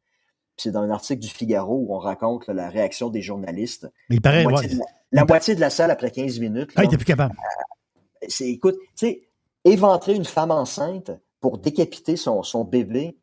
C'est 0.56 0.72
dans 0.72 0.82
un 0.82 0.90
article 0.90 1.20
du 1.20 1.28
Figaro 1.28 1.76
où 1.76 1.94
on 1.94 1.98
raconte 1.98 2.48
la 2.48 2.68
réaction 2.68 3.08
des 3.08 3.22
journalistes. 3.22 3.88
Mais 4.10 4.16
il 4.16 4.20
paraît, 4.20 4.44
la, 4.44 4.50
moitié, 4.50 4.68
de 4.68 4.80
la, 5.12 5.24
moitié, 5.24 5.54
de 5.54 5.60
la, 5.60 5.70
salle 5.70 5.90
après 5.90 6.10
15 6.10 6.38
minutes. 6.40 6.72
ah, 6.76 6.84
il 6.84 6.90
plus 6.90 7.04
capable. 7.04 7.34
Euh, 7.34 8.26
c'est, 8.28 8.48
écoute, 8.48 8.76
tu 8.96 9.06
sais, 9.06 9.28
éventrer 9.64 10.14
une 10.14 10.24
femme 10.24 10.50
enceinte 10.50 11.12
pour 11.40 11.58
décapiter 11.58 12.16
son, 12.16 12.42
son 12.42 12.64
bébé 12.64 13.16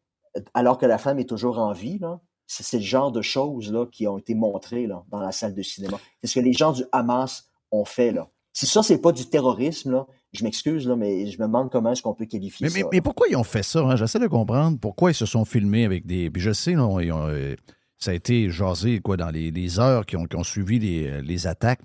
alors 0.54 0.78
que 0.78 0.86
la 0.86 0.98
femme 0.98 1.20
est 1.20 1.30
toujours 1.30 1.60
en 1.60 1.72
vie, 1.72 2.00
là, 2.00 2.20
c'est 2.48 2.78
le 2.78 2.84
genre 2.84 3.12
de 3.12 3.22
choses 3.22 3.72
là, 3.72 3.86
qui 3.86 4.08
ont 4.08 4.18
été 4.18 4.36
montrées 4.36 4.88
là, 4.88 5.04
dans 5.10 5.20
la 5.20 5.32
salle 5.32 5.54
de 5.54 5.62
cinéma. 5.62 6.00
C'est 6.22 6.28
ce 6.28 6.36
que 6.36 6.46
les 6.46 6.54
gens 6.54 6.72
du 6.72 6.84
Hamas 6.92 7.50
ont 7.72 7.86
fait. 7.86 8.12
Là. 8.12 8.30
Si 8.54 8.66
ça, 8.66 8.84
c'est 8.84 9.00
pas 9.00 9.12
du 9.12 9.26
terrorisme, 9.26 9.92
là, 9.92 10.08
je 10.34 10.44
m'excuse, 10.44 10.88
mais 10.88 11.28
je 11.28 11.38
me 11.40 11.48
demande 11.48 11.72
comment 11.72 11.92
est-ce 11.92 12.02
qu'on 12.02 12.14
peut 12.14 12.26
qualifier 12.26 12.68
mais, 12.68 12.82
ça. 12.82 12.88
Mais, 12.92 13.02
pourquoi 13.02 13.28
ils 13.30 13.36
ont 13.36 13.44
fait 13.44 13.64
ça? 13.64 13.80
Hein? 13.82 13.96
J'essaie 13.96 14.20
de 14.20 14.28
comprendre 14.28 14.78
pourquoi 14.80 15.12
ils 15.12 15.16
se 15.16 15.26
sont 15.26 15.46
filmés 15.46 15.86
avec 15.86 16.06
des. 16.06 16.30
Puis 16.30 16.42
je 16.42 16.52
sais, 16.52 16.74
non, 16.74 17.00
euh, 17.00 17.56
ça 17.98 18.12
a 18.12 18.14
été 18.14 18.50
jasé 18.50 19.00
quoi, 19.00 19.18
dans 19.18 19.30
les, 19.30 19.80
heures 19.80 20.06
qui 20.06 20.18
ont, 20.18 20.26
qui 20.26 20.36
ont 20.36 20.44
suivi 20.44 20.80
les, 20.80 21.22
les, 21.22 21.48
attaques, 21.48 21.82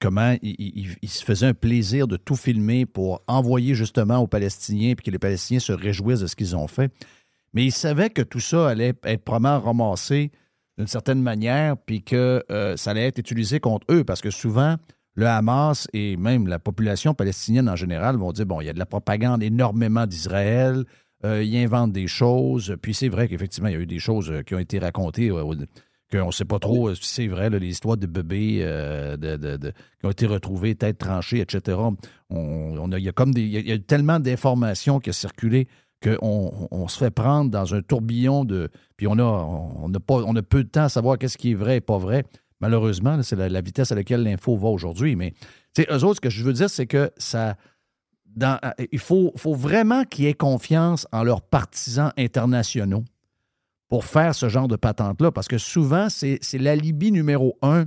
comment 0.00 0.36
ils, 0.42 1.08
se 1.08 1.24
faisaient 1.24 1.46
un 1.46 1.54
plaisir 1.54 2.08
de 2.08 2.16
tout 2.16 2.34
filmer 2.34 2.86
pour 2.86 3.22
envoyer 3.26 3.74
justement 3.74 4.18
aux 4.18 4.26
Palestiniens, 4.26 4.94
puis 4.94 5.06
que 5.06 5.10
les 5.10 5.18
Palestiniens 5.18 5.60
se 5.60 5.72
réjouissent 5.72 6.20
de 6.20 6.26
ce 6.26 6.36
qu'ils 6.36 6.56
ont 6.56 6.66
fait. 6.68 6.92
Mais 7.54 7.64
ils 7.64 7.72
savaient 7.72 8.10
que 8.10 8.22
tout 8.22 8.40
ça 8.40 8.68
allait 8.68 8.94
être 9.04 9.24
probablement 9.24 9.60
ramassé 9.60 10.30
d'une 10.78 10.86
certaine 10.86 11.20
manière, 11.22 11.76
puis 11.76 12.02
que 12.02 12.42
euh, 12.50 12.76
ça 12.76 12.92
allait 12.92 13.06
être 13.06 13.18
utilisé 13.18 13.60
contre 13.60 13.86
eux, 13.90 14.04
parce 14.04 14.20
que 14.20 14.30
souvent, 14.30 14.76
le 15.14 15.26
Hamas 15.26 15.86
et 15.92 16.16
même 16.16 16.46
la 16.46 16.58
population 16.58 17.12
palestinienne 17.12 17.68
en 17.68 17.76
général 17.76 18.16
vont 18.16 18.32
dire, 18.32 18.46
bon, 18.46 18.60
il 18.60 18.66
y 18.66 18.70
a 18.70 18.72
de 18.72 18.78
la 18.78 18.86
propagande 18.86 19.42
énormément 19.42 20.06
d'Israël, 20.06 20.84
euh, 21.24 21.42
ils 21.42 21.56
inventent 21.58 21.92
des 21.92 22.08
choses, 22.08 22.76
puis 22.80 22.94
c'est 22.94 23.10
vrai 23.10 23.28
qu'effectivement, 23.28 23.68
il 23.68 23.74
y 23.74 23.76
a 23.76 23.80
eu 23.80 23.86
des 23.86 23.98
choses 23.98 24.30
euh, 24.30 24.42
qui 24.42 24.54
ont 24.54 24.58
été 24.58 24.78
racontées, 24.78 25.28
qu'on 25.28 26.26
ne 26.26 26.32
sait 26.32 26.46
pas 26.46 26.58
trop 26.58 26.94
si 26.94 27.04
c'est 27.04 27.28
vrai, 27.28 27.50
l'histoire 27.50 27.98
de 27.98 28.06
bébés 28.06 28.66
qui 30.00 30.06
ont 30.06 30.10
été 30.10 30.26
retrouvés, 30.26 30.74
tête 30.74 30.98
tranchée, 30.98 31.40
etc. 31.40 31.78
On, 32.30 32.90
il, 32.92 33.02
y 33.02 33.08
a 33.08 33.12
comme 33.12 33.32
il 33.36 33.48
y 33.48 33.72
a 33.72 33.78
tellement 33.78 34.20
d'informations 34.20 35.00
qui 35.00 35.10
ont 35.10 35.14
circulé 35.14 35.68
qu'on 36.02 36.68
on 36.70 36.88
se 36.88 36.98
fait 36.98 37.10
prendre 37.10 37.50
dans 37.50 37.74
un 37.74 37.82
tourbillon 37.82 38.44
de. 38.44 38.68
Puis 38.96 39.06
on 39.06 39.18
a, 39.18 39.22
on 39.22 39.92
a, 39.92 40.00
pas, 40.00 40.22
peu 40.42 40.64
de 40.64 40.68
temps 40.68 40.84
à 40.84 40.88
savoir 40.88 41.18
qu'est-ce 41.18 41.38
qui 41.38 41.52
est 41.52 41.54
vrai 41.54 41.76
et 41.76 41.80
pas 41.80 41.98
vrai. 41.98 42.24
Malheureusement, 42.60 43.20
c'est 43.22 43.36
la, 43.36 43.60
vitesse 43.60 43.92
à 43.92 43.94
laquelle 43.94 44.22
l'info 44.22 44.56
va 44.56 44.68
aujourd'hui. 44.68 45.16
Mais 45.16 45.34
eux 45.78 46.04
autres, 46.04 46.16
ce 46.16 46.20
que 46.20 46.30
je 46.30 46.44
veux 46.44 46.52
dire, 46.52 46.70
c'est 46.70 46.86
que 46.86 47.10
ça. 47.16 47.56
Il 48.92 48.98
faut, 48.98 49.32
faut 49.36 49.54
vraiment 49.54 50.04
qu'ils 50.04 50.24
aient 50.24 50.34
confiance 50.34 51.06
en 51.12 51.22
leurs 51.22 51.42
partisans 51.42 52.12
internationaux 52.16 53.04
pour 53.88 54.06
faire 54.06 54.34
ce 54.34 54.48
genre 54.48 54.68
de 54.68 54.76
patente-là, 54.76 55.32
parce 55.32 55.48
que 55.48 55.58
souvent, 55.58 56.08
c'est 56.08 56.40
l'alibi 56.54 57.12
numéro 57.12 57.58
un 57.60 57.84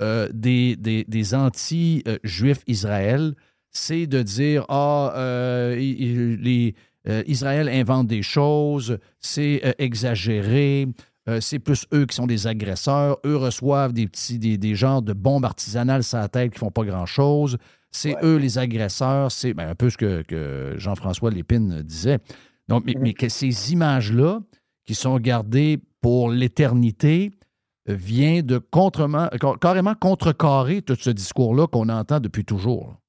euh, 0.00 0.28
des, 0.32 0.76
des, 0.76 1.34
anti-juifs 1.34 2.62
Israël, 2.68 3.34
c'est 3.70 4.06
de 4.06 4.22
dire 4.22 4.64
Ah, 4.68 5.12
euh, 5.16 5.74
les, 5.74 6.74
euh, 7.08 7.22
Israël 7.26 7.68
invente 7.68 8.06
des 8.06 8.22
choses, 8.22 8.98
c'est 9.18 9.60
euh, 9.64 9.72
exagéré, 9.78 10.86
euh, 11.28 11.40
c'est 11.40 11.58
plus 11.58 11.86
eux 11.92 12.06
qui 12.06 12.14
sont 12.14 12.26
des 12.26 12.46
agresseurs, 12.46 13.18
eux 13.26 13.36
reçoivent 13.36 13.92
des 13.92 14.06
petits, 14.06 14.38
des, 14.38 14.74
genres 14.74 15.02
de 15.02 15.12
bombes 15.12 15.44
artisanales 15.44 16.04
sur 16.04 16.18
la 16.18 16.28
tête 16.28 16.52
qui 16.52 16.58
font 16.58 16.70
pas 16.70 16.84
grand-chose, 16.84 17.58
c'est 17.90 18.16
eux 18.22 18.36
les 18.36 18.58
agresseurs, 18.58 19.32
c'est 19.32 19.52
ben, 19.52 19.68
un 19.68 19.74
peu 19.74 19.90
ce 19.90 19.96
que, 19.96 20.74
Jean-François 20.76 21.30
Lépine 21.30 21.82
disait. 21.82 22.18
Donc, 22.68 22.84
mais, 22.86 22.92
mm-hmm. 22.92 23.14
que 23.14 23.28
ces 23.28 23.72
images-là, 23.72 24.40
qui 24.86 24.94
sont 24.94 25.18
gardées 25.18 25.80
pour 26.00 26.30
l'éternité, 26.30 27.32
vient 27.86 28.42
de 28.42 28.60
carrément 29.60 29.94
contrecarrer 29.94 30.82
tout 30.82 30.96
ce 30.98 31.10
discours-là 31.10 31.66
qu'on 31.66 31.88
entend 31.88 32.20
depuis 32.20 32.44
toujours. 32.44 33.01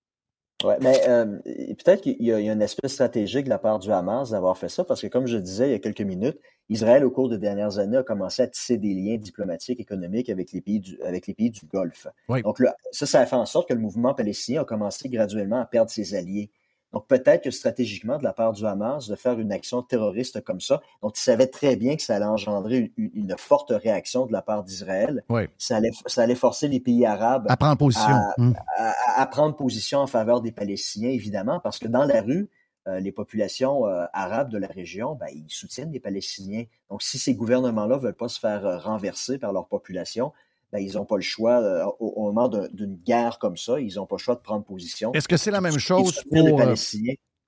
Oui, 0.64 0.74
mais 0.82 1.02
euh, 1.08 1.26
peut-être 1.46 2.02
qu'il 2.02 2.22
y, 2.22 2.32
a 2.32 2.52
un 2.52 2.62
aspect 2.62 2.88
stratégique 2.88 3.46
de 3.46 3.50
la 3.50 3.60
part 3.60 3.80
du 3.80 3.92
Hamas 3.92 4.30
d'avoir 4.30 4.58
fait 4.58 4.70
ça, 4.70 4.84
parce 4.84 5.02
que 5.02 5.08
comme 5.08 5.28
je 5.28 5.38
disais 5.38 5.70
il 5.70 5.72
y 5.72 5.76
a 5.76 5.80
quelques 5.80 6.02
minutes, 6.02 6.40
Israël, 6.70 7.04
au 7.04 7.12
cours 7.12 7.30
des 7.30 7.38
dernières 7.38 7.80
années, 7.80 7.98
a 7.98 8.04
commencé 8.04 8.42
à 8.42 8.48
tisser 8.48 8.78
des 8.78 8.94
liens 8.94 9.18
diplomatiques, 9.18 9.80
économiques 9.80 10.30
avec 10.30 10.52
les 10.54 10.62
pays 10.62 10.80
du, 10.80 11.00
avec 11.02 11.28
les 11.28 11.34
pays 11.34 11.52
du 11.52 11.66
Golfe. 11.66 12.08
Donc 12.30 12.62
ça, 12.92 13.06
ça 13.06 13.20
a 13.20 13.26
fait 13.26 13.36
en 13.36 13.46
sorte 13.46 13.68
que 13.68 13.74
le 13.74 13.82
mouvement 13.82 14.14
palestinien 14.14 14.62
a 14.62 14.66
commencé 14.66 15.10
graduellement 15.10 15.60
à 15.60 15.66
perdre 15.66 15.92
ses 15.92 16.16
alliés. 16.16 16.50
Donc 16.94 17.08
peut-être 17.08 17.44
que 17.44 17.52
stratégiquement, 17.52 18.18
de 18.18 18.24
la 18.24 18.34
part 18.34 18.54
du 18.54 18.66
Hamas, 18.66 19.08
de 19.08 19.16
faire 19.16 19.40
une 19.40 19.52
action 19.52 19.82
terroriste 19.82 20.42
comme 20.44 20.62
ça, 20.62 20.82
dont 21.02 21.10
ils 21.10 21.20
savaient 21.20 21.48
très 21.48 21.76
bien 21.76 21.96
que 21.96 22.04
ça 22.04 22.16
allait 22.16 22.26
engendrer 22.26 22.94
une, 22.98 23.34
forte 23.38 23.72
réaction 23.72 24.28
de 24.28 24.32
la 24.32 24.44
part 24.44 24.64
d'Israël, 24.64 25.24
ça, 25.58 25.78
allait, 25.78 25.92
ça 26.06 26.22
allait 26.22 26.36
forcer 26.36 26.68
les 26.68 26.80
pays 26.80 27.06
arabes 27.06 27.48
à 27.50 27.58
prendre 27.58 27.78
position. 27.78 28.16
Hum. 28.38 28.54
À, 28.78 29.26
prendre 29.26 29.56
position 29.56 30.00
en 30.00 30.08
faveur 30.08 30.42
des 30.42 30.52
Palestiniens, 30.52 31.10
évidemment, 31.10 31.60
parce 31.60 31.80
que 31.80 31.88
dans 31.88 32.06
la 32.06 32.22
rue, 32.22 32.50
euh, 32.88 33.00
les 33.00 33.14
populations 33.14 33.88
euh, 33.88 34.06
arabes 34.12 34.50
de 34.50 34.58
la 34.58 34.68
région, 34.68 35.16
ben, 35.16 35.28
ils 35.34 35.50
soutiennent 35.50 35.92
les 35.92 36.02
Palestiniens. 36.02 36.66
Donc, 36.90 37.02
si 37.02 37.18
ces 37.18 37.34
gouvernements-là 37.34 37.96
ne 37.96 38.02
veulent 38.02 38.14
pas 38.14 38.28
se 38.28 38.40
faire 38.40 38.66
euh, 38.66 38.78
renverser 38.78 39.38
par 39.38 39.54
leur 39.54 39.68
population, 39.68 40.34
ben, 40.74 40.80
ils 40.80 40.96
n'ont 40.96 41.06
pas 41.06 41.18
le 41.18 41.22
choix, 41.22 41.62
euh, 41.62 41.86
au, 42.00 42.32
moment 42.32 42.50
d'une 42.50 42.96
guerre 42.96 43.38
comme 43.38 43.56
ça, 43.56 43.80
ils 43.80 43.94
n'ont 43.96 44.08
pas 44.08 44.16
le 44.16 44.22
choix 44.22 44.34
de 44.34 44.42
prendre 44.42 44.66
position. 44.66 45.14
Est-ce 45.14 45.28
que 45.28 45.38
c'est 45.38 45.52
la 45.52 45.62
même 45.62 45.78
chose 45.78 46.24
pour... 46.32 46.62
Euh, 46.62 46.76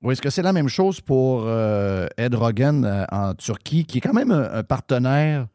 oui, 0.03 0.13
est-ce 0.13 0.21
que 0.21 0.29
c'est 0.29 0.43
la 0.43 0.53
même 0.53 0.67
chose 0.67 1.01
pour 1.01 1.45
euh, 1.45 2.05
Ed 2.17 2.35
Rogan 2.35 3.07
en 3.11 3.33
Turquie, 3.33 3.85
qui 3.85 3.97
est 3.97 4.01
quand 4.01 4.13
même 4.13 4.29
un, 4.29 4.61
partenaire 4.61 5.47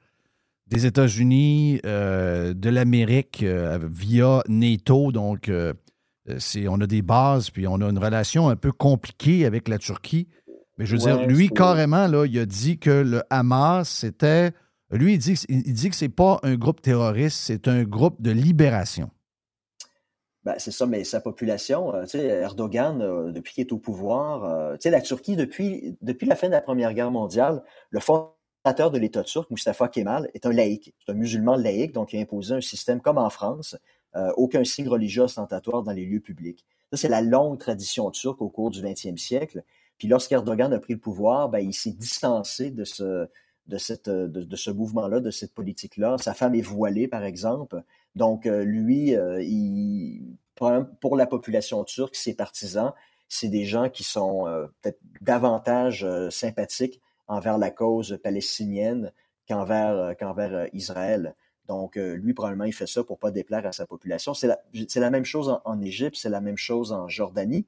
des 0.67 0.87
États-Unis, 0.87 1.79
de 1.85 2.69
l'Amérique 2.69 3.45
via 3.45 4.43
NATO, 4.49 5.13
donc 5.13 5.49
on 5.49 6.81
a 6.81 6.87
des 6.89 7.03
bases, 7.03 7.51
puis 7.51 7.69
on 7.69 7.81
a 7.81 7.89
une 7.89 7.99
relation 7.99 8.49
un 8.49 8.57
peu 8.57 8.73
compliquée 8.73 9.47
avec 9.47 9.69
la 9.69 9.79
Turquie. 9.79 10.27
Mais 10.79 10.87
je 10.87 10.97
veux 10.97 11.03
dire, 11.03 11.25
lui, 11.25 11.51
carrément, 11.51 12.09
là, 12.09 12.25
il 12.27 12.37
a 12.37 12.47
dit 12.47 12.79
que 12.79 12.91
le 12.91 13.23
Hamas, 13.31 13.89
c'était 13.89 14.51
lui, 14.91 15.15
il 15.15 15.19
dit, 15.19 15.41
il 15.49 15.73
dit 15.73 15.91
que 15.91 15.97
ce 15.97 16.05
n'est 16.05 16.11
pas 16.11 16.41
un 16.43 16.57
groupe 16.57 16.81
terroriste, 16.83 17.39
c'est 17.39 17.69
un 17.69 17.85
groupe 17.85 18.21
de 18.21 18.31
libération. 18.31 19.11
Ben, 20.45 20.55
c'est 20.57 20.71
ça, 20.71 20.87
mais 20.87 21.05
sa 21.05 21.21
population, 21.21 21.95
euh, 21.95 22.07
Erdogan, 22.15 23.03
euh, 23.03 23.31
depuis 23.31 23.53
qu'il 23.53 23.67
est 23.67 23.73
au 23.73 23.79
pouvoir, 23.79 24.45
euh, 24.45 24.77
la 24.87 25.01
Turquie, 25.03 25.37
depuis, 25.37 25.99
la 26.23 26.35
fin 26.35 26.47
de 26.47 26.53
la 26.53 26.63
Première 26.63 26.95
Guerre 26.95 27.11
mondiale, 27.11 27.63
le 27.91 28.01
fondateur 28.01 28.91
de 28.91 28.99
l'État 28.99 29.23
turc, 29.23 29.51
Mustafa 29.51 29.89
Kemal, 29.89 30.31
est 30.33 30.47
un 30.47 30.53
laïc, 30.53 30.95
c'est 30.99 31.13
un 31.13 31.15
musulman 31.15 31.57
laïque, 31.57 31.93
donc 31.93 32.15
il 32.15 32.19
a 32.19 32.23
imposé 32.23 32.55
un 32.55 32.61
système 32.63 33.03
comme 33.03 33.19
en 33.19 33.31
France, 33.31 33.77
aucun 34.37 34.65
signe 34.65 34.89
religieux 34.89 35.23
ostentatoire 35.23 35.85
dans 35.85 35.93
les 35.93 36.05
lieux 36.05 36.19
publics. 36.19 36.65
Ça, 36.91 36.97
c'est 36.97 37.09
la 37.09 37.23
longue 37.23 37.59
tradition 37.61 38.11
turque 38.11 38.43
au 38.43 38.49
cours 38.49 38.71
du 38.71 38.83
20e 38.83 39.17
siècle. 39.17 39.63
Puis 39.99 40.09
lorsqu'Erdogan 40.09 40.73
a 40.73 40.81
pris 40.81 40.95
le 40.95 40.99
pouvoir, 40.99 41.49
ben, 41.49 41.61
il 41.61 41.73
s'est 41.73 41.93
distancé 41.93 42.73
de 42.73 42.83
ce, 42.83 43.29
de, 43.71 43.79
cette, 43.79 44.09
euh, 44.09 44.29
de, 44.29 44.57
ce 44.57 44.71
mouvement-là, 44.71 45.21
de 45.21 45.31
cette 45.31 45.55
politique-là. 45.55 46.17
Sa 46.19 46.35
femme 46.35 46.55
est 46.55 46.61
voilée, 46.61 47.09
par 47.09 47.25
exemple. 47.25 47.83
Donc, 48.17 48.45
euh, 48.47 48.65
lui, 48.65 49.15
euh, 49.15 49.43
pour 51.01 51.17
la 51.17 51.27
population 51.27 51.83
turque, 51.85 52.17
ses 52.17 52.35
partisans, 52.35 52.93
c'est 53.29 53.49
des 53.49 53.65
gens 53.65 53.89
qui 53.89 54.05
sont 54.05 54.45
peut-être 54.83 54.99
davantage 55.23 56.07
sympathiques 56.31 57.01
envers 57.29 57.57
la 57.57 57.71
cause 57.71 58.19
palestinienne 58.23 59.13
qu'envers 59.49 60.15
qu'envers 60.19 60.69
Israël. 60.75 61.35
Donc, 61.67 61.95
lui, 61.95 62.35
probablement, 62.35 62.65
il 62.65 62.75
fait 62.75 62.89
ça 62.89 63.05
pour 63.05 63.19
pas 63.19 63.31
déplaire 63.31 63.65
à 63.65 63.73
sa 63.73 63.87
population. 63.87 64.35
C'est 64.35 64.49
la, 64.49 64.61
la, 64.97 65.11
même 65.11 65.25
chose 65.25 65.59
en, 65.65 65.81
Égypte, 65.81 66.17
c'est 66.21 66.29
la 66.29 66.43
même 66.43 66.59
chose 66.59 66.93
en 66.93 67.09
Jordanie. 67.09 67.65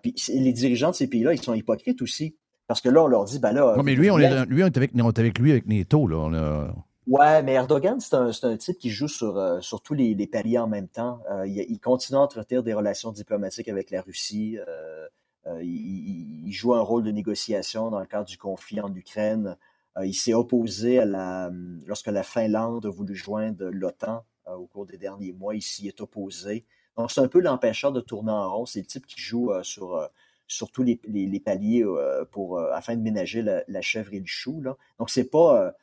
puis 0.00 0.14
les 0.28 0.52
dirigeants 0.52 0.92
de 0.92 0.96
ces 0.96 1.08
pays-là, 1.08 1.34
ils 1.34 1.42
sont 1.42 1.54
hypocrites 1.54 2.00
aussi. 2.00 2.36
Parce 2.66 2.80
que 2.80 2.88
là, 2.88 3.02
on 3.02 3.06
leur 3.06 3.24
dit, 3.24 3.38
ben 3.38 3.52
là. 3.52 3.74
Non, 3.76 3.82
mais 3.82 3.94
lui, 3.94 4.10
on 4.10 4.18
est, 4.18 4.46
lui, 4.46 4.62
on 4.62 4.66
est 4.66 4.76
avec, 4.76 4.92
on 4.94 5.10
est 5.10 5.18
avec 5.18 5.38
lui 5.38 5.52
avec 5.52 5.66
NATO, 5.66 6.06
là. 6.06 6.72
Ouais, 7.06 7.42
mais 7.42 7.52
Erdogan, 7.52 8.00
c'est 8.00 8.14
un, 8.14 8.30
un, 8.30 8.56
type 8.56 8.78
qui 8.78 8.88
joue 8.88 9.08
sur, 9.08 9.36
euh, 9.36 9.60
sur 9.60 9.82
tous 9.82 9.92
les, 9.92 10.14
les, 10.14 10.26
paliers 10.26 10.58
en 10.58 10.66
même 10.66 10.88
temps. 10.88 11.20
Euh, 11.30 11.46
il, 11.46 11.58
il, 11.68 11.78
continue 11.78 12.16
à 12.16 12.22
entretenir 12.22 12.62
des 12.62 12.72
relations 12.72 13.12
diplomatiques 13.12 13.68
avec 13.68 13.90
la 13.90 14.00
Russie. 14.00 14.58
Euh, 14.66 15.06
euh 15.46 15.62
il, 15.62 16.46
il, 16.46 16.52
joue 16.52 16.72
un 16.74 16.80
rôle 16.80 17.02
de 17.02 17.10
négociation 17.10 17.90
dans 17.90 18.00
le 18.00 18.06
cadre 18.06 18.24
du 18.24 18.38
conflit 18.38 18.80
en 18.80 18.94
Ukraine. 18.94 19.58
il 20.02 20.14
s'est 20.14 20.32
opposé 20.32 20.98
à 20.98 21.04
la, 21.04 21.50
lorsque 21.86 22.06
la 22.06 22.22
Finlande 22.22 22.86
a 22.86 22.90
voulu 22.90 23.14
joindre 23.14 23.66
l'OTAN 23.66 24.24
au 24.46 24.66
cours 24.66 24.86
des 24.86 24.96
derniers 24.96 25.32
mois. 25.34 25.54
Il 25.54 25.62
s'y 25.62 25.88
est 25.88 26.00
opposé. 26.00 26.64
Donc, 26.96 27.10
c'est 27.10 27.20
un 27.20 27.28
peu 27.28 27.40
l'empêcheur 27.40 27.92
de 27.92 28.00
tourner 28.00 28.32
en 28.32 28.50
rond. 28.50 28.66
C'est 28.66 28.80
le 28.80 28.86
type 28.86 29.04
qui 29.06 29.20
joue 29.20 29.52
sur, 29.62 30.08
sur 30.46 30.70
tous 30.70 30.82
les, 30.82 31.00
les, 31.04 31.26
les 31.26 31.40
paliers 31.40 31.84
pour, 32.30 32.60
afin 32.60 32.96
de 32.96 33.00
ménager 33.00 33.42
la, 33.42 33.64
la, 33.66 33.80
chèvre 33.80 34.12
et 34.12 34.20
le 34.20 34.26
chou. 34.26 34.60
Là. 34.60 34.76
Donc, 34.98 35.10
c'est 35.10 35.30
pas 35.30 35.74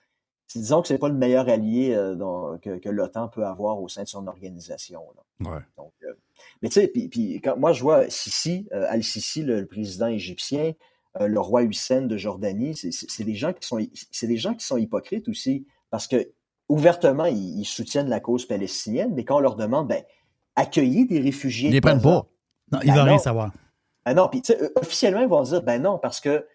disons 0.60 0.82
que 0.82 0.88
c'est 0.88 0.98
pas 0.98 1.10
le 1.10 1.16
meilleur 1.16 1.48
allié 1.50 1.94
euh, 1.94 2.58
que, 2.58 2.90
l'OTAN 2.90 3.30
peut 3.30 3.46
avoir 3.46 3.82
au 3.82 3.88
sein 3.88 4.04
de 4.04 4.08
son 4.08 4.28
organisation. 4.28 5.02
Ouais. 5.40 5.50
Euh, 5.80 6.14
mais 6.62 6.70
tu 6.70 6.82
sais, 6.82 6.88
puis, 6.88 7.40
quand 7.42 7.58
moi 7.58 7.74
je 7.74 7.82
vois 7.82 8.10
Sisi, 8.10 8.68
euh, 8.74 8.86
Al-Sisi, 8.90 9.44
le, 9.44 9.66
président 9.66 10.08
égyptien, 10.08 10.74
le 11.20 11.40
roi 11.42 11.64
Hussein 11.64 12.04
de 12.04 12.16
Jordanie, 12.16 12.74
c'est 12.76 13.24
des 13.26 13.36
gens 13.36 13.52
qui 13.52 13.68
sont 13.68 13.80
c'est 14.12 14.28
des 14.28 14.38
gens 14.38 14.54
qui 14.54 14.66
sont 14.66 14.78
hypocrites 14.78 15.28
aussi 15.28 15.66
parce 15.90 16.08
que 16.08 16.32
ouvertement 16.70 17.26
ils, 17.26 17.66
soutiennent 17.66 18.08
la 18.08 18.22
cause 18.22 18.46
palestinienne, 18.46 19.14
mais 19.14 19.26
quand 19.26 19.36
on 19.36 19.42
leur 19.42 19.58
demande 19.58 19.90
ben 19.90 20.04
accueillir 20.56 21.06
des 21.08 21.20
réfugiés, 21.20 21.68
ils 21.68 21.74
les 21.74 21.82
prennent 21.82 22.02
pas. 22.02 22.28
Non, 22.72 22.80
ils 22.84 22.92
ne 22.92 22.96
veulent 22.96 23.10
rien 23.10 23.18
savoir. 23.18 23.52
Ah 24.06 24.14
non, 24.14 24.28
puis 24.30 24.42
officiellement 24.76 25.22
ils 25.22 25.28
vont 25.28 25.44
dire 25.44 25.62
ben 25.62 25.82
non 25.82 26.00
parce 26.00 26.20
que 26.20 26.46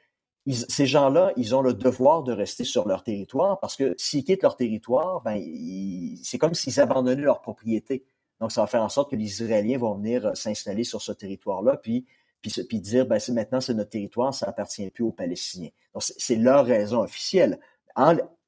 ces 0.53 0.87
gens-là, 0.87 1.33
ils 1.37 1.55
ont 1.55 1.63
le 1.63 1.75
devoir 1.75 2.23
de 2.23 2.33
rester 2.33 2.65
sur 2.65 2.87
leur 2.87 3.03
territoire 3.03 3.59
parce 3.59 3.77
que 3.77 3.95
s'ils 3.99 4.25
quittent 4.25 4.43
leur 4.43 4.57
territoire, 4.57 5.21
ben, 5.23 5.43
c'est 6.23 6.39
comme 6.39 6.55
s'ils 6.55 6.81
abandonnaient 6.81 7.23
leur 7.23 7.41
propriété. 7.41 8.05
Donc, 8.41 8.53
ça 8.53 8.61
va 8.61 8.67
faire 8.67 8.83
en 8.83 8.89
sorte 8.89 9.11
que 9.11 9.17
les 9.17 9.25
Israéliens 9.25 9.79
vont 9.79 9.95
venir 9.95 10.27
euh, 10.27 10.35
s'installer 10.35 10.85
sur 10.85 11.01
ce 11.01 11.11
territoire-là, 11.13 11.79
puis, 11.79 12.05
puis, 12.43 12.53
puis 12.69 12.81
dire, 12.81 13.07
ben, 13.07 13.19
maintenant, 13.31 13.61
c'est 13.61 13.75
notre 13.75 13.91
territoire, 13.91 14.35
ça 14.35 14.47
appartient 14.47 14.89
plus 14.91 15.05
aux 15.05 15.13
Palestiniens. 15.13 15.71
Donc, 15.95 16.03
c'est 16.03 16.37
leur 16.37 16.67
raison 16.67 17.01
officielle. 17.01 17.59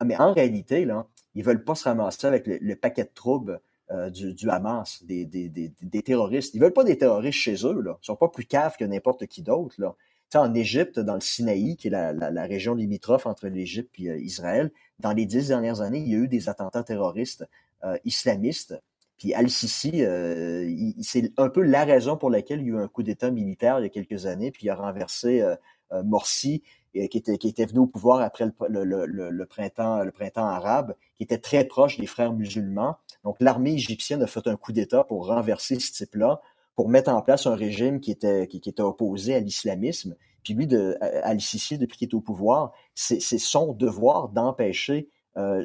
mais 0.05 0.17
en 0.19 0.33
réalité, 0.33 0.85
là, 0.85 1.07
ils 1.35 1.43
veulent 1.43 1.65
pas 1.65 1.75
se 1.75 1.85
ramasser 1.85 2.27
avec 2.27 2.47
le, 2.47 2.77
paquet 2.77 3.05
de 3.05 3.11
troubles 3.15 3.61
euh, 3.91 4.11
du, 4.11 4.35
du, 4.35 4.51
Hamas, 4.51 5.03
des, 5.05 5.25
des, 5.25 5.49
des, 5.49 5.73
des, 5.81 6.03
terroristes. 6.03 6.55
Ils 6.55 6.61
veulent 6.61 6.73
pas 6.73 6.85
des 6.85 6.99
terroristes 6.99 7.39
chez 7.39 7.67
eux. 7.67 7.81
Là. 7.81 7.99
Ils 8.03 8.07
sont 8.07 8.17
pas 8.17 8.29
plus 8.29 8.45
caves 8.45 8.77
que 8.77 8.85
n'importe 8.85 9.27
qui 9.27 9.43
d'autre. 9.43 9.75
Là 9.79 9.95
en 10.37 10.55
Égypte, 10.55 10.99
dans 10.99 11.15
le 11.15 11.21
Sinaï, 11.21 11.77
qui 11.77 11.89
est 11.89 11.91
la, 11.91 12.45
région 12.45 12.75
limitrophe 12.75 13.27
entre 13.27 13.49
l'Égypte 13.49 13.95
et 13.99 14.11
euh, 14.11 14.19
Israël, 14.19 14.71
dans 14.99 15.13
les 15.13 15.25
dix 15.25 15.49
dernières 15.49 15.81
années, 15.81 16.01
il 16.01 16.09
y 16.09 16.15
a 16.15 16.19
eu 16.19 16.29
des 16.29 16.49
attentats 16.49 16.83
terroristes 16.83 17.49
euh, 17.85 17.97
islamistes. 18.05 18.79
Puis 19.17 19.33
Al-Sisi, 19.35 20.05
euh, 20.05 20.71
c'est 21.01 21.33
un 21.39 21.49
peu 21.49 21.63
la 21.63 21.85
raison 21.85 22.17
pour 22.17 22.31
laquelle 22.31 22.61
il 22.61 22.67
y 22.67 22.71
a 22.71 22.75
eu 22.75 22.79
un 22.79 22.89
coup 22.89 23.03
d'État 23.03 23.31
militaire 23.31 23.81
il 23.81 23.85
y 23.85 23.87
a 23.87 23.89
quelques 23.89 24.27
années, 24.27 24.51
puis 24.51 24.67
il 24.67 24.71
a 24.71 24.77
renversé 24.77 25.43
Morsi, 26.05 26.63
qui 26.93 27.19
était, 27.19 27.37
qui 27.37 27.49
était 27.49 27.67
venu 27.67 27.81
au 27.81 27.87
pouvoir 27.87 28.21
après 28.21 28.45
le, 28.47 29.45
printemps, 29.45 30.05
le 30.05 30.13
printemps 30.13 30.47
arabe, 30.47 30.95
qui 31.17 31.25
était 31.25 31.39
très 31.39 31.65
proche 31.65 31.99
des 31.99 32.07
frères 32.07 32.33
musulmans. 32.33 32.99
Donc 33.29 33.37
l'armée 33.41 33.75
égyptienne 33.75 34.23
a 34.23 34.27
fait 34.27 34.47
un 34.47 34.57
coup 34.57 34.73
d'État 34.73 35.05
pour 35.05 35.27
renverser 35.27 35.79
ce 35.79 35.93
type-là 35.93 36.41
pour 36.75 36.89
mettre 36.89 37.11
en 37.11 37.21
place 37.21 37.47
un 37.47 37.55
régime 37.55 38.01
qui 38.01 38.11
était, 38.11 38.47
qui, 38.47 38.57
était 38.57 38.81
opposé 38.81 39.35
à 39.35 39.41
l'islamisme. 39.41 40.17
Puis 40.43 40.55
lui, 40.55 40.67
de, 40.67 40.97
Al-Sisi, 41.25 41.77
depuis 41.77 41.99
qu'il 41.99 42.09
est 42.09 42.15
au 42.15 42.23
pouvoir, 42.23 42.73
c'est 42.95 43.21
son 43.21 43.75
devoir 43.75 44.31
d'empêcher 44.31 45.11
euh, 45.37 45.63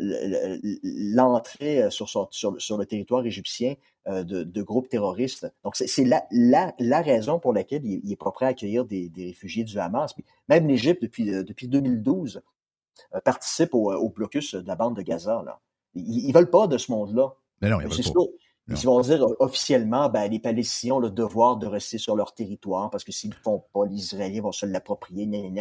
l'entrée 0.83 1.83
euh, 1.83 1.89
sur, 1.89 2.09
sur, 2.09 2.77
le 2.77 2.85
territoire 2.85 3.25
égyptien 3.25 3.75
euh, 4.07 4.25
de, 4.25 4.61
groupes 4.61 4.89
terroristes. 4.89 5.49
Donc, 5.63 5.77
c'est 5.77 6.03
la, 6.03 6.25
la, 6.31 6.75
la, 6.79 7.01
raison 7.01 7.39
pour 7.39 7.53
laquelle 7.53 7.85
il, 7.85 8.11
est 8.11 8.17
prêt 8.17 8.45
à 8.45 8.49
accueillir 8.49 8.83
des, 8.83 9.07
des 9.07 9.27
réfugiés 9.27 9.63
du 9.63 9.79
Hamas. 9.79 10.11
Puis 10.11 10.25
même 10.49 10.67
l'Égypte, 10.67 11.01
depuis, 11.01 11.25
depuis 11.25 11.69
2012, 11.69 12.41
participe 13.23 13.73
au, 13.73 14.09
blocus 14.09 14.53
de 14.53 14.67
la 14.67 14.75
bande 14.75 14.97
de 14.97 15.01
Gaza. 15.01 15.45
Ils, 15.95 16.27
ne 16.27 16.33
veulent 16.33 16.49
pas 16.49 16.67
de 16.67 16.77
ce 16.77 16.91
monde-là. 16.91 17.35
Mais 17.63 17.69
non, 17.69 17.79
ils 17.79 17.87
veulent 17.87 18.13
pas. 18.13 18.21
Ils 18.69 18.85
vont 18.85 19.01
dire 19.01 19.23
euh, 19.23 19.35
officiellement, 19.39 20.09
ben, 20.09 20.29
les 20.29 20.39
Palestiniens 20.39 20.95
ont 20.95 20.99
le 20.99 21.09
devoir 21.09 21.57
de 21.57 21.67
rester 21.67 21.97
sur 21.97 22.15
leur 22.15 22.33
territoire 22.33 22.89
parce 22.89 23.03
que 23.03 23.11
s'ils 23.11 23.29
ne 23.29 23.35
le 23.35 23.41
font 23.41 23.63
pas, 23.73 23.85
les 23.85 23.95
Israéliens 23.95 24.41
vont 24.41 24.51
se 24.51 24.65
l'approprier, 24.65 25.25
mais 25.25 25.51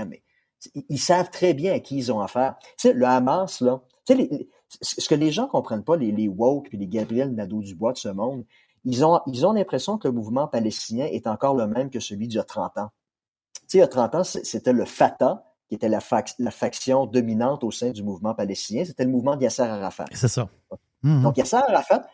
ils, 0.88 0.98
savent 0.98 1.30
très 1.30 1.54
bien 1.54 1.72
à 1.72 1.80
qui 1.80 1.96
ils 1.96 2.12
ont 2.12 2.20
affaire. 2.20 2.56
Tu 2.78 2.88
sais, 2.88 2.92
le 2.92 3.04
Hamas, 3.04 3.60
là, 3.60 3.82
tu 4.06 4.16
sais, 4.16 4.48
ce 4.80 5.08
que 5.08 5.14
les 5.14 5.32
gens 5.32 5.48
comprennent 5.48 5.84
pas, 5.84 5.96
les, 5.96 6.12
les 6.12 6.28
woke 6.28 6.68
puis 6.68 6.78
les 6.78 6.86
Gabriel 6.86 7.34
Nadeau-Dubois 7.34 7.92
de 7.92 7.98
ce 7.98 8.08
monde, 8.08 8.44
ils 8.84 9.04
ont, 9.04 9.20
ils 9.26 9.46
ont 9.46 9.52
l'impression 9.52 9.98
que 9.98 10.08
le 10.08 10.14
mouvement 10.14 10.46
palestinien 10.46 11.06
est 11.06 11.26
encore 11.26 11.54
le 11.54 11.66
même 11.66 11.90
que 11.90 12.00
celui 12.00 12.28
d'il 12.28 12.36
y 12.36 12.40
a 12.40 12.44
30 12.44 12.78
ans. 12.78 12.90
Tu 13.54 13.60
sais, 13.66 13.78
il 13.78 13.80
y 13.80 13.84
a 13.84 13.88
30 13.88 14.14
ans, 14.14 14.24
c'était 14.24 14.72
le 14.72 14.84
Fatah, 14.84 15.44
qui 15.68 15.74
était 15.74 15.88
la, 15.88 16.00
la, 16.38 16.50
faction 16.50 17.06
dominante 17.06 17.64
au 17.64 17.70
sein 17.70 17.90
du 17.90 18.02
mouvement 18.02 18.34
palestinien. 18.34 18.84
C'était 18.84 19.04
le 19.04 19.10
mouvement 19.10 19.36
de 19.36 19.42
Yasser 19.42 19.62
Arafat. 19.62 20.04
C'est 20.12 20.28
ça. 20.28 20.48
Donc, 21.04 21.36
Yasser 21.36 21.56
Arafat, 21.56 22.06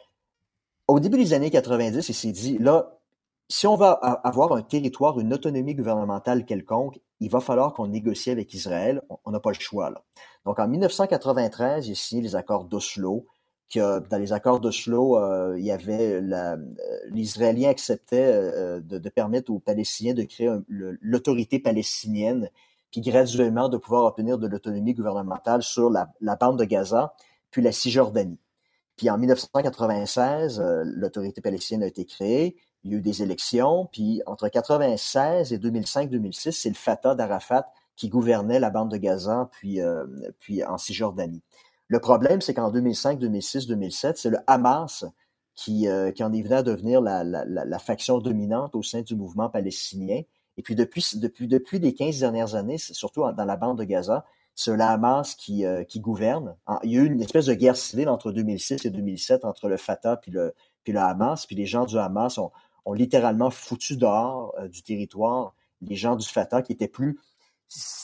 au 0.86 1.00
début 1.00 1.18
des 1.18 1.34
années 1.34 1.50
90, 1.50 2.08
il 2.08 2.14
s'est 2.14 2.32
dit, 2.32 2.58
là, 2.58 2.98
si 3.48 3.66
on 3.66 3.76
va 3.76 3.92
avoir 3.92 4.52
un 4.52 4.62
territoire, 4.62 5.18
une 5.20 5.32
autonomie 5.32 5.74
gouvernementale 5.74 6.44
quelconque, 6.44 7.00
il 7.20 7.30
va 7.30 7.40
falloir 7.40 7.72
qu'on 7.74 7.88
négocie 7.88 8.30
avec 8.30 8.52
Israël. 8.54 9.02
On 9.24 9.30
n'a 9.30 9.40
pas 9.40 9.50
le 9.50 9.58
choix. 9.58 9.90
Là. 9.90 10.02
Donc, 10.44 10.58
en 10.58 10.68
1993, 10.68 11.88
il 11.88 11.92
a 11.92 11.94
signé 11.94 12.22
les 12.22 12.36
accords 12.36 12.64
d'Oslo. 12.64 13.26
Que 13.72 13.98
dans 14.08 14.16
les 14.16 14.32
accords 14.32 14.60
d'Oslo, 14.60 15.18
euh, 15.18 15.54
il 15.58 15.64
y 15.64 15.70
avait 15.70 16.22
euh, 16.22 16.56
l'Israélien 17.10 17.68
acceptait 17.68 18.24
euh, 18.24 18.80
de, 18.80 19.08
permettre 19.10 19.52
aux 19.52 19.58
Palestiniens 19.58 20.14
de 20.14 20.22
créer 20.22 20.50
l'autorité 20.68 21.58
palestinienne, 21.58 22.48
puis 22.90 23.02
graduellement 23.02 23.68
de 23.68 23.76
pouvoir 23.76 24.04
obtenir 24.06 24.38
de 24.38 24.46
l'autonomie 24.46 24.94
gouvernementale 24.94 25.62
sur 25.62 25.90
la 25.90 26.36
bande 26.36 26.58
de 26.58 26.64
Gaza, 26.64 27.14
puis 27.50 27.60
la 27.60 27.72
Cisjordanie. 27.72 28.38
Puis 28.98 29.08
en 29.08 29.16
1996, 29.16 30.60
euh, 30.60 30.82
l'autorité 30.84 31.40
palestinienne 31.40 31.84
a 31.84 31.86
été 31.86 32.04
créée. 32.04 32.56
Il 32.82 32.92
y 32.92 32.94
a 32.96 32.98
eu 32.98 33.00
des 33.00 33.22
élections. 33.22 33.88
Puis 33.92 34.20
entre 34.26 34.44
1996 34.44 35.52
et 35.52 35.58
2005-2006, 35.58 36.50
c'est 36.50 36.68
le 36.68 36.74
Fatah 36.74 37.14
d'Arafat 37.14 37.66
qui 37.96 38.08
gouvernait 38.08 38.60
la 38.60 38.70
bande 38.70 38.90
de 38.90 38.96
Gaza, 38.96 39.48
puis, 39.52 39.80
euh, 39.80 40.04
puis 40.38 40.64
en 40.64 40.78
Cisjordanie. 40.78 41.42
Le 41.86 42.00
problème, 42.00 42.40
c'est 42.40 42.54
qu'en 42.54 42.70
2005, 42.70 43.18
2006, 43.18 43.66
2007, 43.66 44.18
c'est 44.18 44.30
le 44.30 44.38
Hamas 44.46 45.04
qui, 45.54 45.88
euh, 45.88 46.12
qui 46.12 46.22
en 46.22 46.32
est 46.32 46.42
venu 46.42 46.54
à 46.54 46.62
devenir 46.62 47.00
la, 47.00 47.24
la, 47.24 47.44
la, 47.44 47.78
faction 47.78 48.18
dominante 48.18 48.76
au 48.76 48.82
sein 48.82 49.02
du 49.02 49.16
mouvement 49.16 49.48
palestinien. 49.48 50.22
Et 50.56 50.62
puis 50.62 50.74
depuis, 50.74 51.04
depuis, 51.14 51.48
depuis 51.48 51.78
les 51.78 51.94
15 51.94 52.18
dernières 52.20 52.54
années, 52.54 52.78
surtout 52.78 53.22
dans 53.36 53.44
la 53.44 53.56
bande 53.56 53.78
de 53.78 53.84
Gaza, 53.84 54.24
c'est 54.58 54.74
le 54.74 54.82
Hamas 54.82 55.36
qui, 55.36 55.64
euh, 55.64 55.84
qui 55.84 56.00
gouverne. 56.00 56.56
Il 56.82 56.90
y 56.90 56.98
a 56.98 57.02
eu 57.02 57.06
une 57.06 57.22
espèce 57.22 57.46
de 57.46 57.54
guerre 57.54 57.76
civile 57.76 58.08
entre 58.08 58.32
2006 58.32 58.86
et 58.86 58.90
2007 58.90 59.44
entre 59.44 59.68
le 59.68 59.76
Fatah 59.76 60.16
puis 60.16 60.32
le, 60.32 60.52
Hamas. 60.96 61.46
Puis 61.46 61.54
les 61.54 61.64
gens 61.64 61.84
du 61.84 61.96
Hamas 61.96 62.38
ont, 62.38 62.50
littéralement 62.92 63.50
foutu 63.50 63.96
dehors 63.96 64.52
euh, 64.58 64.66
du 64.66 64.82
territoire 64.82 65.54
les 65.80 65.94
gens 65.94 66.16
du 66.16 66.26
Fatah 66.26 66.62
qui 66.62 66.72
étaient 66.72 66.88
plus 66.88 67.20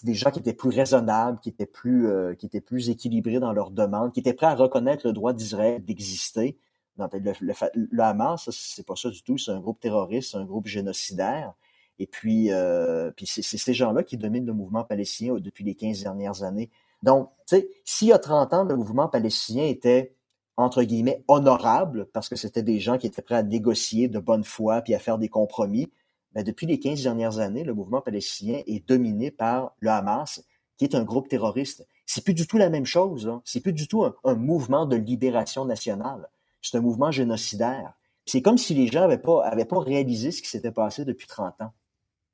des 0.04 0.14
gens 0.14 0.30
qui 0.30 0.38
étaient 0.38 0.52
plus 0.52 0.68
raisonnables, 0.68 1.40
qui 1.40 1.48
étaient 1.48 1.66
plus 1.66 2.06
euh, 2.06 2.34
qui 2.34 2.46
étaient 2.46 2.60
plus 2.60 2.88
équilibrés 2.88 3.40
dans 3.40 3.52
leurs 3.52 3.72
demandes, 3.72 4.12
qui 4.12 4.20
étaient 4.20 4.34
prêts 4.34 4.46
à 4.46 4.54
reconnaître 4.54 5.04
le 5.08 5.12
droit 5.12 5.32
d'Israël 5.32 5.84
d'exister. 5.84 6.56
Le, 6.98 7.08
le, 7.40 7.52
le, 7.74 8.02
Hamas, 8.04 8.48
c'est 8.50 8.86
pas 8.86 8.94
ça 8.94 9.10
du 9.10 9.24
tout, 9.24 9.38
c'est 9.38 9.50
un 9.50 9.58
groupe 9.58 9.80
terroriste, 9.80 10.36
un 10.36 10.44
groupe 10.44 10.68
génocidaire. 10.68 11.54
Et 11.98 12.06
puis, 12.06 12.52
euh, 12.52 13.10
puis 13.12 13.26
c'est 13.26 13.42
ces 13.42 13.74
gens-là 13.74 14.02
qui 14.02 14.16
dominent 14.16 14.46
le 14.46 14.52
mouvement 14.52 14.84
palestinien 14.84 15.34
depuis 15.34 15.64
les 15.64 15.74
15 15.74 16.02
dernières 16.02 16.42
années. 16.42 16.70
Donc, 17.02 17.30
tu 17.46 17.56
sais, 17.56 17.68
s'il 17.84 18.08
y 18.08 18.12
a 18.12 18.18
30 18.18 18.52
ans, 18.54 18.64
le 18.64 18.76
mouvement 18.76 19.08
palestinien 19.08 19.64
était, 19.64 20.14
entre 20.56 20.82
guillemets, 20.82 21.22
honorable, 21.28 22.06
parce 22.12 22.28
que 22.28 22.36
c'était 22.36 22.62
des 22.62 22.80
gens 22.80 22.98
qui 22.98 23.06
étaient 23.06 23.22
prêts 23.22 23.36
à 23.36 23.42
négocier 23.42 24.08
de 24.08 24.18
bonne 24.18 24.44
foi 24.44 24.80
puis 24.80 24.94
à 24.94 24.98
faire 24.98 25.18
des 25.18 25.28
compromis, 25.28 25.92
mais 26.34 26.42
ben, 26.42 26.50
depuis 26.50 26.66
les 26.66 26.80
15 26.80 27.02
dernières 27.02 27.38
années, 27.38 27.62
le 27.62 27.74
mouvement 27.74 28.00
palestinien 28.00 28.60
est 28.66 28.86
dominé 28.88 29.30
par 29.30 29.76
le 29.78 29.90
Hamas, 29.90 30.42
qui 30.76 30.84
est 30.84 30.96
un 30.96 31.04
groupe 31.04 31.28
terroriste. 31.28 31.86
C'est 32.06 32.24
plus 32.24 32.34
du 32.34 32.46
tout 32.48 32.58
la 32.58 32.70
même 32.70 32.86
chose. 32.86 33.28
Hein. 33.28 33.40
C'est 33.44 33.60
plus 33.60 33.72
du 33.72 33.86
tout 33.86 34.04
un, 34.04 34.16
un 34.24 34.34
mouvement 34.34 34.84
de 34.84 34.96
libération 34.96 35.64
nationale. 35.64 36.28
C'est 36.60 36.76
un 36.76 36.80
mouvement 36.80 37.12
génocidaire. 37.12 37.94
C'est 38.26 38.42
comme 38.42 38.58
si 38.58 38.74
les 38.74 38.88
gens 38.88 39.00
n'avaient 39.00 39.18
pas, 39.18 39.44
avaient 39.44 39.64
pas 39.64 39.78
réalisé 39.78 40.32
ce 40.32 40.42
qui 40.42 40.48
s'était 40.48 40.72
passé 40.72 41.04
depuis 41.04 41.26
30 41.26 41.60
ans. 41.60 41.72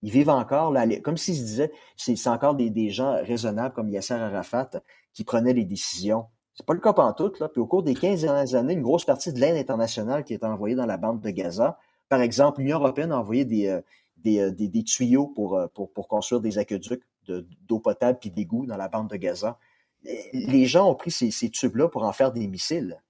Ils 0.03 0.11
vivent 0.11 0.31
encore, 0.31 0.71
là, 0.71 0.87
comme 1.01 1.17
s'ils 1.17 1.37
se 1.37 1.43
disaient, 1.43 1.73
c'est 1.97 2.27
encore 2.29 2.55
des, 2.55 2.91
gens 2.91 3.23
raisonnables 3.23 3.75
comme 3.75 3.89
Yasser 3.89 4.15
Arafat 4.15 4.71
qui 5.13 5.25
prenaient 5.25 5.53
les 5.53 5.65
décisions. 5.65 6.27
C'est 6.55 6.67
pas 6.67 6.75
le 6.75 6.81
cas 6.81 6.95
en 6.97 7.13
tout, 7.13 7.33
là. 7.41 7.49
Puis 7.49 7.61
au 7.61 7.67
cours 7.67 7.83
des 7.83 7.95
15 7.95 8.23
dernières 8.23 8.55
années, 8.55 8.75
une 8.75 8.83
grosse 8.83 9.05
partie 9.05 9.33
de 9.33 9.39
l'aide 9.39 9.57
internationale 9.57 10.25
qui 10.25 10.35
est 10.35 10.45
envoyée 10.45 10.75
dans 10.75 10.87
la 10.87 10.97
bande 10.97 11.21
de 11.21 11.31
Gaza, 11.31 11.79
par 12.09 12.21
exemple, 12.23 12.61
l'Union 12.61 12.79
européenne 12.79 13.13
a 13.13 13.19
envoyé 13.19 13.45
des, 13.45 13.69
euh, 13.69 13.81
euh, 14.27 14.83
tuyaux 14.85 15.29
pour, 15.29 15.57
euh, 15.57 15.69
pour, 15.69 16.09
construire 16.09 16.41
des 16.41 16.59
aqueducs 16.59 17.03
de- 17.27 17.47
d'eau 17.69 17.79
potable 17.79 18.19
puis 18.19 18.31
d'égouts 18.31 18.67
dans 18.67 18.77
la 18.77 18.89
bande 18.89 19.09
de 19.09 19.17
Gaza. 19.17 19.59
Les 20.03 20.67
gens 20.67 20.91
ont 20.91 20.95
pris 20.95 21.11
ces, 21.11 21.31
ces 21.31 21.51
tubes-là 21.51 21.89
pour 21.89 22.05
en 22.05 22.13
faire 22.13 22.33
des 22.33 22.47
missiles. 22.49 23.01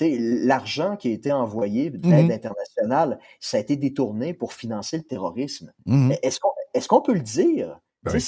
L'argent 0.00 0.96
qui 0.96 1.08
a 1.08 1.12
été 1.12 1.32
envoyé 1.32 1.90
de 1.90 2.08
l'aide 2.08 2.26
Mhm. 2.26 2.30
internationale, 2.32 3.18
ça 3.40 3.56
a 3.56 3.60
été 3.60 3.76
détourné 3.76 4.34
pour 4.34 4.52
financer 4.52 4.96
le 4.98 5.02
terrorisme. 5.04 5.72
Mhm. 5.86 6.08
Mais 6.08 6.20
Est-ce 6.22 6.40
qu'on 6.88 7.00
est 7.00 7.04
peut 7.06 7.14
le 7.14 7.20
dire? 7.20 7.78
Ben 8.04 8.18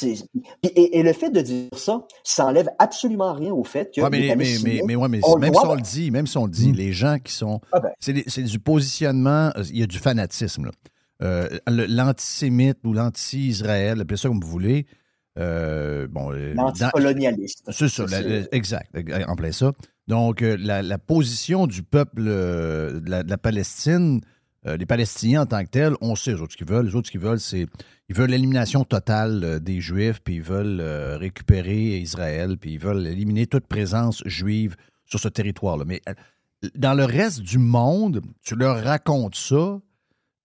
Et, 0.62 0.98
et 0.98 1.02
le 1.02 1.12
fait 1.12 1.28
de 1.28 1.40
dire 1.42 1.68
ça, 1.76 2.06
ça 2.24 2.46
enlève 2.46 2.70
absolument 2.78 3.34
rien 3.34 3.52
au 3.52 3.62
fait 3.62 3.94
que 3.94 4.00
Ouais, 4.00 4.08
mais, 4.08 4.20
les 4.20 4.34
mais, 4.36 4.46
mais, 4.64 4.80
mais, 4.86 4.96
ouais, 4.96 5.06
même 5.08 5.20
si 5.22 5.28
on 5.30 5.74
le 5.74 5.82
dit, 5.82 6.10
même 6.10 6.26
si 6.26 6.38
on 6.38 6.46
le 6.46 6.50
dit, 6.50 6.72
les 6.72 6.92
gens 6.92 7.18
qui 7.22 7.32
sont. 7.34 7.60
Ah 7.72 7.80
ben. 7.80 7.90
C'est 8.00 8.42
du 8.42 8.58
positionnement, 8.58 9.50
euh, 9.54 9.62
il 9.68 9.78
y 9.78 9.82
a 9.82 9.86
du 9.86 9.98
fanatisme. 9.98 10.70
Euh, 11.22 11.48
L'antisémite 11.68 12.78
ou 12.84 12.92
l'anti-Israël, 12.94 14.00
appelez 14.00 14.16
ça 14.16 14.28
comme 14.28 14.40
vous 14.40 14.48
voulez. 14.48 14.86
euh, 15.38 16.06
bon, 16.08 16.30
L'anticolonialiste. 16.30 17.64
C'est 17.70 17.88
ça, 17.88 17.88
Ça, 17.88 18.02
la- 18.04 18.22
c'est- 18.22 18.40
la- 18.40 18.54
exact, 18.54 18.90
en 19.28 19.36
plein 19.36 19.52
ça. 19.52 19.72
Donc, 20.08 20.42
euh, 20.42 20.56
la, 20.58 20.98
position 20.98 21.66
du 21.66 21.82
peuple 21.82 22.24
euh, 22.26 23.00
de, 23.00 23.10
la, 23.10 23.38
Palestine, 23.38 24.20
euh, 24.66 24.76
les 24.76 24.86
Palestiniens 24.86 25.42
en 25.42 25.46
tant 25.46 25.64
que 25.64 25.70
tels, 25.70 25.94
on 26.00 26.14
sait, 26.14 26.32
les 26.32 26.40
autres 26.40 26.52
ce 26.52 26.56
qu'ils 26.56 26.68
veulent. 26.68 26.86
Les 26.86 26.94
autres 26.94 27.08
ce 27.08 27.12
qu'ils 27.12 27.20
veulent, 27.20 27.40
c'est 27.40 27.66
ils 28.08 28.14
veulent 28.14 28.30
l'élimination 28.30 28.84
totale 28.84 29.58
des 29.60 29.80
Juifs, 29.80 30.20
puis 30.22 30.36
ils 30.36 30.42
veulent 30.42 30.80
récupérer 31.18 31.98
Israël, 31.98 32.56
puis 32.56 32.74
ils 32.74 32.78
veulent 32.78 33.04
éliminer 33.04 33.48
toute 33.48 33.66
présence 33.66 34.22
juive 34.26 34.76
sur 35.06 35.18
ce 35.18 35.28
territoire-là. 35.28 35.84
Mais 35.84 36.02
dans 36.76 36.94
le 36.94 37.04
reste 37.04 37.40
du 37.40 37.58
monde, 37.58 38.22
tu 38.42 38.54
leur 38.54 38.84
racontes 38.84 39.34
ça, 39.34 39.80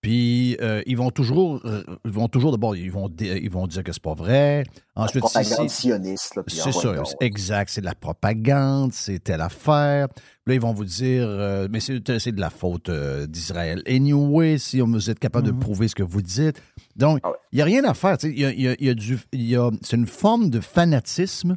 puis 0.02 0.58
euh, 0.62 0.82
ils 0.88 0.98
vont 0.98 1.12
toujours, 1.12 1.62
euh, 1.66 1.84
ils 2.06 2.12
vont 2.12 2.28
toujours 2.28 2.52
d'abord, 2.52 2.76
ils 2.76 2.92
vont, 2.92 3.10
ils 3.20 3.50
vont 3.52 3.68
dire 3.68 3.84
que 3.84 3.92
c'est 3.92 4.02
pas 4.02 4.16
vrai. 4.16 4.64
Ensuite, 4.96 5.24
si 5.26 5.32
propagande 5.34 5.70
c'est- 5.70 5.82
sioniste, 5.82 6.40
c'est 6.48 6.72
ça, 6.72 6.94
exact. 7.20 7.70
C'est 7.72 7.82
de 7.82 7.86
la 7.86 7.94
propagande, 7.96 8.92
c'est 8.94 9.20
telle 9.24 9.42
affaire. 9.42 10.08
Puis 10.10 10.24
Là, 10.48 10.54
ils 10.56 10.62
vont 10.62 10.74
vous 10.74 10.86
dire, 10.86 11.24
euh, 11.28 11.68
mais 11.72 11.80
c'est 11.80 12.00
de 12.00 12.42
la 12.42 12.50
faute 12.50 12.90
d'Israël. 13.30 13.84
Anyway, 13.88 14.58
si 14.58 14.80
vous 14.80 15.10
êtes 15.10 15.20
capable 15.20 15.46
de 15.48 15.52
prouver 15.52 15.88
ce 15.88 15.96
que 15.96 16.04
vous 16.04 16.22
dites. 16.24 16.62
Donc, 16.96 17.20
Ah 17.24 17.32
il 17.52 17.58
n'y 17.58 17.62
a 17.62 17.66
rien 17.66 17.84
à 17.84 17.94
faire. 17.94 18.18
Il 18.24 18.40
y 18.40 18.46
a, 18.46 18.52
y 18.54 18.68
a- 18.68 18.76
y 18.80 18.90
a 18.90 18.94
du- 18.96 19.20
il 19.32 19.44
y 19.48 19.56
a- 19.56 19.70
c'est 19.84 19.96
une 19.98 20.08
forme 20.08 20.50
de 20.50 20.60
fanatisme 20.60 21.56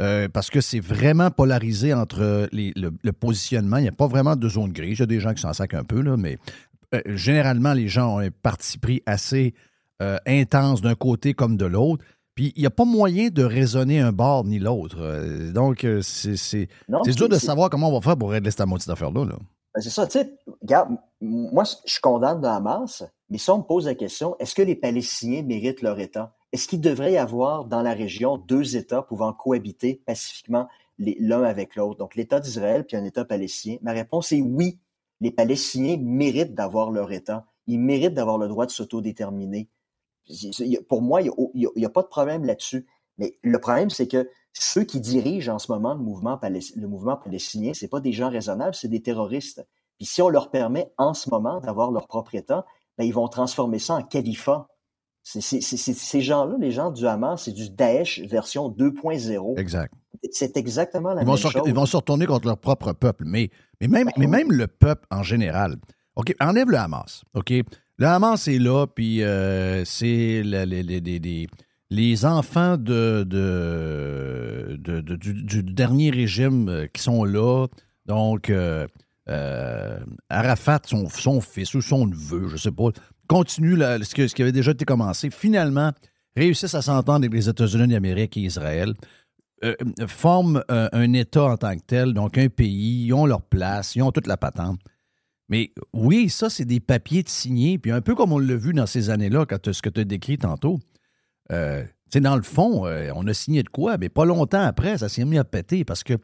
euh, 0.00 0.28
parce 0.28 0.48
que 0.48 0.60
c'est 0.62 0.80
vraiment 0.80 1.30
polarisé 1.30 1.92
entre 1.92 2.48
les- 2.52 2.72
le, 2.76 2.90
le 3.02 3.12
positionnement. 3.12 3.76
Il 3.76 3.82
n'y 3.82 3.88
a 3.88 3.92
pas 3.92 4.06
vraiment 4.06 4.34
de 4.36 4.48
zone 4.48 4.72
grise. 4.72 4.98
Il 4.98 5.00
y 5.00 5.02
a 5.02 5.06
des 5.06 5.20
gens 5.20 5.34
qui 5.34 5.42
s'en 5.42 5.52
sacent 5.52 5.74
un 5.74 5.84
peu, 5.84 6.00
là, 6.00 6.16
mais 6.16 6.38
euh, 6.94 7.00
généralement, 7.06 7.72
les 7.72 7.88
gens 7.88 8.16
ont 8.16 8.18
un 8.18 8.30
parti 8.30 8.78
pris 8.78 9.02
assez 9.06 9.54
euh, 10.02 10.18
intense 10.26 10.80
d'un 10.80 10.94
côté 10.94 11.34
comme 11.34 11.56
de 11.56 11.66
l'autre. 11.66 12.04
Puis 12.34 12.52
il 12.56 12.60
n'y 12.60 12.66
a 12.66 12.70
pas 12.70 12.84
moyen 12.84 13.28
de 13.28 13.44
raisonner 13.44 14.00
un 14.00 14.12
bord 14.12 14.44
ni 14.44 14.58
l'autre. 14.58 14.98
Euh, 15.00 15.52
donc, 15.52 15.86
c'est 16.02 16.68
dur 16.88 17.28
de 17.28 17.36
savoir 17.36 17.70
comment 17.70 17.88
on 17.88 17.92
va 17.92 18.00
faire 18.00 18.16
pour 18.16 18.30
régler 18.30 18.50
cette 18.50 18.66
maudite 18.66 18.88
affaire-là. 18.88 19.24
là. 19.24 19.36
Ben, 19.74 19.80
c'est 19.80 19.90
ça, 19.90 20.06
tu 20.06 20.18
sais, 20.18 20.34
regarde, 20.62 20.96
moi, 21.20 21.62
je 21.84 22.00
condamne 22.00 22.40
le 22.40 22.48
Hamas, 22.48 23.04
mais 23.28 23.38
si 23.38 23.50
on 23.50 23.58
me 23.58 23.62
pose 23.62 23.86
la 23.86 23.94
question, 23.94 24.36
est-ce 24.40 24.54
que 24.54 24.62
les 24.62 24.74
Palestiniens 24.74 25.42
méritent 25.42 25.82
leur 25.82 26.00
État? 26.00 26.34
Est-ce 26.52 26.66
qu'il 26.66 26.80
devrait 26.80 27.12
y 27.12 27.18
avoir 27.18 27.66
dans 27.66 27.82
la 27.82 27.92
région 27.92 28.36
deux 28.36 28.76
États 28.76 29.02
pouvant 29.02 29.32
cohabiter 29.32 30.02
pacifiquement 30.04 30.66
l'un 30.98 31.44
avec 31.44 31.76
l'autre? 31.76 31.98
Donc, 31.98 32.16
l'État 32.16 32.40
d'Israël 32.40 32.84
puis 32.84 32.96
un 32.96 33.04
État 33.04 33.24
palestinien? 33.24 33.76
Ma 33.82 33.92
réponse 33.92 34.32
est 34.32 34.40
oui. 34.40 34.80
Les 35.20 35.30
Palestiniens 35.30 35.98
méritent 36.00 36.54
d'avoir 36.54 36.90
leur 36.90 37.12
État. 37.12 37.46
Ils 37.66 37.78
méritent 37.78 38.14
d'avoir 38.14 38.38
le 38.38 38.48
droit 38.48 38.66
de 38.66 38.70
s'autodéterminer. 38.70 39.68
Pour 40.88 41.02
moi, 41.02 41.22
il 41.22 41.30
n'y 41.76 41.84
a, 41.84 41.90
pas 41.90 42.02
de 42.02 42.08
problème 42.08 42.44
là-dessus. 42.44 42.86
Mais 43.18 43.38
le 43.42 43.58
problème, 43.60 43.90
c'est 43.90 44.06
que 44.08 44.28
ceux 44.52 44.84
qui 44.84 45.00
dirigent 45.00 45.54
en 45.54 45.58
ce 45.58 45.70
moment 45.70 45.94
le 45.94 46.00
mouvement, 46.00 46.36
palest- 46.36 46.74
le 46.76 46.88
mouvement 46.88 47.16
palestinien, 47.16 47.72
c'est 47.74 47.88
pas 47.88 48.00
des 48.00 48.12
gens 48.12 48.30
raisonnables, 48.30 48.74
c'est 48.74 48.88
des 48.88 49.02
terroristes. 49.02 49.66
Puis 49.98 50.06
si 50.06 50.22
on 50.22 50.28
leur 50.28 50.50
permet 50.50 50.90
en 50.96 51.14
ce 51.14 51.28
moment 51.30 51.60
d'avoir 51.60 51.90
leur 51.90 52.06
propre 52.06 52.34
État, 52.34 52.64
ben, 52.96 53.04
ils 53.04 53.12
vont 53.14 53.28
transformer 53.28 53.78
ça 53.78 53.94
en 53.94 54.02
califat. 54.02 54.68
Ces 55.22 56.20
gens-là, 56.20 56.56
les 56.58 56.70
gens 56.70 56.90
du 56.90 57.06
Hamas, 57.06 57.44
c'est 57.44 57.52
du 57.52 57.68
Daesh 57.70 58.20
version 58.20 58.70
2.0. 58.70 59.58
Exact. 59.58 59.92
C'est 60.30 60.56
exactement 60.56 61.14
la 61.14 61.22
Ils 61.22 61.26
vont, 61.26 61.32
même 61.32 61.42
se, 61.42 61.48
chose. 61.48 61.62
ils 61.66 61.74
vont 61.74 61.86
se 61.86 61.96
retourner 61.96 62.26
contre 62.26 62.46
leur 62.46 62.58
propre 62.58 62.92
peuple. 62.92 63.24
Mais, 63.26 63.50
mais, 63.80 63.88
même, 63.88 64.10
mais 64.18 64.26
même 64.26 64.52
le 64.52 64.66
peuple 64.66 65.06
en 65.10 65.22
général. 65.22 65.76
OK, 66.16 66.34
enlève 66.40 66.68
le 66.70 66.76
Hamas. 66.78 67.22
OK? 67.34 67.50
Le 67.96 68.06
Hamas 68.06 68.46
est 68.48 68.58
là, 68.58 68.86
puis 68.86 69.22
euh, 69.22 69.84
c'est 69.84 70.42
le- 70.44 70.64
les, 70.64 70.82
les- 70.82 71.00
les- 71.00 71.18
les- 71.18 71.46
les 71.90 72.24
enfants 72.24 72.76
de, 72.76 73.24
de, 73.26 74.76
de- 74.78 75.00
de- 75.00 75.16
du, 75.16 75.34
du 75.42 75.62
dernier 75.62 76.10
régime 76.10 76.68
euh, 76.68 76.86
qui 76.92 77.02
sont 77.02 77.24
là. 77.24 77.66
Donc, 78.06 78.50
euh, 78.50 78.86
euh, 79.28 79.98
Arafat, 80.28 80.80
son, 80.86 81.08
son 81.08 81.40
fils 81.40 81.74
ou 81.74 81.80
son 81.82 82.06
neveu, 82.06 82.48
je 82.48 82.54
ne 82.54 82.58
sais 82.58 82.70
pas, 82.72 82.88
continue 83.26 83.76
ce, 83.78 84.14
que- 84.14 84.28
ce 84.28 84.34
qui 84.34 84.42
avait 84.42 84.52
déjà 84.52 84.72
été 84.72 84.84
commencé. 84.84 85.30
Finalement, 85.30 85.92
réussissent 86.36 86.74
à 86.74 86.82
s'entendre 86.82 87.24
avec 87.24 87.32
les 87.32 87.48
États-Unis 87.48 87.88
d'Amérique 87.88 88.36
et 88.36 88.40
Israël 88.40 88.94
euh, 89.64 89.74
forment 90.06 90.62
euh, 90.70 90.88
un 90.92 91.12
État 91.12 91.44
en 91.44 91.56
tant 91.56 91.76
que 91.76 91.82
tel, 91.86 92.14
donc 92.14 92.38
un 92.38 92.48
pays, 92.48 93.06
ils 93.06 93.12
ont 93.12 93.26
leur 93.26 93.42
place, 93.42 93.94
ils 93.96 94.02
ont 94.02 94.12
toute 94.12 94.26
la 94.26 94.36
patente. 94.36 94.80
Mais 95.48 95.72
oui, 95.92 96.28
ça, 96.30 96.48
c'est 96.48 96.64
des 96.64 96.80
papiers 96.80 97.22
de 97.22 97.28
signés, 97.28 97.76
puis 97.78 97.90
un 97.90 98.00
peu 98.00 98.14
comme 98.14 98.32
on 98.32 98.38
l'a 98.38 98.54
vu 98.56 98.72
dans 98.72 98.86
ces 98.86 99.10
années-là, 99.10 99.46
quand 99.46 99.72
ce 99.72 99.82
que 99.82 99.88
tu 99.88 100.00
as 100.00 100.04
décrit 100.04 100.38
tantôt. 100.38 100.78
Euh, 101.50 101.82
tu 101.82 101.90
sais, 102.12 102.20
dans 102.20 102.36
le 102.36 102.42
fond, 102.42 102.86
euh, 102.86 103.10
on 103.16 103.26
a 103.26 103.34
signé 103.34 103.62
de 103.62 103.68
quoi, 103.68 103.98
mais 103.98 104.08
pas 104.08 104.24
longtemps 104.24 104.62
après, 104.62 104.98
ça 104.98 105.08
s'est 105.08 105.24
mis 105.24 105.38
à 105.38 105.44
péter 105.44 105.84
parce 105.84 106.04
que 106.04 106.14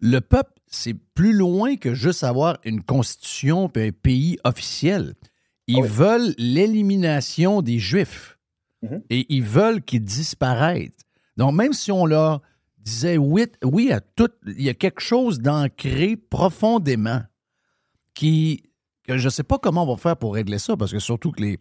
le 0.00 0.20
peuple, 0.20 0.52
c'est 0.66 0.94
plus 1.14 1.32
loin 1.34 1.76
que 1.76 1.94
juste 1.94 2.24
avoir 2.24 2.58
une 2.64 2.82
constitution 2.82 3.68
puis 3.68 3.88
un 3.88 3.92
pays 3.92 4.38
officiel. 4.44 5.14
Ils 5.68 5.84
veulent 5.84 6.34
l'élimination 6.38 7.62
des 7.62 7.78
Juifs 7.78 8.38
Mhm. 8.82 9.02
et 9.10 9.26
ils 9.32 9.44
veulent 9.44 9.80
qu'ils 9.82 10.02
disparaissent. 10.04 10.90
Donc, 11.36 11.54
même 11.54 11.72
si 11.72 11.92
on 11.92 12.04
leur 12.04 12.42
disait 12.82 13.16
oui, 13.16 13.46
oui 13.64 13.92
à 13.92 14.00
tout, 14.00 14.30
il 14.46 14.62
y 14.62 14.68
a 14.68 14.74
quelque 14.74 15.00
chose 15.00 15.40
d'ancré 15.40 16.16
profondément 16.16 17.22
qui, 18.14 18.62
que 19.04 19.16
je 19.16 19.24
ne 19.24 19.30
sais 19.30 19.42
pas 19.42 19.58
comment 19.58 19.84
on 19.84 19.94
va 19.94 19.96
faire 19.96 20.16
pour 20.16 20.34
régler 20.34 20.58
ça, 20.58 20.76
parce 20.76 20.92
que 20.92 20.98
surtout 20.98 21.32
que 21.32 21.40
les, 21.40 21.58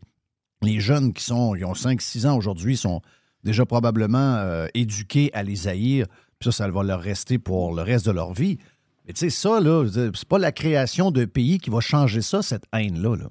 les 0.61 0.79
jeunes 0.79 1.13
qui, 1.13 1.23
sont, 1.23 1.53
qui 1.53 1.63
ont 1.63 1.73
5-6 1.73 2.27
ans 2.27 2.37
aujourd'hui 2.37 2.77
sont 2.77 3.01
déjà 3.43 3.65
probablement 3.65 4.35
euh, 4.37 4.67
éduqués 4.73 5.31
à 5.33 5.43
les 5.43 5.67
haïr, 5.67 6.07
puis 6.39 6.51
ça, 6.51 6.63
ça 6.63 6.69
va 6.69 6.83
leur 6.83 7.01
rester 7.01 7.39
pour 7.39 7.73
le 7.73 7.81
reste 7.81 8.05
de 8.05 8.11
leur 8.11 8.33
vie. 8.33 8.57
Mais 9.05 9.13
tu 9.13 9.19
sais, 9.19 9.29
ça, 9.29 9.59
là, 9.59 9.85
c'est 10.13 10.27
pas 10.27 10.37
la 10.37 10.51
création 10.51 11.11
d'un 11.11 11.27
pays 11.27 11.59
qui 11.59 11.69
va 11.69 11.79
changer 11.79 12.21
ça, 12.21 12.41
cette 12.41 12.65
haine-là. 12.73 13.15
Là. 13.15 13.29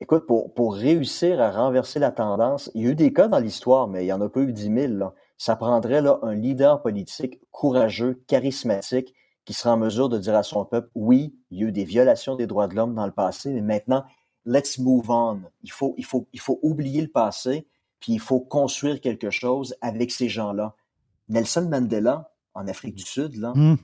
Écoute, 0.00 0.26
pour, 0.26 0.54
pour 0.54 0.74
réussir 0.74 1.40
à 1.40 1.50
renverser 1.50 1.98
la 1.98 2.10
tendance, 2.10 2.70
il 2.74 2.84
y 2.84 2.86
a 2.86 2.90
eu 2.90 2.94
des 2.94 3.12
cas 3.12 3.28
dans 3.28 3.38
l'histoire, 3.38 3.88
mais 3.88 4.02
il 4.02 4.06
n'y 4.06 4.12
en 4.12 4.20
a 4.22 4.28
pas 4.30 4.40
eu 4.40 4.52
10 4.52 4.62
000. 4.62 4.92
là. 4.94 5.12
Ça 5.40 5.56
prendrait 5.56 6.02
là, 6.02 6.18
un 6.20 6.34
leader 6.34 6.82
politique 6.82 7.40
courageux, 7.50 8.22
charismatique, 8.26 9.14
qui 9.46 9.54
sera 9.54 9.72
en 9.72 9.78
mesure 9.78 10.10
de 10.10 10.18
dire 10.18 10.34
à 10.36 10.42
son 10.42 10.66
peuple, 10.66 10.90
oui, 10.94 11.34
il 11.50 11.58
y 11.60 11.64
a 11.64 11.68
eu 11.68 11.72
des 11.72 11.84
violations 11.84 12.36
des 12.36 12.46
droits 12.46 12.68
de 12.68 12.74
l'homme 12.74 12.94
dans 12.94 13.06
le 13.06 13.12
passé, 13.12 13.50
mais 13.50 13.62
maintenant, 13.62 14.04
let's 14.44 14.78
move 14.78 15.08
on. 15.10 15.40
Il 15.62 15.72
faut, 15.72 15.94
il 15.96 16.04
faut, 16.04 16.26
il 16.34 16.40
faut 16.40 16.58
oublier 16.62 17.00
le 17.00 17.08
passé, 17.08 17.66
puis 18.00 18.12
il 18.12 18.20
faut 18.20 18.38
construire 18.40 19.00
quelque 19.00 19.30
chose 19.30 19.74
avec 19.80 20.10
ces 20.10 20.28
gens-là. 20.28 20.74
Nelson 21.30 21.68
Mandela, 21.70 22.30
en 22.52 22.68
Afrique 22.68 22.96
du 22.96 23.04
Sud, 23.04 23.36
là, 23.36 23.54
Mm. 23.56 23.76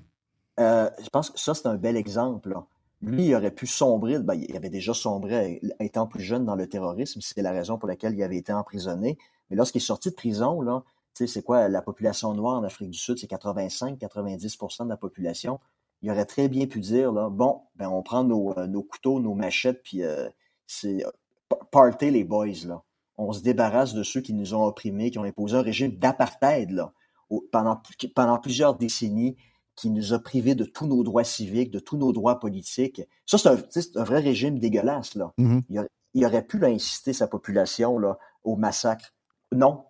euh, 0.61 0.91
je 1.03 1.09
pense 1.09 1.31
que 1.31 1.41
ça, 1.41 1.55
c'est 1.55 1.67
un 1.69 1.77
bel 1.77 1.97
exemple. 1.97 2.51
là. 2.51 2.67
Lui, 3.01 3.29
il 3.29 3.35
aurait 3.35 3.51
pu 3.51 3.67
sombrer, 3.67 4.19
ben, 4.19 4.35
il 4.35 4.55
avait 4.59 4.69
déjà 4.69 4.93
sombré 4.93 5.63
étant 5.81 6.07
plus 6.07 6.23
jeune 6.23 6.45
dans 6.45 6.55
le 6.55 6.67
terrorisme, 6.69 7.21
c'est 7.23 7.41
la 7.41 7.53
raison 7.53 7.79
pour 7.79 7.89
laquelle 7.89 8.15
il 8.15 8.23
avait 8.23 8.37
été 8.37 8.53
emprisonné. 8.53 9.17
Mais 9.49 9.57
lorsqu'il 9.57 9.81
est 9.81 9.85
sorti 9.87 10.11
de 10.11 10.15
prison, 10.15 10.61
là, 10.61 10.83
tu 11.17 11.27
sais, 11.27 11.33
c'est 11.33 11.43
quoi 11.43 11.69
la 11.69 11.81
population 11.83 12.35
noire 12.35 12.59
en 12.59 12.65
Afrique 12.65 12.91
du 12.91 12.99
Sud? 12.99 13.19
C'est 13.19 13.27
85-90% 13.31 14.85
de 14.85 14.89
la 14.89 14.97
population. 14.97 15.61
Il 16.03 16.11
aurait 16.11 16.27
très 16.27 16.49
bien 16.49 16.67
pu 16.67 16.81
dire, 16.81 17.11
là, 17.13 17.31
bon, 17.31 17.63
ben, 17.77 17.89
on 17.89 18.03
prend 18.03 18.23
nos, 18.25 18.57
euh, 18.59 18.67
nos 18.67 18.83
couteaux, 18.83 19.19
nos 19.21 19.35
machettes, 19.35 19.83
puis 19.83 20.03
euh, 20.03 20.29
c'est 20.67 21.05
euh, 21.07 21.11
pa- 21.49 21.59
party 21.71 22.11
les 22.11 22.25
boys, 22.25 22.49
là. 22.67 22.83
On 23.19 23.33
se 23.33 23.41
débarrasse 23.41 23.95
de 23.95 24.03
ceux 24.03 24.21
qui 24.21 24.35
nous 24.35 24.53
ont 24.53 24.65
opprimés, 24.65 25.11
qui 25.11 25.19
ont 25.19 25.25
imposé 25.25 25.57
un 25.57 25.63
régime 25.63 25.93
d'apartheid, 25.97 26.71
là, 26.71 26.93
au- 27.31 27.43
pendant, 27.51 27.81
pendant 28.15 28.39
plusieurs 28.39 28.77
décennies. 28.77 29.37
qui 29.79 29.91
nous 29.91 30.15
a 30.15 30.19
privés 30.19 30.55
de 30.55 30.65
tous 30.65 30.87
nos 30.87 31.05
droits 31.05 31.23
civiques, 31.23 31.71
de 31.71 31.79
tous 31.81 31.99
nos 31.99 32.11
droits 32.11 32.39
politiques. 32.41 33.03
Ça, 33.27 33.37
c'est 33.37 33.95
un, 33.99 34.05
vrai 34.05 34.21
régime 34.21 34.59
dégueulasse. 34.59 35.15
Là. 35.17 35.35
Mhm. 35.37 35.65
il, 35.69 35.79
a- 35.79 35.87
il 36.15 36.25
aurait 36.25 36.47
pu 36.47 36.59
là, 36.59 36.69
inciter 36.69 37.13
sa 37.13 37.27
population 37.27 37.99
là, 37.99 38.17
au 38.43 38.57
massacre. 38.57 39.13
Non. 39.53 39.85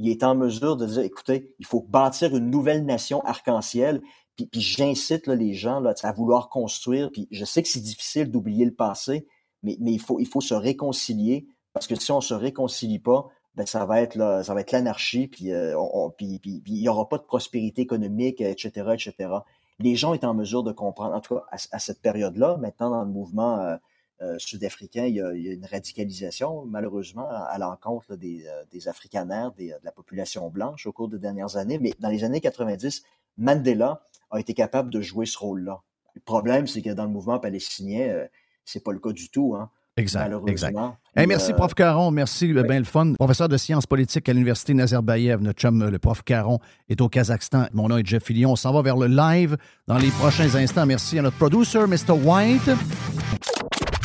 Il 0.00 0.08
est 0.08 0.24
en 0.24 0.34
mesure 0.34 0.78
de 0.78 0.86
dire, 0.86 1.02
écoutez, 1.02 1.54
il 1.58 1.66
faut 1.66 1.82
bâtir 1.86 2.34
une 2.34 2.50
nouvelle 2.50 2.86
nation 2.86 3.20
arc-en-ciel. 3.20 4.00
Puis, 4.34 4.48
j'incite 4.54 5.26
les 5.26 5.52
gens 5.52 5.84
à 5.84 6.12
vouloir 6.12 6.48
construire. 6.48 7.10
Puis 7.12 7.28
je 7.30 7.44
sais 7.44 7.62
que 7.62 7.68
c'est 7.68 7.82
difficile 7.82 8.30
d'oublier 8.30 8.64
le 8.64 8.74
passé, 8.74 9.26
mais, 9.62 9.76
il, 9.78 10.00
faut, 10.00 10.40
se 10.40 10.54
réconcilier. 10.54 11.46
Parce 11.74 11.86
que 11.86 11.96
si 11.96 12.10
on 12.12 12.22
se 12.22 12.32
réconcilie 12.32 12.98
pas, 12.98 13.28
ben 13.56 13.66
ça 13.66 13.84
va 13.84 14.00
être 14.00 14.14
là, 14.14 14.42
ça 14.42 14.54
l'anarchie, 14.54 15.28
puis, 15.28 15.52
euh, 15.52 15.76
il 16.18 16.60
y 16.66 16.88
aura 16.88 17.06
pas 17.06 17.18
de 17.18 17.24
prospérité 17.24 17.82
économique, 17.82 18.40
etc., 18.40 18.94
etc. 18.94 19.34
Les 19.80 19.96
gens 19.96 20.14
étaient 20.14 20.26
en 20.26 20.34
mesure 20.34 20.62
de 20.62 20.72
comprendre, 20.72 21.14
en 21.14 21.20
tout 21.20 21.34
cas 21.34 21.44
à, 21.50 21.56
à 21.72 21.78
cette 21.78 22.00
période-là, 22.00 22.56
maintenant 22.56 22.88
dans 22.88 23.04
le 23.04 23.10
mouvement 23.10 23.76
euh, 24.22 24.34
euh, 24.34 24.38
sud-africain, 24.38 25.06
il 25.06 25.14
y, 25.16 25.20
a, 25.20 25.32
il 25.34 25.42
y 25.42 25.48
a 25.48 25.52
une 25.52 25.64
radicalisation, 25.64 26.64
malheureusement, 26.66 27.28
à, 27.30 27.56
l'encontre 27.58 28.16
des, 28.16 28.44
euh, 28.46 28.64
des 28.70 28.88
Afrikaners, 28.88 29.50
des, 29.56 29.68
de 29.68 29.84
la 29.84 29.92
population 29.92 30.48
blanche 30.50 30.86
au 30.86 30.92
cours 30.92 31.08
des 31.08 31.18
dernières 31.18 31.56
années. 31.56 31.78
Mais 31.78 31.92
dans 31.98 32.08
les 32.08 32.24
années 32.24 32.40
90, 32.40 33.02
Mandela 33.38 34.02
a 34.30 34.38
été 34.38 34.54
capable 34.54 34.90
de 34.90 35.00
jouer 35.00 35.26
ce 35.26 35.38
rôle-là. 35.38 35.82
Le 36.14 36.20
problème, 36.20 36.66
c'est 36.66 36.82
que 36.82 36.90
dans 36.90 37.04
le 37.04 37.10
mouvement 37.10 37.38
palestinien, 37.38 38.08
euh, 38.08 38.28
c'est 38.64 38.82
pas 38.82 38.92
le 38.92 38.98
cas 38.98 39.12
du 39.12 39.30
tout. 39.30 39.54
Hein, 39.56 39.70
Exact, 39.96 40.32
exact. 40.46 40.76
Hey, 40.78 41.24
Puis, 41.24 41.26
merci, 41.26 41.52
euh, 41.52 41.56
prof 41.56 41.74
Caron. 41.74 42.10
Merci, 42.10 42.52
bien 42.52 42.78
le 42.78 42.84
fun. 42.84 43.12
Professeur 43.14 43.48
de 43.48 43.56
sciences 43.56 43.86
politiques 43.86 44.28
à 44.28 44.32
l'Université 44.32 44.72
Nazarbayev. 44.72 45.42
Notre 45.42 45.60
chum, 45.60 45.88
le 45.88 45.98
prof 45.98 46.22
Caron, 46.22 46.58
est 46.88 47.00
au 47.00 47.08
Kazakhstan. 47.08 47.66
Mon 47.74 47.88
nom 47.88 47.98
est 47.98 48.06
Jeff 48.06 48.24
Fillion. 48.24 48.52
On 48.52 48.56
s'en 48.56 48.72
va 48.72 48.82
vers 48.82 48.96
le 48.96 49.08
live 49.08 49.56
dans 49.88 49.98
les 49.98 50.10
prochains 50.10 50.54
instants. 50.54 50.86
Merci 50.86 51.18
à 51.18 51.22
notre 51.22 51.36
producer, 51.36 51.80
Mr. 51.86 52.12
White. 52.12 52.70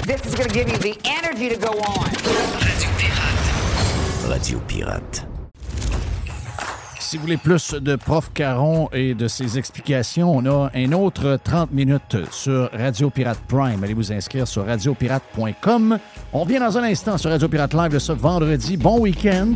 This 0.06 0.24
is 0.24 0.36
going 0.36 0.50
to 0.50 0.54
give 0.54 0.70
you 0.70 0.78
the 0.78 0.96
energy 1.04 1.50
to 1.50 1.58
go 1.58 1.72
on. 1.80 2.12
Radio 4.30 4.60
Pirate. 4.68 5.26
Si 7.00 7.18
vous 7.18 7.24
voulez 7.24 7.38
plus 7.38 7.74
de 7.74 7.96
Prof 7.96 8.30
Caron 8.36 8.88
et 8.94 9.16
de 9.16 9.28
ses 9.28 9.58
explications, 9.58 10.30
on 10.30 10.46
a 10.46 10.70
un 10.76 10.92
autre 10.92 11.40
30 11.44 11.72
minutes 11.72 12.18
sur 12.32 12.70
Radio 12.72 13.10
Pirate 13.10 13.40
Prime. 13.48 13.84
Allez 13.84 13.96
vous 13.96 14.12
inscrire 14.12 14.48
sur 14.48 14.68
radiopirate.com. 14.68 15.98
On 16.34 16.42
revient 16.42 16.60
dans 16.60 16.78
un 16.78 16.84
instant 16.84 17.18
sur 17.18 17.32
Radio 17.32 17.48
Pirate 17.48 17.74
Live 17.74 17.94
de 17.94 18.00
ce 18.00 18.12
vendredi. 18.12 18.78
Bon 18.78 19.00
week-end. 19.00 19.56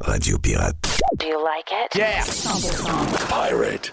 Radio 0.00 0.38
Pirate. 0.38 0.74
Do 1.20 1.26
you 1.26 1.38
like 1.38 1.70
it? 1.70 1.96
Yeah. 1.96 2.22
100%. 2.22 3.28
Pirate. 3.28 3.92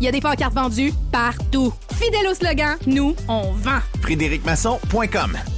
Il 0.00 0.04
y 0.04 0.08
a 0.08 0.12
des 0.12 0.20
pancartes 0.20 0.54
vendues 0.54 0.92
partout. 1.12 1.72
Fidèle 1.94 2.28
au 2.30 2.34
slogan, 2.34 2.76
nous, 2.86 3.14
on 3.28 3.52
vend. 3.52 3.80
FrédéricMasson.com 4.02 5.57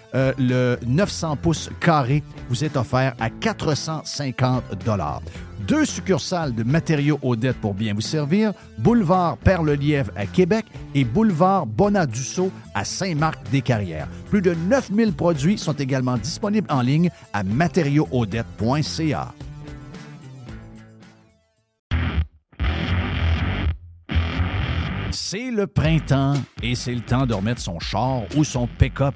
euh, 0.13 0.33
le 0.37 0.77
900 0.85 1.37
pouces 1.37 1.69
carré, 1.79 2.23
vous 2.49 2.63
est 2.63 2.75
offert 2.75 3.13
à 3.19 3.29
450 3.29 4.63
Deux 5.67 5.85
succursales 5.85 6.53
de 6.53 6.63
matériaux 6.63 7.19
Odette 7.21 7.57
pour 7.57 7.73
bien 7.73 7.93
vous 7.93 8.01
servir, 8.01 8.53
boulevard 8.77 9.37
Perle-Lièvre 9.37 10.11
à 10.15 10.25
Québec 10.25 10.65
et 10.95 11.05
boulevard 11.05 11.65
Bonadusseau 11.65 12.51
à 12.73 12.83
Saint-Marc-des-Carrières. 12.83 14.07
Plus 14.29 14.41
de 14.41 14.53
9000 14.53 15.13
produits 15.13 15.57
sont 15.57 15.73
également 15.73 16.17
disponibles 16.17 16.67
en 16.69 16.81
ligne 16.81 17.09
à 17.33 17.43
matériauxaudette.ca. 17.43 19.33
C'est 25.11 25.51
le 25.51 25.67
printemps 25.67 26.33
et 26.61 26.75
c'est 26.75 26.93
le 26.93 27.01
temps 27.01 27.25
de 27.25 27.33
remettre 27.33 27.61
son 27.61 27.79
char 27.79 28.23
ou 28.35 28.43
son 28.43 28.67
pick-up 28.67 29.15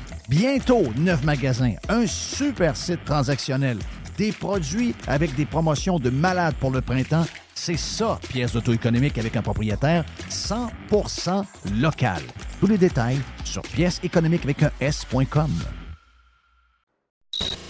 Bientôt, 0.31 0.83
neuf 0.95 1.25
magasins, 1.25 1.73
un 1.89 2.07
super 2.07 2.77
site 2.77 3.03
transactionnel, 3.03 3.77
des 4.17 4.31
produits 4.31 4.95
avec 5.05 5.35
des 5.35 5.45
promotions 5.45 5.99
de 5.99 6.09
malades 6.09 6.55
pour 6.55 6.71
le 6.71 6.79
printemps. 6.79 7.25
C'est 7.53 7.77
ça, 7.77 8.17
pièce 8.29 8.53
d'auto-économique 8.53 9.17
avec 9.17 9.35
un 9.35 9.41
propriétaire 9.41 10.05
100% 10.29 11.43
local. 11.81 12.21
Tous 12.61 12.67
les 12.67 12.77
détails 12.77 13.19
sur 13.43 13.61
pièce 13.61 13.99
économique 14.03 14.45
avec 14.45 14.63
un 14.63 14.71
S.com. 14.79 15.51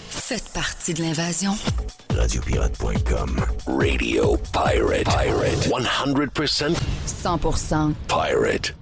Faites 0.08 0.52
partie 0.54 0.94
de 0.94 1.02
l'invasion. 1.02 1.56
Radiopirate.com. 2.14 3.44
Radio 3.66 4.36
Pirate. 4.52 5.04
Pirate. 5.04 5.68
100% 5.68 6.76
100% 7.08 7.92
Pirate. 8.06 8.81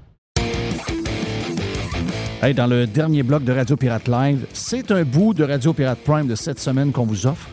Hey, 2.43 2.55
dans 2.55 2.67
le 2.67 2.87
dernier 2.87 3.23
bloc 3.23 3.45
de 3.45 3.53
Radio 3.53 3.77
Pirate 3.77 4.09
Live, 4.09 4.47
c'est 4.55 4.91
un 4.93 5.03
bout 5.05 5.35
de 5.35 5.45
Radio 5.45 5.75
Pirate 5.75 5.99
Prime 5.99 6.27
de 6.27 6.35
cette 6.35 6.59
semaine 6.59 6.91
qu'on 6.91 7.05
vous 7.05 7.27
offre. 7.27 7.49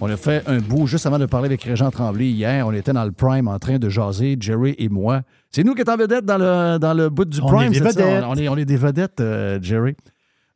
On 0.00 0.08
a 0.10 0.16
fait 0.16 0.42
un 0.46 0.58
bout 0.58 0.86
juste 0.86 1.06
avant 1.06 1.18
de 1.18 1.26
parler 1.26 1.46
avec 1.46 1.62
Régent 1.62 1.90
Tremblay 1.90 2.30
hier. 2.30 2.66
On 2.66 2.72
était 2.72 2.92
dans 2.94 3.04
le 3.04 3.12
Prime 3.12 3.46
en 3.46 3.58
train 3.58 3.78
de 3.78 3.88
jaser, 3.90 4.36
Jerry 4.40 4.74
et 4.78 4.88
moi. 4.88 5.20
C'est 5.50 5.64
nous 5.64 5.74
qui 5.74 5.82
sommes 5.82 5.94
en 5.94 6.02
vedette 6.02 6.24
dans 6.24 6.38
le, 6.38 6.78
dans 6.78 6.94
le 6.94 7.10
bout 7.10 7.26
du 7.26 7.40
On 7.42 7.46
Prime. 7.46 7.72
est 7.72 7.80
des. 7.80 8.20
On 8.26 8.34
est, 8.36 8.48
on 8.48 8.56
est 8.56 8.64
des 8.64 8.76
vedettes, 8.76 9.20
euh, 9.20 9.58
Jerry. 9.60 9.94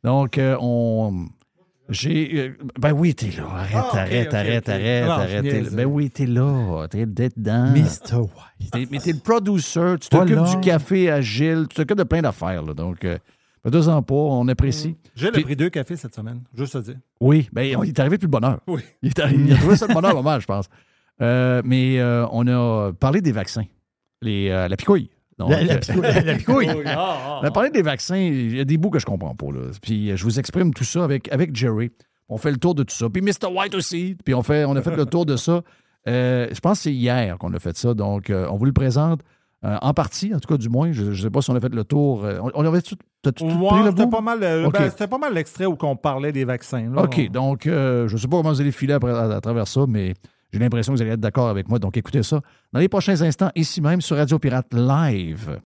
Donc, 0.03 0.37
euh, 0.37 0.57
on. 0.59 1.27
J'ai. 1.89 2.29
euh, 2.39 2.57
ben 2.79 2.91
oui, 2.93 3.15
t'es 3.15 3.31
là. 3.31 3.47
Arrête, 3.51 3.75
Ah, 3.75 3.97
arrête, 3.99 4.33
arrête, 4.33 4.69
arrête, 4.69 5.05
Non, 5.05 5.11
arrête. 5.11 5.43
là. 5.63 5.69
Ben 5.73 5.85
oui, 5.85 6.09
t'es 6.09 6.25
là. 6.25 6.87
T'es 6.89 7.05
dedans. 7.05 7.71
Mr. 7.73 8.17
White. 8.19 8.89
Mais 8.91 8.99
t'es 8.99 9.11
le 9.13 9.19
producer, 9.19 9.95
tu 9.99 10.09
t'occupes 10.09 10.43
du 10.43 10.59
café 10.61 11.09
à 11.09 11.21
Gilles, 11.21 11.65
tu 11.69 11.75
t'occupes 11.75 11.97
de 11.97 12.03
plein 12.03 12.21
d'affaires. 12.21 12.61
là. 12.63 12.73
Donc, 12.73 13.03
euh, 13.05 13.17
deux 13.65 13.89
ans 13.89 14.01
pas, 14.01 14.13
on 14.15 14.47
apprécie. 14.47 14.95
J'ai 15.15 15.31
Puis- 15.31 15.43
pris 15.43 15.55
deux 15.55 15.69
cafés 15.69 15.95
cette 15.95 16.13
semaine, 16.15 16.41
juste 16.55 16.75
à 16.75 16.81
dire. 16.81 16.95
Oui, 17.19 17.49
ben, 17.51 17.75
on- 17.77 17.83
il 17.83 17.89
est 17.89 17.99
arrivé 17.99 18.17
depuis 18.17 18.27
le 18.27 18.31
bonheur. 18.31 18.59
Oui. 18.67 18.81
Il, 19.01 19.09
est 19.09 19.19
arrivé, 19.19 19.43
il 19.47 19.53
a 19.53 19.57
trouvé 19.57 19.75
ça 19.75 19.87
le 19.87 19.93
bonheur 19.93 20.21
mal, 20.23 20.41
je 20.41 20.45
pense. 20.45 20.65
Euh, 21.21 21.61
mais 21.65 21.99
euh, 21.99 22.25
on 22.31 22.47
a 22.47 22.93
parlé 22.93 23.21
des 23.21 23.31
vaccins. 23.31 23.65
Les, 24.21 24.49
euh, 24.49 24.67
la 24.67 24.77
picouille. 24.77 25.09
Donc, 25.39 25.49
La- 25.51 25.63
la 25.63 26.21
la 26.21 26.35
picouille. 26.35 26.67
Ah, 26.85 27.39
on 27.41 27.45
a 27.47 27.51
parlé 27.51 27.69
des 27.71 27.81
vaccins. 27.81 28.17
Il 28.17 28.57
y 28.57 28.59
a 28.59 28.65
des 28.65 28.77
bouts 28.77 28.89
que 28.91 28.99
je 28.99 29.05
comprends 29.05 29.33
pas. 29.35 29.47
Là. 29.47 29.61
Puis 29.81 30.11
euh, 30.11 30.15
je 30.17 30.23
vous 30.25 30.37
exprime 30.37 30.73
tout 30.73 30.83
ça 30.83 31.03
avec, 31.03 31.31
avec 31.31 31.55
Jerry. 31.55 31.91
On 32.27 32.37
fait 32.37 32.51
le 32.51 32.57
tour 32.57 32.75
de 32.75 32.83
tout 32.83 32.93
ça. 32.95 33.09
Puis 33.09 33.21
Mr. 33.21 33.47
White 33.55 33.73
aussi. 33.73 34.15
Puis 34.23 34.33
on, 34.35 34.43
fait, 34.43 34.65
on 34.65 34.75
a 34.75 34.81
fait 34.81 34.95
le 34.95 35.05
tour 35.05 35.25
de 35.25 35.35
ça. 35.37 35.61
Euh, 36.07 36.47
je 36.51 36.59
pense 36.59 36.77
que 36.79 36.83
c'est 36.83 36.93
hier 36.93 37.37
qu'on 37.37 37.53
a 37.53 37.59
fait 37.59 37.75
ça. 37.77 37.93
Donc, 37.93 38.29
euh, 38.29 38.47
on 38.51 38.57
vous 38.57 38.65
le 38.65 38.73
présente 38.73 39.21
euh, 39.65 39.77
en 39.81 39.93
partie, 39.93 40.33
en 40.35 40.39
tout 40.39 40.47
cas, 40.47 40.57
du 40.57 40.69
moins. 40.69 40.91
Je 40.91 41.03
ne 41.05 41.13
sais 41.15 41.29
pas 41.29 41.41
si 41.41 41.49
on 41.49 41.55
a 41.55 41.59
fait 41.59 41.73
le 41.73 41.83
tour. 41.83 42.23
On, 42.23 42.51
on 42.53 42.65
avait 42.65 42.81
tout, 42.81 42.95
t'as-tu 43.21 43.43
tout 43.45 43.49
Ouais, 43.49 43.67
pris 43.69 43.83
le 43.83 43.89
c'était 43.91 44.07
pas 44.07 44.21
mal, 44.21 44.39
ben, 44.39 44.71
c'était 44.89 45.07
pas 45.07 45.17
mal 45.17 45.33
l'extrait 45.33 45.65
où 45.65 45.75
on 45.81 45.95
parlait 45.95 46.31
des 46.31 46.45
vaccins. 46.45 46.89
là. 46.93 47.03
OK, 47.03 47.29
donc 47.31 47.65
euh, 47.67 48.07
je 48.07 48.15
ne 48.15 48.19
sais 48.19 48.27
pas 48.27 48.37
comment 48.37 48.51
vous 48.51 48.61
allez 48.61 48.71
filer 48.71 48.93
après- 48.93 49.11
à, 49.11 49.23
à 49.35 49.41
travers 49.41 49.67
ça, 49.67 49.81
mais 49.87 50.13
j'ai 50.51 50.59
l'impression 50.59 50.93
que 50.93 50.97
vous 50.97 51.01
allez 51.01 51.11
être 51.11 51.19
d'accord 51.19 51.49
avec 51.49 51.67
moi. 51.69 51.79
Donc 51.79 51.97
écoutez 51.97 52.23
ça 52.23 52.41
dans 52.73 52.79
les 52.79 52.89
prochains 52.89 53.21
instants, 53.21 53.51
ici 53.55 53.81
même 53.81 54.01
sur 54.01 54.17
Radio 54.17 54.39
Pirate 54.39 54.73
Live. 54.73 55.59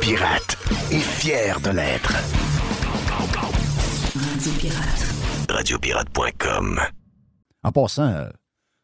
Pirate 0.00 0.56
est 0.90 0.98
fier 1.00 1.60
de 1.60 1.70
l'être. 1.70 2.12
Radio 4.14 4.52
Pirate. 4.60 5.14
Radiopirate.com. 5.50 6.80
En 7.62 7.72
passant, 7.72 8.08
euh, 8.08 8.28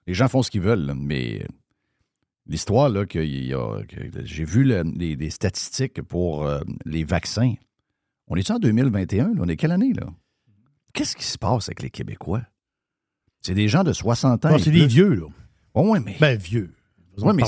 les 0.06 0.14
gens 0.14 0.28
font 0.28 0.42
ce 0.42 0.50
qu'ils 0.50 0.60
veulent, 0.62 0.92
mais 0.96 1.46
l'histoire, 2.46 2.88
là, 2.88 3.04
que 3.06 3.22
j'ai 3.22 4.44
vu 4.44 4.64
le- 4.64 4.82
les, 4.82 5.16
les 5.16 5.30
statistiques 5.30 6.00
pour 6.02 6.46
euh, 6.46 6.60
les 6.84 7.04
vaccins. 7.04 7.54
On 8.28 8.36
est 8.36 8.50
en 8.50 8.58
2021? 8.58 9.24
là? 9.28 9.30
On 9.40 9.48
est 9.48 9.56
quelle 9.56 9.72
année, 9.72 9.92
là? 9.92 10.06
Qu'est-ce 10.92 11.16
qui 11.16 11.24
se 11.24 11.38
passe 11.38 11.68
avec 11.68 11.82
les 11.82 11.90
Québécois? 11.90 12.42
C'est 13.42 13.54
des 13.54 13.68
gens 13.68 13.84
de 13.84 13.92
60 13.92 14.44
ans. 14.46 14.58
C'est 14.58 14.70
des 14.70 14.86
vieux, 14.86 15.14
là. 15.14 15.26
Oh, 15.74 15.90
ouais, 15.90 16.00
mais. 16.00 16.16
Ben, 16.20 16.38
vieux. 16.38 16.70
Ouais, 17.18 17.32
mais, 17.34 17.42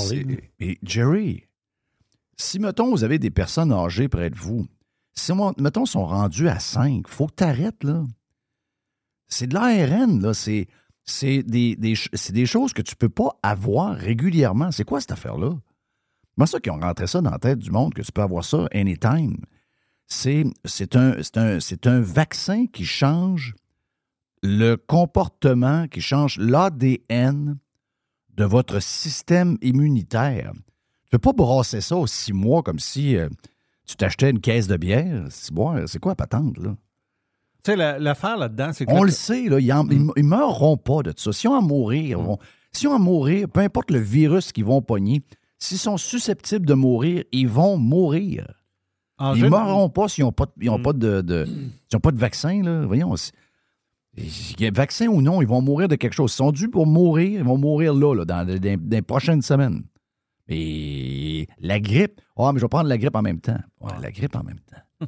mais 0.59 0.77
Jerry, 0.83 1.43
si, 2.37 2.59
mettons, 2.59 2.91
vous 2.91 3.03
avez 3.03 3.19
des 3.19 3.31
personnes 3.31 3.71
âgées 3.71 4.07
près 4.07 4.29
de 4.29 4.35
vous, 4.37 4.67
si, 5.13 5.31
mettons, 5.57 5.85
sont 5.85 6.05
rendus 6.05 6.47
à 6.49 6.59
5, 6.59 7.07
faut 7.07 7.27
que 7.27 7.35
tu 7.37 7.43
arrêtes, 7.43 7.83
là. 7.83 8.03
C'est 9.27 9.47
de 9.47 9.53
l'ARN, 9.53 10.21
là. 10.21 10.33
C'est, 10.33 10.67
c'est, 11.05 11.43
des, 11.43 11.75
des 11.75 11.95
ch- 11.95 12.09
c'est 12.13 12.33
des 12.33 12.45
choses 12.45 12.73
que 12.73 12.81
tu 12.81 12.95
peux 12.95 13.09
pas 13.09 13.37
avoir 13.41 13.95
régulièrement. 13.95 14.71
C'est 14.71 14.83
quoi 14.85 15.01
cette 15.01 15.11
affaire-là? 15.11 15.51
Moi, 16.37 16.47
ça 16.47 16.59
qui 16.59 16.69
ont 16.69 16.79
rentré 16.79 17.07
ça 17.07 17.21
dans 17.21 17.31
la 17.31 17.39
tête 17.39 17.59
du 17.59 17.71
monde, 17.71 17.93
que 17.93 18.01
tu 18.01 18.11
peux 18.11 18.21
avoir 18.21 18.43
ça 18.43 18.67
anytime. 18.73 19.37
C'est, 20.07 20.45
c'est, 20.65 20.95
un, 20.95 21.21
c'est, 21.23 21.37
un, 21.37 21.59
c'est 21.59 21.87
un 21.87 21.99
vaccin 22.01 22.65
qui 22.67 22.85
change 22.85 23.55
le 24.43 24.75
comportement, 24.75 25.87
qui 25.87 26.01
change 26.01 26.37
l'ADN 26.37 27.57
de 28.35 28.43
votre 28.43 28.79
système 28.81 29.57
immunitaire. 29.61 30.51
Tu 31.05 31.09
peux 31.11 31.19
pas 31.19 31.33
brasser 31.33 31.81
ça 31.81 31.95
aux 31.95 32.07
six 32.07 32.33
mois 32.33 32.61
comme 32.61 32.79
si 32.79 33.15
euh, 33.15 33.29
tu 33.85 33.95
t'achetais 33.95 34.29
une 34.29 34.41
caisse 34.41 34.67
de 34.67 34.75
bière. 34.77 35.25
C'est 35.29 35.99
quoi 35.99 36.11
la 36.11 36.15
patente, 36.15 36.57
là? 36.57 36.75
Tu 37.63 37.71
sais, 37.71 37.77
la- 37.77 37.97
l'affaire 37.99 38.35
là-dedans, 38.37 38.71
c'est. 38.73 38.85
On 38.89 39.03
le 39.03 39.11
sait, 39.11 39.47
là, 39.47 39.59
ils, 39.59 39.73
ils- 39.91 40.11
ils 40.17 40.23
meurront 40.25 40.75
pas 40.75 41.01
de 41.03 41.13
ça. 41.15 41.31
Si 41.31 41.47
on 41.47 41.53
en 41.53 41.61
mourir, 41.61 42.19
Mm. 42.19 42.25
vont- 42.25 42.39
si 42.73 42.87
on 42.87 42.91
en 42.93 42.99
mourir, 42.99 43.47
peu 43.47 43.61
importe 43.61 43.89
le 43.91 43.99
virus 43.99 44.51
qu'ils 44.51 44.65
vont 44.65 44.81
pogner, 44.81 45.21
s'ils 45.59 45.77
sont 45.77 45.95
susceptibles 45.97 46.65
de 46.65 46.73
mourir, 46.73 47.23
ils 47.31 47.47
vont 47.47 47.77
mourir. 47.77 48.51
En 49.17 49.35
ils 49.35 49.45
gé- 49.45 49.49
mourront 49.49 49.87
pas 49.89 50.09
s'ils 50.09 50.25
n'ont 50.25 50.33
pas, 50.33 50.47
de- 50.47 50.51
ils 50.59 50.69
ont 50.69 50.79
Mm. 50.79 50.83
pas 50.83 50.93
de, 50.93 51.21
de- 51.21 51.45
s'ils 51.45 51.95
ont 51.95 52.01
pas 52.01 52.11
de 52.11 52.19
vaccin. 52.19 52.61
Là. 52.63 52.85
Voyons, 52.85 53.15
c'est- 53.15 53.31
qu'il 53.31 53.37
y 53.37 54.01
ait 54.01 54.02
vaccin 54.73 55.07
ou 55.07 55.21
non, 55.21 55.41
ils 55.41 55.47
vont 55.47 55.61
mourir 55.61 55.87
de 55.87 55.95
quelque 55.95 56.13
chose. 56.13 56.31
Ils 56.33 56.35
sont 56.35 56.51
dus 56.51 56.69
pour 56.69 56.85
mourir, 56.85 57.39
ils 57.39 57.45
vont 57.45 57.57
mourir 57.57 57.93
là, 57.93 58.13
là, 58.15 58.25
dans, 58.25 58.45
dans- 58.45 58.59
dans 58.59 58.89
les 58.89 59.01
prochaines 59.01 59.41
semaines. 59.41 59.83
Et 60.47 61.47
la 61.59 61.79
grippe, 61.79 62.19
ah, 62.37 62.51
mais 62.53 62.59
je 62.59 62.65
vais 62.65 62.69
prendre 62.69 62.89
la 62.89 62.97
grippe 62.97 63.15
en 63.15 63.21
même 63.21 63.39
temps. 63.39 63.59
Ouais, 63.79 63.93
la 64.01 64.11
grippe 64.11 64.35
en 64.35 64.43
même 64.43 64.59
temps. 64.59 65.07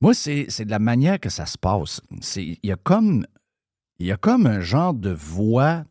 Moi, 0.00 0.12
c'est 0.14 0.46
de 0.64 0.70
la 0.70 0.78
manière 0.78 1.18
que 1.20 1.30
ça 1.30 1.46
se 1.46 1.56
passe. 1.56 2.00
Il 2.36 2.58
y 2.62 2.72
a 2.72 2.76
comme 2.76 3.24
il 3.98 4.06
y 4.06 4.12
a 4.12 4.16
comme 4.16 4.46
un 4.46 4.60
genre 4.60 4.92
de 4.92 5.10
voix. 5.10 5.84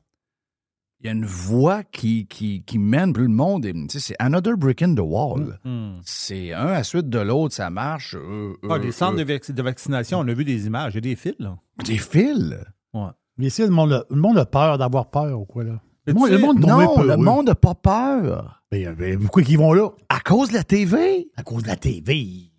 Il 1.03 1.07
y 1.07 1.09
a 1.09 1.11
une 1.11 1.25
voix 1.25 1.83
qui, 1.83 2.27
qui, 2.27 2.63
qui 2.63 2.79
mène 2.79 3.11
plus 3.11 3.23
le 3.23 3.29
monde. 3.29 3.65
et, 3.65 3.73
tu 3.73 3.87
sais, 3.89 3.99
C'est 3.99 4.15
another 4.19 4.55
brick 4.55 4.81
in 4.81 4.95
the 4.95 5.01
wall. 5.01 5.59
Hmm. 5.65 5.99
C'est 6.05 6.53
un 6.53 6.67
à 6.67 6.71
la 6.73 6.83
suite 6.83 7.09
de 7.09 7.19
l'autre, 7.19 7.53
ça 7.53 7.69
marche. 7.69 8.15
euh, 8.15 8.53
Ah, 8.69 8.75
euh, 8.75 8.77
les 8.79 8.91
centres 8.93 9.15
euh. 9.19 9.25
de, 9.25 9.33
vac- 9.33 9.51
de 9.51 9.61
vaccination, 9.61 10.19
on 10.19 10.27
a 10.29 10.33
vu 10.33 10.45
des 10.45 10.65
images. 10.65 10.93
Il 10.93 10.95
y 10.95 10.97
a 10.99 11.01
des 11.01 11.15
fils, 11.17 11.35
là. 11.39 11.57
Des 11.85 11.97
fils? 11.97 12.55
Ouais. 12.93 13.01
Mais 13.37 13.47
ici, 13.47 13.63
le 13.63 13.69
monde, 13.69 13.91
a, 13.93 14.05
le 14.09 14.15
monde 14.15 14.37
a 14.37 14.45
peur 14.45 14.77
d'avoir 14.77 15.09
peur 15.09 15.39
ou 15.39 15.45
quoi, 15.45 15.63
là? 15.65 15.81
Le 16.05 16.13
Mais 16.13 16.19
monde, 16.19 16.27
tu 16.29 16.33
le 16.35 16.39
sais- 16.39 16.45
monde 16.45 16.57
est 16.63 16.67
Non, 16.67 17.03
le 17.03 17.17
monde 17.17 17.47
n'a 17.47 17.55
pas 17.55 17.75
peur. 17.75 18.61
Ben, 18.71 18.93
ben, 18.93 19.19
pourquoi 19.19 19.41
ils 19.43 19.57
vont 19.57 19.73
là? 19.73 19.89
À 20.09 20.19
cause 20.21 20.49
de 20.49 20.53
la 20.53 20.63
TV. 20.63 21.27
À 21.35 21.43
cause 21.43 21.63
de 21.63 21.67
la 21.67 21.75
TV. 21.75 22.51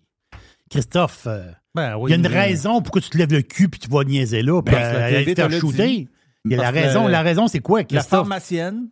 Christophe, 0.69 1.25
euh, 1.27 1.51
Ben 1.73 1.95
il 1.97 2.01
oui, 2.01 2.09
y 2.11 2.13
a 2.13 2.17
une 2.17 2.23
mais- 2.23 2.27
raison 2.27 2.81
pourquoi 2.81 3.01
tu 3.01 3.09
te 3.09 3.17
lèves 3.17 3.31
le 3.31 3.41
cul 3.41 3.69
puis 3.69 3.79
tu 3.79 3.89
vas 3.89 4.03
niaiser 4.03 4.41
là, 4.41 4.61
puis 4.61 4.73
Parce 4.73 4.89
que 4.89 4.97
la 4.97 5.05
euh, 5.05 5.09
TV 5.11 5.33
te 5.33 5.41
faire 5.41 5.47
te 5.49 5.53
l'a 5.53 5.59
shooter. 5.59 6.07
Et 6.49 6.55
la 6.55 6.71
raison, 6.71 7.07
la 7.07 7.21
raison, 7.21 7.47
c'est 7.47 7.59
quoi, 7.59 7.81
La 7.89 8.03
pharmacienne, 8.03 8.89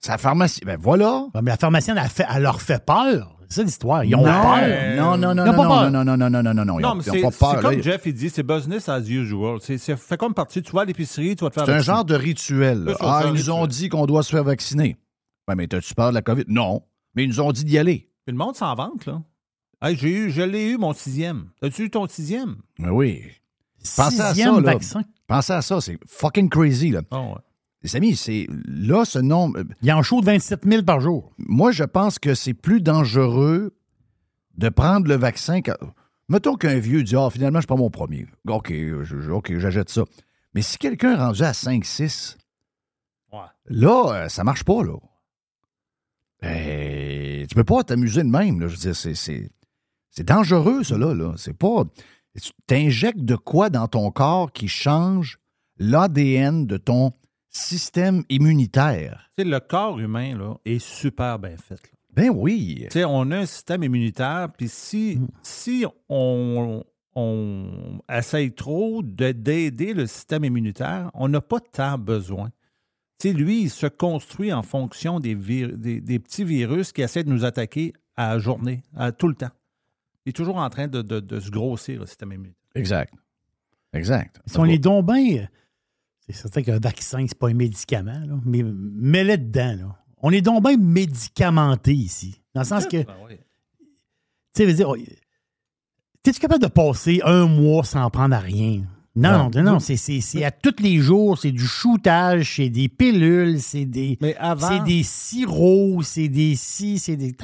Sa 0.00 0.16
pharmacie. 0.18 0.60
Ben 0.64 0.78
voilà. 0.80 1.26
Ouais, 1.34 1.42
mais 1.42 1.50
la 1.50 1.56
pharmacienne, 1.56 1.98
elle, 2.02 2.08
fait- 2.08 2.26
elle 2.34 2.42
leur 2.42 2.60
fait 2.62 2.84
peur. 2.84 3.36
C'est 3.48 3.56
ça 3.56 3.62
l'histoire. 3.64 4.04
Ils 4.04 4.14
ont 4.14 4.18
non, 4.18 4.24
peur. 4.24 4.58
non, 4.96 5.16
non, 5.18 5.34
non, 5.34 5.44
non, 5.44 5.52
non, 5.52 5.90
non, 5.90 6.04
non, 6.04 6.16
non, 6.16 6.16
non, 6.16 6.30
non, 6.30 6.54
non, 6.54 6.64
non, 6.64 6.78
ils 6.78 6.82
non, 6.82 6.90
ont- 6.90 6.94
mais 6.94 7.02
ils 7.04 7.10
ont 7.10 7.14
c'est 7.14 7.20
pas 7.20 7.30
c'est 7.32 7.38
peur. 7.38 7.60
comme 7.62 7.72
là. 7.76 7.82
Jeff, 7.82 8.02
il 8.06 8.14
dit, 8.14 8.30
c'est 8.30 8.42
business 8.44 8.88
as 8.88 9.00
usual. 9.00 9.58
C'est 9.60 9.76
c'est- 9.76 9.96
fait 9.96 10.16
comme 10.16 10.32
partie, 10.34 10.62
tu 10.62 10.70
vas 10.72 10.82
à 10.82 10.84
l'épicerie, 10.84 11.34
tu 11.36 11.44
vas 11.44 11.50
te 11.50 11.54
faire 11.54 11.66
C'est 11.66 11.72
un 11.72 11.80
genre 11.80 12.04
de 12.04 12.14
rituel. 12.14 12.84
C'est 12.86 12.92
ça, 12.94 12.98
Ah, 13.02 13.20
c'est 13.22 13.28
ils 13.28 13.34
nous 13.34 13.50
ont 13.50 13.66
dit 13.66 13.88
qu'on 13.88 14.06
doit 14.06 14.22
se 14.22 14.30
faire 14.30 14.44
vacciner. 14.44 14.96
Ouais, 15.48 15.54
mais 15.56 15.66
t'as-tu 15.66 15.94
peur 15.94 16.10
de 16.10 16.14
la 16.14 16.22
COVID? 16.22 16.44
Non. 16.48 16.82
Mais 17.16 17.24
ils 17.24 17.28
nous 17.28 17.40
ont 17.40 17.50
dit 17.52 17.64
d'y 17.64 17.76
aller. 17.76 18.08
Puis 18.24 18.32
le 18.32 18.38
monde 18.38 18.54
s'en 18.54 18.74
vante, 18.74 19.04
là. 19.06 19.20
Hey, 19.82 19.96
j'ai 19.96 20.10
eu, 20.10 20.30
je 20.30 20.42
l'ai 20.42 20.66
eu, 20.70 20.76
mon 20.78 20.92
sixième. 20.92 21.46
As-tu 21.62 21.84
eu 21.84 21.90
ton 21.90 22.06
sixième? 22.06 22.56
Mais 22.78 22.90
oui. 22.90 23.22
Pensez 23.96 24.20
à 24.20 24.28
Sixième 24.28 24.54
ça, 24.56 24.60
là. 24.60 24.72
vaccin. 24.72 25.02
Pensez 25.26 25.52
à 25.52 25.62
ça, 25.62 25.80
c'est 25.80 25.98
fucking 26.06 26.48
crazy, 26.48 26.90
là. 26.90 27.02
Oh, 27.10 27.16
ouais. 27.34 27.40
Les 27.82 27.96
amis, 27.96 28.14
c'est 28.16 28.46
là 28.66 29.04
ce 29.06 29.18
nombre. 29.18 29.62
Il 29.80 29.90
en 29.92 30.02
chaud 30.02 30.20
de 30.20 30.26
27 30.26 30.64
000 30.66 30.82
par 30.82 31.00
jour. 31.00 31.32
Moi, 31.38 31.72
je 31.72 31.84
pense 31.84 32.18
que 32.18 32.34
c'est 32.34 32.52
plus 32.54 32.82
dangereux 32.82 33.74
de 34.58 34.68
prendre 34.68 35.08
le 35.08 35.14
vaccin. 35.16 35.62
que- 35.62 35.70
Mettons 36.28 36.56
qu'un 36.56 36.78
vieux 36.78 37.02
dit 37.02 37.16
Ah, 37.16 37.30
finalement, 37.30 37.60
je 37.62 37.66
prends 37.66 37.78
mon 37.78 37.90
premier. 37.90 38.26
OK, 38.46 38.70
je- 38.70 39.30
OK, 39.30 39.56
j'achète 39.58 39.88
ça. 39.88 40.02
Mais 40.54 40.60
si 40.62 40.76
quelqu'un 40.78 41.12
est 41.12 41.16
rendu 41.22 41.42
à 41.42 41.52
5-6, 41.54 42.36
Ouais. 43.32 43.38
là, 43.66 44.12
euh, 44.24 44.28
ça 44.28 44.44
marche 44.44 44.64
pas, 44.64 44.82
là. 44.84 44.96
Eh, 46.42 47.46
tu 47.48 47.54
peux 47.54 47.64
pas 47.64 47.82
t'amuser 47.84 48.22
de 48.22 48.28
même, 48.28 48.60
là. 48.60 48.66
Je 48.66 48.72
veux 48.74 48.78
dire, 48.80 48.96
c'est, 48.96 49.14
c'est, 49.14 49.50
c'est 50.10 50.24
dangereux, 50.26 50.82
ça, 50.84 50.96
là. 50.98 51.14
là. 51.14 51.34
C'est 51.36 51.56
pas. 51.56 51.84
Tu 52.40 52.50
t'injectes 52.66 53.24
de 53.24 53.36
quoi 53.36 53.70
dans 53.70 53.88
ton 53.88 54.10
corps 54.10 54.52
qui 54.52 54.68
change 54.68 55.38
l'ADN 55.78 56.66
de 56.66 56.76
ton 56.76 57.12
système 57.48 58.22
immunitaire? 58.28 59.30
Le 59.38 59.58
corps 59.58 59.98
humain, 59.98 60.36
là, 60.38 60.54
est 60.64 60.78
super 60.78 61.38
bien 61.38 61.56
fait. 61.56 61.74
là. 61.82 61.90
Ben 62.14 62.30
oui. 62.34 62.86
On 63.06 63.30
a 63.30 63.38
un 63.38 63.46
système 63.46 63.82
immunitaire, 63.84 64.48
puis 64.56 64.68
si, 64.68 65.16
Mm. 65.18 65.28
si 65.42 65.84
on, 66.08 66.84
on 67.14 68.00
essaye 68.12 68.52
trop 68.52 69.02
de- 69.02 69.32
d'aider 69.32 69.94
le 69.94 70.06
système 70.06 70.44
immunitaire, 70.44 71.10
on 71.14 71.28
n'a 71.28 71.40
pas 71.40 71.60
tant 71.60 71.98
besoin. 71.98 72.50
Lui, 73.24 73.62
il 73.62 73.70
se 73.70 73.86
construit 73.86 74.52
en 74.52 74.62
fonction 74.62 75.20
des, 75.20 75.34
vir- 75.34 75.76
des, 75.76 76.00
des 76.00 76.18
petits 76.18 76.44
virus 76.44 76.92
qui 76.92 77.02
essaient 77.02 77.24
de 77.24 77.30
nous 77.30 77.44
attaquer 77.44 77.92
à 78.16 78.34
la 78.34 78.38
journée, 78.38 78.82
à 78.96 79.12
tout 79.12 79.28
le 79.28 79.34
temps. 79.34 79.50
Il 80.26 80.30
est 80.30 80.32
toujours 80.32 80.56
en 80.56 80.68
train 80.70 80.86
de, 80.88 81.02
de- 81.02 81.20
de 81.20 81.40
se 81.40 81.50
grossir, 81.50 82.00
le 82.00 82.06
système 82.06 82.32
immunitaire. 82.32 82.56
Exact. 82.74 83.14
Exact. 83.92 84.40
Si 84.46 84.58
on 84.58 84.64
est 84.66 84.78
donc 84.78 85.06
bien. 85.06 85.48
C'est 86.20 86.32
certain 86.34 86.62
qu'un 86.62 86.78
vaccin, 86.78 87.24
c'est 87.26 87.36
pas 87.38 87.48
un 87.48 87.54
médicament, 87.54 88.20
là, 88.26 88.38
mais 88.44 88.62
mets-le 88.62 89.36
dedans. 89.38 89.76
Là. 89.78 89.96
On 90.22 90.30
est 90.30 90.42
donc 90.42 90.62
bien 90.64 90.76
médicamenté 90.76 91.92
ici. 91.94 92.40
Dans 92.54 92.60
le 92.60 92.66
sens 92.66 92.86
que. 92.86 92.98
Ah 93.08 93.16
oui. 93.28 93.36
Tu 93.80 93.86
sais, 94.54 94.66
veux 94.66 94.74
dire, 94.74 94.88
oh, 94.88 94.96
t'es-tu 96.22 96.38
capable 96.38 96.62
de 96.62 96.68
passer 96.68 97.20
un 97.24 97.46
mois 97.46 97.82
sans 97.84 98.08
prendre 98.10 98.34
à 98.36 98.38
rien? 98.40 98.84
Non, 99.20 99.50
Non. 99.50 99.50
non, 99.54 99.72
non, 99.72 99.78
c'est, 99.80 99.96
c'est, 99.96 100.20
c'est 100.20 100.44
à 100.44 100.50
tous 100.50 100.76
les 100.82 100.98
jours, 100.98 101.38
c'est 101.38 101.52
du 101.52 101.66
shootage, 101.66 102.56
c'est 102.56 102.68
des 102.70 102.88
pilules, 102.88 103.60
c'est 103.60 103.84
des, 103.84 104.16
Mais 104.20 104.34
avant, 104.38 104.68
c'est 104.68 104.82
des 104.84 105.02
sirops, 105.02 106.02
c'est 106.02 106.28
des 106.28 106.54
ci, 106.56 106.98
c'est 106.98 107.16
des 107.16 107.34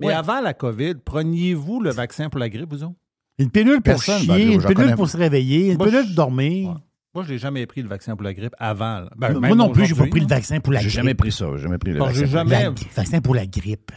mais 0.00 0.12
avant 0.12 0.40
la 0.40 0.52
COVID, 0.54 0.94
preniez-vous 1.04 1.80
le 1.80 1.90
vaccin 1.90 2.28
pour 2.28 2.40
la 2.40 2.48
grippe, 2.48 2.70
vous 2.70 2.82
autres? 2.84 2.94
Une 3.38 3.50
pilule 3.50 3.76
pour 3.76 3.82
Personne, 3.84 4.18
chier, 4.20 4.28
ben, 4.28 4.40
une 4.52 4.60
pilule 4.60 4.74
connais 4.74 4.94
pour 4.94 5.04
pas. 5.04 5.10
se 5.10 5.16
réveiller, 5.16 5.70
une 5.72 5.76
Moi, 5.76 5.86
pilule 5.86 6.02
je- 6.02 6.06
pour 6.08 6.16
dormir. 6.16 6.80
Moi, 7.14 7.24
je 7.26 7.32
n'ai 7.32 7.38
jamais 7.38 7.64
pris 7.66 7.82
le 7.82 7.88
vaccin 7.88 8.14
pour 8.16 8.24
la 8.24 8.34
grippe 8.34 8.54
avant. 8.58 9.04
Ben, 9.16 9.32
Moi 9.32 9.40
même 9.40 9.54
non 9.56 9.70
plus, 9.70 9.82
j'ai 9.84 9.88
pas 9.90 9.94
aujourd'hui, 10.02 10.10
pris 10.10 10.20
le 10.20 10.26
vaccin 10.26 10.60
pour 10.60 10.72
la 10.72 10.80
J'ai 10.80 10.86
grippe. 10.88 10.96
jamais 10.96 11.14
pris 11.14 11.32
ça. 11.32 11.46
J'ai 11.56 11.62
jamais 11.62 11.78
pris 11.78 11.92
le 11.92 11.98
vaccin. 11.98 12.14
j'ai 12.14 12.26
La- 12.26 12.70
vaccin 12.94 13.20
pour 13.20 13.34
la 13.34 13.46
grippe. 13.46 13.90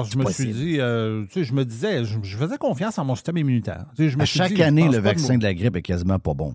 Parce 0.00 0.08
que 0.08 0.14
je 0.14 0.18
me 0.18 0.24
possible. 0.24 0.54
suis 0.54 0.64
dit, 0.64 0.80
euh, 0.80 1.24
tu 1.26 1.32
sais, 1.32 1.44
je 1.44 1.52
me 1.54 1.64
disais, 1.64 2.04
je, 2.04 2.18
je 2.22 2.36
faisais 2.36 2.58
confiance 2.58 2.98
en 2.98 3.04
mon 3.04 3.14
système 3.14 3.36
immunitaire. 3.38 3.86
Tu 3.96 4.04
sais, 4.04 4.08
je 4.10 4.16
me 4.16 4.22
À 4.22 4.26
chaque 4.26 4.52
dit, 4.52 4.62
année, 4.62 4.88
le 4.88 4.98
vaccin 4.98 5.34
de 5.34 5.38
de 5.38 5.44
la 5.44 5.54
grippe 5.54 5.76
est 5.76 5.82
quasiment 5.82 6.18
pas 6.18 6.34
bon. 6.34 6.54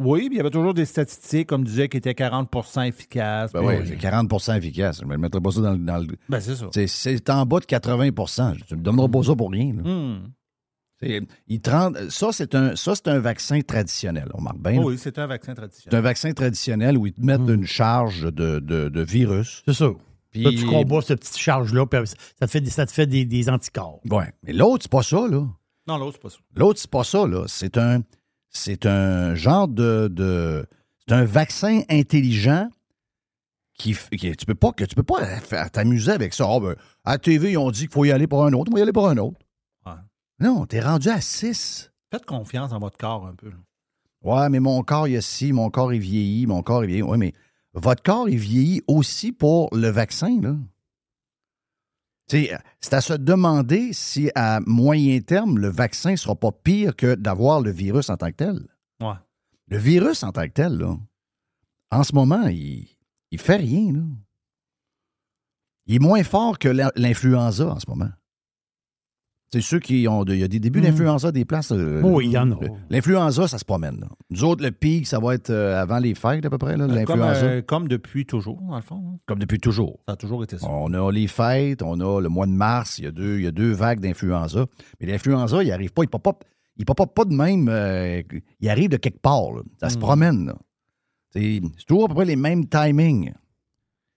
Oui, 0.00 0.26
puis 0.26 0.34
il 0.34 0.36
y 0.36 0.40
avait 0.40 0.50
toujours 0.50 0.74
des 0.74 0.84
statistiques, 0.84 1.48
comme 1.48 1.64
disait, 1.64 1.88
qui 1.88 1.96
étaient 1.96 2.14
40 2.14 2.48
efficaces. 2.86 3.50
Ben 3.52 3.62
oui, 3.64 3.74
c'est 3.84 3.96
40% 3.96 4.56
efficace. 4.56 5.00
Je 5.00 5.04
ne 5.04 5.16
mettrai 5.16 5.40
pas 5.40 5.50
ça 5.50 5.60
dans, 5.60 5.72
le- 5.72 5.78
dans 5.78 5.98
le. 5.98 6.06
Ben, 6.28 6.38
c'est 6.38 6.54
ça. 6.54 6.68
C'est- 6.72 6.86
C'est 6.86 7.28
en 7.30 7.44
bas 7.44 7.58
de 7.58 7.64
80% 7.66 8.56
Tu 8.66 8.74
ne 8.74 8.78
me 8.78 8.84
donneras 8.84 9.08
pas 9.08 9.22
ça 9.24 9.34
pour 9.34 9.50
rien. 9.50 9.74
là. 9.74 9.82
Hmm. 9.82 10.28
C'est- 11.00 11.22
il 11.48 11.60
ça, 12.10 12.28
c'est 12.32 12.54
un, 12.54 12.74
ça, 12.76 12.94
c'est 12.94 13.08
un 13.08 13.18
vaccin 13.20 13.60
traditionnel. 13.60 14.28
On 14.34 14.40
marque 14.40 14.58
bien. 14.58 14.82
oui, 14.82 14.96
c'est 14.98 15.18
un 15.18 15.26
vaccin 15.26 15.52
C'est 15.52 15.56
traditionnel. 15.56 15.98
un 15.98 16.02
vaccin 16.02 16.32
traditionnel 16.32 16.96
où 16.98 17.06
ils 17.06 17.12
te 17.12 17.20
mettent 17.20 17.48
une 17.48 17.66
charge 17.66 18.22
de, 18.22 18.58
de- 18.60 18.88
de 18.88 19.02
virus. 19.02 19.62
C'est 19.66 19.74
ça. 19.74 19.90
Puis- 20.30 20.42
Là, 20.42 20.50
tu 20.50 20.66
combats 20.66 21.00
cette 21.00 21.20
petite 21.20 21.38
charge-là, 21.38 21.86
puis 21.86 22.00
ça 22.06 22.46
te 22.46 22.50
fait, 22.50 22.60
des, 22.60 22.70
ça 22.70 22.84
te 22.86 22.92
fait 22.92 23.06
des, 23.06 23.24
des 23.24 23.48
anticorps. 23.48 24.00
Ouais. 24.10 24.32
Mais 24.42 24.52
l'autre, 24.52 24.82
c'est 24.84 24.90
pas 24.90 25.02
ça, 25.02 25.26
là. 25.28 25.46
Non, 25.86 25.96
l'autre, 25.98 26.12
c'est 26.16 26.22
pas 26.22 26.30
ça. 26.30 26.38
L'autre, 26.54 26.78
c'est 26.80 26.90
pas 26.90 27.04
ça, 27.04 27.26
là. 27.26 27.44
C'est 27.48 27.78
un, 27.78 28.02
c'est 28.50 28.84
un 28.86 29.34
genre 29.34 29.68
de, 29.68 30.08
de- 30.12 30.66
c'est 31.06 31.14
un 31.14 31.24
vaccin 31.24 31.80
intelligent 31.88 32.68
qui, 33.78 33.94
tu 33.94 34.44
peux 34.46 34.54
pas 34.54 34.72
que 34.72 34.84
tu 34.84 34.94
peux 34.94 35.02
pas 35.02 35.20
t'amuser 35.72 36.10
avec 36.12 36.34
ça. 36.34 36.44
Ah, 36.48 36.58
ben, 36.60 36.74
à 37.04 37.12
la 37.12 37.18
TV, 37.18 37.52
ils 37.52 37.58
ont 37.58 37.70
dit 37.70 37.82
qu'il 37.82 37.92
faut 37.92 38.04
y 38.04 38.10
aller 38.10 38.26
pour 38.26 38.44
un 38.44 38.52
autre, 38.52 38.70
on 38.70 38.74
va 38.74 38.80
y 38.80 38.82
aller 38.82 38.92
pour 38.92 39.08
un 39.08 39.16
autre. 39.18 39.38
Ouais. 39.86 39.92
Non, 40.40 40.66
t'es 40.66 40.80
rendu 40.80 41.08
à 41.08 41.20
6. 41.20 41.90
Faites 42.10 42.24
confiance 42.26 42.72
en 42.72 42.80
votre 42.80 42.98
corps 42.98 43.26
un 43.26 43.34
peu. 43.34 43.48
là. 43.50 43.56
Ouais, 44.22 44.48
mais 44.48 44.58
mon 44.58 44.82
corps, 44.82 45.06
il 45.06 45.14
y 45.14 45.16
a 45.16 45.20
ci, 45.20 45.52
mon 45.52 45.70
corps 45.70 45.92
est 45.92 45.98
vieilli, 45.98 46.46
mon 46.46 46.62
corps 46.62 46.82
est 46.82 46.88
vieilli. 46.88 47.02
Ouais, 47.02 47.18
mais 47.18 47.32
votre 47.78 48.02
corps 48.02 48.28
est 48.28 48.36
vieilli 48.36 48.82
aussi 48.86 49.32
pour 49.32 49.74
le 49.74 49.88
vaccin, 49.88 50.40
là. 50.40 50.56
C'est 52.30 52.50
à 52.92 53.00
se 53.00 53.14
demander 53.14 53.94
si 53.94 54.30
à 54.34 54.60
moyen 54.66 55.18
terme, 55.20 55.58
le 55.58 55.68
vaccin 55.68 56.10
ne 56.10 56.16
sera 56.16 56.34
pas 56.34 56.52
pire 56.52 56.94
que 56.94 57.14
d'avoir 57.14 57.62
le 57.62 57.70
virus 57.70 58.10
en 58.10 58.18
tant 58.18 58.26
que 58.30 58.36
tel. 58.36 58.66
Ouais. 59.00 59.14
Le 59.68 59.78
virus 59.78 60.22
en 60.22 60.32
tant 60.32 60.42
que 60.46 60.52
tel, 60.52 60.76
là, 60.76 60.94
en 61.90 62.02
ce 62.02 62.14
moment, 62.14 62.46
il, 62.48 62.86
il 63.30 63.38
fait 63.40 63.56
rien. 63.56 63.92
Là. 63.94 64.02
Il 65.86 65.94
est 65.94 65.98
moins 66.00 66.22
fort 66.22 66.58
que 66.58 66.68
l'in- 66.68 66.92
l'influenza 66.96 67.66
en 67.66 67.80
ce 67.80 67.88
moment. 67.88 68.10
C'est 69.50 69.62
ceux 69.62 69.78
qui 69.80 70.06
ont. 70.08 70.24
il 70.26 70.38
y 70.38 70.42
a 70.44 70.48
des 70.48 70.60
débuts 70.60 70.80
Mhm. 70.80 70.86
d'influenza 70.88 71.32
des 71.32 71.44
places. 71.46 71.72
euh, 71.72 72.02
Oui, 72.02 72.26
il 72.26 72.32
y 72.32 72.38
en 72.38 72.50
a. 72.52 72.56
L'influenza, 72.90 73.48
ça 73.48 73.56
se 73.56 73.64
promène. 73.64 73.98
là. 74.00 74.08
Nous 74.28 74.44
autres, 74.44 74.62
le 74.62 74.70
pic, 74.72 75.06
ça 75.06 75.18
va 75.18 75.34
être 75.34 75.48
euh, 75.50 75.80
avant 75.80 75.98
les 75.98 76.14
fêtes 76.14 76.44
à 76.44 76.50
peu 76.50 76.58
près, 76.58 76.76
Comme, 76.76 76.94
l'influenza. 76.94 77.44
euh, 77.46 77.62
comme 77.62 77.88
depuis 77.88 78.26
toujours, 78.26 78.60
dans 78.60 78.76
le 78.76 78.82
fond. 78.82 79.02
hein? 79.14 79.18
Comme 79.26 79.38
depuis 79.38 79.58
toujours. 79.58 80.00
Ça 80.06 80.12
a 80.12 80.16
toujours 80.16 80.44
été 80.44 80.58
ça. 80.58 80.66
On 80.68 80.92
a 80.92 81.10
les 81.10 81.26
fêtes, 81.28 81.82
on 81.82 81.98
a 82.00 82.20
le 82.20 82.28
mois 82.28 82.46
de 82.46 82.52
mars, 82.52 82.98
il 82.98 83.04
y 83.04 83.08
a 83.08 83.10
deux, 83.10 83.38
il 83.38 83.44
y 83.44 83.46
a 83.46 83.50
deux 83.50 83.72
vagues 83.72 84.00
d'influenza. 84.00 84.66
Mais 85.00 85.06
l'influenza, 85.06 85.62
il 85.62 85.72
arrive 85.72 85.92
pas, 85.92 86.02
il 86.02 86.08
pop 86.08 86.44
il 86.76 86.84
pop 86.84 87.14
pas 87.14 87.24
de 87.24 87.34
même. 87.34 87.68
euh, 87.70 88.22
il 88.60 88.68
arrive 88.68 88.90
de 88.90 88.98
quelque 88.98 89.20
part. 89.20 89.50
là. 89.52 89.62
Ça 89.80 89.88
se 89.88 89.96
Mm. 89.96 90.00
promène. 90.00 90.52
C'est 91.30 91.60
toujours 91.86 92.04
à 92.04 92.08
peu 92.08 92.14
près 92.14 92.24
les 92.26 92.36
mêmes 92.36 92.66
timings. 92.68 93.32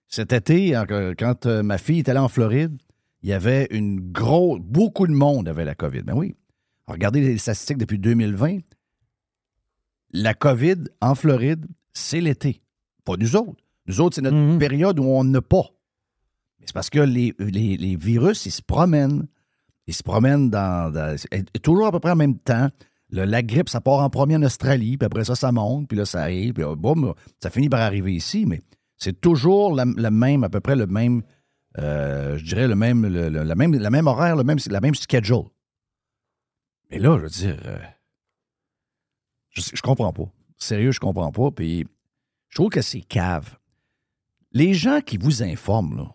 Cet 0.08 0.32
été, 0.34 0.78
quand 1.18 1.46
euh, 1.46 1.62
ma 1.62 1.78
fille 1.78 2.00
est 2.00 2.08
allée 2.10 2.18
en 2.18 2.28
Floride, 2.28 2.76
il 3.22 3.28
y 3.30 3.32
avait 3.32 3.68
une 3.70 4.12
grosse. 4.12 4.60
Beaucoup 4.60 5.06
de 5.06 5.12
monde 5.12 5.48
avait 5.48 5.64
la 5.64 5.74
COVID. 5.74 6.02
Ben 6.02 6.14
oui. 6.14 6.34
Regardez 6.86 7.20
les 7.20 7.38
statistiques 7.38 7.78
depuis 7.78 7.98
2020. 7.98 8.58
La 10.12 10.34
COVID 10.34 10.76
en 11.00 11.14
Floride, 11.14 11.66
c'est 11.92 12.20
l'été. 12.20 12.62
Pas 13.04 13.16
nous 13.16 13.36
autres. 13.36 13.62
Nous 13.86 14.00
autres, 14.00 14.16
c'est 14.16 14.22
notre 14.22 14.58
période 14.58 14.98
où 14.98 15.04
on 15.04 15.24
n'a 15.24 15.40
pas. 15.42 15.64
Mais 16.60 16.66
c'est 16.66 16.74
parce 16.74 16.90
que 16.90 17.00
les, 17.00 17.34
les- 17.38 17.76
les 17.76 17.96
virus, 17.96 18.46
ils 18.46 18.50
se 18.52 18.62
promènent. 18.62 19.26
Ils 19.86 19.94
se 19.94 20.02
promènent 20.02 20.50
dans, 20.50 20.92
dans- 20.92 21.16
et- 21.32 21.44
et 21.54 21.58
toujours 21.58 21.86
à 21.86 21.92
peu 21.92 21.98
près 22.00 22.12
en 22.12 22.16
même 22.16 22.38
temps. 22.38 22.68
Le- 23.10 23.24
la 23.24 23.42
grippe, 23.42 23.68
ça 23.68 23.80
part 23.80 24.00
en 24.00 24.10
premier 24.10 24.36
en 24.36 24.42
Australie, 24.42 24.96
puis 24.96 25.06
après 25.06 25.24
ça, 25.24 25.34
ça 25.34 25.50
monte, 25.50 25.88
puis 25.88 25.98
là, 25.98 26.04
ça 26.04 26.22
arrive, 26.22 26.54
puis 26.54 26.62
euh, 26.64 26.76
boum, 26.76 27.14
ça 27.42 27.50
finit 27.50 27.68
par 27.68 27.80
arriver 27.80 28.14
ici, 28.14 28.46
mais 28.46 28.60
c'est 28.96 29.20
toujours 29.20 29.74
la, 29.74 29.84
la 29.96 30.10
même, 30.10 30.44
à 30.44 30.48
peu 30.48 30.60
près 30.60 30.76
le 30.76 30.86
même, 30.86 31.22
euh, 31.78 32.36
je 32.38 32.44
dirais 32.44 32.68
le 32.68 32.74
même, 32.74 33.06
le, 33.06 33.28
la 33.28 33.54
même, 33.54 33.74
la 33.74 33.90
même 33.90 34.06
horaire, 34.06 34.36
le 34.36 34.44
même, 34.44 34.58
la 34.66 34.80
même 34.80 34.94
schedule. 34.94 35.44
Mais 36.90 36.98
là, 36.98 37.16
je 37.18 37.22
veux 37.22 37.28
dire, 37.28 37.58
euh, 37.64 37.78
je, 39.50 39.62
je 39.74 39.82
comprends 39.82 40.12
pas. 40.12 40.30
Sérieux, 40.58 40.92
je 40.92 41.00
comprends 41.00 41.32
pas, 41.32 41.50
puis 41.50 41.86
je 42.48 42.56
trouve 42.56 42.70
que 42.70 42.82
c'est 42.82 43.00
cave. 43.00 43.56
Les 44.52 44.74
gens 44.74 45.00
qui 45.00 45.16
vous 45.16 45.42
informent, 45.42 45.96
là, 45.96 46.14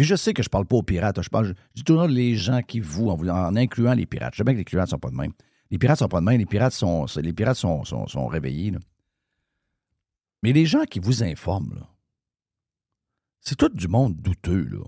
puis 0.00 0.06
je 0.06 0.14
sais 0.14 0.32
que 0.32 0.42
je 0.42 0.48
parle 0.48 0.64
pas 0.64 0.76
aux 0.76 0.82
pirates, 0.82 1.20
je, 1.20 1.28
parle, 1.28 1.48
je 1.48 1.52
dis 1.74 1.84
toujours 1.84 2.06
les 2.06 2.34
gens 2.34 2.62
qui 2.62 2.80
vous, 2.80 3.10
en, 3.10 3.54
incluant 3.54 3.92
les 3.92 4.06
pirates. 4.06 4.32
Je 4.32 4.38
sais 4.38 4.44
bien 4.44 4.54
que 4.54 4.58
les 4.58 4.64
pirates 4.64 4.88
sont 4.88 4.98
pas 4.98 5.10
de 5.10 5.14
même. 5.14 5.32
Les 5.70 5.76
pirates 5.78 5.98
sont 5.98 6.08
pas 6.08 6.20
de 6.20 6.24
même, 6.24 6.38
les 6.38 6.46
pirates 6.46 6.72
sont, 6.72 7.04
les 7.16 7.34
pirates 7.34 7.58
sont, 7.58 7.84
sont, 7.84 8.26
réveillés. 8.26 8.72
Mais 10.42 10.54
les 10.54 10.64
gens 10.64 10.84
qui 10.84 11.00
vous 11.00 11.22
informent, 11.22 11.74
là, 11.74 11.88
c'est 13.40 13.56
tout 13.56 13.68
du 13.68 13.88
monde 13.88 14.16
douteux, 14.16 14.64
là. 14.64 14.84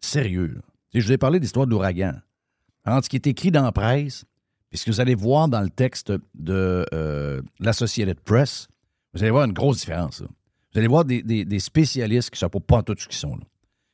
Sérieux. 0.00 0.46
là. 0.46 0.60
Je 0.94 1.00
vous 1.06 1.12
ai 1.12 1.18
parlé 1.18 1.38
d'histoire 1.40 1.66
d'ouragan. 1.66 2.14
Entre 2.86 3.04
ce 3.04 3.10
qui 3.10 3.16
est 3.16 3.26
écrit 3.26 3.50
dans 3.50 3.62
la 3.62 3.72
presse, 3.72 4.24
puis 4.70 4.78
ce 4.78 4.84
que 4.86 4.90
vous 4.90 5.00
allez 5.00 5.14
voir 5.14 5.48
dans 5.48 5.60
le 5.60 5.68
texte 5.70 6.12
de 6.34 6.86
euh, 6.94 7.42
l'Associated 7.58 8.18
Press, 8.20 8.68
vous 9.12 9.22
allez 9.22 9.30
voir 9.30 9.44
une 9.44 9.52
grosse 9.52 9.78
différence. 9.80 10.20
là. 10.20 10.28
Vous 10.72 10.78
allez 10.78 10.88
voir 10.88 11.04
des, 11.04 11.22
des- 11.22 11.44
des 11.44 11.58
spécialistes 11.58 12.30
qui 12.30 12.36
ne 12.36 12.38
savent 12.38 12.60
pas 12.60 12.76
en 12.78 12.82
tout 12.82 12.94
ce 12.98 13.06
qu'ils 13.08 13.16
sont. 13.18 13.36
là. 13.36 13.44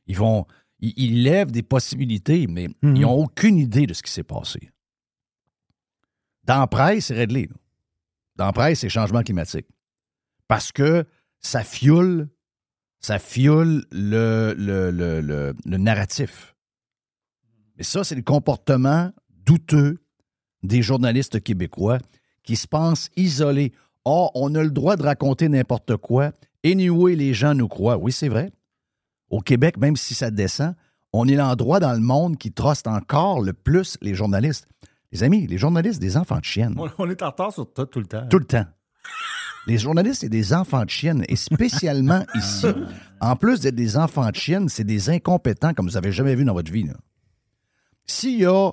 Ils 0.07 0.17
vont. 0.17 0.47
Ils, 0.81 0.93
ils 0.97 1.23
lèvent 1.23 1.51
des 1.51 1.63
possibilités, 1.63 2.47
mais 2.47 2.69
ils 2.83 3.01
n'ont 3.01 3.15
aucune 3.25 3.57
idée 3.59 3.87
de 3.87 3.95
ce 3.95 4.03
qui 4.03 4.13
s'est 4.13 4.23
passé. 4.23 4.71
Dans 6.45 6.61
la 6.61 6.67
presse, 6.67 7.07
c'est 7.07 7.15
réglé. 7.15 7.47
là. 7.47 7.57
Dans 8.37 8.47
la 8.47 8.53
presse, 8.53 8.81
c'est 8.81 8.89
changement 8.91 9.23
climatique. 9.23 9.67
Parce 10.47 10.71
que 10.71 11.05
ça 11.41 11.65
fioule, 11.65 12.29
ça 13.07 13.21
fioule 13.21 13.85
le, 13.93 14.53
le, 14.59 14.91
le, 14.91 15.21
le- 15.21 15.55
le 15.65 15.77
narratif. 15.77 16.57
Mais 17.77 17.85
ça, 17.85 18.03
c'est 18.03 18.17
le 18.17 18.23
comportement 18.23 19.13
douteux 19.45 19.99
des 20.65 20.83
journalistes 20.83 21.41
québécois 21.41 21.99
qui 22.43 22.57
se 22.57 22.67
pensent 22.67 23.09
isolés. 23.17 23.73
Oh, 24.05 24.31
on 24.35 24.53
a 24.57 24.63
le 24.65 24.71
droit 24.73 24.97
de 24.97 25.05
raconter 25.05 25.49
n'importe 25.49 25.97
quoi. 25.99 26.33
Anyway, 26.65 27.15
les 27.15 27.33
gens 27.33 27.55
nous 27.55 27.69
croient. 27.69 27.97
Oui, 27.97 28.11
c'est 28.11 28.29
vrai. 28.29 28.51
Au 29.31 29.41
Québec, 29.41 29.77
même 29.77 29.95
si 29.95 30.15
ça 30.15 30.33
descend, 30.33 30.75
on 31.13 31.29
est 31.29 31.37
l'endroit 31.37 31.79
dans 31.79 31.93
le 31.93 32.01
monde 32.01 32.37
qui 32.39 32.51
truste 32.51 32.89
encore 32.89 33.41
le 33.41 33.53
plus 33.53 33.99
les 34.03 34.17
journalistes. 34.17 34.67
Les 35.13 35.23
amis, 35.23 35.47
les 35.47 35.59
journalistes, 35.59 36.01
des 36.01 36.17
enfants 36.17 36.41
de 36.41 36.45
chienne. 36.45 36.75
On, 36.77 36.91
on 36.99 37.09
est 37.09 37.23
en 37.23 37.27
retard 37.31 37.53
sur 37.53 37.73
tout, 37.73 37.85
tout 37.87 38.01
le 38.01 38.07
temps. 38.07 38.27
Tout 38.29 38.41
le 38.41 38.47
temps. 38.47 38.67
Les 39.67 39.79
journalistes, 39.79 40.21
c'est 40.21 40.29
des 40.29 40.53
enfants 40.53 40.85
de 40.85 40.91
chienne. 40.91 41.25
Et 41.29 41.37
spécialement 41.37 42.25
ici, 42.35 42.67
en 43.21 43.37
plus 43.37 43.61
d'être 43.61 43.75
des 43.75 43.97
enfants 43.97 44.31
de 44.31 44.37
chienne, 44.37 44.69
c'est 44.69 44.85
des 44.85 45.11
incompétents 45.11 45.75
comme 45.75 45.87
vous 45.87 45.95
n'avez 45.95 46.13
jamais 46.13 46.35
vu 46.35 46.45
dans 46.45 46.55
votre 46.55 46.71
vie. 46.71 46.87
S'il 48.07 48.41
y 48.41 48.47
a 48.47 48.71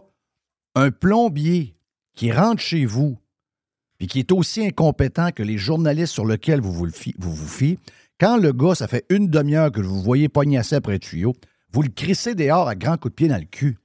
un 0.76 0.92
plombier 0.92 1.76
qui 2.16 2.32
rentre 2.32 2.62
chez 2.62 2.86
vous 2.86 3.18
et 4.00 4.08
qui 4.08 4.20
est 4.20 4.32
aussi 4.32 4.66
incompétent 4.66 5.32
que 5.32 5.44
les 5.44 5.58
journalistes 5.58 6.14
sur 6.14 6.26
lesquels 6.26 6.62
vous, 6.62 6.74
vous 6.74 7.48
fiez, 7.48 7.80
quand 8.20 8.38
le 8.38 8.54
gars, 8.54 8.76
ça 8.76 8.88
fait 8.88 9.06
une 9.10 9.30
demi-heure 9.30 9.72
que 9.72 9.82
vous 9.82 10.02
voyez 10.02 10.30
pognasser 10.30 10.76
après 10.76 10.94
le 10.94 11.00
tuyau, 11.00 11.34
vous 11.72 11.82
le 11.82 11.90
crissez 11.90 12.36
dehors 12.36 12.68
à 12.68 12.76
grands 12.76 12.98
coups 12.98 13.14
de 13.14 13.16
pied 13.16 13.28
dans 13.28 13.40
le 13.40 13.46
cul. 13.46 13.78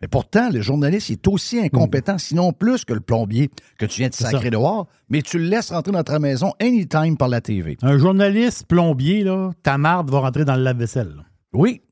Mais 0.00 0.08
pourtant, 0.08 0.48
le 0.50 0.62
journaliste 0.62 1.10
est 1.10 1.28
aussi 1.28 1.58
incompétent, 1.58 2.16
sinon 2.16 2.52
plus 2.54 2.84
que 2.86 2.94
le 2.94 3.00
plombier 3.00 3.50
que 3.78 3.84
tu 3.84 4.00
viens 4.00 4.08
de 4.08 4.14
sacrer 4.14 4.44
ça. 4.44 4.50
dehors, 4.50 4.88
mais 5.10 5.20
tu 5.20 5.38
le 5.38 5.44
laisses 5.44 5.70
rentrer 5.70 5.92
dans 5.92 6.02
ta 6.02 6.18
maison 6.18 6.54
anytime 6.58 7.18
par 7.18 7.28
la 7.28 7.40
TV. 7.42 7.76
Un 7.82 7.98
journaliste 7.98 8.66
plombier, 8.66 9.24
là, 9.24 9.50
ta 9.62 9.76
marde 9.76 10.10
va 10.10 10.20
rentrer 10.20 10.46
dans 10.46 10.56
le 10.56 10.62
lave-vaisselle. 10.62 11.24
Oui. 11.52 11.82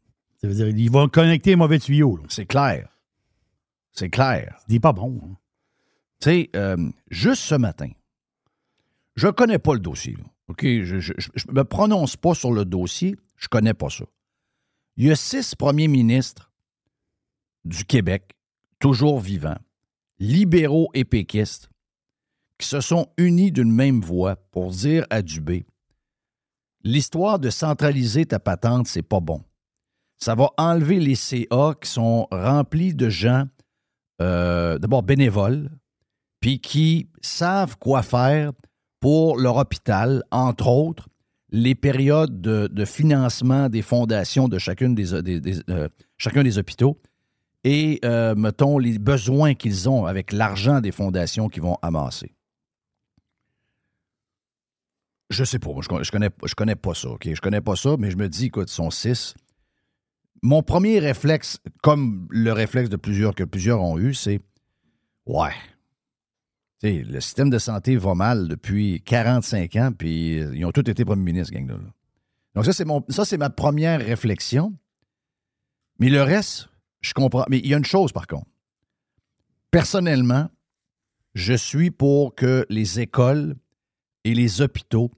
Ça 0.41 0.49
veut 0.49 0.55
dire, 0.55 0.69
il 0.69 0.91
va 0.91 1.07
connecter 1.09 1.51
les 1.51 1.57
mauvais 1.57 1.79
tuyaux. 1.79 2.17
là. 2.17 2.23
C'est 2.29 2.47
clair. 2.47 2.89
C'est 3.93 4.09
clair. 4.09 4.57
C'est 4.69 4.81
pas 4.81 4.93
bon. 4.93 5.21
hein. 5.23 5.37
Tu 6.21 6.31
sais, 6.31 6.51
euh, 6.57 6.77
juste 7.11 7.43
ce 7.43 7.57
matin, 7.57 7.91
je 9.17 9.29
connais 9.29 9.59
pas 9.59 9.75
le 9.75 9.81
dossier. 9.81 10.13
là. 10.17 10.25
OK? 10.49 10.63
Je, 10.65 10.99
je 11.01 11.13
me 11.51 11.63
prononce 11.63 12.17
pas 12.17 12.35
sur 12.35 12.53
le 12.53 12.65
dossier. 12.65 13.17
Je 13.37 13.49
connais 13.49 13.75
pas 13.75 13.91
ça. 13.91 14.05
Il 14.97 15.07
y 15.07 15.11
a 15.11 15.17
six 15.17 15.55
premiers 15.55 15.89
ministres 15.89 16.48
du 17.69 17.85
Québec, 17.85 18.37
toujours 18.81 19.21
vivants, 19.21 19.59
libéraux 20.19 20.91
et 20.95 21.05
péquistes, 21.05 21.71
qui 22.59 22.67
se 22.67 22.81
sont 22.81 23.09
unis 23.17 23.53
d'une 23.53 23.73
même 23.73 24.01
voix 24.01 24.37
pour 24.51 24.71
dire 24.71 25.07
à 25.11 25.23
Dubé 25.23 25.65
l'histoire 26.85 27.39
de 27.39 27.51
centraliser 27.51 28.27
ta 28.27 28.39
patente, 28.39 28.87
c'est 28.87 29.03
pas 29.03 29.21
bon. 29.21 29.43
Ça 30.17 30.35
va 30.35 30.51
enlever 30.57 30.99
les 30.99 31.15
CA 31.15 31.75
qui 31.81 31.91
sont 31.91 32.27
remplis 32.31 32.95
de 32.95 33.09
gens, 33.09 33.45
euh, 34.21 34.79
d'abord 34.79 35.03
bénévoles, 35.03 35.71
puis 36.41 36.61
qui 36.61 37.09
savent 37.21 37.77
quoi 37.79 38.03
faire 38.03 38.53
pour 39.01 39.37
leur 39.37 39.57
hôpital, 39.57 40.25
entre 40.31 40.67
autres, 40.67 41.09
les 41.51 41.75
périodes 41.75 42.41
de, 42.41 42.85
financement 42.85 43.69
des 43.69 43.83
fondations 43.83 44.49
de 44.49 44.59
chacune 44.59 44.95
des, 44.95 45.15
euh, 45.15 45.89
chacun 46.19 46.43
des 46.43 46.59
hôpitaux 46.59 47.01
et, 47.65 48.01
euh, 48.05 48.35
mettons, 48.35 48.79
les 48.79 48.99
besoins 48.99 49.55
qu'ils 49.55 49.89
ont 49.89 50.07
avec 50.07 50.33
l'argent 50.33 50.81
des 50.81 50.93
fondations 50.93 51.49
qu'ils 51.49 51.63
vont 51.63 51.77
amasser. 51.83 52.35
Je 55.31 55.45
sais 55.45 55.59
pas, 55.59 55.71
je, 55.81 56.03
je 56.03 56.11
connais, 56.11 56.31
je 56.45 56.55
connais 56.55 56.77
pas 56.77 56.95
ça, 56.95 57.11
OK? 57.11 57.29
Je 57.33 57.41
connais 57.41 57.61
pas 57.61 57.77
ça, 57.77 57.97
mais 57.99 58.11
je 58.11 58.17
me 58.17 58.29
dis, 58.29 58.47
écoute, 58.47 58.71
ils 58.71 58.75
sont 58.75 58.91
six. 58.91 59.35
Mon 60.43 60.63
premier 60.63 61.01
réflexe, 61.01 61.59
comme 61.83 62.27
le 62.31 62.53
réflexe 62.53 62.89
de 62.89 62.97
plusieurs 62.97 63.35
que 63.35 63.45
plusieurs 63.45 63.83
ont 63.83 63.99
eu, 63.99 64.15
c'est 64.15 64.41
Ouais. 65.29 65.53
Le 66.83 67.21
système 67.21 67.51
de 67.51 67.59
santé 67.59 67.97
va 67.97 68.15
mal 68.15 68.49
depuis 68.49 69.03
45 69.03 69.77
ans, 69.77 69.93
puis 69.97 70.41
euh, 70.41 70.57
ils 70.57 70.65
ont 70.65 70.73
tous 70.73 70.89
été 70.89 71.05
premiers 71.05 71.33
ministres, 71.33 71.53
gang 71.53 71.69
là. 71.69 71.77
Donc, 72.55 72.65
ça, 72.65 73.25
c'est 73.25 73.37
ma 73.37 73.51
première 73.51 74.01
réflexion. 74.01 74.75
Mais 76.01 76.09
le 76.09 76.23
reste, 76.23 76.69
je 77.01 77.13
comprends. 77.15 77.45
Mais 77.49 77.59
il 77.59 77.67
y 77.69 77.75
a 77.75 77.79
une 77.79 77.85
chose, 77.85 78.13
par 78.13 78.27
contre. 78.27 78.47
Personnellement, 79.71 80.49
je 81.35 81.55
suis 81.55 81.91
pour 81.91 82.35
que 82.35 82.65
les 82.71 83.01
écoles 83.01 83.57
et 84.25 84.35
les 84.35 84.61
hôpitaux 84.63 85.11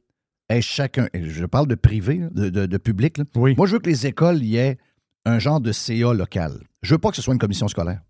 aient 0.48 0.61
chacun. 0.62 1.09
Je 1.15 1.47
parle 1.47 1.69
de 1.69 1.77
privé, 1.77 2.19
de, 2.32 2.48
de- 2.51 2.66
de 2.66 2.77
public. 2.78 3.19
là. 3.19 3.24
Moi, 3.57 3.66
je 3.66 3.73
veux 3.74 3.78
que 3.78 3.89
les 3.89 4.07
écoles 4.07 4.43
y 4.43 4.57
aient 4.57 4.78
un 5.24 5.39
genre 5.39 5.61
de 5.61 5.70
CA 5.73 6.12
local. 6.12 6.61
Je 6.82 6.94
veux 6.94 6.98
pas 6.98 7.11
que 7.11 7.16
ce 7.16 7.23
soit 7.23 7.32
une 7.35 7.39
commission 7.40 7.69
scolaire. 7.69 8.01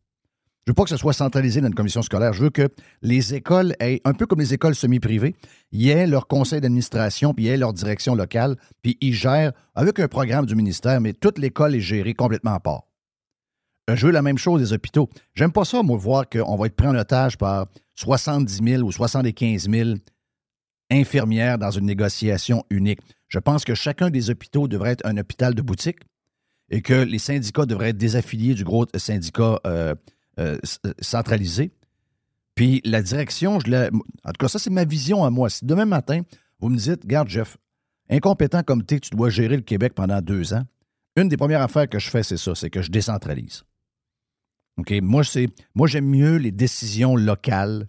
Je 0.66 0.70
veux 0.72 0.74
pas 0.74 0.84
que 0.84 0.90
ce 0.90 0.96
soit 0.96 1.12
centralisé 1.12 1.60
dans 1.60 1.66
une 1.68 1.74
commission 1.74 2.02
scolaire. 2.02 2.32
Je 2.32 2.44
veux 2.44 2.50
que 2.50 2.68
les 3.02 3.34
écoles 3.34 3.74
aient, 3.80 4.00
un 4.04 4.12
peu 4.12 4.26
comme 4.26 4.38
les 4.40 4.54
écoles 4.54 4.74
semi-privées, 4.74 5.34
y 5.72 5.88
aient 5.90 6.06
leur 6.06 6.26
conseil 6.28 6.60
d'administration, 6.60 7.34
puis 7.34 7.44
y 7.46 7.48
aient 7.48 7.56
leur 7.56 7.72
direction 7.72 8.14
locale, 8.14 8.56
puis 8.82 8.96
ils 9.00 9.14
gèrent 9.14 9.52
avec 9.74 9.98
un 9.98 10.06
programme 10.08 10.46
du 10.46 10.54
ministère, 10.54 11.00
mais 11.00 11.12
toute 11.12 11.38
l'école 11.38 11.74
est 11.74 11.80
gérée 11.80 12.14
complètement 12.14 12.54
à 12.54 12.60
part. 12.60 12.82
Je 13.96 14.06
veux 14.06 14.12
la 14.12 14.22
même 14.22 14.38
chose 14.38 14.60
des 14.60 14.72
hôpitaux. 14.72 15.08
J'aime 15.34 15.52
pas 15.52 15.64
ça, 15.64 15.82
moi, 15.82 15.96
voir 15.98 16.28
qu'on 16.28 16.56
va 16.56 16.66
être 16.66 16.76
pris 16.76 16.86
en 16.88 16.94
otage 16.94 17.36
par 17.38 17.66
70 17.94 18.60
000 18.62 18.82
ou 18.82 18.92
75 18.92 19.68
000 19.70 19.90
infirmières 20.90 21.58
dans 21.58 21.70
une 21.70 21.86
négociation 21.86 22.64
unique. 22.70 23.00
Je 23.28 23.38
pense 23.38 23.64
que 23.64 23.74
chacun 23.74 24.10
des 24.10 24.30
hôpitaux 24.30 24.68
devrait 24.68 24.90
être 24.92 25.06
un 25.06 25.16
hôpital 25.16 25.54
de 25.54 25.62
boutique 25.62 26.00
et 26.70 26.82
que 26.82 26.94
les 26.94 27.18
syndicats 27.18 27.66
devraient 27.66 27.90
être 27.90 27.96
désaffiliés 27.98 28.54
du 28.54 28.64
gros 28.64 28.86
syndicat 28.96 29.58
euh, 29.66 29.94
euh, 30.38 30.58
euh, 30.86 30.92
centralisé. 31.00 31.70
Puis 32.54 32.80
la 32.84 33.02
direction, 33.02 33.60
je 33.60 33.70
l'ai- 33.70 33.88
en 34.24 34.28
tout 34.32 34.38
cas, 34.40 34.48
ça, 34.48 34.58
c'est 34.58 34.70
ma 34.70 34.84
vision 34.84 35.24
à 35.24 35.30
moi. 35.30 35.48
Si 35.50 35.64
demain 35.64 35.84
matin, 35.84 36.22
vous 36.58 36.68
me 36.68 36.76
dites, 36.76 37.02
regarde, 37.04 37.28
Jeff, 37.28 37.56
incompétent 38.08 38.62
comme 38.62 38.84
tu 38.84 38.96
es, 38.96 39.00
tu 39.00 39.10
dois 39.10 39.30
gérer 39.30 39.56
le 39.56 39.62
Québec 39.62 39.94
pendant 39.94 40.20
deux 40.20 40.52
ans, 40.54 40.64
une 41.16 41.28
des 41.28 41.36
premières 41.36 41.62
affaires 41.62 41.88
que 41.88 41.98
je 41.98 42.10
fais, 42.10 42.22
c'est 42.22 42.36
ça, 42.36 42.54
c'est 42.54 42.70
que 42.70 42.82
je 42.82 42.90
décentralise. 42.90 43.62
Moi, 44.76 45.24
c'est, 45.24 45.48
moi, 45.74 45.86
j'aime 45.86 46.06
mieux 46.06 46.36
les 46.36 46.52
décisions 46.52 47.16
locales 47.16 47.86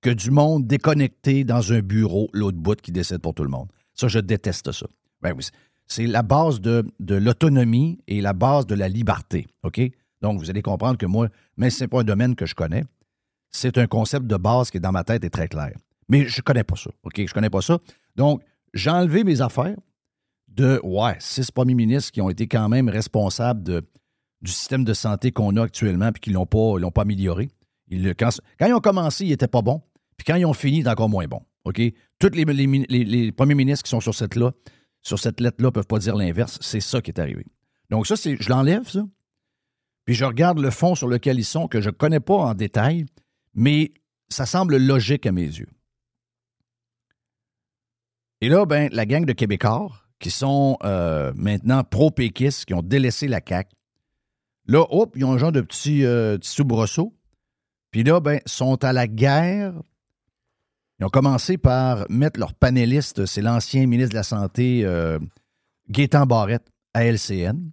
que 0.00 0.10
du 0.10 0.30
monde 0.30 0.66
déconnecté 0.66 1.44
dans 1.44 1.72
un 1.72 1.80
bureau, 1.80 2.28
l'autre 2.32 2.58
bout 2.58 2.80
qui 2.80 2.90
décide 2.90 3.18
pour 3.18 3.34
tout 3.34 3.44
le 3.44 3.50
monde. 3.50 3.68
Ça, 3.94 4.08
je 4.08 4.18
déteste 4.18 4.72
ça. 4.72 4.86
Ben 5.20 5.34
oui, 5.36 5.44
c'est 5.86 6.06
la 6.06 6.22
base 6.22 6.60
de, 6.60 6.84
de 7.00 7.14
l'autonomie 7.14 7.98
et 8.08 8.20
la 8.20 8.32
base 8.32 8.66
de 8.66 8.74
la 8.74 8.88
liberté. 8.88 9.46
Donc, 10.20 10.38
vous 10.38 10.50
allez 10.50 10.62
comprendre 10.62 10.96
que 10.96 11.06
moi, 11.06 11.28
même 11.56 11.70
si 11.70 11.78
ce 11.78 11.84
n'est 11.84 11.88
pas 11.88 12.00
un 12.00 12.04
domaine 12.04 12.34
que 12.34 12.46
je 12.46 12.54
connais, 12.54 12.84
c'est 13.50 13.76
un 13.78 13.86
concept 13.86 14.26
de 14.26 14.36
base 14.36 14.70
qui 14.70 14.78
est 14.78 14.80
dans 14.80 14.92
ma 14.92 15.04
tête 15.04 15.24
et 15.24 15.30
très 15.30 15.48
clair. 15.48 15.72
Mais 16.08 16.26
je 16.26 16.38
ne 16.38 16.42
connais 16.42 16.64
pas 16.64 16.76
ça. 16.76 16.90
OK? 17.02 17.20
Je 17.26 17.32
connais 17.34 17.50
pas 17.50 17.60
ça. 17.60 17.78
Donc, 18.16 18.42
j'ai 18.74 18.90
enlevé 18.90 19.24
mes 19.24 19.40
affaires 19.40 19.76
de, 20.48 20.80
ouais, 20.82 21.16
six 21.18 21.50
premiers 21.50 21.74
ministres 21.74 22.12
qui 22.12 22.20
ont 22.20 22.30
été 22.30 22.46
quand 22.46 22.68
même 22.68 22.88
responsables 22.88 23.62
de, 23.62 23.82
du 24.42 24.50
système 24.52 24.84
de 24.84 24.92
santé 24.92 25.32
qu'on 25.32 25.56
a 25.56 25.62
actuellement 25.64 26.12
puis 26.12 26.20
qui 26.20 26.30
ne 26.30 26.34
l'ont 26.34 26.46
pas, 26.46 26.78
l'ont 26.78 26.90
pas 26.90 27.02
amélioré. 27.02 27.48
Ils 27.88 28.14
quand, 28.14 28.30
quand 28.58 28.66
ils 28.66 28.74
ont 28.74 28.80
commencé, 28.80 29.24
ils 29.24 29.30
n'étaient 29.30 29.48
pas 29.48 29.62
bons. 29.62 29.82
Puis 30.16 30.24
quand 30.26 30.36
ils 30.36 30.46
ont 30.46 30.52
fini, 30.52 30.78
ils 30.78 30.80
étaient 30.80 30.90
encore 30.90 31.08
moins 31.08 31.26
bons. 31.26 31.42
OK? 31.64 31.80
Tous 32.18 32.30
les 32.34 33.32
premiers 33.32 33.54
ministres 33.54 33.84
qui 33.84 33.90
sont 33.90 34.00
sur 34.00 34.14
cette, 34.14 34.34
là, 34.34 34.52
sur 35.00 35.18
cette 35.18 35.40
lettre-là 35.40 35.68
ne 35.68 35.72
peuvent 35.72 35.86
pas 35.86 35.98
dire 35.98 36.16
l'inverse. 36.16 36.58
C'est 36.60 36.80
ça 36.80 37.00
qui 37.00 37.10
est 37.10 37.20
arrivé. 37.20 37.46
Donc, 37.90 38.06
ça, 38.06 38.16
c'est, 38.16 38.36
je 38.40 38.48
l'enlève, 38.48 38.88
ça. 38.88 39.04
Puis 40.04 40.14
je 40.14 40.24
regarde 40.24 40.58
le 40.58 40.70
fond 40.70 40.94
sur 40.94 41.06
lequel 41.06 41.38
ils 41.38 41.44
sont, 41.44 41.68
que 41.68 41.80
je 41.80 41.90
ne 41.90 41.94
connais 41.94 42.20
pas 42.20 42.34
en 42.34 42.54
détail, 42.54 43.06
mais 43.54 43.92
ça 44.28 44.46
semble 44.46 44.76
logique 44.76 45.26
à 45.26 45.32
mes 45.32 45.42
yeux. 45.42 45.68
Et 48.40 48.48
là, 48.48 48.66
ben, 48.66 48.88
la 48.92 49.06
gang 49.06 49.24
de 49.24 49.32
Québécois, 49.32 49.92
qui 50.18 50.30
sont 50.30 50.76
euh, 50.82 51.32
maintenant 51.36 51.84
pro-péquistes, 51.84 52.64
qui 52.64 52.74
ont 52.74 52.82
délaissé 52.82 53.28
la 53.28 53.40
CAQ, 53.46 53.70
là, 54.66 54.86
hop, 54.90 55.14
ils 55.16 55.24
ont 55.24 55.32
un 55.32 55.38
genre 55.38 55.52
de 55.52 55.60
petit, 55.60 56.04
euh, 56.04 56.38
soubresaut. 56.42 57.14
Puis 57.90 58.04
là, 58.04 58.20
ben, 58.20 58.40
sont 58.46 58.82
à 58.84 58.92
la 58.92 59.06
guerre. 59.06 59.74
Ils 60.98 61.04
ont 61.04 61.10
commencé 61.10 61.58
par 61.58 62.06
mettre 62.08 62.38
leur 62.38 62.54
panéliste, 62.54 63.26
c'est 63.26 63.42
l'ancien 63.42 63.86
ministre 63.86 64.10
de 64.10 64.16
la 64.16 64.22
Santé, 64.22 64.82
euh, 64.84 65.18
Gaétan 65.90 66.26
Barrette, 66.26 66.68
à 66.94 67.04
LCN. 67.04 67.72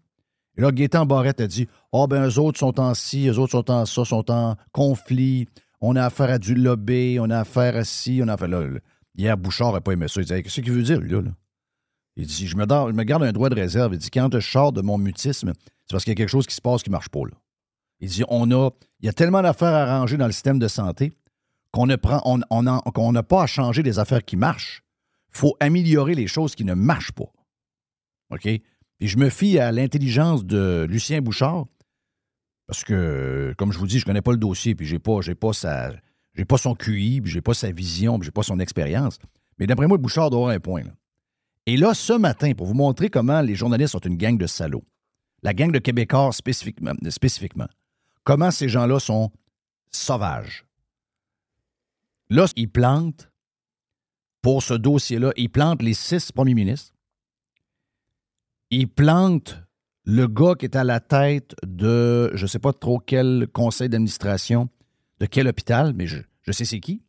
Et 0.58 0.62
là, 0.62 0.72
Gaétan 0.72 1.06
Barrette 1.06 1.40
a 1.42 1.48
dit 1.48 1.68
Ah, 1.94 2.06
ben, 2.10 2.28
eux 2.28 2.40
autres 2.40 2.60
sont 2.60 2.80
en 2.80 2.94
ci, 2.94 3.28
eux 3.28 3.38
autres 3.38 3.52
sont 3.52 3.72
en 3.72 3.86
ça, 3.86 4.04
sont 4.04 4.30
en 4.32 4.56
conflit. 4.72 5.48
On 5.80 5.96
a 5.96 6.04
affaire 6.04 6.32
à 6.32 6.40
du 6.40 6.56
lobby, 6.56 7.18
on 7.22 7.30
a 7.30 7.40
affaire 7.40 7.78
à 7.78 7.84
ci, 7.84 8.20
on 8.24 8.28
a 8.28 8.34
affaire. 8.34 8.50
Là, 8.50 8.68
là, 8.68 8.80
hier, 9.16 9.38
Bouchard 9.38 9.74
n'a 9.74 9.82
pas 9.82 9.94
aimé 9.94 10.08
ça. 10.08 10.22
Il 10.22 10.26
disait 10.26 10.44
Qu'est-ce 10.44 10.62
qu'il 10.62 10.74
veut 10.74 10.84
dire, 10.84 11.00
lui, 11.00 11.12
là? 11.12 11.22
là? 11.22 11.32
Il 12.20 12.28
dit 12.28 12.48
je 12.48 12.58
me, 12.58 13.04
garde 13.04 13.24
un 13.24 13.32
droit 13.32 13.50
de 13.50 13.56
réserve. 13.56 13.94
Il 13.94 13.98
dit 13.98 14.10
quand 14.12 14.30
je 14.34 14.40
sors 14.40 14.74
de 14.74 14.82
mon 14.82 14.98
mutisme, 14.98 15.54
c'est 15.56 15.92
parce 15.92 16.04
qu'il 16.04 16.12
y 16.12 16.16
a 16.16 16.16
quelque 16.16 16.30
chose 16.30 16.46
qui 16.46 16.54
se 16.54 16.62
passe 16.62 16.84
qui 16.84 16.90
ne 16.90 16.94
marche 16.94 17.08
pas. 17.08 17.22
Là. 17.22 17.32
Il 18.02 18.10
dit 18.10 18.24
on 18.28 18.52
a, 18.52 18.70
il 19.00 19.06
y 19.06 19.10
a 19.10 19.14
tellement 19.14 19.42
d'affaires 19.42 19.74
à 19.74 19.84
arranger 19.84 20.18
dans 20.18 20.26
le 20.26 20.34
système 20.34 20.60
de 20.60 20.68
santé 20.68 21.14
qu'on 21.72 21.88
prend, 21.98 22.22
on, 22.26 22.42
on 22.50 23.12
n'a 23.12 23.24
pas 23.24 23.44
à 23.44 23.48
changer 23.48 23.84
des 23.84 24.00
affaires 24.00 24.26
qui 24.26 24.36
marchent. 24.36 24.84
Il 25.34 25.38
faut 25.38 25.56
améliorer 25.62 26.14
les 26.14 26.28
choses 26.28 26.56
qui 26.56 26.66
ne 26.66 26.74
marchent 26.74 27.14
pas. 27.14 27.32
OK? 28.32 28.42
Puis 28.42 29.08
je 29.08 29.18
me 29.18 29.30
fie 29.30 29.58
à 29.58 29.72
l'intelligence 29.72 30.44
de 30.44 30.86
Lucien 30.90 31.22
Bouchard, 31.22 31.68
parce 32.68 32.84
que, 32.84 33.54
comme 33.58 33.72
je 33.72 33.80
vous 33.80 33.88
dis, 33.88 34.00
je 34.00 34.04
ne 34.04 34.08
connais 34.08 34.22
pas 34.22 34.32
le 34.32 34.38
dossier, 34.38 34.76
puis 34.76 34.86
je 34.86 34.96
n'ai 34.96 35.00
pas, 35.00 35.20
pas, 35.40 35.52
pas 36.48 36.58
son 36.58 36.76
QI, 36.76 37.22
puis 37.22 37.32
je 37.32 37.38
n'ai 37.38 37.42
pas 37.42 37.54
sa 37.54 37.72
vision, 37.72 38.20
puis 38.20 38.26
je 38.26 38.30
n'ai 38.30 38.34
pas 38.34 38.44
son 38.44 38.60
expérience. 38.60 39.20
Mais 39.58 39.68
d'après 39.68 39.88
moi, 39.88 39.98
Bouchard 39.98 40.32
doit 40.32 40.40
avoir 40.40 40.56
un 40.56 40.60
point. 40.60 40.84
là. 40.84 40.92
Et 41.70 41.78
là, 41.78 41.94
ce 41.94 42.14
matin, 42.14 42.54
pour 42.56 42.66
vous 42.66 42.74
montrer 42.74 43.12
comment 43.12 43.42
les 43.42 43.54
journalistes 43.54 43.92
sont 43.92 44.00
une 44.00 44.18
gang 44.18 44.40
de 44.40 44.48
salauds, 44.48 44.88
la 45.44 45.54
gang 45.54 45.72
de 45.72 45.78
Québécois 45.78 46.32
spécifiquement, 46.32 47.68
comment 48.24 48.50
ces 48.50 48.68
gens-là 48.68 49.00
sont 49.00 49.32
sauvages. 49.92 50.66
Là, 52.32 52.48
ils 52.56 52.72
plantent, 52.72 53.32
pour 54.42 54.64
ce 54.64 54.74
dossier-là, 54.74 55.32
ils 55.38 55.52
plantent 55.52 55.84
les 55.84 55.94
six 55.94 56.32
premiers 56.32 56.56
ministres. 56.56 56.92
Ils 58.72 58.88
plantent 58.88 59.62
le 60.06 60.26
gars 60.26 60.56
qui 60.56 60.66
est 60.66 60.76
à 60.76 60.84
la 60.84 61.00
tête 61.00 61.54
de, 61.64 62.32
je 62.34 62.46
ne 62.46 62.48
sais 62.48 62.58
pas 62.58 62.74
trop 62.74 62.98
quel 62.98 63.48
conseil 63.54 63.90
d'administration, 63.90 64.70
de 65.20 65.28
quel 65.28 65.48
hôpital, 65.48 65.94
mais 65.94 66.08
je 66.08 66.52
sais 66.52 66.66
c'est 66.66 66.80
qui. 66.80 67.04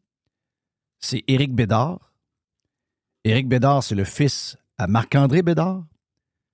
C'est 0.98 1.24
Éric 1.28 1.54
Bédard. 1.54 2.09
Éric 3.24 3.48
Bédard, 3.48 3.82
c'est 3.82 3.94
le 3.94 4.04
fils 4.04 4.56
à 4.78 4.86
Marc-André 4.86 5.42
Bédard. 5.42 5.84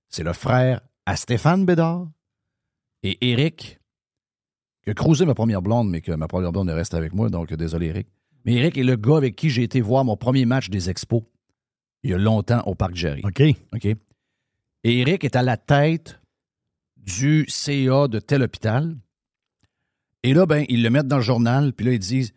C'est 0.09 0.23
le 0.23 0.33
frère 0.33 0.81
à 1.05 1.15
Stéphane 1.15 1.65
Bédard. 1.65 2.07
Et 3.03 3.31
Éric, 3.31 3.79
qui 4.83 4.89
a 4.89 4.93
cruisé 4.93 5.25
ma 5.25 5.35
première 5.35 5.61
blonde, 5.61 5.89
mais 5.89 6.01
que 6.01 6.11
ma 6.11 6.27
première 6.27 6.51
blonde 6.51 6.69
reste 6.69 6.93
avec 6.93 7.13
moi, 7.13 7.29
donc 7.29 7.53
désolé, 7.53 7.87
Éric. 7.87 8.07
Mais 8.45 8.55
Éric 8.55 8.77
est 8.77 8.83
le 8.83 8.95
gars 8.95 9.17
avec 9.17 9.35
qui 9.35 9.49
j'ai 9.49 9.63
été 9.63 9.81
voir 9.81 10.03
mon 10.03 10.17
premier 10.17 10.45
match 10.45 10.69
des 10.69 10.89
Expos 10.89 11.23
il 12.03 12.11
y 12.11 12.13
a 12.13 12.17
longtemps 12.17 12.61
au 12.65 12.75
Parc 12.75 12.95
Jerry. 12.95 13.21
OK. 13.25 13.41
OK? 13.73 13.85
Et 13.85 14.99
Éric 14.99 15.23
est 15.23 15.35
à 15.35 15.43
la 15.43 15.57
tête 15.57 16.19
du 16.95 17.45
CA 17.47 18.07
de 18.07 18.19
tel 18.19 18.43
hôpital. 18.43 18.95
Et 20.23 20.33
là, 20.33 20.45
ben, 20.45 20.65
ils 20.69 20.83
le 20.83 20.89
mettent 20.89 21.07
dans 21.07 21.17
le 21.17 21.23
journal, 21.23 21.73
puis 21.73 21.85
là, 21.85 21.93
ils 21.93 21.99
disent 21.99 22.33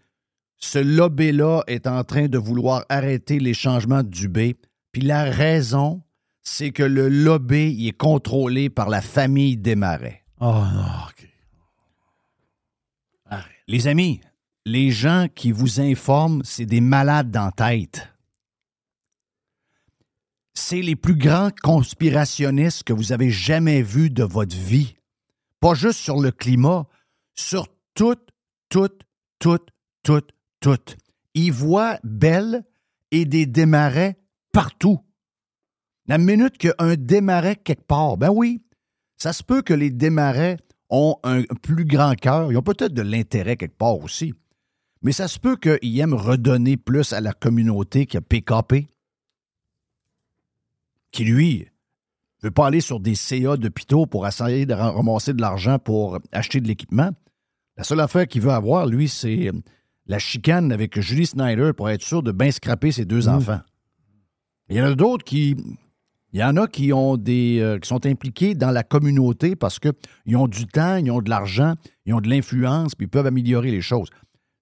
ce 0.61 0.79
lobby-là 0.79 1.63
est 1.67 1.87
en 1.87 2.05
train 2.05 2.29
de 2.29 2.39
vouloir 2.39 2.85
arrêter 2.89 3.41
les 3.41 3.55
changements 3.55 4.03
du 4.03 4.29
B. 4.29 4.53
Puis 4.93 5.03
la 5.03 5.25
raison, 5.25 6.03
c'est 6.43 6.71
que 6.71 6.83
le 6.83 7.09
lobby 7.09 7.75
il 7.75 7.89
est 7.89 7.97
contrôlé 7.97 8.71
par 8.71 8.89
la 8.89 9.01
famille 9.01 9.57
Desmarais. 9.57 10.23
Oh 10.41 10.63
non, 10.73 10.87
OK. 11.09 11.27
Les 13.67 13.87
amis, 13.87 14.21
les 14.67 14.91
gens 14.91 15.29
qui 15.33 15.53
vous 15.53 15.81
informent, 15.81 16.43
c'est 16.45 16.67
des 16.67 16.81
malades 16.81 17.31
dans 17.31 17.45
la 17.45 17.53
tête. 17.53 18.09
C'est 20.55 20.83
les 20.83 20.97
plus 20.97 21.15
grands 21.15 21.51
conspirationnistes 21.63 22.83
que 22.83 22.93
vous 22.93 23.13
avez 23.13 23.31
jamais 23.31 23.81
vus 23.81 24.11
de 24.11 24.25
votre 24.25 24.57
vie. 24.57 24.97
Pas 25.61 25.75
juste 25.75 26.01
sur 26.01 26.19
le 26.19 26.33
climat, 26.33 26.89
sur 27.37 27.69
tout, 27.95 28.17
tout, 28.71 28.89
tout, 29.39 29.59
tout, 30.03 30.27
tout. 30.61 30.79
Ils 31.35 31.53
voient 31.53 31.99
Belle 32.05 32.65
et 33.11 33.25
des 33.25 33.47
démarrais 33.47 34.19
partout. 34.53 35.01
La 36.07 36.19
minute 36.19 36.59
qu'il 36.59 36.71
y 36.71 36.73
a 36.73 36.85
un 36.85 36.97
quelque 37.55 37.85
part, 37.87 38.17
ben 38.17 38.31
oui, 38.31 38.63
ça 39.17 39.33
se 39.33 39.43
peut 39.43 39.63
que 39.63 39.75
les 39.75 39.91
démarrais 39.91 40.57
ont 40.89 41.17
un 41.23 41.43
plus 41.63 41.85
grand 41.85 42.15
cœur. 42.15 42.51
Ils 42.51 42.57
ont 42.57 42.63
peut-être 42.63 42.93
de 42.95 43.03
l'intérêt 43.03 43.57
quelque 43.57 43.77
part 43.77 43.99
aussi. 43.99 44.35
Mais 45.03 45.13
ça 45.13 45.29
se 45.29 45.39
peut 45.39 45.57
qu'ils 45.57 45.99
aiment 46.01 46.15
redonner 46.15 46.77
plus 46.77 47.13
à 47.13 47.21
la 47.21 47.33
communauté 47.33 48.07
que 48.07 48.19
PKP, 48.19 48.89
qui, 51.13 51.25
lui, 51.25 51.67
veut 52.43 52.51
pas 52.51 52.67
aller 52.67 52.81
sur 52.81 53.01
des 53.01 53.15
CA 53.15 53.57
d'hôpitaux 53.57 54.07
pour 54.07 54.27
essayer 54.27 54.67
de 54.67 54.75
ra- 54.75 54.91
ramasser 54.91 55.33
de 55.33 55.41
l'argent 55.41 55.79
pour 55.79 56.19
acheter 56.33 56.61
de 56.61 56.69
l'équipement. 56.69 57.11
La 57.77 57.85
seule 57.85 58.01
affaire 58.01 58.27
qu'il 58.27 58.43
veut 58.43 58.51
avoir, 58.51 58.87
lui, 58.87 59.09
c'est 59.09 59.51
la 60.11 60.19
chicane 60.19 60.73
avec 60.73 61.01
Julie 61.01 61.25
Snyder 61.25 61.71
pour 61.73 61.89
être 61.89 62.03
sûr 62.03 62.25
de 62.25 62.33
bien 62.33 62.51
scraper 62.51 62.91
ses 62.91 63.05
deux 63.05 63.29
enfants. 63.29 63.61
Il 64.69 64.77
y 64.77 64.83
en 64.83 64.87
a 64.87 64.95
d'autres 64.95 65.25
qui. 65.25 65.57
Il 66.33 66.41
y 66.41 66.45
en 66.45 66.57
a 66.57 66.67
qui 66.67 66.93
ont 66.93 67.17
des 67.17 67.61
euh, 67.61 67.79
qui 67.79 67.89
sont 67.89 68.05
impliqués 68.07 68.55
dans 68.55 68.73
la 68.73 68.83
communauté 68.83 69.55
parce 69.55 69.79
qu'ils 69.79 70.37
ont 70.37 70.49
du 70.49 70.67
temps, 70.67 70.97
ils 70.97 71.11
ont 71.13 71.21
de 71.21 71.31
l'argent, 71.31 71.75
ils 72.07 72.15
ont 72.15 72.21
de 72.21 72.29
l'influence, 72.29 72.95
puis 72.97 73.07
ils 73.07 73.09
peuvent 73.11 73.27
améliorer 73.27 73.71
les 73.71 73.81
choses. 73.81 74.09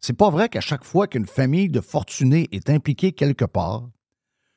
C'est 0.00 0.16
pas 0.16 0.30
vrai 0.30 0.50
qu'à 0.50 0.60
chaque 0.60 0.84
fois 0.84 1.06
qu'une 1.06 1.26
famille 1.26 1.70
de 1.70 1.80
fortunés 1.80 2.48
est 2.52 2.68
impliquée 2.68 3.12
quelque 3.12 3.44
part, 3.46 3.88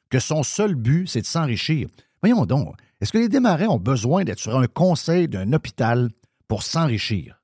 que 0.09 0.19
son 0.19 0.43
seul 0.43 0.75
but, 0.75 1.07
c'est 1.07 1.21
de 1.21 1.25
s'enrichir. 1.25 1.87
Voyons 2.21 2.45
donc, 2.45 2.75
est-ce 2.99 3.13
que 3.13 3.17
les 3.17 3.29
démarrés 3.29 3.67
ont 3.67 3.79
besoin 3.79 4.23
d'être 4.25 4.39
sur 4.39 4.57
un 4.57 4.67
conseil 4.67 5.27
d'un 5.29 5.53
hôpital 5.53 6.09
pour 6.47 6.63
s'enrichir? 6.63 7.40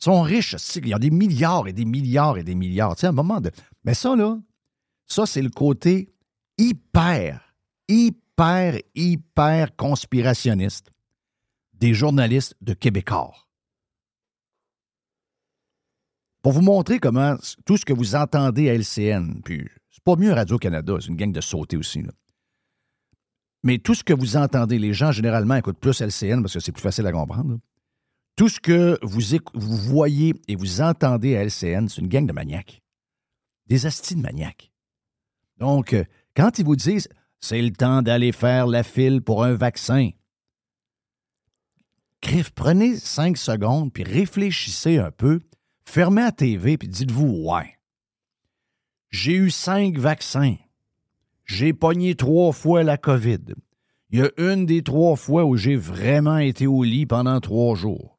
Ils 0.00 0.04
sont 0.04 0.22
riches, 0.22 0.56
c'est- 0.56 0.80
il 0.80 0.88
y 0.88 0.94
a 0.94 0.98
des 0.98 1.10
milliards 1.10 1.68
et 1.68 1.72
des 1.72 1.84
milliards 1.84 2.38
et 2.38 2.42
des 2.42 2.54
milliards. 2.54 2.96
Tu 2.96 3.06
un 3.06 3.12
moment. 3.12 3.40
Mais 3.84 3.94
ça, 3.94 4.16
là, 4.16 4.38
ça, 5.06 5.26
c'est 5.26 5.42
le 5.42 5.50
côté 5.50 6.14
hyper, 6.56 7.54
hyper, 7.88 8.78
hyper 8.94 9.76
conspirationniste 9.76 10.90
des 11.74 11.92
journalistes 11.92 12.54
de 12.60 12.72
Québécois. 12.72 13.34
Pour 16.42 16.52
vous 16.52 16.62
montrer 16.62 16.98
comment 16.98 17.36
tout 17.66 17.76
ce 17.76 17.84
que 17.84 17.92
vous 17.92 18.14
entendez 18.14 18.70
à 18.70 18.74
LCN, 18.74 19.42
puis 19.44 19.68
c'est 19.90 20.02
pas 20.02 20.16
mieux 20.16 20.32
Radio-Canada, 20.32 20.94
c'est 21.00 21.08
une 21.08 21.16
gang 21.16 21.32
de 21.32 21.40
sauter 21.42 21.76
aussi, 21.76 22.02
là. 22.02 22.12
Mais 23.62 23.76
tout 23.76 23.94
ce 23.94 24.02
que 24.02 24.14
vous 24.14 24.38
entendez, 24.38 24.78
les 24.78 24.94
gens 24.94 25.12
généralement 25.12 25.56
écoutent 25.56 25.78
plus 25.78 26.00
LCN 26.00 26.40
parce 26.40 26.54
que 26.54 26.60
c'est 26.60 26.72
plus 26.72 26.80
facile 26.80 27.06
à 27.06 27.12
comprendre. 27.12 27.58
Tout 28.40 28.48
ce 28.48 28.58
que 28.58 28.98
vous, 29.02 29.76
voyez 29.76 30.32
et 30.48 30.56
vous 30.56 30.80
entendez 30.80 31.36
à 31.36 31.44
LCN, 31.44 31.88
c'est 31.88 32.00
une 32.00 32.08
gang 32.08 32.24
de 32.24 32.32
maniaques. 32.32 32.80
Des 33.66 33.84
astis 33.84 34.14
de 34.14 34.22
maniaques. 34.22 34.72
Donc, 35.58 35.92
euh, 35.92 36.04
quand 36.34 36.58
ils 36.58 36.64
vous 36.64 36.74
disent 36.74 37.06
c'est 37.40 37.60
le 37.60 37.70
temps 37.70 38.00
d'aller 38.00 38.32
faire 38.32 38.66
la 38.66 38.82
file 38.82 39.20
pour 39.20 39.44
un 39.44 39.52
vaccin, 39.52 40.08
Criff, 42.22 42.50
prenez 42.52 42.96
cinq 42.96 43.36
secondes 43.36 43.92
puis 43.92 44.04
réfléchissez 44.04 44.96
un 44.96 45.10
peu, 45.10 45.40
fermez 45.84 46.22
la 46.22 46.32
TV 46.32 46.78
puis 46.78 46.88
dites-vous 46.88 47.44
ouais. 47.44 47.76
J'ai 49.10 49.34
eu 49.34 49.50
cinq 49.50 49.98
vaccins. 49.98 50.56
J'ai 51.44 51.74
pogné 51.74 52.14
trois 52.14 52.52
fois 52.52 52.84
la 52.84 52.96
COVID. 52.96 53.52
Il 54.08 54.20
y 54.20 54.22
a 54.22 54.30
une 54.38 54.64
des 54.64 54.82
trois 54.82 55.16
fois 55.16 55.44
où 55.44 55.58
j'ai 55.58 55.76
vraiment 55.76 56.38
été 56.38 56.66
au 56.66 56.84
lit 56.84 57.04
pendant 57.04 57.38
trois 57.40 57.74
jours. 57.74 58.16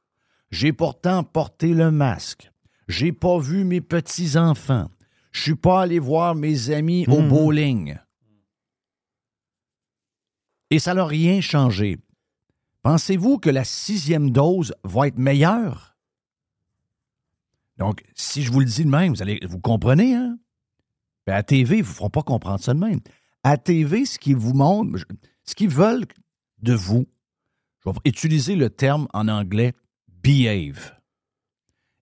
J'ai 0.52 0.74
pourtant 0.74 1.24
porté 1.24 1.74
le 1.74 1.92
masque. 1.92 2.52
J'ai 2.88 3.12
pas 3.14 3.40
vu 3.40 3.64
mes 3.64 3.82
petits-enfants. 3.82 4.90
Je 5.32 5.42
suis 5.42 5.56
pas 5.56 5.82
allé 5.84 5.98
voir 5.98 6.36
mes 6.36 6.72
amis 6.72 7.06
au 7.08 7.22
Mhm. 7.22 7.30
bowling. 7.30 7.98
Et 10.70 10.80
ça 10.80 10.94
n'a 10.94 11.06
rien 11.06 11.42
changé. 11.42 11.98
Pensez-vous 12.82 13.38
que 13.38 13.50
la 13.50 13.64
sixième 13.64 14.32
dose 14.32 14.74
va 14.84 15.08
être 15.08 15.18
meilleure? 15.18 15.96
Donc, 17.78 18.04
si 18.16 18.44
je 18.44 18.52
vous 18.52 18.60
le 18.60 18.66
dis 18.66 18.84
de 18.84 18.90
même, 18.90 19.14
vous, 19.14 19.22
allez, 19.22 19.40
vous 19.48 19.60
comprenez, 19.60 20.16
hein? 20.16 20.38
Ben, 21.26 21.36
à 21.36 21.44
TV, 21.44 21.78
ils 21.78 21.80
ne 21.80 21.84
vous 21.86 21.94
feront 21.94 22.10
pas 22.10 22.24
comprendre 22.24 22.60
ça 22.60 22.74
de 22.74 22.80
même. 22.80 23.00
À 23.44 23.58
TV, 23.58 24.06
ce 24.06 24.20
qu'ils 24.20 24.36
vous 24.36 24.54
montrent, 24.54 25.00
ce 25.46 25.56
qu'ils 25.56 25.70
veulent 25.70 26.06
de 26.62 26.74
vous, 26.74 27.08
je 27.86 27.90
vais 27.90 27.96
utiliser 28.06 28.56
le 28.56 28.70
terme 28.70 29.08
en 29.14 29.28
anglais 29.28 29.74
behave. 30.24 30.94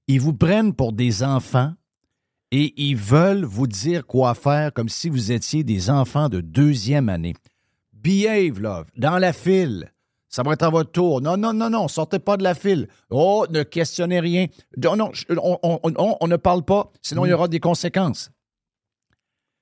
Ils 0.07 0.19
vous 0.21 0.33
prennent 0.33 0.73
pour 0.73 0.93
des 0.93 1.23
enfants 1.23 1.73
et 2.51 2.73
ils 2.81 2.95
veulent 2.95 3.45
vous 3.45 3.67
dire 3.67 4.05
quoi 4.07 4.33
faire 4.33 4.73
comme 4.73 4.89
si 4.89 5.09
vous 5.09 5.31
étiez 5.31 5.63
des 5.63 5.89
enfants 5.89 6.29
de 6.29 6.41
deuxième 6.41 7.09
année. 7.09 7.35
Behave, 7.93 8.59
love, 8.59 8.87
dans 8.97 9.17
la 9.17 9.33
file. 9.33 9.91
Ça 10.29 10.43
va 10.43 10.53
être 10.53 10.63
à 10.63 10.69
votre 10.69 10.91
tour. 10.91 11.21
Non, 11.21 11.37
non, 11.37 11.53
non, 11.53 11.69
non, 11.69 11.87
sortez 11.87 12.19
pas 12.19 12.37
de 12.37 12.43
la 12.43 12.53
file. 12.55 12.87
Oh, 13.09 13.45
ne 13.49 13.63
questionnez 13.63 14.19
rien. 14.19 14.45
Non, 14.77 14.95
non, 14.95 15.11
on, 15.29 15.59
on- 15.63 15.79
on- 15.83 16.17
on 16.19 16.27
ne 16.27 16.35
parle 16.37 16.63
pas, 16.63 16.91
sinon 17.01 17.25
il 17.25 17.29
y 17.29 17.33
aura 17.33 17.47
des 17.47 17.59
conséquences. 17.59 18.29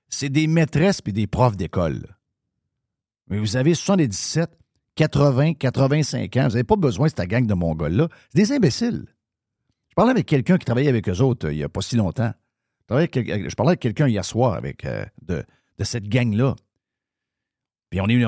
C'est 0.09 0.29
des 0.29 0.47
maîtresses 0.47 1.01
puis 1.01 1.13
des 1.13 1.27
profs 1.27 1.57
d'école. 1.57 2.17
Mais 3.29 3.39
vous 3.39 3.55
avez 3.57 3.73
77, 3.75 4.49
80, 4.98 5.53
85 5.53 6.36
ans. 6.38 6.44
Vous 6.44 6.49
n'avez 6.49 6.64
pas 6.64 6.76
besoin 6.76 7.07
de 7.07 7.14
cette 7.15 7.30
gang 7.30 7.45
de 7.45 7.53
Mongols-là. 7.53 8.10
C'est 8.34 8.40
des 8.41 8.52
imbéciles. 8.52 9.06
Je 9.90 9.95
parlais 9.95 10.11
avec 10.11 10.26
quelqu'un 10.26 10.57
qui 10.57 10.65
travaillait 10.65 10.90
avec 10.90 11.07
eux 11.07 11.22
autres 11.22 11.48
euh, 11.48 11.53
il 11.53 11.57
n'y 11.57 11.64
a 11.64 11.69
pas 11.69 11.82
si 11.82 11.95
longtemps. 11.95 12.34
Je 12.82 12.86
parlais 12.88 13.03
avec, 13.03 13.18
avec 13.60 13.80
quelqu'un 13.80 14.07
hier 14.07 14.26
soir 14.26 14.53
avec, 14.53 14.86
euh, 14.86 15.06
de, 15.22 15.44
cette 15.84 16.10
gang-là. 16.10 16.56
Puis 17.90 18.02
on 18.02 18.07
est. 18.10 18.24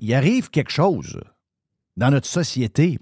il, 0.00 0.14
arrive 0.14 0.50
quelque 0.50 0.70
chose 0.70 1.20
dans 1.96 2.10
notre 2.10 2.26
société. 2.26 2.98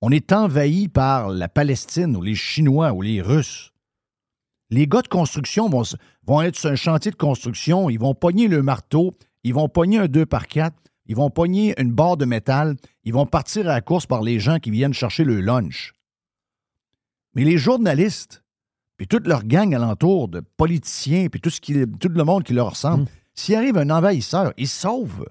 On 0.00 0.10
est 0.10 0.32
envahi 0.32 0.88
par 0.88 1.28
la 1.28 1.48
Palestine 1.48 2.16
ou 2.16 2.22
les 2.22 2.34
Chinois 2.34 2.92
ou 2.92 3.00
les 3.00 3.22
Russes. 3.22 3.72
Les 4.70 4.86
gars 4.86 5.02
de 5.02 5.08
construction 5.08 5.68
vont, 5.68 5.82
vont 6.24 6.42
être 6.42 6.56
sur 6.56 6.70
un 6.70 6.76
chantier 6.76 7.10
de 7.10 7.16
construction, 7.16 7.88
ils 7.88 7.98
vont 7.98 8.14
pogner 8.14 8.48
le 8.48 8.62
marteau, 8.62 9.16
ils 9.44 9.54
vont 9.54 9.68
pogner 9.68 9.98
un 9.98 10.06
2 10.08 10.26
par 10.26 10.46
4 10.48 10.74
ils 11.06 11.16
vont 11.16 11.28
pogner 11.28 11.78
une 11.78 11.92
barre 11.92 12.16
de 12.16 12.24
métal, 12.24 12.76
ils 13.04 13.12
vont 13.12 13.26
partir 13.26 13.68
à 13.68 13.74
la 13.74 13.80
course 13.82 14.06
par 14.06 14.22
les 14.22 14.40
gens 14.40 14.58
qui 14.58 14.70
viennent 14.70 14.94
chercher 14.94 15.22
le 15.24 15.40
lunch. 15.42 15.92
Mais 17.34 17.44
les 17.44 17.58
journalistes, 17.58 18.42
puis 18.96 19.06
toute 19.06 19.26
leur 19.26 19.44
gang 19.44 19.74
alentour 19.74 20.28
de 20.28 20.40
politiciens, 20.40 21.28
puis 21.28 21.42
tout, 21.42 21.50
ce 21.50 21.60
qui, 21.60 21.74
tout 22.00 22.08
le 22.08 22.24
monde 22.24 22.42
qui 22.42 22.54
leur 22.54 22.70
ressemble, 22.70 23.04
s'il 23.34 23.54
arrive 23.56 23.76
un 23.76 23.90
envahisseur, 23.90 24.54
ils 24.56 24.66
sauvent. 24.68 25.26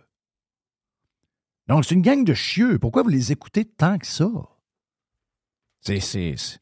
Donc, 1.67 1.85
c'est 1.85 1.95
une 1.95 2.01
gang 2.03 2.23
de 2.23 2.35
chieux. 2.35 2.77
Pourquoi 2.77 3.01
vous 3.01 3.09
les 3.09 3.31
écoutez 3.31 3.65
tant 3.65 3.97
que 3.97 4.05
ça? 4.05 4.29
C'est- 5.81 6.59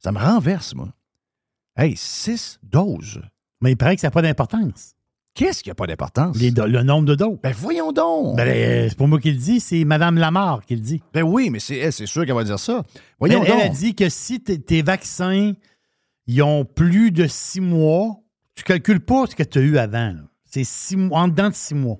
ça 0.00 0.12
me 0.12 0.18
renverse, 0.18 0.74
moi. 0.74 0.92
Hey, 1.76 1.96
six 1.96 2.58
doses. 2.62 3.22
Mais 3.62 3.72
il 3.72 3.76
paraît 3.76 3.94
que 3.94 4.00
ça 4.02 4.08
n'a 4.08 4.12
pas 4.12 4.22
d'importance. 4.22 4.93
Qu'est-ce 5.34 5.62
qui 5.64 5.68
n'a 5.68 5.74
pas 5.74 5.86
d'importance? 5.88 6.36
Le 6.40 6.82
nombre 6.82 7.06
de 7.08 7.14
doses. 7.16 7.38
Ben 7.42 7.52
voyons 7.52 7.90
donc. 7.92 8.36
Ben, 8.36 8.46
euh, 8.46 8.86
c'est 8.88 8.96
pas 8.96 9.06
moi 9.06 9.18
qui 9.20 9.32
le 9.32 9.36
dis, 9.38 9.58
c'est 9.58 9.84
Mme 9.84 10.16
Lamar 10.16 10.64
qui 10.64 10.76
le 10.76 10.80
dit. 10.80 11.02
Ben 11.12 11.22
oui, 11.22 11.50
mais 11.50 11.58
c'est, 11.58 11.76
elle, 11.76 11.92
c'est 11.92 12.06
sûr 12.06 12.24
qu'elle 12.24 12.36
va 12.36 12.44
dire 12.44 12.58
ça. 12.58 12.84
Voyons 13.18 13.42
elle, 13.42 13.50
elle 13.50 13.56
donc. 13.58 13.64
a 13.66 13.68
dit 13.70 13.94
que 13.96 14.08
si 14.08 14.40
tes 14.40 14.82
vaccins 14.82 15.52
ils 16.26 16.42
ont 16.42 16.64
plus 16.64 17.10
de 17.10 17.26
six 17.26 17.60
mois, 17.60 18.20
tu 18.54 18.62
calcules 18.62 19.00
pas 19.00 19.26
ce 19.26 19.34
que 19.34 19.42
tu 19.42 19.58
as 19.58 19.62
eu 19.62 19.76
avant. 19.76 20.14
C'est 20.44 20.64
six 20.64 20.96
mois, 20.96 21.20
en 21.22 21.28
dedans 21.28 21.48
de 21.50 21.54
six 21.54 21.74
mois. 21.74 21.98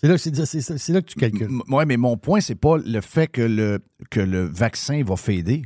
C'est 0.00 0.08
là, 0.08 0.16
c'est- 0.18 0.60
c'est 0.78 0.92
là 0.92 1.02
que 1.02 1.06
tu 1.06 1.18
calcules. 1.20 1.48
Oui, 1.68 1.84
mais 1.86 1.96
mon 1.98 2.16
point, 2.16 2.40
c'est 2.40 2.54
pas 2.56 2.78
le 2.78 3.00
fait 3.00 3.28
que 3.28 3.42
le, 3.42 3.78
que 4.10 4.18
le 4.20 4.44
vaccin 4.44 5.04
va 5.04 5.14
fader. 5.16 5.62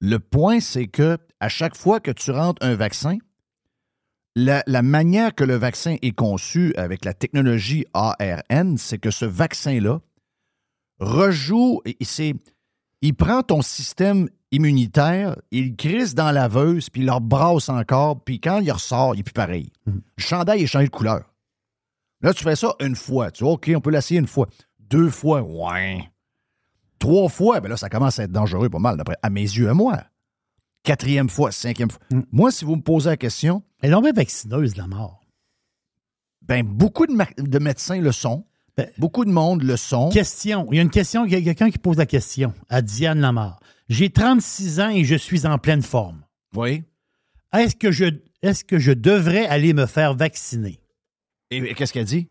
Le 0.00 0.18
point, 0.18 0.60
c'est 0.60 0.86
que 0.88 1.16
à 1.38 1.48
chaque 1.48 1.76
fois 1.76 2.00
que 2.00 2.10
tu 2.10 2.30
rentres 2.32 2.62
un 2.64 2.74
vaccin, 2.74 3.16
la, 4.36 4.62
la 4.66 4.82
manière 4.82 5.34
que 5.34 5.44
le 5.44 5.56
vaccin 5.56 5.96
est 6.02 6.12
conçu 6.12 6.74
avec 6.76 7.04
la 7.04 7.14
technologie 7.14 7.84
ARN, 7.94 8.78
c'est 8.78 8.98
que 8.98 9.10
ce 9.10 9.24
vaccin-là 9.24 10.00
rejoue, 11.00 11.80
et 11.84 11.96
c'est, 12.02 12.34
il 13.02 13.14
prend 13.14 13.42
ton 13.42 13.62
système 13.62 14.28
immunitaire, 14.52 15.36
il 15.50 15.76
crisse 15.76 16.14
dans 16.14 16.26
la 16.26 16.32
laveuse, 16.32 16.90
puis 16.90 17.02
il 17.02 17.06
le 17.06 17.18
brasse 17.20 17.68
encore, 17.68 18.22
puis 18.22 18.40
quand 18.40 18.60
il 18.60 18.70
ressort, 18.70 19.14
il 19.14 19.20
est 19.20 19.24
plus 19.24 19.32
pareil. 19.32 19.72
Le 19.86 20.22
chandail 20.22 20.62
est 20.62 20.66
changé 20.66 20.86
de 20.86 20.90
couleur. 20.90 21.24
Là, 22.22 22.34
tu 22.34 22.44
fais 22.44 22.56
ça 22.56 22.74
une 22.80 22.96
fois. 22.96 23.30
Tu 23.30 23.44
vois, 23.44 23.54
OK, 23.54 23.70
on 23.74 23.80
peut 23.80 23.90
l'essayer 23.90 24.20
une 24.20 24.26
fois. 24.26 24.46
Deux 24.78 25.08
fois, 25.08 25.40
ouais. 25.40 26.10
Trois 26.98 27.30
fois, 27.30 27.60
ben 27.60 27.70
là, 27.70 27.78
ça 27.78 27.88
commence 27.88 28.18
à 28.18 28.24
être 28.24 28.32
dangereux 28.32 28.68
pas 28.68 28.78
mal, 28.78 28.98
d'après, 28.98 29.16
à 29.22 29.30
mes 29.30 29.40
yeux, 29.40 29.70
à 29.70 29.74
moi. 29.74 30.02
Quatrième 30.82 31.28
fois, 31.28 31.52
cinquième 31.52 31.90
fois. 31.90 32.00
Moi, 32.32 32.50
si 32.50 32.64
vous 32.64 32.76
me 32.76 32.82
posez 32.82 33.10
la 33.10 33.16
question. 33.16 33.62
Elle 33.82 33.92
est 33.92 34.12
vaccineuse, 34.12 34.76
la 34.76 34.86
mort. 34.86 35.20
Ben, 36.42 36.64
beaucoup 36.66 37.06
de, 37.06 37.14
de 37.42 37.58
médecins 37.58 38.00
le 38.00 38.12
sont. 38.12 38.46
beaucoup 38.98 39.24
de 39.24 39.30
monde 39.30 39.62
le 39.62 39.76
sont. 39.76 40.08
Question. 40.10 40.66
Il 40.70 40.76
y 40.76 40.78
a 40.78 40.82
une 40.82 40.90
question, 40.90 41.24
il 41.26 41.32
y 41.32 41.36
a 41.36 41.40
quelqu'un 41.42 41.70
qui 41.70 41.78
pose 41.78 41.96
la 41.98 42.06
question 42.06 42.54
à 42.68 42.82
Diane 42.82 43.20
Lamar. 43.20 43.60
J'ai 43.88 44.10
36 44.10 44.80
ans 44.80 44.88
et 44.90 45.04
je 45.04 45.16
suis 45.16 45.46
en 45.46 45.58
pleine 45.58 45.82
forme. 45.82 46.24
Oui. 46.54 46.82
Est-ce 47.52 47.76
que 47.76 47.90
je, 47.92 48.06
est-ce 48.42 48.64
que 48.64 48.78
je 48.78 48.92
devrais 48.92 49.46
aller 49.46 49.74
me 49.74 49.86
faire 49.86 50.14
vacciner? 50.14 50.80
Et 51.50 51.74
qu'est-ce 51.74 51.92
qu'elle 51.92 52.04
dit? 52.04 52.28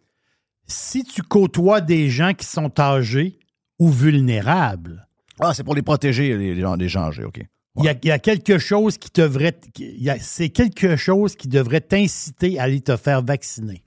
Si 0.65 1.03
tu 1.03 1.21
côtoies 1.21 1.81
des 1.81 2.09
gens 2.09 2.33
qui 2.33 2.45
sont 2.45 2.79
âgés 2.79 3.39
ou 3.79 3.89
vulnérables, 3.89 5.07
Ah, 5.39 5.53
c'est 5.53 5.63
pour 5.63 5.75
les 5.75 5.81
protéger, 5.81 6.37
les, 6.37 6.55
les 6.55 6.61
gens, 6.61 6.75
les 6.75 6.89
gens 6.89 7.03
âgés, 7.07 7.23
OK. 7.25 7.41
Il 7.77 7.85
y, 7.85 7.89
a, 7.89 7.93
il 8.01 8.07
y 8.07 8.11
a 8.11 8.19
quelque 8.19 8.57
chose 8.57 8.97
qui 8.97 9.09
devrait. 9.13 9.57
C'est 10.19 10.49
quelque 10.49 10.95
chose 10.95 11.35
qui 11.35 11.47
devrait 11.47 11.81
t'inciter 11.81 12.59
à 12.59 12.63
aller 12.63 12.81
te 12.81 12.97
faire 12.97 13.21
vacciner. 13.23 13.83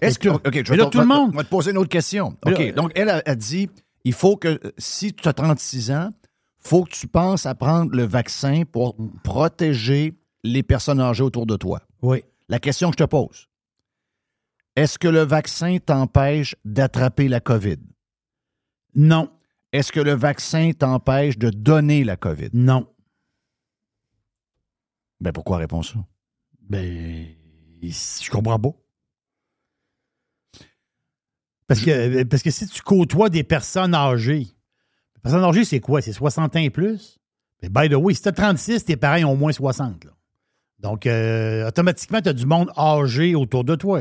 Est-ce 0.00 0.18
que. 0.18 0.28
OK, 0.28 0.42
je 0.64 0.74
là, 0.74 0.84
vais 0.84 0.90
te- 0.90 0.90
tout 0.90 0.98
le 0.98 1.04
vais 1.04 1.14
te- 1.14 1.18
monde- 1.18 1.36
te 1.44 1.48
poser 1.48 1.70
une 1.72 1.78
autre 1.78 1.88
question. 1.90 2.36
OK, 2.46 2.58
là- 2.58 2.72
donc 2.72 2.92
elle 2.94 3.08
a, 3.10 3.20
a 3.26 3.34
dit 3.34 3.68
il 4.04 4.12
faut 4.12 4.36
que, 4.36 4.48
euh, 4.64 4.72
si 4.78 5.12
tu 5.12 5.28
as 5.28 5.32
36 5.32 5.90
ans, 5.90 6.10
faut 6.60 6.84
que 6.84 6.90
tu 6.90 7.08
penses 7.08 7.46
à 7.46 7.54
prendre 7.56 7.94
le 7.96 8.04
vaccin 8.04 8.62
pour 8.70 8.96
protéger 9.24 10.14
les 10.44 10.62
personnes 10.62 11.00
âgées 11.00 11.24
autour 11.24 11.46
de 11.46 11.56
toi. 11.56 11.82
Oui. 12.02 12.22
La 12.48 12.60
question 12.60 12.90
que 12.90 12.94
je 12.98 13.04
te 13.04 13.08
pose 13.08 13.46
est-ce 14.76 14.96
que 14.96 15.08
le 15.08 15.22
vaccin 15.22 15.78
t'empêche 15.84 16.54
d'attraper 16.64 17.26
la 17.26 17.40
COVID? 17.40 17.78
Non. 18.94 19.28
Est-ce 19.72 19.92
que 19.92 20.00
le 20.00 20.14
vaccin 20.14 20.72
t'empêche 20.72 21.38
de 21.38 21.50
donner 21.50 22.04
la 22.04 22.16
COVID? 22.16 22.50
Non. 22.52 22.86
Ben 25.20 25.32
pourquoi 25.32 25.58
répondre 25.58 25.84
ça? 25.84 25.98
Ben, 26.60 27.26
je 27.82 28.30
comprends 28.30 28.58
pas. 28.58 28.70
Parce 31.66 31.80
que, 31.80 32.22
parce 32.24 32.42
que 32.42 32.50
si 32.50 32.66
tu 32.66 32.80
côtoies 32.82 33.28
des 33.28 33.44
personnes 33.44 33.94
âgées, 33.94 34.46
les 35.16 35.20
personnes 35.22 35.44
âgées, 35.44 35.64
c'est 35.64 35.80
quoi? 35.80 36.00
C'est 36.00 36.12
60 36.12 36.56
ans 36.56 36.60
et 36.60 36.70
plus? 36.70 37.18
Mais 37.62 37.68
by 37.68 37.88
the 37.90 37.94
way, 37.94 38.14
si 38.14 38.22
tu 38.22 38.28
as 38.28 38.32
36, 38.32 38.84
tes 38.84 38.96
parents 38.96 39.22
ont 39.24 39.32
au 39.32 39.36
moins 39.36 39.52
60. 39.52 40.04
là. 40.04 40.12
Donc, 40.78 41.06
euh, 41.06 41.66
automatiquement, 41.68 42.22
tu 42.22 42.28
as 42.28 42.32
du 42.32 42.46
monde 42.46 42.70
âgé 42.76 43.34
autour 43.34 43.64
de 43.64 43.74
toi. 43.74 44.00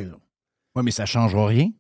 Oui, 0.76 0.84
mais 0.84 0.91
ça 0.91 1.03
ne 1.03 1.07
changera 1.07 1.48
rien. 1.48 1.72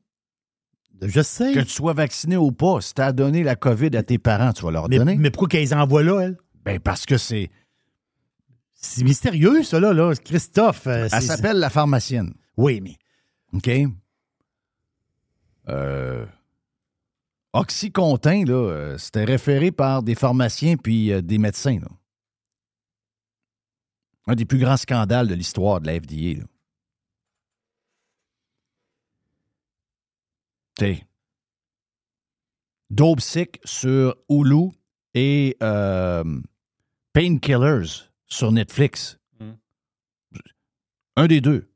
Je 1.01 1.21
sais. 1.21 1.53
Que 1.53 1.59
tu 1.59 1.69
sois 1.69 1.93
vacciné 1.93 2.37
ou 2.37 2.51
pas, 2.51 2.81
si 2.81 2.93
tu 2.93 3.01
as 3.01 3.11
donné 3.11 3.43
la 3.43 3.55
COVID 3.55 3.95
à 3.95 4.03
tes 4.03 4.17
parents, 4.17 4.51
tu 4.53 4.63
vas 4.63 4.71
leur 4.71 4.89
Mais, 4.89 4.97
donner. 4.97 5.15
mais 5.15 5.29
pourquoi 5.31 5.47
qu'elles 5.49 5.73
envoient 5.75 6.03
là, 6.03 6.21
elle? 6.21 6.37
Ben 6.65 6.79
parce 6.79 7.05
que 7.05 7.17
c'est. 7.17 7.49
C'est 8.73 9.03
mystérieux, 9.03 9.63
ça, 9.63 9.79
là. 9.79 9.93
là. 9.93 10.13
Christophe. 10.15 10.87
euh, 10.87 11.07
Elle 11.11 11.21
s'appelle 11.21 11.57
la 11.57 11.69
pharmacienne. 11.69 12.33
Oui, 12.57 12.79
mais. 12.81 12.95
OK? 13.53 13.69
Euh, 15.69 16.25
Oxycontin, 17.53 18.43
là, 18.45 18.53
euh, 18.53 18.97
c'était 18.97 19.23
référé 19.23 19.71
par 19.71 20.03
des 20.03 20.15
pharmaciens 20.15 20.77
puis 20.77 21.11
euh, 21.11 21.21
des 21.21 21.37
médecins. 21.37 21.79
là. 21.79 21.87
Un 24.27 24.35
des 24.35 24.45
plus 24.45 24.59
grands 24.59 24.77
scandales 24.77 25.27
de 25.27 25.33
l'histoire 25.35 25.79
de 25.81 25.87
la 25.87 25.99
FDA. 25.99 26.39
là. 26.39 26.43
T'sais. 30.77 31.03
Dope 32.89 33.19
Sick 33.19 33.59
sur 33.65 34.15
Hulu 34.29 34.69
et 35.13 35.57
euh, 35.61 36.23
Painkillers 37.13 38.09
sur 38.27 38.51
Netflix. 38.51 39.17
Un 41.15 41.27
des 41.27 41.41
deux. 41.41 41.67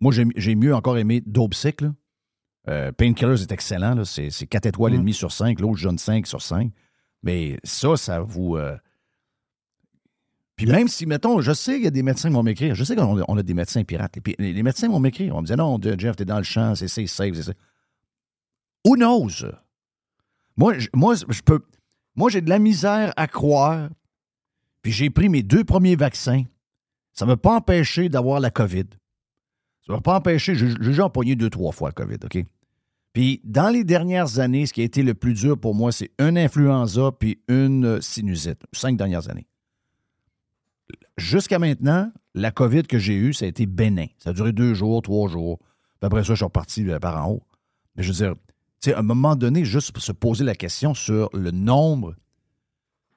Moi, 0.00 0.12
j'ai- 0.12 0.24
j'ai 0.36 0.54
mieux 0.56 0.74
encore 0.74 0.98
aimé 0.98 1.22
Dope 1.24 1.54
Sick. 1.54 1.80
là. 1.80 1.94
Euh, 2.68 2.92
Painkillers 2.92 3.40
est 3.42 3.52
excellent. 3.52 3.94
là. 3.94 4.04
C'est 4.04 4.30
c'est 4.30 4.46
4 4.46 4.66
étoiles 4.66 4.94
et 4.94 4.98
demie 4.98 5.14
sur 5.14 5.32
5. 5.32 5.58
L'autre, 5.60 5.76
je 5.78 5.84
donne 5.88 5.98
5 5.98 6.26
sur 6.26 6.42
5. 6.42 6.72
Mais 7.22 7.58
ça, 7.64 7.96
ça 7.96 8.20
vous. 8.20 8.56
euh, 8.56 8.76
Puis 10.56 10.66
même 10.66 10.88
si, 10.88 11.06
mettons, 11.06 11.40
je 11.40 11.52
sais 11.52 11.74
qu'il 11.76 11.84
y 11.84 11.88
a 11.88 11.90
des 11.92 12.02
médecins 12.02 12.28
qui 12.28 12.34
vont 12.34 12.42
m'écrire. 12.42 12.74
Je 12.74 12.82
sais 12.84 12.96
qu'on 12.96 13.18
a, 13.20 13.24
on 13.28 13.36
a 13.38 13.42
des 13.42 13.54
médecins 13.54 13.84
pirates. 13.84 14.16
Et 14.16 14.20
puis 14.20 14.34
les, 14.38 14.62
médecins 14.62 14.88
vont 14.88 14.98
m'écrire. 15.00 15.34
On 15.36 15.40
me 15.42 15.46
dire 15.46 15.56
non, 15.56 15.80
Jeff, 15.96 16.16
t'es 16.16 16.24
dans 16.24 16.38
le 16.38 16.42
champ, 16.44 16.74
c'est 16.74 16.88
c'est 16.88 17.06
safe, 17.06 17.34
c'est 17.36 17.42
ça. 17.44 17.52
Who 18.88 18.96
knows? 18.96 19.44
Moi, 20.56 20.74
moi, 20.94 21.14
je 21.14 21.42
peux. 21.42 21.60
Moi, 22.16 22.30
j'ai 22.30 22.40
de 22.40 22.48
la 22.48 22.58
misère 22.58 23.12
à 23.16 23.26
croire. 23.26 23.90
Puis 24.80 24.92
j'ai 24.92 25.10
pris 25.10 25.28
mes 25.28 25.42
deux 25.42 25.62
premiers 25.62 25.96
vaccins. 25.96 26.44
Ça 27.12 27.26
ne 27.26 27.32
m'a 27.32 27.36
pas 27.36 27.56
empêché 27.56 28.08
d'avoir 28.08 28.40
la 28.40 28.50
COVID. 28.50 28.86
Ça 29.86 29.92
ne 29.92 29.94
m'a 29.94 30.00
pas 30.00 30.16
empêché. 30.16 30.54
J'ai 30.54 30.74
déjà 30.74 31.04
empoigné 31.04 31.36
deux, 31.36 31.50
trois 31.50 31.72
fois 31.72 31.90
la 31.90 31.92
COVID, 31.92 32.16
OK? 32.24 32.44
Puis 33.12 33.40
dans 33.44 33.68
les 33.68 33.84
dernières 33.84 34.38
années, 34.38 34.64
ce 34.64 34.72
qui 34.72 34.80
a 34.80 34.84
été 34.84 35.02
le 35.02 35.12
plus 35.12 35.34
dur 35.34 35.58
pour 35.58 35.74
moi, 35.74 35.92
c'est 35.92 36.10
une 36.18 36.38
influenza 36.38 37.10
puis 37.12 37.42
une 37.48 37.84
euh, 37.84 38.00
sinusite. 38.00 38.62
Cinq 38.72 38.96
dernières 38.96 39.28
années. 39.28 39.46
Jusqu'à 41.18 41.58
maintenant, 41.58 42.10
la 42.34 42.52
COVID 42.52 42.84
que 42.84 42.98
j'ai 42.98 43.16
eue, 43.16 43.34
ça 43.34 43.44
a 43.44 43.48
été 43.48 43.66
bénin. 43.66 44.06
Ça 44.18 44.30
a 44.30 44.32
duré 44.32 44.52
deux 44.52 44.72
jours, 44.72 45.02
trois 45.02 45.28
jours. 45.28 45.58
Puis 45.58 46.06
après 46.06 46.22
ça, 46.22 46.34
je 46.34 46.36
suis 46.36 46.44
reparti 46.44 46.88
euh, 46.88 46.98
par 46.98 47.26
en 47.26 47.32
haut. 47.32 47.42
Mais 47.96 48.02
je 48.02 48.12
veux 48.12 48.14
dire, 48.14 48.34
sais, 48.80 48.94
à 48.94 48.98
un 49.00 49.02
moment 49.02 49.36
donné, 49.36 49.64
juste 49.64 49.92
pour 49.92 50.02
se 50.02 50.12
poser 50.12 50.44
la 50.44 50.54
question 50.54 50.94
sur 50.94 51.28
le 51.32 51.50
nombre, 51.50 52.14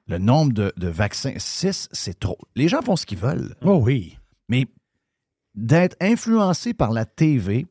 le 0.08 0.18
nombre 0.18 0.52
de, 0.52 0.72
de 0.76 0.88
vaccins. 0.88 1.34
Six, 1.38 1.88
c'est 1.92 2.18
trop. 2.18 2.38
Les 2.56 2.68
gens 2.68 2.82
font 2.82 2.96
ce 2.96 3.06
qu'ils 3.06 3.18
veulent. 3.18 3.54
Oh 3.62 3.80
oui. 3.82 4.18
Mais 4.48 4.66
d'être 5.54 5.96
influencé 6.00 6.74
par 6.74 6.90
la 6.92 7.04
TV, 7.04 7.66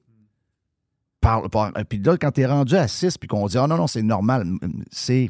par, 1.19 1.49
par- 1.49 1.71
puis 1.89 1.99
là, 1.99 2.17
quand 2.17 2.31
tu 2.31 2.41
es 2.41 2.45
rendu 2.45 2.75
à 2.75 2.87
6 2.87 3.17
puis 3.17 3.27
qu'on 3.27 3.45
dit 3.47 3.57
Ah 3.57 3.67
non, 3.67 3.77
non, 3.77 3.87
c'est 3.87 4.01
normal, 4.03 4.45
c'est, 4.91 5.29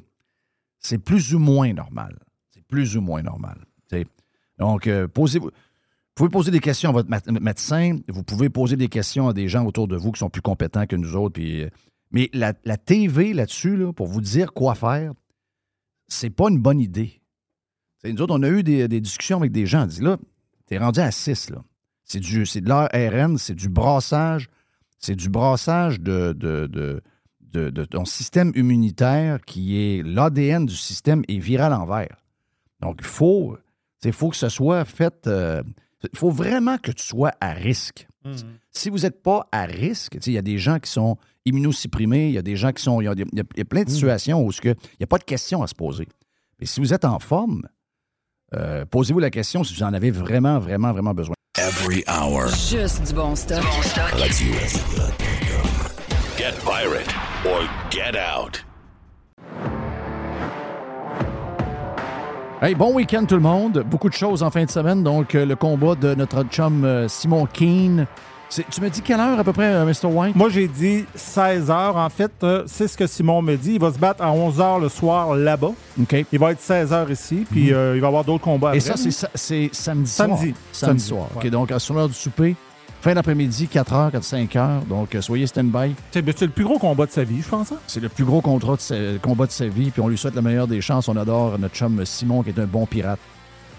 c'est 0.80 0.98
plus 0.98 1.34
ou 1.34 1.40
moins 1.40 1.74
normal. 1.74 2.18
C'est 2.54 2.64
plus 2.64 2.96
ou 2.98 3.02
moins 3.02 3.22
normal. 3.22 3.58
Donc, 4.60 4.86
euh, 4.86 5.08
posez-vous. 5.08 5.50
pouvez 6.14 6.30
poser 6.30 6.52
des 6.52 6.60
questions 6.60 6.90
à 6.92 6.94
votre 6.94 7.10
médecin, 7.32 7.98
vous 8.10 8.22
pouvez 8.24 8.50
poser 8.50 8.76
des 8.76 8.90
questions 8.90 9.28
à 9.28 9.34
des 9.34 9.48
gens 9.48 9.66
autour 9.66 9.88
de 9.88 9.96
vous 9.98 10.12
qui 10.12 10.20
sont 10.20 10.30
plus 10.30 10.44
compétents 10.44 10.86
que 10.86 10.96
nous 10.96 11.16
autres. 11.16 11.34
Puis, 11.34 11.64
euh, 11.64 11.70
mais 12.12 12.30
la, 12.34 12.54
la 12.66 12.78
TV 12.78 13.34
là-dessus, 13.34 13.78
là, 13.78 13.94
pour 13.94 14.08
vous 14.08 14.22
dire 14.22 14.54
quoi 14.54 14.76
faire, 14.76 15.14
c'est 16.08 16.30
pas 16.30 16.50
une 16.50 16.60
bonne 16.60 16.80
idée. 16.80 17.22
Nous 18.04 18.22
autres, 18.22 18.36
on 18.38 18.44
a 18.44 18.50
eu 18.50 18.64
des, 18.64 18.88
discussions 19.00 19.38
avec 19.38 19.52
des 19.52 19.66
gens. 19.66 19.84
On 19.84 19.88
dit 19.88 20.02
là, 20.02 20.18
t'es 20.66 20.78
rendu 20.78 21.00
à 21.00 21.12
6, 21.12 21.52
là. 21.52 21.64
C'est 22.04 22.20
de 22.20 22.68
l'ARN, 22.68 23.38
c'est 23.38 23.54
du 23.56 23.70
brassage, 23.70 24.50
c'est 25.00 25.16
du 25.16 25.30
brassage 25.30 26.02
de, 26.02 26.34
de, 26.34 26.68
de, 26.68 27.02
de- 27.70 27.86
ton 27.86 28.04
système 28.06 28.52
immunitaire 28.56 29.40
qui 29.46 29.78
est 29.78 30.04
l'ADN 30.04 30.66
du 30.66 30.76
système 30.76 31.24
est 31.30 31.40
viral 31.40 31.72
l'envers. 31.72 32.18
Donc, 32.82 32.98
il 33.00 33.06
faut, 33.08 33.58
faut 34.12 34.30
que 34.30 34.36
ce 34.36 34.50
soit 34.50 34.84
fait. 34.84 35.28
euh, 35.28 35.64
Il 36.12 36.18
faut 36.18 36.32
vraiment 36.32 36.78
que 36.78 36.92
tu 36.92 37.06
sois 37.06 37.32
à 37.40 37.54
risque. 37.54 38.08
Si 38.72 38.90
vous 38.90 39.00
n'êtes 39.00 39.22
pas 39.24 39.48
à 39.52 39.64
risque, 39.66 40.14
tu 40.14 40.22
sais, 40.22 40.32
il 40.32 40.36
y 40.36 40.38
a 40.38 40.42
des 40.44 40.58
gens 40.58 40.80
qui 40.80 40.90
sont 40.92 41.18
immunosupprimés, 41.46 42.28
il 42.28 42.34
y 42.34 42.38
a 42.38 42.42
des 42.44 42.56
gens 42.56 42.72
qui 42.72 42.84
sont. 42.84 43.02
Il 43.02 43.06
y 43.06 43.08
a, 43.08 43.14
y 43.14 43.60
y 43.60 43.64
plein 43.64 43.84
de 43.84 43.90
situations 43.90 44.44
où 44.46 44.52
ce 44.52 44.62
que- 44.62 44.70
il 44.70 44.98
n'y 45.00 45.04
a 45.04 45.08
pas 45.08 45.18
de 45.18 45.24
questions 45.24 45.64
à 45.64 45.68
se 45.68 45.76
poser. 45.76 46.08
Mais 46.60 46.66
si 46.68 46.80
vous 46.80 46.94
êtes 46.94 47.06
en 47.06 47.18
forme, 47.20 47.64
euh, 48.54 48.86
posez-vous 48.86 49.20
la 49.20 49.32
question 49.32 49.64
si 49.64 49.74
vous 49.76 49.84
en 49.84 49.94
avez 49.94 50.12
vraiment, 50.12 50.60
vraiment, 50.60 50.92
vraiment 50.92 51.14
besoin. 51.14 51.34
Every 51.58 52.04
hour. 52.08 52.48
Juste 52.50 53.04
du 53.08 53.14
bon 53.14 53.36
stock. 53.36 53.64
Get 56.38 56.54
pirate 56.64 57.08
or 57.46 57.68
get 57.92 58.16
out. 58.16 58.64
Hey, 62.62 62.76
bon 62.76 62.94
week-end 62.94 63.26
tout 63.26 63.36
le 63.36 63.42
monde. 63.42 63.84
Beaucoup 63.90 64.08
de 64.10 64.14
choses 64.14 64.44
en 64.44 64.52
fin 64.52 64.64
de 64.66 64.70
semaine. 64.70 65.02
Donc, 65.02 65.34
euh, 65.34 65.46
le 65.46 65.56
combat 65.56 65.96
de 65.96 66.14
notre 66.14 66.44
chum 66.44 66.86
euh, 66.86 67.08
Simon 67.08 67.48
Keane. 67.48 68.06
Tu 68.50 68.82
me 68.82 68.90
dis 68.90 69.02
quelle 69.02 69.20
heure 69.22 69.40
à 69.40 69.44
peu 69.46 69.54
près, 69.54 69.74
euh, 69.74 69.86
Mr. 69.86 70.08
White? 70.14 70.36
Moi, 70.36 70.50
j'ai 70.50 70.68
dit 70.68 71.06
16 71.16 71.70
h. 71.70 71.94
En 71.96 72.10
fait, 72.10 72.32
c'est 72.68 72.88
ce 72.88 72.98
que 72.98 73.08
Simon 73.08 73.42
me 73.42 73.56
dit. 73.56 73.76
Il 73.76 73.80
va 73.80 73.92
se 73.94 73.98
battre 73.98 74.22
à 74.22 74.32
11 74.32 74.60
h 74.60 74.82
le 74.82 74.90
soir 74.90 75.34
là-bas. 75.36 75.72
OK. 76.00 76.26
Il 76.32 76.38
va 76.38 76.52
être 76.52 76.60
16 76.62 76.92
h 76.92 77.12
ici, 77.12 77.48
puis 77.50 77.70
Mhm. 77.70 77.74
euh, 77.74 77.96
il 77.96 78.02
va 78.02 78.08
y 78.08 78.10
avoir 78.10 78.26
d'autres 78.26 78.44
combats 78.44 78.76
Et 78.76 78.78
après. 78.78 78.92
ça, 78.92 78.98
c'est 78.98 79.12
sa- 79.12 79.30
c'est 79.34 79.70
samedi 79.72 80.12
soir. 80.12 80.28
Samedi. 80.28 80.42
Samedi, 80.44 80.56
Samedi, 80.74 81.04
soir. 81.04 81.28
OK, 81.36 81.48
donc, 81.50 81.72
à 81.72 81.80
sur 81.80 81.96
l'heure 81.96 82.10
du 82.10 82.14
souper, 82.14 82.56
fin 83.02 83.14
d'après-midi, 83.14 83.68
4 83.68 83.94
h, 83.94 84.12
4, 84.12 84.24
5 84.24 84.54
h. 84.56 84.88
Donc, 84.88 85.16
euh, 85.16 85.22
soyez 85.22 85.48
stand-by. 85.48 85.94
C'est 86.12 86.24
c'est 86.38 86.46
le 86.46 86.52
plus 86.52 86.64
gros 86.64 86.80
combat 86.80 87.06
de 87.06 87.12
sa 87.12 87.24
vie, 87.24 87.42
je 87.42 87.48
pense. 87.50 87.72
hein? 87.72 87.78
C'est 87.88 88.00
le 88.00 88.10
plus 88.10 88.24
gros 88.24 88.42
contrat 88.42 88.76
de 88.76 88.82
sa- 88.82 88.96
combat 89.22 89.46
de 89.48 89.52
sa 89.52 89.68
vie. 89.68 89.90
Puis 89.92 90.02
on 90.02 90.08
lui 90.08 90.18
souhaite 90.18 90.36
la 90.36 90.42
meilleure 90.42 90.68
des 90.68 90.82
chances. 90.82 91.08
On 91.08 91.18
adore 91.18 91.58
notre 91.60 91.76
chum 91.76 92.06
Simon, 92.06 92.44
qui 92.44 92.50
est 92.50 92.60
un 92.60 92.66
bon 92.66 92.86
pirate. 92.86 93.20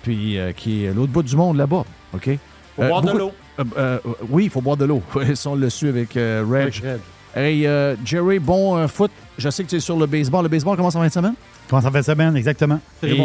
Puis 0.03 0.39
euh, 0.39 0.53
qui 0.53 0.85
est 0.85 0.89
à 0.89 0.93
l'autre 0.93 1.12
bout 1.12 1.23
du 1.23 1.36
monde 1.36 1.57
là-bas. 1.57 1.85
OK? 2.15 2.31
Faut 2.77 2.82
boire 2.82 3.01
de 3.03 3.07
beaucoup- 3.07 3.19
l'eau. 3.19 3.32
Euh, 3.61 3.65
euh, 3.77 3.99
oui, 4.31 4.44
il 4.44 4.51
faut 4.51 4.61
boire 4.61 4.77
de 4.77 4.85
l'eau. 4.86 5.03
On 5.47 5.55
le 5.55 5.70
su 5.70 5.89
avec 5.89 6.16
euh, 6.16 6.44
Reg. 6.49 6.82
Hey, 7.35 7.66
euh, 7.66 7.94
Jerry, 8.05 8.39
bon 8.39 8.77
euh, 8.77 8.89
foot. 8.89 9.11
Je 9.39 9.49
sais 9.49 9.62
que 9.65 9.69
tu 9.70 9.77
es 9.77 9.81
sur 9.81 9.97
le 9.97 10.07
baseball. 10.07 10.43
Le 10.43 10.49
baseball 10.49 10.77
commence 10.77 10.97
en 10.97 11.01
fin 11.01 11.07
de 11.07 11.12
semaine? 11.12 11.35
Commence 11.73 11.86
en 11.86 11.90
fin 11.90 12.01
de 12.01 12.05
semaine, 12.05 12.36
exactement? 12.36 12.78
Et 13.03 13.16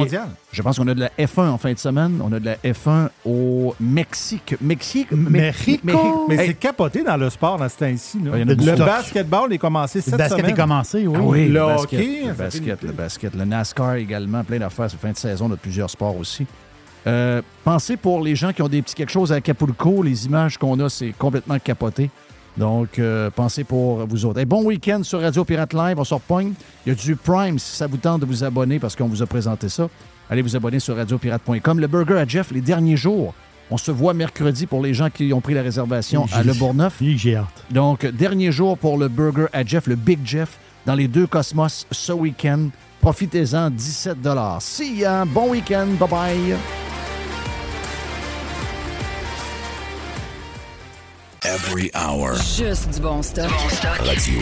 Je 0.54 0.62
pense 0.62 0.78
qu'on 0.78 0.88
a 0.88 0.94
de 0.94 1.02
la 1.02 1.10
F1 1.20 1.50
en 1.50 1.58
fin 1.58 1.74
de 1.74 1.78
semaine. 1.78 2.22
On 2.24 2.32
a 2.32 2.40
de 2.40 2.46
la 2.46 2.56
F1 2.56 3.10
au 3.26 3.76
Mexique. 3.78 4.56
Mexique? 4.62 5.12
Mexico. 5.12 6.26
Mais 6.30 6.36
Hey, 6.36 6.48
c'est 6.48 6.54
capoté 6.54 7.04
dans 7.04 7.18
le 7.18 7.30
sport 7.30 7.58
dans 7.58 7.68
ce 7.68 7.76
temps-ci. 7.76 8.20
Le 8.24 8.78
basketball 8.78 9.52
est 9.52 9.58
commencé 9.58 10.00
cette 10.00 10.14
Le 10.14 10.18
basket 10.20 10.38
semaine. 10.40 10.52
est 10.52 10.58
commencé, 10.62 11.06
oui. 11.08 11.18
Ah 11.20 11.24
oui, 11.26 11.48
Le 11.50 11.54
le 11.56 11.60
hockey, 11.60 12.22
basket, 12.38 12.64
le 12.64 12.72
une- 12.84 12.88
le 12.88 12.94
basket, 12.94 13.36
le 13.36 13.44
NASCAR 13.44 13.96
également, 13.96 14.46
plein 14.46 14.60
d'affaires. 14.60 14.90
C'est 14.90 14.98
fin 15.00 15.12
de 15.12 15.18
saison, 15.18 15.48
on 15.50 15.54
a 15.54 15.58
plusieurs 15.58 15.90
sports 15.90 16.16
aussi. 16.16 16.48
Euh, 17.06 17.42
pensez 17.66 17.98
pour 17.98 18.22
les 18.24 18.38
gens 18.38 18.54
qui 18.54 18.62
ont 18.62 18.70
des 18.70 18.82
petits 18.82 18.96
quelque 18.96 19.12
chose 19.12 19.34
à 19.34 19.36
Acapulco, 19.36 20.04
les 20.04 20.26
images 20.26 20.58
qu'on 20.58 20.80
a, 20.80 20.88
c'est 20.88 21.14
complètement 21.18 21.60
capoté. 21.60 22.10
Donc, 22.58 22.98
euh, 22.98 23.30
pensez 23.30 23.64
pour 23.64 24.06
vous 24.08 24.26
autres. 24.26 24.40
Hey, 24.40 24.46
bon 24.46 24.64
week-end 24.64 25.04
sur 25.04 25.22
Radio 25.22 25.46
Pirate 25.46 25.74
Live, 25.74 26.00
on 26.00 26.04
se 26.04 26.14
repogne. 26.14 26.54
Il 26.86 26.90
y 26.90 26.92
a 26.92 26.96
du 26.96 27.16
Prime 27.16 27.60
si 27.60 27.76
ça 27.76 27.88
vous 27.88 27.98
tente 27.98 28.22
de 28.22 28.26
vous 28.26 28.44
abonner 28.44 28.80
parce 28.80 28.96
qu'on 28.96 29.08
vous 29.08 29.22
a 29.22 29.28
présenté 29.28 29.70
ça. 29.70 29.88
Allez 30.30 30.42
vous 30.42 30.56
abonner 30.56 30.80
sur 30.80 30.96
radiopirate.com. 30.96 31.80
Le 31.80 31.88
burger 31.88 32.18
à 32.18 32.28
Jeff, 32.28 32.52
les 32.52 32.62
derniers 32.62 32.98
jours. 32.98 33.34
On 33.70 33.78
se 33.78 33.92
voit 33.92 34.14
mercredi 34.14 34.66
pour 34.66 34.82
les 34.82 34.94
gens 34.94 35.10
qui 35.10 35.34
ont 35.34 35.42
pris 35.42 35.54
la 35.54 35.62
réservation 35.62 36.26
à 36.34 36.42
Le 36.42 36.54
Bourgneuf. 36.54 36.98
J'ai 37.02 37.36
hâte. 37.36 37.66
Donc, 37.70 38.06
dernier 38.06 38.52
jour 38.52 38.78
pour 38.78 38.98
le 38.98 39.10
burger 39.10 39.48
à 39.52 39.64
Jeff, 39.64 39.88
le 39.88 39.96
Big 39.96 40.20
Jeff, 40.26 40.58
dans 40.86 40.96
les 40.96 41.08
deux 41.08 41.28
cosmos 41.28 41.86
ce 41.92 42.14
week-end. 42.14 42.70
Profitez-en, 43.02 43.70
17 43.70 44.18
See 44.60 45.00
ya, 45.00 45.26
bon 45.26 45.52
week-end, 45.52 45.88
bye-bye. 46.00 46.56
Every 51.46 51.92
hour. 51.94 52.34
Juste 52.36 52.96
du 52.96 53.00
bon 53.00 53.22
stock. 53.22 53.52
Radio. 54.00 54.40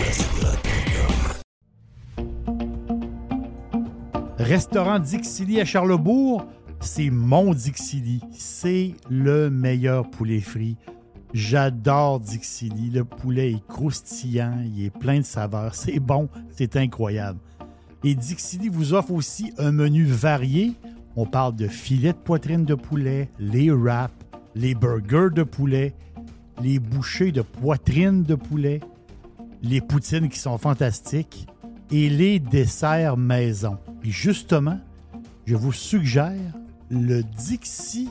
Restaurant 4.37 4.99
Dixili 4.99 5.59
à 5.59 5.65
Charlebourg, 5.65 6.45
c'est 6.79 7.09
mon 7.09 7.53
Dixili. 7.53 8.21
C'est 8.31 8.93
le 9.09 9.49
meilleur 9.49 10.09
poulet 10.09 10.39
frit. 10.39 10.77
J'adore 11.33 12.21
Dixili. 12.21 12.91
Le 12.91 13.03
poulet 13.03 13.51
est 13.51 13.67
croustillant, 13.67 14.57
il 14.63 14.85
est 14.85 14.97
plein 14.97 15.19
de 15.19 15.25
saveurs. 15.25 15.75
C'est 15.75 15.99
bon, 15.99 16.29
c'est 16.51 16.77
incroyable. 16.77 17.39
Et 18.05 18.15
Dixili 18.15 18.69
vous 18.69 18.93
offre 18.93 19.11
aussi 19.11 19.51
un 19.57 19.73
menu 19.73 20.05
varié. 20.05 20.73
On 21.17 21.25
parle 21.25 21.55
de 21.55 21.67
filets 21.67 22.13
de 22.13 22.17
poitrine 22.17 22.63
de 22.63 22.75
poulet, 22.75 23.29
les 23.37 23.69
wraps, 23.69 24.13
les 24.55 24.75
burgers 24.75 25.33
de 25.33 25.43
poulet, 25.43 25.93
les 26.61 26.79
bouchées 26.79 27.31
de 27.31 27.41
poitrine 27.41 28.23
de 28.23 28.35
poulet, 28.35 28.79
les 29.61 29.81
poutines 29.81 30.29
qui 30.29 30.39
sont 30.39 30.57
fantastiques 30.57 31.47
et 31.91 32.09
les 32.09 32.39
desserts 32.39 33.17
maison. 33.17 33.77
Et 34.03 34.11
justement, 34.11 34.79
je 35.45 35.55
vous 35.55 35.73
suggère 35.73 36.53
le 36.89 37.23
Dixie 37.23 38.09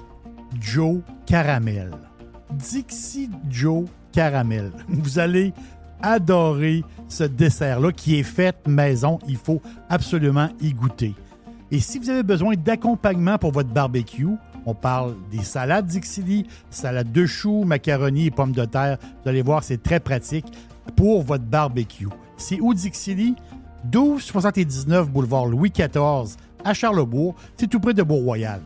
Joe 0.60 1.00
Caramel. 1.26 1.90
Dixie 2.52 3.30
Joe 3.50 3.84
Caramel. 4.12 4.70
Vous 4.88 5.18
allez 5.18 5.52
adorer 6.02 6.84
ce 7.08 7.24
dessert-là 7.24 7.90
qui 7.92 8.16
est 8.18 8.24
fait 8.24 8.56
maison. 8.68 9.18
Il 9.26 9.36
faut 9.36 9.62
absolument 9.88 10.48
y 10.60 10.72
goûter. 10.72 11.14
Et 11.70 11.80
si 11.80 11.98
vous 11.98 12.10
avez 12.10 12.22
besoin 12.22 12.54
d'accompagnement 12.54 13.38
pour 13.38 13.50
votre 13.50 13.70
barbecue, 13.70 14.28
on 14.66 14.74
parle 14.74 15.14
des 15.30 15.42
salades 15.42 15.86
Dixili, 15.86 16.46
salade 16.70 17.12
de 17.12 17.26
choux, 17.26 17.64
macaroni 17.64 18.26
et 18.26 18.30
pommes 18.30 18.52
de 18.52 18.64
terre. 18.64 18.98
Vous 19.22 19.28
allez 19.28 19.42
voir, 19.42 19.62
c'est 19.62 19.82
très 19.82 20.00
pratique 20.00 20.46
pour 20.96 21.22
votre 21.22 21.44
barbecue. 21.44 22.08
C'est 22.36 22.60
où 22.60 22.74
Dixili? 22.74 23.34
1279 23.84 25.10
boulevard 25.10 25.46
Louis 25.46 25.70
XIV 25.70 26.36
à 26.64 26.74
Charlebourg. 26.74 27.34
C'est 27.56 27.68
tout 27.68 27.80
près 27.80 27.94
de 27.94 28.02
Beau-Royal. 28.02 28.60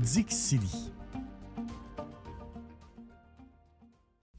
Dixili. 0.00 0.83